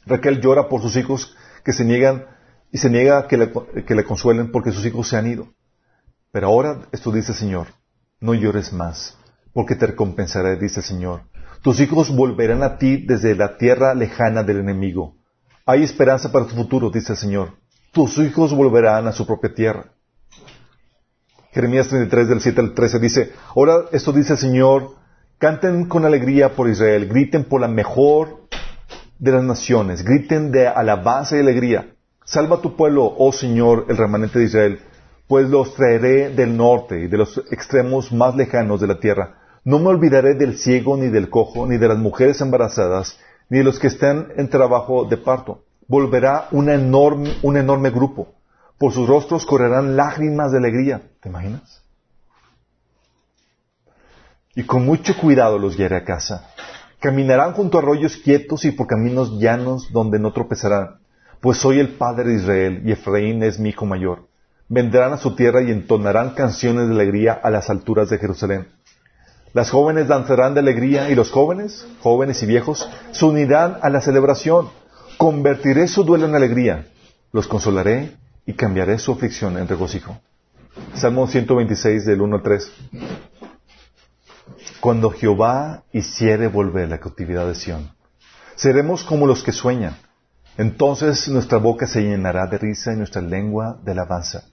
Raquel 0.04 0.42
llora 0.42 0.68
por 0.68 0.82
sus 0.82 0.94
hijos 0.96 1.34
que 1.64 1.72
se 1.72 1.86
niegan 1.86 2.26
y 2.70 2.76
se 2.76 2.90
niega 2.90 3.26
que 3.26 3.38
le, 3.38 3.50
que 3.86 3.94
le 3.94 4.04
consuelen 4.04 4.52
porque 4.52 4.72
sus 4.72 4.84
hijos 4.84 5.08
se 5.08 5.16
han 5.16 5.26
ido. 5.26 5.54
Pero 6.30 6.48
ahora 6.48 6.82
esto 6.92 7.10
dice 7.10 7.32
el 7.32 7.38
Señor, 7.38 7.68
no 8.20 8.34
llores 8.34 8.74
más, 8.74 9.16
porque 9.54 9.74
te 9.74 9.86
recompensaré, 9.86 10.56
dice 10.56 10.80
el 10.80 10.86
Señor. 10.86 11.22
Tus 11.62 11.80
hijos 11.80 12.14
volverán 12.14 12.62
a 12.62 12.76
ti 12.76 12.98
desde 12.98 13.34
la 13.34 13.56
tierra 13.56 13.94
lejana 13.94 14.42
del 14.42 14.58
enemigo. 14.58 15.16
Hay 15.64 15.82
esperanza 15.82 16.30
para 16.30 16.46
tu 16.46 16.54
futuro, 16.56 16.90
dice 16.90 17.12
el 17.12 17.18
Señor. 17.18 17.54
Tus 17.90 18.18
hijos 18.18 18.54
volverán 18.54 19.06
a 19.06 19.12
su 19.12 19.26
propia 19.26 19.54
tierra. 19.54 19.94
Jeremías 21.52 21.88
33 21.88 22.28
del 22.28 22.40
7 22.40 22.60
al 22.60 22.74
13 22.74 22.98
dice, 23.00 23.32
ahora 23.56 23.86
esto 23.90 24.12
dice 24.12 24.34
el 24.34 24.38
Señor, 24.38 24.90
canten 25.38 25.86
con 25.86 26.04
alegría 26.04 26.54
por 26.54 26.68
Israel, 26.68 27.08
griten 27.08 27.42
por 27.42 27.60
la 27.60 27.66
mejor 27.66 28.42
de 29.18 29.32
las 29.32 29.42
naciones, 29.42 30.04
griten 30.04 30.52
de 30.52 30.68
alabanza 30.68 31.36
y 31.36 31.40
alegría. 31.40 31.88
Salva 32.24 32.60
tu 32.60 32.76
pueblo, 32.76 33.12
oh 33.18 33.32
Señor, 33.32 33.86
el 33.88 33.96
remanente 33.96 34.38
de 34.38 34.44
Israel, 34.44 34.80
pues 35.26 35.50
los 35.50 35.74
traeré 35.74 36.30
del 36.30 36.56
norte 36.56 37.00
y 37.00 37.08
de 37.08 37.18
los 37.18 37.38
extremos 37.50 38.12
más 38.12 38.36
lejanos 38.36 38.80
de 38.80 38.86
la 38.86 39.00
tierra. 39.00 39.38
No 39.64 39.80
me 39.80 39.88
olvidaré 39.88 40.34
del 40.34 40.56
ciego, 40.56 40.96
ni 40.96 41.08
del 41.08 41.30
cojo, 41.30 41.66
ni 41.66 41.78
de 41.78 41.88
las 41.88 41.98
mujeres 41.98 42.40
embarazadas, 42.40 43.18
ni 43.48 43.58
de 43.58 43.64
los 43.64 43.80
que 43.80 43.88
estén 43.88 44.28
en 44.36 44.48
trabajo 44.48 45.04
de 45.04 45.16
parto. 45.16 45.64
Volverá 45.88 46.46
un 46.52 46.68
enorme, 46.70 47.32
un 47.42 47.56
enorme 47.56 47.90
grupo. 47.90 48.28
Por 48.80 48.94
sus 48.94 49.06
rostros 49.06 49.44
correrán 49.44 49.94
lágrimas 49.94 50.52
de 50.52 50.56
alegría. 50.56 51.02
¿Te 51.20 51.28
imaginas? 51.28 51.82
Y 54.54 54.62
con 54.62 54.86
mucho 54.86 55.14
cuidado 55.18 55.58
los 55.58 55.76
guiaré 55.76 55.96
a 55.96 56.04
casa. 56.04 56.48
Caminarán 56.98 57.52
junto 57.52 57.76
a 57.76 57.82
arroyos 57.82 58.16
quietos 58.16 58.64
y 58.64 58.70
por 58.70 58.86
caminos 58.86 59.38
llanos 59.38 59.92
donde 59.92 60.18
no 60.18 60.32
tropezarán. 60.32 61.00
Pues 61.42 61.58
soy 61.58 61.78
el 61.78 61.90
padre 61.90 62.30
de 62.30 62.36
Israel 62.36 62.82
y 62.82 62.92
Efraín 62.92 63.42
es 63.42 63.58
mi 63.58 63.68
hijo 63.68 63.84
mayor. 63.84 64.28
Vendrán 64.66 65.12
a 65.12 65.18
su 65.18 65.34
tierra 65.34 65.60
y 65.60 65.70
entonarán 65.70 66.30
canciones 66.30 66.88
de 66.88 66.94
alegría 66.94 67.34
a 67.34 67.50
las 67.50 67.68
alturas 67.68 68.08
de 68.08 68.16
Jerusalén. 68.16 68.68
Las 69.52 69.68
jóvenes 69.68 70.08
danzarán 70.08 70.54
de 70.54 70.60
alegría 70.60 71.10
y 71.10 71.14
los 71.14 71.30
jóvenes, 71.30 71.86
jóvenes 72.00 72.42
y 72.42 72.46
viejos, 72.46 72.88
se 73.10 73.26
unirán 73.26 73.76
a 73.82 73.90
la 73.90 74.00
celebración. 74.00 74.70
Convertiré 75.18 75.86
su 75.86 76.02
duelo 76.02 76.24
en 76.24 76.34
alegría. 76.34 76.86
Los 77.30 77.46
consolaré 77.46 78.19
y 78.46 78.54
cambiaré 78.54 78.98
su 78.98 79.12
aflicción 79.12 79.56
en 79.58 79.68
regocijo. 79.68 80.20
Salmo 80.94 81.26
126 81.26 82.06
del 82.06 82.20
1 82.20 82.36
al 82.36 82.42
3. 82.42 82.72
Cuando 84.80 85.10
Jehová 85.10 85.84
hiciere 85.92 86.48
volver 86.48 86.88
la 86.88 86.98
cautividad 86.98 87.46
de 87.46 87.54
Sión, 87.54 87.90
seremos 88.56 89.04
como 89.04 89.26
los 89.26 89.42
que 89.42 89.52
sueñan. 89.52 89.96
Entonces 90.56 91.28
nuestra 91.28 91.58
boca 91.58 91.86
se 91.86 92.02
llenará 92.02 92.46
de 92.46 92.58
risa 92.58 92.92
y 92.92 92.96
nuestra 92.96 93.22
lengua 93.22 93.78
de 93.82 93.92
alabanza. 93.92 94.44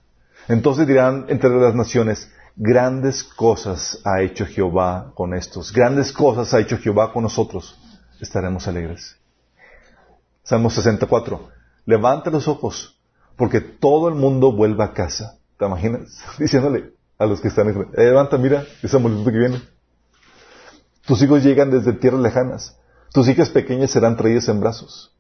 Entonces 0.48 0.88
dirán 0.88 1.26
entre 1.30 1.50
las 1.50 1.76
naciones, 1.76 2.32
grandes 2.56 3.24
cosas 3.24 4.00
ha 4.04 4.22
hecho 4.22 4.46
Jehová 4.46 5.12
con 5.16 5.34
estos, 5.34 5.72
grandes 5.72 6.12
cosas 6.12 6.54
ha 6.54 6.60
hecho 6.60 6.78
Jehová 6.78 7.12
con 7.12 7.24
nosotros. 7.24 7.78
Estaremos 8.20 8.68
alegres. 8.68 9.18
Salmo 10.44 10.70
64. 10.70 11.50
Levanta 11.86 12.30
los 12.30 12.48
ojos, 12.48 12.97
porque 13.38 13.62
todo 13.62 14.10
el 14.10 14.16
mundo 14.16 14.52
vuelva 14.52 14.86
a 14.86 14.94
casa. 14.94 15.38
¿Te 15.58 15.66
imaginas? 15.66 16.20
Diciéndole 16.40 16.94
a 17.18 17.26
los 17.26 17.40
que 17.40 17.48
están, 17.48 17.70
eh, 17.70 17.88
levanta, 17.96 18.38
mira, 18.38 18.66
esa 18.84 18.98
multitud 18.98 19.32
que 19.32 19.38
viene. 19.38 19.62
Tus 21.06 21.22
hijos 21.22 21.44
llegan 21.44 21.72
desde 21.72 21.94
tierras 21.94 22.22
lejanas. 22.22 22.78
Tus 23.14 23.30
hijas 23.30 23.50
pequeñas 23.50 23.92
serán 23.92 24.18
traídas 24.18 24.50
en 24.50 24.60
brazos. 24.60 25.14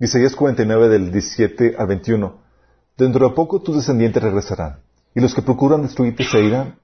Isaías 0.00 0.34
49 0.34 0.88
del 0.88 1.12
17 1.12 1.76
al 1.78 1.86
21. 1.86 2.42
Dentro 2.96 3.28
de 3.28 3.34
poco 3.34 3.62
tus 3.62 3.76
descendientes 3.76 4.22
regresarán, 4.22 4.80
y 5.14 5.20
los 5.20 5.34
que 5.34 5.42
procuran 5.42 5.82
destruirte 5.82 6.24
se 6.24 6.40
irán. 6.40 6.78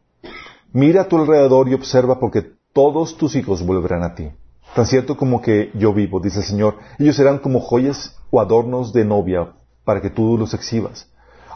Mira 0.73 1.03
a 1.03 1.09
tu 1.09 1.19
alrededor 1.19 1.69
y 1.69 1.75
observa 1.75 2.21
porque 2.21 2.53
todos 2.73 3.17
tus 3.17 3.35
hijos 3.35 3.67
volverán 3.67 4.05
a 4.05 4.15
ti. 4.15 4.31
Tan 4.75 4.87
cierto 4.87 5.17
como 5.17 5.43
que 5.43 5.73
yo 5.75 5.93
vivo, 5.93 6.21
dice 6.21 6.39
el 6.39 6.45
Señor, 6.45 6.77
ellos 6.99 7.17
serán 7.17 7.39
como 7.39 7.61
joyas 7.61 8.17
o 8.31 8.41
adornos 8.41 8.93
de 8.93 9.05
novia 9.05 9.55
para 9.89 10.03
que 10.03 10.11
tú 10.11 10.37
los 10.37 10.53
exhibas. 10.53 11.07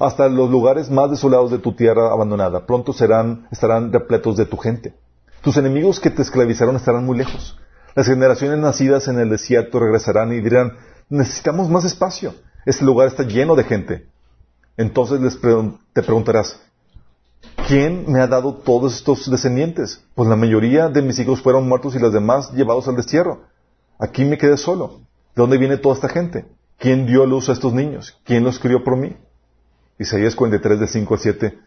Hasta 0.01 0.27
los 0.31 0.49
lugares 0.49 0.91
más 0.91 1.11
desolados 1.11 1.51
de 1.51 1.59
tu 1.59 1.75
tierra 1.75 2.11
abandonada 2.11 2.65
pronto 2.65 2.95
serán, 2.95 3.47
estarán 3.51 3.93
repletos 3.93 4.39
de 4.39 4.47
tu 4.47 4.57
gente. 4.57 4.95
Tus 5.43 5.59
enemigos 5.59 6.01
que 6.01 6.09
te 6.09 6.23
esclavizaron 6.23 6.77
estarán 6.77 7.05
muy 7.05 7.19
lejos. 7.19 7.59
Las 7.95 8.07
generaciones 8.07 8.59
nacidas 8.59 9.07
en 9.09 9.19
el 9.19 9.29
desierto 9.29 9.81
regresarán 9.81 10.33
y 10.33 10.41
dirán, 10.41 10.79
necesitamos 11.11 11.69
más 11.69 11.85
espacio. 11.85 12.33
Este 12.65 12.87
lugar 12.87 13.09
está 13.09 13.23
lleno 13.25 13.55
de 13.55 13.65
gente. 13.65 14.07
Entonces 14.79 15.39
te 15.93 16.03
preguntarás, 16.03 16.59
¿quién 17.69 18.11
me 18.11 18.21
ha 18.21 18.29
dado 18.29 18.55
todos 18.55 18.95
estos 18.95 19.31
descendientes? 19.31 20.03
Pues 20.15 20.27
la 20.27 20.37
mayoría 20.37 20.89
de 20.89 21.03
mis 21.03 21.19
hijos 21.19 21.43
fueron 21.43 21.69
muertos 21.69 21.95
y 21.97 21.99
los 21.99 22.15
demás 22.15 22.51
llevados 22.53 22.89
al 22.89 22.97
destierro. 22.97 23.43
Aquí 23.99 24.25
me 24.25 24.39
quedé 24.39 24.57
solo. 24.57 25.01
¿De 25.37 25.43
dónde 25.43 25.59
viene 25.59 25.77
toda 25.77 25.97
esta 25.97 26.09
gente? 26.09 26.47
¿Quién 26.78 27.07
dio 27.07 27.27
luz 27.27 27.49
a 27.49 27.53
estos 27.53 27.73
niños? 27.73 28.19
¿Quién 28.24 28.44
los 28.44 28.59
crió 28.59 28.82
por 28.82 28.97
mí? 28.97 29.16
Isaías 29.99 30.35
43, 30.35 30.81
de 30.81 30.86
5 30.89 31.15
al 31.15 31.20
7. 31.20 31.59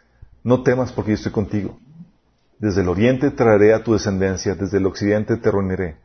No 0.44 0.64
temas 0.64 0.91
porque 0.91 1.11
yo 1.11 1.15
estoy 1.15 1.32
contigo. 1.32 1.80
Desde 2.60 2.82
el 2.82 2.90
oriente 2.90 3.32
traeré 3.32 3.73
a 3.73 3.84
tu 3.84 3.94
descendencia, 3.94 4.56
desde 4.56 4.77
el 4.77 4.86
occidente 4.86 5.38
te 5.38 5.52
reuniré. 5.52 5.98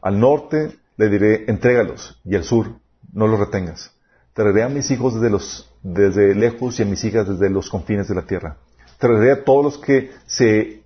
Al 0.00 0.18
norte 0.18 0.78
le 0.96 1.08
diré, 1.08 1.44
entrégalos, 1.48 2.20
y 2.24 2.36
al 2.36 2.44
sur, 2.44 2.66
no 3.12 3.26
los 3.26 3.40
retengas. 3.40 3.92
Traeré 4.34 4.62
a 4.62 4.68
mis 4.68 4.90
hijos 4.90 5.14
desde, 5.14 5.30
los, 5.30 5.70
desde 5.82 6.34
lejos 6.34 6.78
y 6.78 6.82
a 6.82 6.86
mis 6.86 7.04
hijas 7.04 7.28
desde 7.28 7.50
los 7.50 7.68
confines 7.68 8.08
de 8.08 8.14
la 8.14 8.22
tierra. 8.22 8.56
Traeré 8.98 9.32
a 9.32 9.44
todos 9.44 9.64
los 9.64 9.78
que 9.78 10.10
se, 10.26 10.82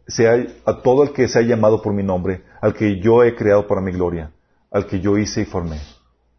a 0.65 0.83
todo 0.83 1.03
el 1.03 1.13
que 1.13 1.29
se 1.29 1.39
ha 1.39 1.43
llamado 1.43 1.83
por 1.83 1.93
mi 1.93 2.03
nombre, 2.03 2.43
al 2.61 2.75
que 2.75 2.99
yo 3.01 3.23
he 3.23 3.35
creado 3.35 3.67
para 3.67 3.81
mi 3.81 3.93
gloria, 3.93 4.31
al 4.71 4.87
que 4.87 5.01
yo 5.01 5.19
hice 5.19 5.43
y 5.43 5.45
formé. 5.45 5.79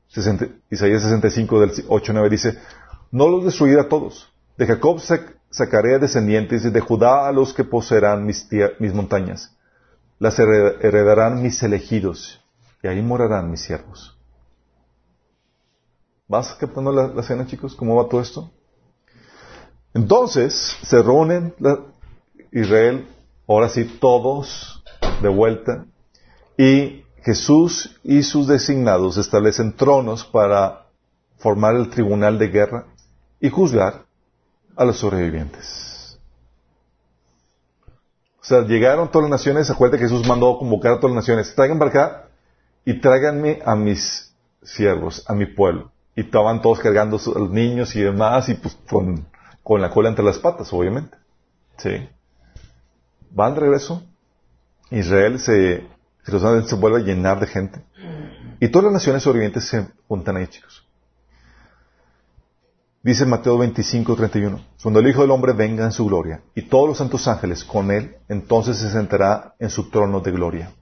Isaías 0.10 1.04
65 1.04 1.60
del 1.60 1.72
8 1.88 2.14
9 2.14 2.30
dice, 2.30 2.58
no 3.12 3.28
los 3.28 3.46
destruiré 3.46 3.80
a 3.80 3.90
todos. 3.90 4.32
De 4.58 4.66
Jacob 4.66 5.00
sacaré 5.50 5.96
a 5.96 6.00
descendientes 6.00 6.66
y 6.66 6.70
de 6.70 6.80
Judá 6.80 7.28
a 7.28 7.32
los 7.32 7.54
que 7.54 7.64
poseerán 7.64 8.26
mis, 8.26 8.48
montañas. 8.94 9.56
Las 10.20 10.40
heredarán 10.40 11.42
mis 11.44 11.62
elegidos 11.62 12.42
y 12.82 12.88
ahí 12.88 13.02
morarán 13.02 13.52
mis 13.52 13.62
siervos. 13.62 14.18
¿Vas 16.28 16.54
captando 16.56 16.92
la, 16.92 17.08
la 17.08 17.22
escena, 17.22 17.46
chicos? 17.46 17.76
¿Cómo 17.76 17.96
va 17.96 18.10
todo 18.10 18.20
esto? 18.20 18.52
Entonces 19.94 20.78
se 20.84 21.02
reúnen 21.02 21.54
Israel, 22.52 23.08
ahora 23.48 23.70
sí 23.70 23.86
todos 24.00 24.84
de 25.22 25.30
vuelta, 25.30 25.86
y 26.58 27.04
Jesús 27.28 27.94
y 28.06 28.24
sus 28.24 28.48
designados 28.48 29.18
establecen 29.18 29.74
tronos 29.74 30.24
para 30.24 30.86
formar 31.40 31.76
el 31.76 31.90
tribunal 31.90 32.40
de 32.40 32.48
guerra 32.48 32.86
y 33.42 33.50
juzgar 33.50 34.06
a 34.78 34.86
los 34.86 34.98
sobrevivientes. 35.00 36.18
O 38.40 38.46
sea, 38.46 38.62
llegaron 38.62 39.12
todas 39.12 39.30
las 39.30 39.42
naciones, 39.42 39.70
acuérdate 39.70 39.98
que 39.98 40.08
Jesús 40.08 40.26
mandó 40.26 40.58
convocar 40.58 40.94
a 40.94 41.00
todas 41.02 41.14
las 41.14 41.24
naciones, 41.24 41.54
traigan 41.54 41.78
para 41.78 41.92
acá 41.92 42.28
y 42.86 43.02
tráiganme 43.02 43.60
a 43.66 43.76
mis 43.76 44.34
siervos, 44.64 45.26
a 45.28 45.34
mi 45.34 45.48
pueblo. 45.48 45.92
Y 46.16 46.22
estaban 46.22 46.62
todos 46.62 46.80
cargando 46.80 47.18
a 47.18 47.40
los 47.40 47.52
niños 47.52 47.94
y 47.98 48.04
demás, 48.04 48.48
y 48.48 48.54
pues 48.54 48.78
con, 48.90 49.28
con 49.64 49.82
la 49.82 49.90
cola 49.90 50.08
entre 50.08 50.24
las 50.24 50.40
patas, 50.40 50.72
obviamente. 50.72 51.18
¿Sí? 51.76 52.08
Van 53.32 53.54
de 53.54 53.60
regreso. 53.60 54.02
Israel 54.92 55.40
se, 55.40 55.86
Jerusalén 56.28 56.68
se 56.68 56.76
vuelve 56.76 57.00
a 57.00 57.04
llenar 57.04 57.40
de 57.40 57.48
gente. 57.48 57.82
Y 58.60 58.68
todas 58.68 58.86
las 58.86 58.94
naciones 58.94 59.24
sobrevivientes 59.24 59.64
se 59.64 59.88
juntan 60.10 60.36
ahí, 60.36 60.48
chicos. 60.48 60.86
Dice 63.02 63.26
Mateo 63.26 63.58
25, 63.58 64.14
31. 64.14 64.60
Cuando 64.84 65.00
el 65.00 65.08
Hijo 65.08 65.22
del 65.22 65.32
Hombre 65.32 65.54
venga 65.54 65.86
en 65.86 65.94
su 65.94 66.06
gloria 66.06 66.42
y 66.54 66.64
todos 66.64 66.90
los 66.90 66.98
santos 66.98 67.26
ángeles 67.30 67.64
con 67.64 67.92
él, 67.92 68.18
entonces 68.28 68.78
se 68.78 68.92
sentará 68.92 69.56
en 69.58 69.70
su 69.70 69.90
trono 69.90 70.20
de 70.20 70.32
gloria. 70.32 70.74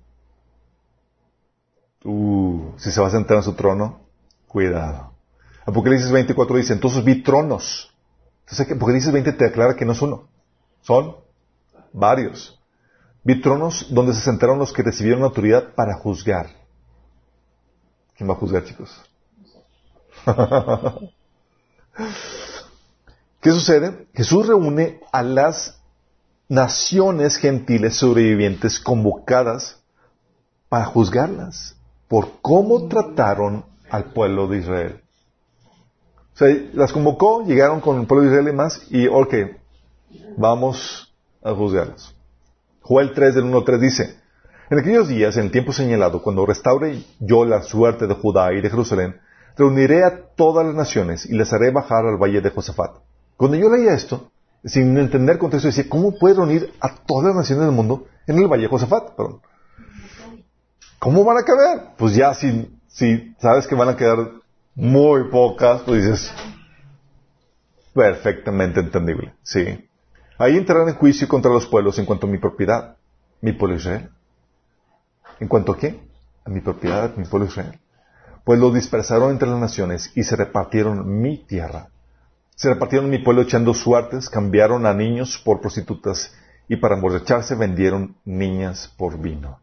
Uh, 2.03 2.72
si 2.77 2.89
se 2.89 2.99
va 2.99 3.07
a 3.07 3.11
sentar 3.11 3.38
en 3.38 3.43
su 3.43 3.53
trono, 3.53 3.99
cuidado. 4.47 5.11
Apocalipsis 5.63 6.11
24 6.11 6.57
dice, 6.57 6.73
entonces 6.73 7.03
vi 7.03 7.22
tronos. 7.22 7.93
Entonces, 8.45 8.76
Apocalipsis 8.76 9.11
20 9.11 9.34
te 9.34 9.45
aclara 9.45 9.76
que 9.76 9.85
no 9.85 9.91
es 9.91 10.01
uno, 10.01 10.27
son 10.81 11.17
varios. 11.93 12.59
Vi 13.26 13.41
tronos 13.41 13.88
donde 13.89 14.14
se 14.14 14.22
sentaron 14.22 14.60
los 14.60 14.72
que 14.72 14.84
recibieron 14.84 15.23
autoridad 15.23 15.73
para 15.73 15.95
juzgar. 15.95 16.47
¿Quién 18.15 18.30
va 18.30 18.34
a 18.34 18.38
juzgar, 18.38 18.64
chicos? 18.64 18.91
¿Qué 23.41 23.52
sucede? 23.52 24.07
Jesús 24.14 24.45
reúne 24.45 24.99
a 25.11 25.23
las 25.23 25.81
naciones 26.47 27.38
gentiles 27.38 27.95
sobrevivientes 27.95 28.80
convocadas 28.80 29.81
para 30.69 30.85
juzgarlas 30.85 31.76
por 32.07 32.39
cómo 32.43 32.88
trataron 32.88 33.65
al 33.89 34.14
pueblo 34.14 34.47
de 34.47 34.60
Israel. 34.60 35.02
O 36.35 36.38
sea, 36.38 36.56
las 36.73 36.93
convocó, 36.93 37.43
llegaron 37.43 37.81
con 37.81 37.99
el 37.99 38.06
pueblo 38.06 38.26
de 38.26 38.30
Israel 38.30 38.53
y 38.53 38.56
más, 38.56 38.91
y 38.91 39.07
ok, 39.07 39.34
vamos 40.38 41.11
a 41.43 41.53
juzgarlos. 41.56 42.15
Joel 42.88 43.14
3 43.14 43.34
del 43.34 43.45
1 43.45 43.57
al 43.57 43.64
3 43.64 43.82
dice, 43.82 44.20
en 44.70 44.78
aquellos 44.78 45.07
días, 45.07 45.36
en 45.38 45.45
el 45.45 45.52
tiempo 45.52 45.74
señalado, 45.74 46.22
cuando 46.22 46.45
restaure 46.45 47.03
yo 47.20 47.44
la 47.44 47.64
suerte 47.64 48.06
de 48.06 48.14
Judá 48.14 48.53
y 48.53 48.62
de 48.62 48.70
Jerusalén, 48.70 49.20
reuniré 49.57 50.03
a 50.03 50.28
todas 50.36 50.68
las 50.68 50.76
naciones 50.76 51.26
y 51.26 51.34
les 51.34 51.52
haré 51.52 51.72
bajar 51.72 52.06
al 52.06 52.18
valle 52.18 52.41
de 52.41 52.52
Josafat. 52.52 52.98
Cuando 53.38 53.57
yo 53.57 53.72
leía 53.72 53.94
esto, 53.94 54.30
sin 54.64 54.95
entender 54.99 55.40
contexto, 55.40 55.68
decía, 55.68 55.90
¿cómo 55.90 56.16
puede 56.20 56.36
reunir 56.36 56.74
a 56.80 56.95
todas 56.95 57.26
las 57.26 57.36
naciones 57.36 57.66
del 57.66 57.74
mundo 57.74 58.06
en 58.28 58.38
el 58.38 58.48
valle 58.48 58.64
de 58.64 58.70
Josafat? 58.70 59.16
Perdón. 59.16 59.41
¿Cómo 60.99 61.24
van 61.24 61.40
a 61.40 61.44
caber? 61.44 61.88
Pues 61.98 62.14
ya 62.14 62.36
si, 62.36 62.80
si 62.88 63.36
sabes 63.40 63.66
que 63.66 63.74
van 63.74 63.90
a 63.90 63.98
quedar 63.98 64.30
muy 64.76 65.30
pocas, 65.32 65.82
pues 65.82 66.03
dices, 66.03 66.32
perfectamente 67.95 68.80
entendible, 68.80 69.34
sí. 69.41 69.85
Ahí 70.38 70.57
entrarán 70.57 70.90
en 70.90 70.95
juicio 70.95 71.28
contra 71.28 71.52
los 71.52 71.66
pueblos 71.66 71.98
en 71.98 72.06
cuanto 72.06 72.28
a 72.28 72.30
mi 72.30 72.38
propiedad, 72.38 72.98
mi 73.41 73.53
pueblo 73.53 73.78
Israel. 73.78 74.10
¿En 75.40 75.48
cuanto 75.48 75.72
a 75.72 75.78
qué? 75.78 75.99
A 76.44 76.49
mi 76.49 76.62
propiedad, 76.62 77.16
mi 77.16 77.26
pueblo 77.26 77.48
Israel. 77.48 77.80
Pues 78.44 78.60
los 78.60 78.74
dispersaron 78.74 79.32
entre 79.32 79.49
las 79.49 79.60
naciones 79.60 80.12
y 80.16 80.24
se 80.24 80.36
repartieron 80.36 81.22
mi 81.22 81.38
tierra. 81.38 81.90
Se 82.56 82.70
repartieron 82.70 83.10
mi 83.10 83.20
pueblo 83.20 83.41
echando 83.41 83.74
suertes, 83.74 84.30
cambiaron 84.30 84.86
a 84.86 84.94
niños 84.94 85.41
por 85.44 85.62
prostitutas 85.62 86.34
y 86.68 86.78
para 86.78 86.95
emborracharse 86.95 87.56
vendieron 87.56 88.16
niñas 88.26 88.94
por 88.98 89.20
vino. 89.20 89.60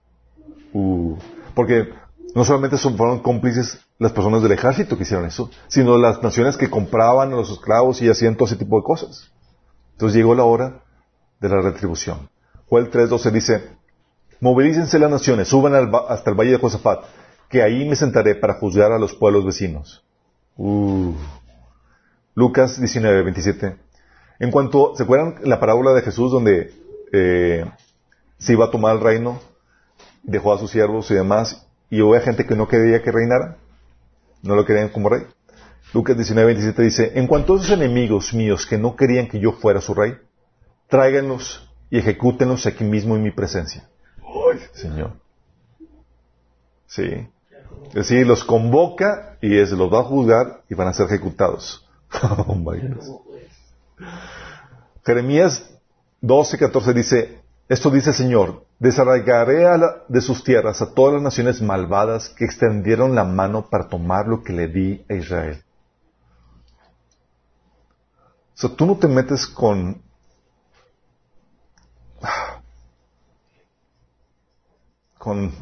Uh, 0.72 1.16
porque 1.54 1.90
no 2.34 2.44
solamente 2.44 2.78
son, 2.78 2.96
fueron 2.96 3.20
cómplices 3.20 3.78
las 3.98 4.12
personas 4.12 4.42
del 4.42 4.52
ejército 4.52 4.96
que 4.96 5.02
hicieron 5.02 5.26
eso, 5.26 5.50
sino 5.68 5.98
las 5.98 6.22
naciones 6.22 6.56
que 6.56 6.70
compraban 6.70 7.32
a 7.32 7.36
los 7.36 7.50
esclavos 7.50 8.00
y 8.02 8.08
hacían 8.08 8.36
todo 8.36 8.46
ese 8.46 8.56
tipo 8.56 8.76
de 8.78 8.84
cosas. 8.84 9.30
Entonces 9.92 10.16
llegó 10.16 10.34
la 10.34 10.44
hora 10.44 10.82
de 11.40 11.48
la 11.48 11.60
retribución. 11.60 12.28
Joel 12.68 12.90
3.12 12.90 13.30
dice, 13.30 13.68
movilícense 14.40 14.98
las 14.98 15.10
naciones, 15.10 15.48
suban 15.48 15.74
hasta 16.08 16.30
el 16.30 16.36
valle 16.36 16.52
de 16.52 16.58
Josafat, 16.58 17.04
que 17.48 17.62
ahí 17.62 17.88
me 17.88 17.96
sentaré 17.96 18.34
para 18.34 18.54
juzgar 18.54 18.92
a 18.92 18.98
los 18.98 19.14
pueblos 19.14 19.44
vecinos. 19.44 20.04
Uh. 20.56 21.12
Lucas 22.34 22.80
19.27. 22.80 23.76
En 24.38 24.50
cuanto, 24.50 24.94
¿se 24.96 25.02
acuerdan 25.02 25.36
la 25.42 25.60
parábola 25.60 25.92
de 25.92 26.02
Jesús 26.02 26.32
donde 26.32 26.72
eh, 27.12 27.64
se 28.38 28.54
iba 28.54 28.64
a 28.64 28.70
tomar 28.70 28.96
el 28.96 29.02
reino, 29.02 29.40
dejó 30.22 30.54
a 30.54 30.58
sus 30.58 30.70
siervos 30.70 31.10
y 31.10 31.14
demás, 31.14 31.66
y 31.90 32.00
hubo 32.00 32.18
gente 32.20 32.46
que 32.46 32.56
no 32.56 32.68
quería 32.68 33.02
que 33.02 33.12
reinara? 33.12 33.58
No 34.42 34.56
lo 34.56 34.64
querían 34.64 34.88
como 34.88 35.10
rey. 35.10 35.22
Lucas 35.94 36.16
19.27 36.16 36.76
dice, 36.76 37.12
en 37.14 37.26
cuanto 37.26 37.54
a 37.54 37.56
esos 37.56 37.70
enemigos 37.70 38.32
míos 38.32 38.66
que 38.66 38.78
no 38.78 38.96
querían 38.96 39.28
que 39.28 39.38
yo 39.38 39.52
fuera 39.52 39.80
su 39.80 39.92
rey, 39.92 40.14
tráiganlos 40.88 41.68
y 41.90 41.98
ejecútenlos 41.98 42.64
aquí 42.66 42.84
mismo 42.84 43.14
en 43.14 43.22
mi 43.22 43.30
presencia. 43.30 43.88
¡Ay, 44.18 44.58
Señor! 44.72 45.12
Sí. 46.86 47.28
Es 47.88 47.94
decir, 47.94 48.26
los 48.26 48.42
convoca 48.42 49.36
y 49.42 49.58
es, 49.58 49.70
los 49.72 49.92
va 49.92 50.00
a 50.00 50.04
juzgar 50.04 50.62
y 50.70 50.74
van 50.74 50.88
a 50.88 50.94
ser 50.94 51.06
ejecutados. 51.06 51.86
oh 52.46 52.54
my 52.54 52.80
Jeremías 55.04 55.70
12.14 56.22 56.92
dice, 56.94 57.38
esto 57.68 57.90
dice 57.90 58.10
el 58.10 58.16
Señor, 58.16 58.64
desarraigaré 58.78 59.64
de 60.08 60.20
sus 60.20 60.42
tierras 60.42 60.80
a 60.80 60.94
todas 60.94 61.14
las 61.14 61.22
naciones 61.22 61.60
malvadas 61.60 62.30
que 62.30 62.44
extendieron 62.44 63.14
la 63.14 63.24
mano 63.24 63.68
para 63.68 63.88
tomar 63.88 64.26
lo 64.26 64.42
que 64.42 64.52
le 64.52 64.68
di 64.68 65.04
a 65.10 65.14
Israel. 65.14 65.62
O 68.54 68.58
sea, 68.58 68.70
tú 68.70 68.86
no 68.86 68.96
te 68.96 69.08
metes 69.08 69.46
con... 69.46 70.02
con, 75.18 75.52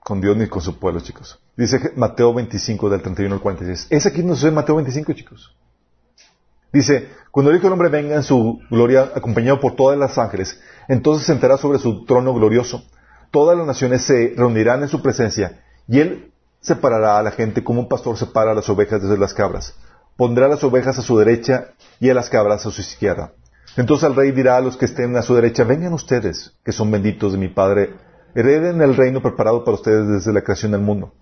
con 0.00 0.20
Dios 0.20 0.36
ni 0.36 0.48
con 0.48 0.62
su 0.62 0.78
pueblo, 0.78 1.00
chicos. 1.00 1.38
Dice 1.56 1.92
Mateo 1.96 2.32
25 2.32 2.88
del 2.88 3.02
31 3.02 3.34
al 3.34 3.40
46. 3.40 3.88
Es 3.90 4.06
aquí 4.06 4.22
no 4.22 4.34
sucede 4.34 4.52
Mateo 4.52 4.76
25, 4.76 5.12
chicos. 5.12 5.54
Dice, 6.72 7.10
cuando 7.30 7.50
el 7.50 7.56
Hijo 7.56 7.64
del 7.64 7.74
Hombre 7.74 7.88
venga 7.88 8.16
en 8.16 8.22
su 8.22 8.60
gloria 8.70 9.12
acompañado 9.14 9.60
por 9.60 9.76
todas 9.76 9.98
las 9.98 10.18
ángeles, 10.18 10.60
entonces 10.88 11.26
se 11.26 11.32
sentará 11.32 11.56
sobre 11.56 11.78
su 11.78 12.04
trono 12.04 12.34
glorioso. 12.34 12.84
Todas 13.30 13.56
las 13.56 13.66
naciones 13.66 14.02
se 14.02 14.34
reunirán 14.36 14.82
en 14.82 14.88
su 14.88 15.02
presencia 15.02 15.62
y 15.86 16.00
él 16.00 16.32
separará 16.60 17.18
a 17.18 17.22
la 17.22 17.30
gente 17.30 17.62
como 17.62 17.80
un 17.80 17.88
pastor 17.88 18.16
separa 18.16 18.52
a 18.52 18.54
las 18.54 18.68
ovejas 18.68 19.02
desde 19.02 19.18
las 19.18 19.34
cabras 19.34 19.74
pondrá 20.18 20.48
las 20.48 20.64
ovejas 20.64 20.98
a 20.98 21.02
su 21.02 21.16
derecha 21.16 21.68
y 22.00 22.10
a 22.10 22.14
las 22.14 22.28
cabras 22.28 22.66
a 22.66 22.72
su 22.72 22.80
izquierda. 22.80 23.34
Entonces 23.76 24.08
el 24.10 24.16
rey 24.16 24.32
dirá 24.32 24.56
a 24.56 24.60
los 24.60 24.76
que 24.76 24.86
estén 24.86 25.16
a 25.16 25.22
su 25.22 25.36
derecha, 25.36 25.62
vengan 25.62 25.92
ustedes, 25.92 26.56
que 26.64 26.72
son 26.72 26.90
benditos 26.90 27.32
de 27.32 27.38
mi 27.38 27.46
Padre, 27.46 27.94
hereden 28.34 28.82
el 28.82 28.96
reino 28.96 29.22
preparado 29.22 29.62
para 29.62 29.76
ustedes 29.76 30.08
desde 30.08 30.32
la 30.32 30.42
creación 30.42 30.72
del 30.72 30.80
mundo. 30.80 31.14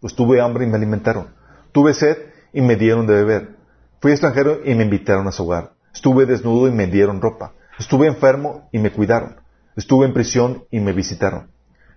Pues 0.00 0.14
tuve 0.14 0.40
hambre 0.40 0.64
y 0.64 0.68
me 0.68 0.76
alimentaron, 0.76 1.34
tuve 1.72 1.92
sed 1.92 2.18
y 2.52 2.60
me 2.60 2.76
dieron 2.76 3.08
de 3.08 3.14
beber, 3.14 3.56
fui 4.00 4.12
extranjero 4.12 4.60
y 4.64 4.76
me 4.76 4.84
invitaron 4.84 5.26
a 5.26 5.32
su 5.32 5.42
hogar, 5.42 5.72
estuve 5.92 6.24
desnudo 6.24 6.68
y 6.68 6.70
me 6.70 6.86
dieron 6.86 7.20
ropa, 7.20 7.54
estuve 7.80 8.06
enfermo 8.06 8.68
y 8.70 8.78
me 8.78 8.92
cuidaron, 8.92 9.40
estuve 9.74 10.06
en 10.06 10.14
prisión 10.14 10.64
y 10.70 10.78
me 10.78 10.92
visitaron. 10.92 11.50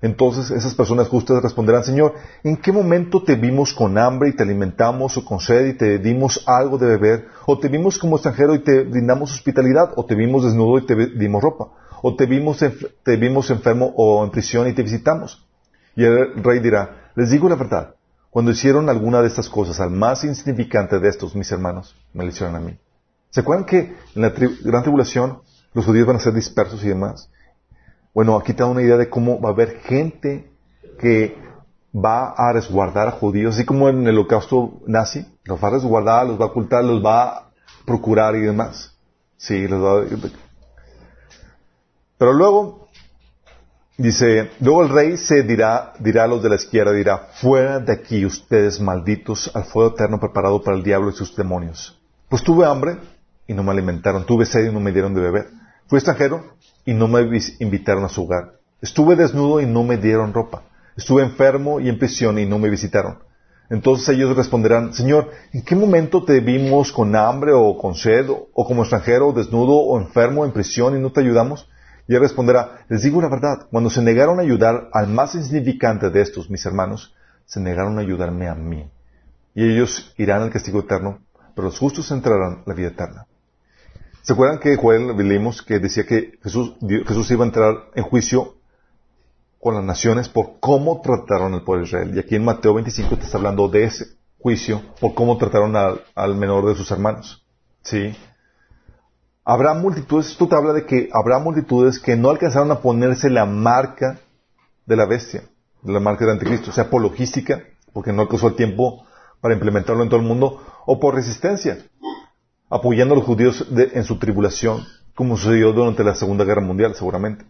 Entonces 0.03 0.51
esas 0.51 0.75
personas 0.75 1.07
justas 1.07 1.41
responderán, 1.41 1.85
Señor, 1.85 2.15
¿en 2.43 2.57
qué 2.57 2.73
momento 2.73 3.23
te 3.23 3.35
vimos 3.35 3.73
con 3.73 3.97
hambre 3.97 4.27
y 4.27 4.35
te 4.35 4.43
alimentamos 4.43 5.15
o 5.15 5.23
con 5.23 5.39
sed 5.39 5.65
y 5.67 5.77
te 5.77 5.97
dimos 5.97 6.43
algo 6.45 6.77
de 6.77 6.87
beber? 6.87 7.27
¿O 7.45 7.57
te 7.57 7.69
vimos 7.69 7.97
como 7.97 8.17
extranjero 8.17 8.53
y 8.53 8.59
te 8.59 8.83
brindamos 8.83 9.31
hospitalidad? 9.31 9.93
¿O 9.95 10.05
te 10.05 10.15
vimos 10.15 10.43
desnudo 10.43 10.77
y 10.77 10.85
te 10.85 10.93
dimos 11.17 11.41
ropa? 11.41 11.69
¿O 12.01 12.17
te 12.17 12.25
vimos, 12.25 12.59
te 13.03 13.15
vimos 13.15 13.49
enfermo 13.49 13.93
o 13.95 14.25
en 14.25 14.31
prisión 14.31 14.67
y 14.67 14.73
te 14.73 14.83
visitamos? 14.83 15.47
Y 15.95 16.03
el 16.03 16.43
rey 16.43 16.59
dirá, 16.59 17.11
les 17.15 17.29
digo 17.29 17.47
la 17.47 17.55
verdad, 17.55 17.95
cuando 18.29 18.51
hicieron 18.51 18.89
alguna 18.89 19.21
de 19.21 19.27
estas 19.27 19.47
cosas 19.47 19.79
al 19.79 19.91
más 19.91 20.25
insignificante 20.25 20.99
de 20.99 21.07
estos, 21.07 21.33
mis 21.33 21.49
hermanos, 21.49 21.95
me 22.11 22.25
lo 22.25 22.29
hicieron 22.29 22.57
a 22.57 22.59
mí. 22.59 22.77
¿Se 23.29 23.39
acuerdan 23.39 23.65
que 23.65 23.95
en 24.15 24.21
la 24.21 24.33
gran 24.65 24.83
tribulación 24.83 25.39
los 25.73 25.85
judíos 25.85 26.05
van 26.05 26.17
a 26.17 26.19
ser 26.19 26.33
dispersos 26.33 26.83
y 26.83 26.89
demás? 26.89 27.29
Bueno, 28.13 28.35
aquí 28.37 28.53
te 28.53 28.61
da 28.61 28.69
una 28.69 28.83
idea 28.83 28.97
de 28.97 29.09
cómo 29.09 29.41
va 29.41 29.49
a 29.49 29.53
haber 29.53 29.79
gente 29.79 30.51
que 30.99 31.35
va 31.93 32.31
a 32.31 32.53
resguardar 32.53 33.07
a 33.07 33.11
judíos, 33.11 33.55
así 33.55 33.65
como 33.65 33.89
en 33.89 34.07
el 34.07 34.15
holocausto 34.17 34.81
nazi, 34.85 35.25
los 35.45 35.63
va 35.63 35.67
a 35.69 35.71
resguardar, 35.71 36.27
los 36.27 36.39
va 36.39 36.45
a 36.45 36.47
ocultar, 36.49 36.83
los 36.83 37.03
va 37.03 37.23
a 37.23 37.51
procurar 37.85 38.35
y 38.35 38.41
demás. 38.41 38.95
Sí, 39.37 39.67
los 39.67 39.83
va 39.83 40.01
a... 40.01 40.05
Pero 42.17 42.33
luego, 42.33 42.87
dice, 43.97 44.51
luego 44.59 44.83
el 44.83 44.89
rey 44.89 45.17
se 45.17 45.41
dirá, 45.43 45.93
dirá 45.99 46.25
a 46.25 46.27
los 46.27 46.43
de 46.43 46.49
la 46.49 46.55
izquierda, 46.55 46.93
dirá, 46.93 47.29
fuera 47.41 47.79
de 47.79 47.93
aquí 47.93 48.25
ustedes 48.25 48.79
malditos 48.79 49.51
al 49.55 49.65
fuego 49.65 49.95
eterno 49.95 50.19
preparado 50.19 50.61
para 50.61 50.77
el 50.77 50.83
diablo 50.83 51.09
y 51.09 51.13
sus 51.13 51.35
demonios. 51.35 51.99
Pues 52.29 52.43
tuve 52.43 52.65
hambre 52.65 52.97
y 53.47 53.53
no 53.53 53.63
me 53.63 53.71
alimentaron, 53.71 54.25
tuve 54.25 54.45
sed 54.45 54.69
y 54.69 54.73
no 54.73 54.79
me 54.79 54.91
dieron 54.91 55.13
de 55.13 55.21
beber. 55.21 55.47
Fui 55.87 55.97
extranjero 55.97 56.53
y 56.85 56.93
no 56.93 57.07
me 57.07 57.21
invitaron 57.59 58.03
a 58.03 58.09
su 58.09 58.23
hogar. 58.23 58.53
Estuve 58.81 59.15
desnudo 59.15 59.61
y 59.61 59.65
no 59.65 59.83
me 59.83 59.97
dieron 59.97 60.33
ropa. 60.33 60.63
Estuve 60.97 61.23
enfermo 61.23 61.79
y 61.79 61.89
en 61.89 61.97
prisión 61.97 62.37
y 62.37 62.45
no 62.45 62.59
me 62.59 62.69
visitaron. 62.69 63.19
Entonces 63.69 64.09
ellos 64.09 64.35
responderán, 64.35 64.93
Señor, 64.93 65.31
¿en 65.51 65.63
qué 65.63 65.75
momento 65.75 66.23
te 66.23 66.39
vimos 66.41 66.91
con 66.91 67.15
hambre 67.15 67.53
o 67.53 67.77
con 67.77 67.95
sed 67.95 68.29
o 68.29 68.67
como 68.67 68.81
extranjero, 68.81 69.31
desnudo 69.31 69.75
o 69.75 69.99
enfermo 69.99 70.45
en 70.45 70.51
prisión 70.51 70.95
y 70.95 70.99
no 70.99 71.11
te 71.11 71.21
ayudamos? 71.21 71.67
Y 72.07 72.15
él 72.15 72.21
responderá, 72.21 72.85
les 72.89 73.03
digo 73.03 73.21
la 73.21 73.29
verdad, 73.29 73.67
cuando 73.71 73.89
se 73.89 74.01
negaron 74.01 74.39
a 74.39 74.43
ayudar 74.43 74.89
al 74.91 75.07
más 75.07 75.35
insignificante 75.35 76.09
de 76.09 76.21
estos, 76.21 76.49
mis 76.49 76.65
hermanos, 76.65 77.15
se 77.45 77.61
negaron 77.61 77.97
a 77.97 78.01
ayudarme 78.01 78.47
a 78.47 78.55
mí. 78.55 78.89
Y 79.55 79.63
ellos 79.63 80.13
irán 80.17 80.41
al 80.41 80.51
castigo 80.51 80.81
eterno, 80.81 81.19
pero 81.55 81.67
los 81.67 81.79
justos 81.79 82.11
entrarán 82.11 82.59
a 82.59 82.63
la 82.65 82.73
vida 82.73 82.89
eterna. 82.89 83.25
¿Se 84.23 84.31
acuerdan 84.31 84.59
que 84.59 84.77
Joel 84.77 85.17
leímos 85.17 85.61
que 85.61 85.79
decía 85.79 86.05
que 86.05 86.39
Jesús, 86.41 86.77
iba 87.29 87.43
a 87.43 87.47
entrar 87.47 87.75
en 87.93 88.05
juicio 88.05 88.55
con 89.59 89.75
las 89.75 89.83
naciones 89.83 90.29
por 90.29 90.61
cómo 90.61 91.01
trataron 91.01 91.53
al 91.53 91.63
pueblo 91.63 91.83
de 91.83 91.89
Israel? 91.89 92.15
Y 92.15 92.19
aquí 92.19 92.35
en 92.37 92.45
Mateo 92.45 92.73
25 92.73 93.17
te 93.17 93.25
está 93.25 93.37
hablando 93.37 93.67
de 93.67 93.83
ese 93.83 94.05
juicio 94.39 94.81
por 95.01 95.13
cómo 95.13 95.37
trataron 95.37 95.75
al, 95.75 96.35
menor 96.35 96.65
de 96.67 96.75
sus 96.75 96.89
hermanos. 96.89 97.45
¿Sí? 97.81 98.15
Habrá 99.43 99.73
multitudes, 99.73 100.29
esto 100.29 100.47
te 100.47 100.55
habla 100.55 100.71
de 100.71 100.85
que 100.85 101.09
habrá 101.11 101.39
multitudes 101.39 101.99
que 101.99 102.15
no 102.15 102.29
alcanzaron 102.29 102.71
a 102.71 102.79
ponerse 102.79 103.29
la 103.29 103.45
marca 103.45 104.21
de 104.85 104.95
la 104.95 105.05
bestia, 105.05 105.43
de 105.81 105.91
la 105.91 105.99
marca 105.99 106.23
del 106.23 106.35
anticristo, 106.35 106.71
sea 106.71 106.89
por 106.89 107.01
logística, 107.01 107.61
porque 107.91 108.13
no 108.13 108.21
alcanzó 108.21 108.47
el 108.47 108.55
tiempo 108.55 109.05
para 109.41 109.53
implementarlo 109.53 110.01
en 110.01 110.07
todo 110.07 110.21
el 110.21 110.25
mundo, 110.25 110.63
o 110.85 110.97
por 110.97 111.13
resistencia, 111.13 111.77
apoyando 112.73 113.13
a 113.13 113.17
los 113.17 113.25
judíos 113.27 113.67
en 113.71 114.03
su 114.03 114.17
tribulación, 114.17 114.83
como 115.13 115.37
sucedió 115.37 115.71
durante 115.73 116.03
la 116.03 116.15
Segunda 116.15 116.43
Guerra 116.43 116.61
Mundial, 116.61 116.95
seguramente. 116.95 117.45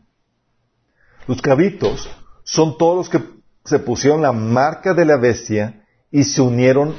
Los 1.28 1.42
cabritos 1.42 2.10
son 2.44 2.78
todos 2.78 2.98
los 2.98 3.10
que 3.10 3.24
se 3.64 3.80
pusieron 3.80 4.22
la 4.22 4.34
marca 4.34 4.94
de 4.94 5.06
la 5.06 5.16
bestia 5.16 5.86
y 6.12 6.26
se 6.26 6.42
unieron 6.42 6.94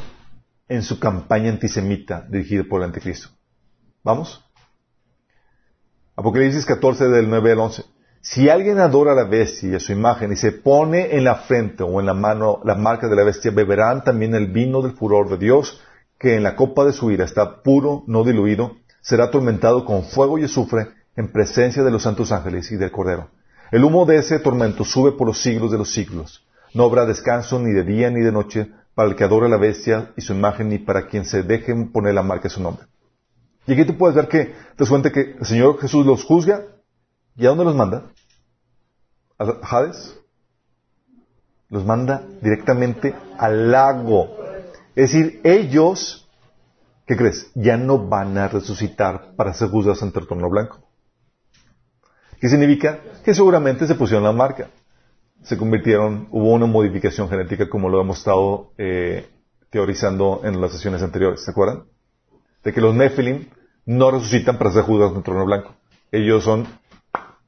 en 0.68 0.82
su 0.82 0.98
campaña 0.98 1.50
antisemita 1.50 2.26
dirigida 2.26 2.64
por 2.64 2.80
el 2.80 2.86
anticristo. 2.86 3.28
¿Vamos? 4.02 4.42
Apocalipsis 6.16 6.64
14 6.64 7.08
del 7.08 7.28
9 7.28 7.52
al 7.52 7.58
11. 7.58 7.84
Si 8.22 8.48
alguien 8.48 8.78
adora 8.78 9.12
a 9.12 9.16
la 9.16 9.24
bestia 9.24 9.68
y 9.68 9.74
a 9.74 9.80
su 9.80 9.92
imagen 9.92 10.32
y 10.32 10.36
se 10.36 10.52
pone 10.52 11.14
en 11.14 11.24
la 11.24 11.34
frente 11.34 11.82
o 11.82 12.00
en 12.00 12.06
la 12.06 12.14
mano 12.14 12.60
la 12.64 12.74
marca 12.74 13.06
de 13.06 13.16
la 13.16 13.24
bestia, 13.24 13.50
beberán 13.50 14.02
también 14.02 14.34
el 14.34 14.46
vino 14.46 14.80
del 14.80 14.92
furor 14.92 15.28
de 15.28 15.36
Dios, 15.36 15.82
que 16.18 16.36
en 16.36 16.42
la 16.42 16.56
copa 16.56 16.84
de 16.84 16.92
su 16.92 17.10
ira 17.10 17.24
está 17.24 17.62
puro, 17.62 18.04
no 18.06 18.24
diluido, 18.24 18.76
será 19.00 19.24
atormentado 19.24 19.84
con 19.84 20.04
fuego 20.04 20.38
y 20.38 20.44
azufre 20.44 20.88
en 21.16 21.30
presencia 21.30 21.82
de 21.82 21.90
los 21.90 22.02
santos 22.02 22.32
ángeles 22.32 22.70
y 22.72 22.76
del 22.76 22.90
Cordero. 22.90 23.30
El 23.70 23.84
humo 23.84 24.06
de 24.06 24.16
ese 24.16 24.38
tormento 24.38 24.84
sube 24.84 25.12
por 25.12 25.26
los 25.26 25.40
siglos 25.40 25.70
de 25.70 25.78
los 25.78 25.92
siglos. 25.92 26.46
No 26.74 26.84
habrá 26.84 27.06
descanso 27.06 27.58
ni 27.58 27.72
de 27.72 27.84
día 27.84 28.10
ni 28.10 28.20
de 28.20 28.32
noche 28.32 28.70
para 28.94 29.08
el 29.08 29.16
que 29.16 29.24
adora 29.24 29.48
la 29.48 29.56
bestia 29.56 30.12
y 30.16 30.22
su 30.22 30.34
imagen, 30.34 30.68
ni 30.68 30.78
para 30.78 31.06
quien 31.06 31.24
se 31.24 31.42
deje 31.42 31.74
poner 31.92 32.14
la 32.14 32.22
marca 32.22 32.44
de 32.44 32.54
su 32.54 32.62
nombre. 32.62 32.86
Y 33.66 33.72
aquí 33.72 33.84
tú 33.84 33.96
puedes 33.96 34.14
ver 34.14 34.28
que 34.28 34.54
te 34.76 34.84
das 34.84 35.12
que 35.12 35.36
el 35.38 35.46
Señor 35.46 35.80
Jesús 35.80 36.04
los 36.06 36.24
juzga. 36.24 36.66
¿Y 37.36 37.46
a 37.46 37.48
dónde 37.48 37.64
los 37.64 37.74
manda? 37.74 38.10
¿A 39.38 39.44
Hades? 39.62 40.20
Los 41.68 41.84
manda 41.84 42.22
directamente 42.40 43.14
al 43.38 43.72
lago. 43.72 44.43
Es 44.96 45.12
decir, 45.12 45.40
ellos, 45.44 46.28
¿qué 47.06 47.16
crees? 47.16 47.50
Ya 47.54 47.76
no 47.76 48.08
van 48.08 48.38
a 48.38 48.48
resucitar 48.48 49.34
para 49.36 49.54
ser 49.54 49.68
juzgados 49.68 50.02
ante 50.02 50.20
el 50.20 50.26
trono 50.26 50.48
blanco. 50.48 50.80
¿Qué 52.40 52.48
significa? 52.48 53.00
Que 53.24 53.34
seguramente 53.34 53.86
se 53.86 53.94
pusieron 53.94 54.24
la 54.24 54.32
marca. 54.32 54.70
Se 55.42 55.56
convirtieron, 55.56 56.28
hubo 56.30 56.52
una 56.52 56.66
modificación 56.66 57.28
genética 57.28 57.68
como 57.68 57.88
lo 57.88 58.00
hemos 58.00 58.18
estado 58.18 58.72
eh, 58.78 59.28
teorizando 59.70 60.40
en 60.44 60.60
las 60.60 60.72
sesiones 60.72 61.02
anteriores. 61.02 61.44
¿Se 61.44 61.50
acuerdan? 61.50 61.84
de 62.64 62.72
que 62.72 62.80
los 62.80 62.94
Nephilim 62.94 63.46
no 63.86 64.10
resucitan 64.10 64.58
para 64.58 64.72
ser 64.72 64.82
juzgados 64.82 65.12
en 65.12 65.18
el 65.18 65.24
trono 65.24 65.44
blanco. 65.44 65.76
Ellos 66.10 66.42
son 66.42 66.66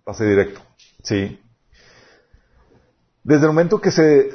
pase 0.04 0.26
directo. 0.26 0.60
Sí. 1.02 1.40
Desde 3.24 3.46
el 3.46 3.48
momento 3.48 3.80
que 3.80 3.90
se 3.90 4.30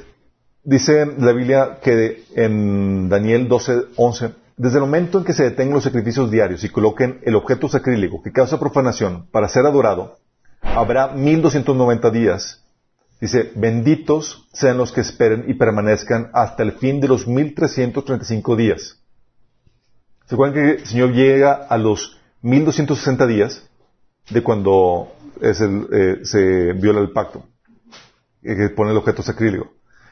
dice 0.63 1.05
la 1.17 1.31
Biblia 1.31 1.79
que 1.81 2.23
en 2.35 3.09
Daniel 3.09 3.47
12, 3.47 3.85
11, 3.95 4.31
desde 4.57 4.77
el 4.77 4.81
momento 4.81 5.19
en 5.19 5.23
que 5.23 5.33
se 5.33 5.43
detengan 5.43 5.75
los 5.75 5.83
sacrificios 5.83 6.29
diarios 6.29 6.63
y 6.63 6.69
coloquen 6.69 7.19
el 7.23 7.35
objeto 7.35 7.67
sacrílego 7.67 8.21
que 8.21 8.31
causa 8.31 8.59
profanación 8.59 9.27
para 9.31 9.49
ser 9.49 9.65
adorado, 9.65 10.19
habrá 10.61 11.09
1290 11.09 12.11
días. 12.11 12.63
Dice, 13.19 13.51
benditos 13.55 14.47
sean 14.51 14.77
los 14.77 14.91
que 14.91 15.01
esperen 15.01 15.45
y 15.47 15.53
permanezcan 15.53 16.31
hasta 16.33 16.63
el 16.63 16.73
fin 16.73 16.99
de 16.99 17.07
los 17.07 17.27
1335 17.27 18.55
días. 18.55 18.99
¿Se 20.25 20.35
acuerdan 20.35 20.53
que 20.55 20.71
el 20.81 20.87
Señor 20.87 21.11
llega 21.11 21.53
a 21.53 21.77
los 21.77 22.19
1260 22.41 23.27
días 23.27 23.69
de 24.29 24.41
cuando 24.41 25.11
eh, 25.41 26.19
se 26.23 26.73
viola 26.73 27.01
el 27.01 27.11
pacto? 27.11 27.45
Que 28.41 28.69
pone 28.69 28.91
el 28.91 28.97
objeto 28.97 29.21
sacrílego. 29.21 29.71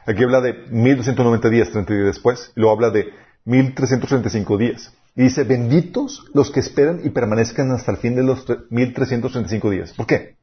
Aquí 0.10 0.24
habla 0.24 0.42
de 0.42 0.54
1290 0.72 1.50
días, 1.52 1.70
30 1.70 1.94
días 1.94 2.06
después, 2.08 2.52
y 2.56 2.62
luego 2.62 2.74
habla 2.74 2.90
de 2.90 3.14
1335 3.46 4.58
días. 4.58 4.92
Y 5.16 5.22
dice, 5.22 5.44
benditos 5.44 6.26
los 6.34 6.50
que 6.50 6.62
esperan 6.62 7.02
y 7.04 7.12
permanezcan 7.12 7.72
hasta 7.72 7.92
el 7.92 7.98
fin 7.98 8.16
de 8.16 8.24
los 8.24 8.44
1335 8.72 9.70
días. 9.70 9.94
¿Por 9.94 10.08
qué? 10.08 10.36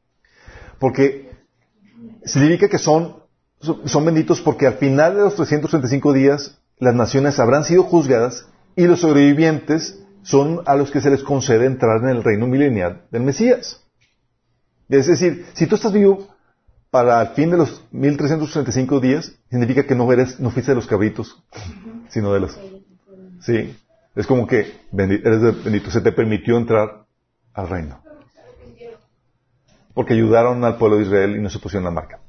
Porque 0.79 1.31
significa 2.23 2.69
que 2.69 2.77
son, 2.77 3.17
son 3.59 4.05
benditos 4.05 4.39
porque 4.39 4.67
al 4.67 4.75
final 4.75 5.15
de 5.15 5.21
los 5.23 5.35
335 5.35 6.13
días 6.13 6.61
las 6.77 6.95
naciones 6.95 7.37
habrán 7.37 7.65
sido 7.65 7.83
juzgadas 7.83 8.47
y 8.77 8.85
los 8.85 9.01
sobrevivientes 9.01 10.01
son 10.21 10.61
a 10.65 10.75
los 10.75 10.91
que 10.91 11.01
se 11.01 11.09
les 11.09 11.23
concede 11.23 11.65
entrar 11.65 12.01
en 12.03 12.07
el 12.07 12.23
reino 12.23 12.47
milenial 12.47 13.01
del 13.11 13.23
Mesías. 13.23 13.83
Es 14.87 15.07
decir, 15.07 15.45
si 15.55 15.67
tú 15.67 15.75
estás 15.75 15.91
vivo 15.91 16.36
para 16.89 17.21
el 17.21 17.29
fin 17.29 17.49
de 17.49 17.57
los 17.57 17.83
1335 17.91 18.99
días, 18.99 19.33
significa 19.49 19.85
que 19.85 19.95
no 19.95 20.11
eres, 20.11 20.39
no 20.39 20.51
fuiste 20.51 20.71
de 20.71 20.75
los 20.75 20.87
cabritos, 20.87 21.43
sino 22.09 22.33
de 22.33 22.39
los... 22.39 22.57
Sí, 23.41 23.75
es 24.15 24.25
como 24.25 24.47
que 24.47 24.73
eres 24.91 25.63
bendito, 25.63 25.91
se 25.91 26.01
te 26.01 26.11
permitió 26.11 26.57
entrar 26.57 27.05
al 27.53 27.69
reino. 27.69 28.01
Porque 29.93 30.13
ayudaron 30.13 30.63
al 30.63 30.77
pueblo 30.77 30.97
de 30.97 31.03
Israel 31.03 31.35
y 31.35 31.41
no 31.41 31.49
se 31.49 31.59
pusieron 31.59 31.85
la 31.85 31.91
marca. 31.91 32.19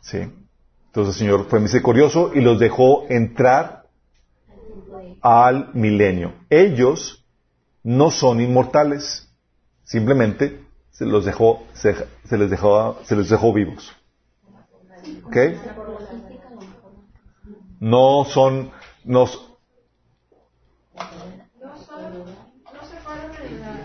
Sí. 0.00 0.18
Entonces 0.86 1.14
el 1.14 1.18
Señor 1.18 1.46
fue 1.48 1.60
misericordioso 1.60 2.32
y 2.34 2.40
los 2.40 2.58
dejó 2.58 3.06
entrar 3.08 3.86
al 5.20 5.70
milenio. 5.74 6.34
Ellos 6.50 7.24
no 7.82 8.10
son 8.10 8.40
inmortales, 8.40 9.28
simplemente 9.84 10.67
se 10.98 11.06
los 11.06 11.24
dejó, 11.24 11.62
se, 11.74 11.94
les 12.36 12.50
dejó, 12.50 12.98
se 13.04 13.14
les 13.14 13.28
dejó 13.28 13.52
vivos. 13.52 13.94
¿Ok? 15.22 15.36
No 17.78 18.24
son, 18.24 18.72
no, 19.04 19.26
no 19.26 19.32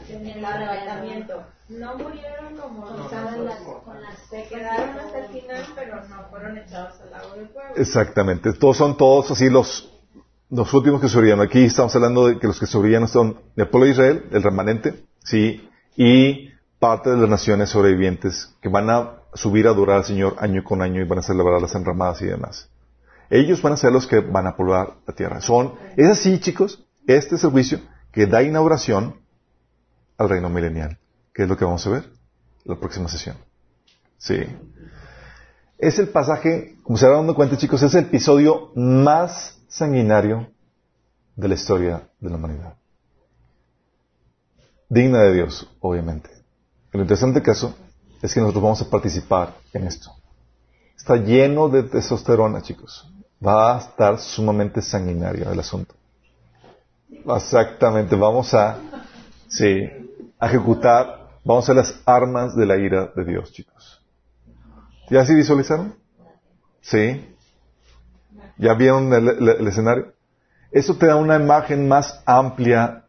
el 0.09 0.43
arrebatamiento. 0.43 1.45
No 1.69 1.97
murieron 1.97 2.57
como 2.57 3.03
estaban 3.03 3.45
las, 3.45 3.59
se 4.27 4.47
quedaron 4.47 4.97
hasta 4.97 5.19
el 5.19 5.27
final, 5.27 5.65
pero 5.75 6.07
no 6.07 6.29
fueron 6.31 6.57
echados 6.57 6.99
al 6.99 7.11
lago 7.11 7.35
del 7.35 7.47
fuego. 7.49 7.75
Exactamente. 7.75 8.53
Todos 8.53 8.77
son 8.77 8.97
todos 8.97 9.29
así 9.29 9.51
los 9.51 9.91
los 10.49 10.73
últimos 10.73 10.99
que 10.99 11.09
sobrevivían. 11.09 11.41
Aquí 11.41 11.65
estamos 11.65 11.95
hablando 11.95 12.27
de 12.27 12.39
que 12.39 12.47
los 12.47 12.59
que 12.59 12.65
sobrevivían 12.65 13.07
son 13.07 13.39
el 13.55 13.67
pueblo 13.67 13.85
de 13.85 13.91
Israel, 13.91 14.25
el 14.31 14.41
remanente, 14.41 15.05
sí, 15.23 15.69
y 15.95 16.52
parte 16.83 17.11
de 17.11 17.15
las 17.15 17.29
naciones 17.29 17.69
sobrevivientes 17.69 18.53
que 18.59 18.67
van 18.67 18.89
a 18.89 19.21
subir 19.33 19.67
a 19.67 19.69
adorar 19.69 19.99
al 19.99 20.03
Señor 20.03 20.35
año 20.39 20.65
con 20.65 20.81
año 20.81 20.99
y 20.99 21.05
van 21.05 21.19
a 21.19 21.21
celebrar 21.21 21.61
las 21.61 21.73
enramadas 21.75 22.21
y 22.21 22.25
demás. 22.25 22.67
Ellos 23.29 23.61
van 23.61 23.71
a 23.71 23.77
ser 23.77 23.93
los 23.93 24.05
que 24.05 24.19
van 24.19 24.47
a 24.47 24.57
poblar 24.57 24.95
la 25.07 25.15
tierra. 25.15 25.39
Son, 25.39 25.75
es 25.95 26.09
así, 26.09 26.41
chicos, 26.41 26.83
este 27.07 27.35
es 27.35 27.43
el 27.45 27.51
juicio 27.51 27.79
que 28.11 28.25
da 28.25 28.43
inauguración 28.43 29.15
al 30.17 30.27
reino 30.27 30.49
milenial, 30.49 30.97
que 31.33 31.43
es 31.43 31.47
lo 31.47 31.55
que 31.55 31.63
vamos 31.63 31.87
a 31.87 31.89
ver 31.89 32.09
la 32.65 32.75
próxima 32.75 33.07
sesión. 33.07 33.37
Sí. 34.17 34.45
Es 35.77 35.99
el 35.99 36.09
pasaje, 36.09 36.75
como 36.83 36.97
se 36.97 37.07
van 37.07 37.19
dando 37.19 37.33
cuenta, 37.33 37.55
chicos, 37.55 37.81
es 37.81 37.95
el 37.95 38.07
episodio 38.07 38.73
más 38.75 39.57
sanguinario 39.69 40.49
de 41.37 41.47
la 41.47 41.53
historia 41.53 42.09
de 42.19 42.29
la 42.29 42.35
humanidad. 42.35 42.75
Digna 44.89 45.19
de 45.19 45.33
Dios, 45.33 45.73
obviamente. 45.79 46.42
El 46.93 47.01
interesante 47.01 47.41
caso 47.41 47.75
es 48.21 48.33
que 48.33 48.39
nosotros 48.39 48.63
vamos 48.63 48.81
a 48.81 48.89
participar 48.89 49.55
en 49.73 49.87
esto. 49.87 50.11
Está 50.95 51.17
lleno 51.17 51.67
de 51.67 51.83
testosterona, 51.83 52.61
chicos. 52.61 53.11
Va 53.45 53.75
a 53.75 53.79
estar 53.79 54.19
sumamente 54.19 54.81
sanguinario 54.81 55.51
el 55.51 55.59
asunto. 55.59 55.95
Exactamente, 57.35 58.15
vamos 58.15 58.53
a, 58.53 58.77
ejecutar, 60.39 61.29
vamos 61.43 61.69
a 61.69 61.73
las 61.73 61.99
armas 62.05 62.55
de 62.55 62.65
la 62.65 62.77
ira 62.77 63.11
de 63.15 63.25
Dios, 63.25 63.51
chicos. 63.51 64.01
¿Ya 65.09 65.25
se 65.25 65.33
visualizaron? 65.33 65.95
Sí. 66.81 67.35
¿Ya 68.57 68.73
vieron 68.75 69.11
el, 69.13 69.67
escenario? 69.67 70.13
Eso 70.71 70.95
te 70.95 71.07
da 71.07 71.15
una 71.15 71.35
imagen 71.35 71.87
más 71.87 72.21
amplia 72.25 73.02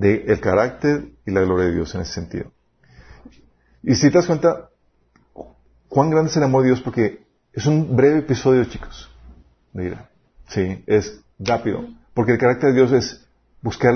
del 0.00 0.40
carácter 0.40 1.08
y 1.26 1.30
la 1.30 1.42
gloria 1.42 1.66
de 1.66 1.74
Dios 1.74 1.94
en 1.94 2.02
ese 2.02 2.12
sentido. 2.12 2.50
Y 3.82 3.94
si 3.94 4.08
te 4.08 4.18
das 4.18 4.26
cuenta, 4.26 4.70
cuán 5.88 6.10
grande 6.10 6.30
es 6.30 6.36
el 6.36 6.42
amor 6.42 6.62
de 6.62 6.68
Dios, 6.68 6.80
porque 6.80 7.24
es 7.52 7.66
un 7.66 7.96
breve 7.96 8.18
episodio, 8.18 8.64
chicos. 8.64 9.10
Mira, 9.72 10.10
sí, 10.48 10.82
es 10.86 11.20
rápido. 11.38 11.86
Porque 12.14 12.32
el 12.32 12.38
carácter 12.38 12.70
de 12.70 12.76
Dios 12.76 12.92
es 12.92 13.26
buscar 13.62 13.94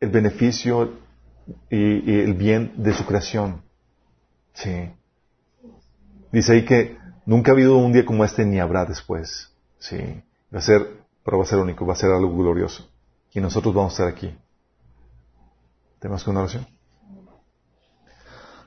el 0.00 0.10
beneficio 0.10 0.98
y, 1.70 2.10
y 2.10 2.20
el 2.20 2.34
bien 2.34 2.72
de 2.76 2.92
su 2.94 3.04
creación. 3.04 3.62
Sí. 4.54 4.90
Dice 6.30 6.52
ahí 6.52 6.64
que 6.64 6.96
Nunca 7.24 7.52
ha 7.52 7.54
habido 7.54 7.76
un 7.76 7.92
día 7.92 8.04
como 8.04 8.24
este 8.24 8.44
ni 8.44 8.58
habrá 8.58 8.84
después. 8.84 9.52
Sí. 9.78 9.96
Va 10.54 10.58
a 10.58 10.62
ser, 10.62 11.04
pero 11.24 11.38
va 11.38 11.44
a 11.44 11.46
ser 11.46 11.58
único, 11.58 11.86
va 11.86 11.92
a 11.92 11.96
ser 11.96 12.10
algo 12.10 12.36
glorioso. 12.36 12.88
Y 13.32 13.40
nosotros 13.40 13.74
vamos 13.74 13.92
a 13.92 13.94
estar 13.94 14.08
aquí. 14.08 14.36
¿Tenemos 16.02 16.24
con 16.24 16.36
oración? 16.36 16.66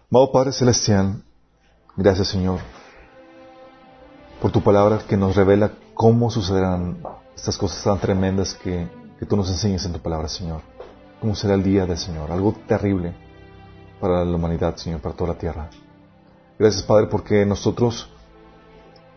Amado 0.09 0.31
Padre 0.31 0.53
Celestial, 0.53 1.21
gracias 1.97 2.29
Señor 2.29 2.61
por 4.41 4.53
tu 4.53 4.63
palabra 4.63 4.99
que 5.05 5.17
nos 5.17 5.35
revela 5.35 5.73
cómo 5.93 6.31
sucederán 6.31 7.03
estas 7.35 7.57
cosas 7.57 7.83
tan 7.83 7.99
tremendas 7.99 8.53
que, 8.53 8.87
que 9.19 9.25
tú 9.25 9.35
nos 9.35 9.49
enseñas 9.49 9.85
en 9.85 9.91
tu 9.91 9.99
palabra, 9.99 10.29
Señor. 10.29 10.61
Cómo 11.19 11.35
será 11.35 11.55
el 11.55 11.63
día 11.63 11.85
del 11.85 11.97
Señor, 11.97 12.31
algo 12.31 12.53
terrible 12.67 13.13
para 13.99 14.23
la 14.23 14.35
humanidad, 14.37 14.77
Señor, 14.77 15.01
para 15.01 15.15
toda 15.15 15.33
la 15.33 15.37
tierra. 15.37 15.69
Gracias, 16.57 16.83
Padre, 16.83 17.07
porque 17.07 17.45
nosotros, 17.45 18.09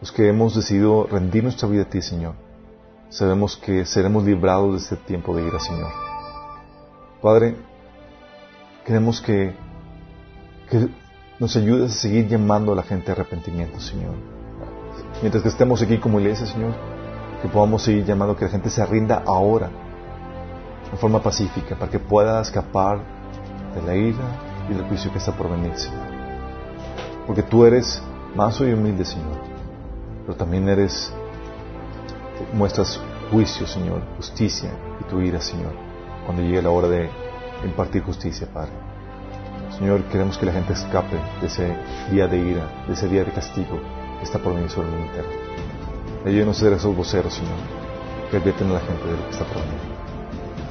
los 0.01 0.11
que 0.11 0.29
hemos 0.29 0.57
decidido 0.57 1.07
rendir 1.07 1.45
nuestra 1.45 1.69
vida 1.69 1.83
a 1.83 1.89
ti, 1.89 2.03
Señor, 2.03 2.35
sabemos 3.11 3.57
que 3.57 3.87
seremos 3.87 4.25
librados 4.25 4.73
de 4.73 4.79
este 4.79 4.97
tiempo 4.97 5.37
de 5.37 5.47
ira, 5.47 5.61
Señor. 5.61 5.93
Padre, 7.23 7.68
queremos 8.89 9.21
que, 9.21 9.53
que 10.71 10.89
nos 11.39 11.55
ayudes 11.57 11.91
a 11.91 11.95
seguir 11.95 12.27
llamando 12.27 12.73
a 12.73 12.77
la 12.77 12.83
gente 12.83 13.11
a 13.11 13.15
arrepentimiento, 13.15 13.79
Señor. 13.81 14.15
Mientras 15.21 15.43
que 15.43 15.51
estemos 15.51 15.83
aquí 15.83 15.99
como 15.99 16.19
iglesia, 16.21 16.47
Señor, 16.47 16.73
que 17.43 17.49
podamos 17.49 17.83
seguir 17.83 18.07
llamando 18.07 18.35
que 18.35 18.47
la 18.47 18.51
gente 18.51 18.71
se 18.71 18.85
rinda 18.87 19.23
ahora, 19.27 19.69
de 20.91 20.97
forma 20.97 21.23
pacífica, 21.23 21.77
para 21.77 21.91
que 21.91 21.99
pueda 21.99 22.41
escapar 22.41 23.01
de 23.75 23.83
la 23.83 23.95
ira 23.95 24.25
y 24.71 24.73
del 24.73 24.87
juicio 24.87 25.13
que 25.13 25.19
está 25.19 25.33
por 25.33 25.51
venir, 25.51 25.77
Señor. 25.77 26.07
Porque 27.27 27.43
tú 27.43 27.67
eres 27.67 28.03
más 28.35 28.59
y 28.63 28.73
humilde, 28.73 29.05
Señor, 29.05 29.37
pero 30.25 30.35
también 30.35 30.67
eres, 30.67 31.13
muestras 32.55 32.99
juicio, 33.31 33.67
Señor, 33.67 34.01
justicia 34.17 34.71
y 34.99 35.05
tu 35.11 35.21
ira, 35.21 35.43
Señor, 35.43 35.73
cuando 36.25 36.41
llegue 36.41 36.63
la 36.63 36.71
hora 36.71 36.89
de 36.89 37.28
impartir 37.65 38.03
justicia, 38.03 38.47
Padre. 38.53 38.73
Señor, 39.79 40.03
queremos 40.05 40.39
que 40.39 40.47
la 40.47 40.53
gente 40.53 40.73
escape 40.73 41.17
de 41.41 41.47
ese 41.47 41.77
día 42.11 42.27
de 42.27 42.39
ira, 42.39 42.67
de 42.87 42.95
ese 42.95 43.09
día 43.09 43.25
de 43.25 43.31
castigo 43.33 43.79
que 44.19 44.25
está 44.25 44.39
por 44.39 44.55
venir 44.55 44.71
sobre 44.71 44.89
el 44.89 44.95
entero. 44.95 45.29
Ayúdenos 46.27 46.57
a 46.57 46.61
ser 46.61 46.73
esos 46.73 46.97
voceros, 46.97 47.35
Señor, 47.35 47.57
que 48.31 48.39
advierten 48.39 48.71
a 48.71 48.75
la 48.75 48.81
gente 48.81 49.05
de 49.05 49.17
lo 49.17 49.25
que 49.25 49.31
está 49.31 49.45
por 49.45 49.57
venir. 49.57 49.79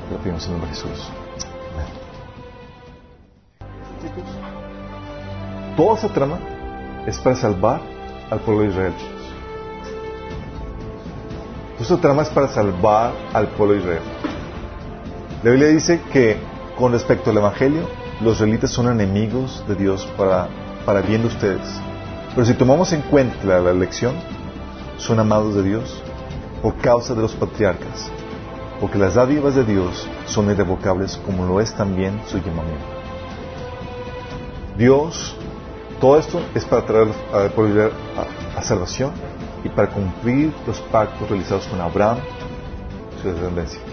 Te 0.07 0.13
lo 0.13 0.19
pedimos 0.19 0.45
en 0.45 0.53
el 0.53 0.59
nombre 0.59 0.69
de 0.69 0.75
Jesús. 0.75 1.09
Amén. 1.73 1.87
Toda 5.77 5.97
esa 5.97 6.09
trama 6.09 6.39
es 7.05 7.17
para 7.19 7.35
salvar 7.35 7.81
al 8.29 8.39
pueblo 8.39 8.63
de 8.63 8.69
Israel. 8.69 8.93
Toda 11.73 11.85
esa 11.85 11.97
trama 12.01 12.23
es 12.23 12.29
para 12.29 12.47
salvar 12.49 13.13
al 13.33 13.47
pueblo 13.49 13.75
de 13.75 13.79
Israel. 13.79 14.01
La 15.43 15.51
Biblia 15.51 15.69
dice 15.69 16.01
que 16.11 16.37
con 16.77 16.91
respecto 16.91 17.31
al 17.31 17.37
Evangelio, 17.37 17.87
los 18.21 18.35
israelitas 18.35 18.71
son 18.71 18.87
enemigos 18.87 19.63
de 19.67 19.75
Dios 19.75 20.07
para, 20.17 20.47
para 20.85 21.01
bien 21.01 21.21
de 21.21 21.27
ustedes. 21.27 21.81
Pero 22.33 22.45
si 22.45 22.53
tomamos 22.53 22.93
en 22.93 23.01
cuenta 23.01 23.43
la, 23.43 23.71
elección, 23.71 24.15
son 24.97 25.19
amados 25.19 25.55
de 25.55 25.63
Dios 25.63 26.03
por 26.61 26.75
causa 26.75 27.15
de 27.15 27.21
los 27.21 27.33
patriarcas, 27.33 28.11
porque 28.79 28.99
las 28.99 29.15
dádivas 29.15 29.55
de 29.55 29.63
Dios 29.63 30.07
son 30.27 30.51
irrevocables 30.51 31.17
como 31.25 31.45
lo 31.45 31.59
es 31.61 31.73
también 31.73 32.21
su 32.27 32.37
llamamiento. 32.37 32.85
Dios, 34.77 35.35
todo 35.99 36.19
esto 36.19 36.39
es 36.53 36.63
para 36.65 36.85
traer 36.85 37.07
pueblo 37.55 37.89
a, 38.55 38.59
a, 38.59 38.61
salvación 38.61 39.11
y 39.63 39.69
para 39.69 39.89
cumplir 39.89 40.53
los 40.67 40.79
pactos 40.81 41.27
realizados 41.27 41.65
con 41.67 41.81
Abraham, 41.81 42.17
su 43.21 43.29
descendencia, 43.29 43.79
en 43.79 43.86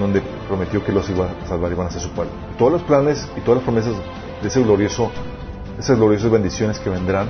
donde 0.00 0.22
prometió 0.48 0.84
que 0.84 0.92
los 0.92 1.08
iba 1.10 1.26
a 1.26 1.48
salvar 1.48 1.70
y 1.70 1.74
iban 1.74 1.86
a 1.86 1.90
ser 1.90 2.00
su 2.00 2.10
pueblo. 2.10 2.32
Todos 2.58 2.72
los 2.72 2.82
planes 2.82 3.28
y 3.36 3.40
todas 3.40 3.56
las 3.56 3.64
promesas 3.64 3.94
de 4.42 4.48
ese 4.48 4.62
glorioso, 4.62 5.10
esas 5.78 5.96
gloriosas 5.96 6.30
bendiciones 6.30 6.78
que 6.78 6.90
vendrán, 6.90 7.28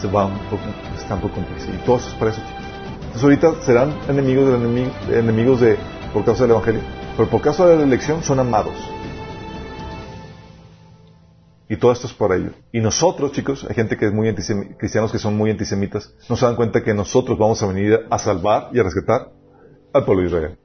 se 0.00 0.06
van 0.06 0.30
por, 0.48 0.58
están 0.98 1.20
por 1.20 1.30
cumplirse. 1.30 1.70
Y 1.70 1.84
todos 1.84 2.06
eso, 2.06 2.18
chicos. 2.20 2.70
Entonces 2.94 3.22
ahorita 3.22 3.62
serán 3.62 3.94
enemigos, 4.08 4.48
de 4.48 4.54
enemigo, 4.54 4.90
enemigos 5.10 5.60
de, 5.60 5.76
por 6.12 6.24
causa 6.24 6.44
del 6.44 6.52
Evangelio, 6.52 6.80
pero 7.16 7.28
por 7.28 7.40
causa 7.40 7.66
de 7.66 7.76
la 7.76 7.82
elección 7.82 8.22
son 8.22 8.38
amados. 8.38 8.74
Y 11.68 11.76
todo 11.76 11.92
esto 11.92 12.06
es 12.06 12.12
por 12.12 12.32
ello. 12.32 12.50
Y 12.72 12.80
nosotros, 12.80 13.32
chicos, 13.32 13.64
hay 13.68 13.74
gente 13.74 13.96
que 13.96 14.06
es 14.06 14.12
muy 14.12 14.32
cristianos 14.78 15.12
que 15.12 15.18
son 15.18 15.36
muy 15.36 15.50
antisemitas, 15.50 16.12
no 16.28 16.36
se 16.36 16.46
dan 16.46 16.56
cuenta 16.56 16.82
que 16.82 16.94
nosotros 16.94 17.38
vamos 17.38 17.62
a 17.62 17.66
venir 17.66 18.06
a 18.10 18.18
salvar 18.18 18.70
y 18.72 18.80
a 18.80 18.82
rescatar 18.82 19.30
al 19.92 20.04
pueblo 20.04 20.22
de 20.22 20.28
Israel. 20.28 20.58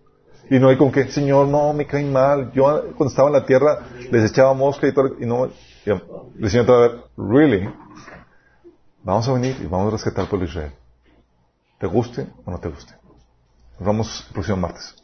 Y 0.49 0.59
no 0.59 0.69
hay 0.69 0.77
con 0.77 0.91
que, 0.91 1.05
Señor, 1.11 1.47
no, 1.47 1.73
me 1.73 1.85
caen 1.85 2.11
mal. 2.11 2.51
Yo 2.53 2.63
cuando 2.95 3.07
estaba 3.07 3.29
en 3.29 3.33
la 3.33 3.45
tierra 3.45 3.87
les 4.11 4.31
echaba 4.31 4.53
mosca 4.53 4.87
y 4.87 4.93
todo, 4.93 5.15
y 5.19 5.25
no, 5.25 5.47
y 5.85 5.89
el 5.89 6.49
Señor 6.49 6.65
te 6.65 6.71
va 6.71 6.85
a 6.85 6.91
really, 7.17 7.69
vamos 9.03 9.27
a 9.27 9.33
venir 9.33 9.55
y 9.61 9.65
vamos 9.65 9.87
a 9.87 9.91
rescatar 9.91 10.21
al 10.21 10.29
pueblo 10.29 10.45
de 10.45 10.51
Israel. 10.51 10.71
¿Te 11.79 11.87
guste 11.87 12.27
o 12.45 12.51
no 12.51 12.59
te 12.59 12.69
guste? 12.69 12.93
Nos 13.79 13.87
vemos 13.87 14.25
el 14.27 14.33
próximo 14.33 14.57
martes. 14.57 14.95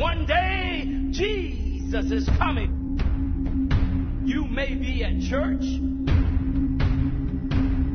One 0.00 0.24
day, 0.26 1.10
Jesus 1.12 2.10
is 2.10 2.28
coming. 2.38 2.98
You 4.24 4.46
may 4.46 4.74
be 4.74 5.04
at 5.04 5.20
church. 5.20 5.64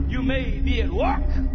You 0.08 0.22
may 0.22 0.60
be 0.60 0.82
at 0.82 0.92
work. 0.92 1.55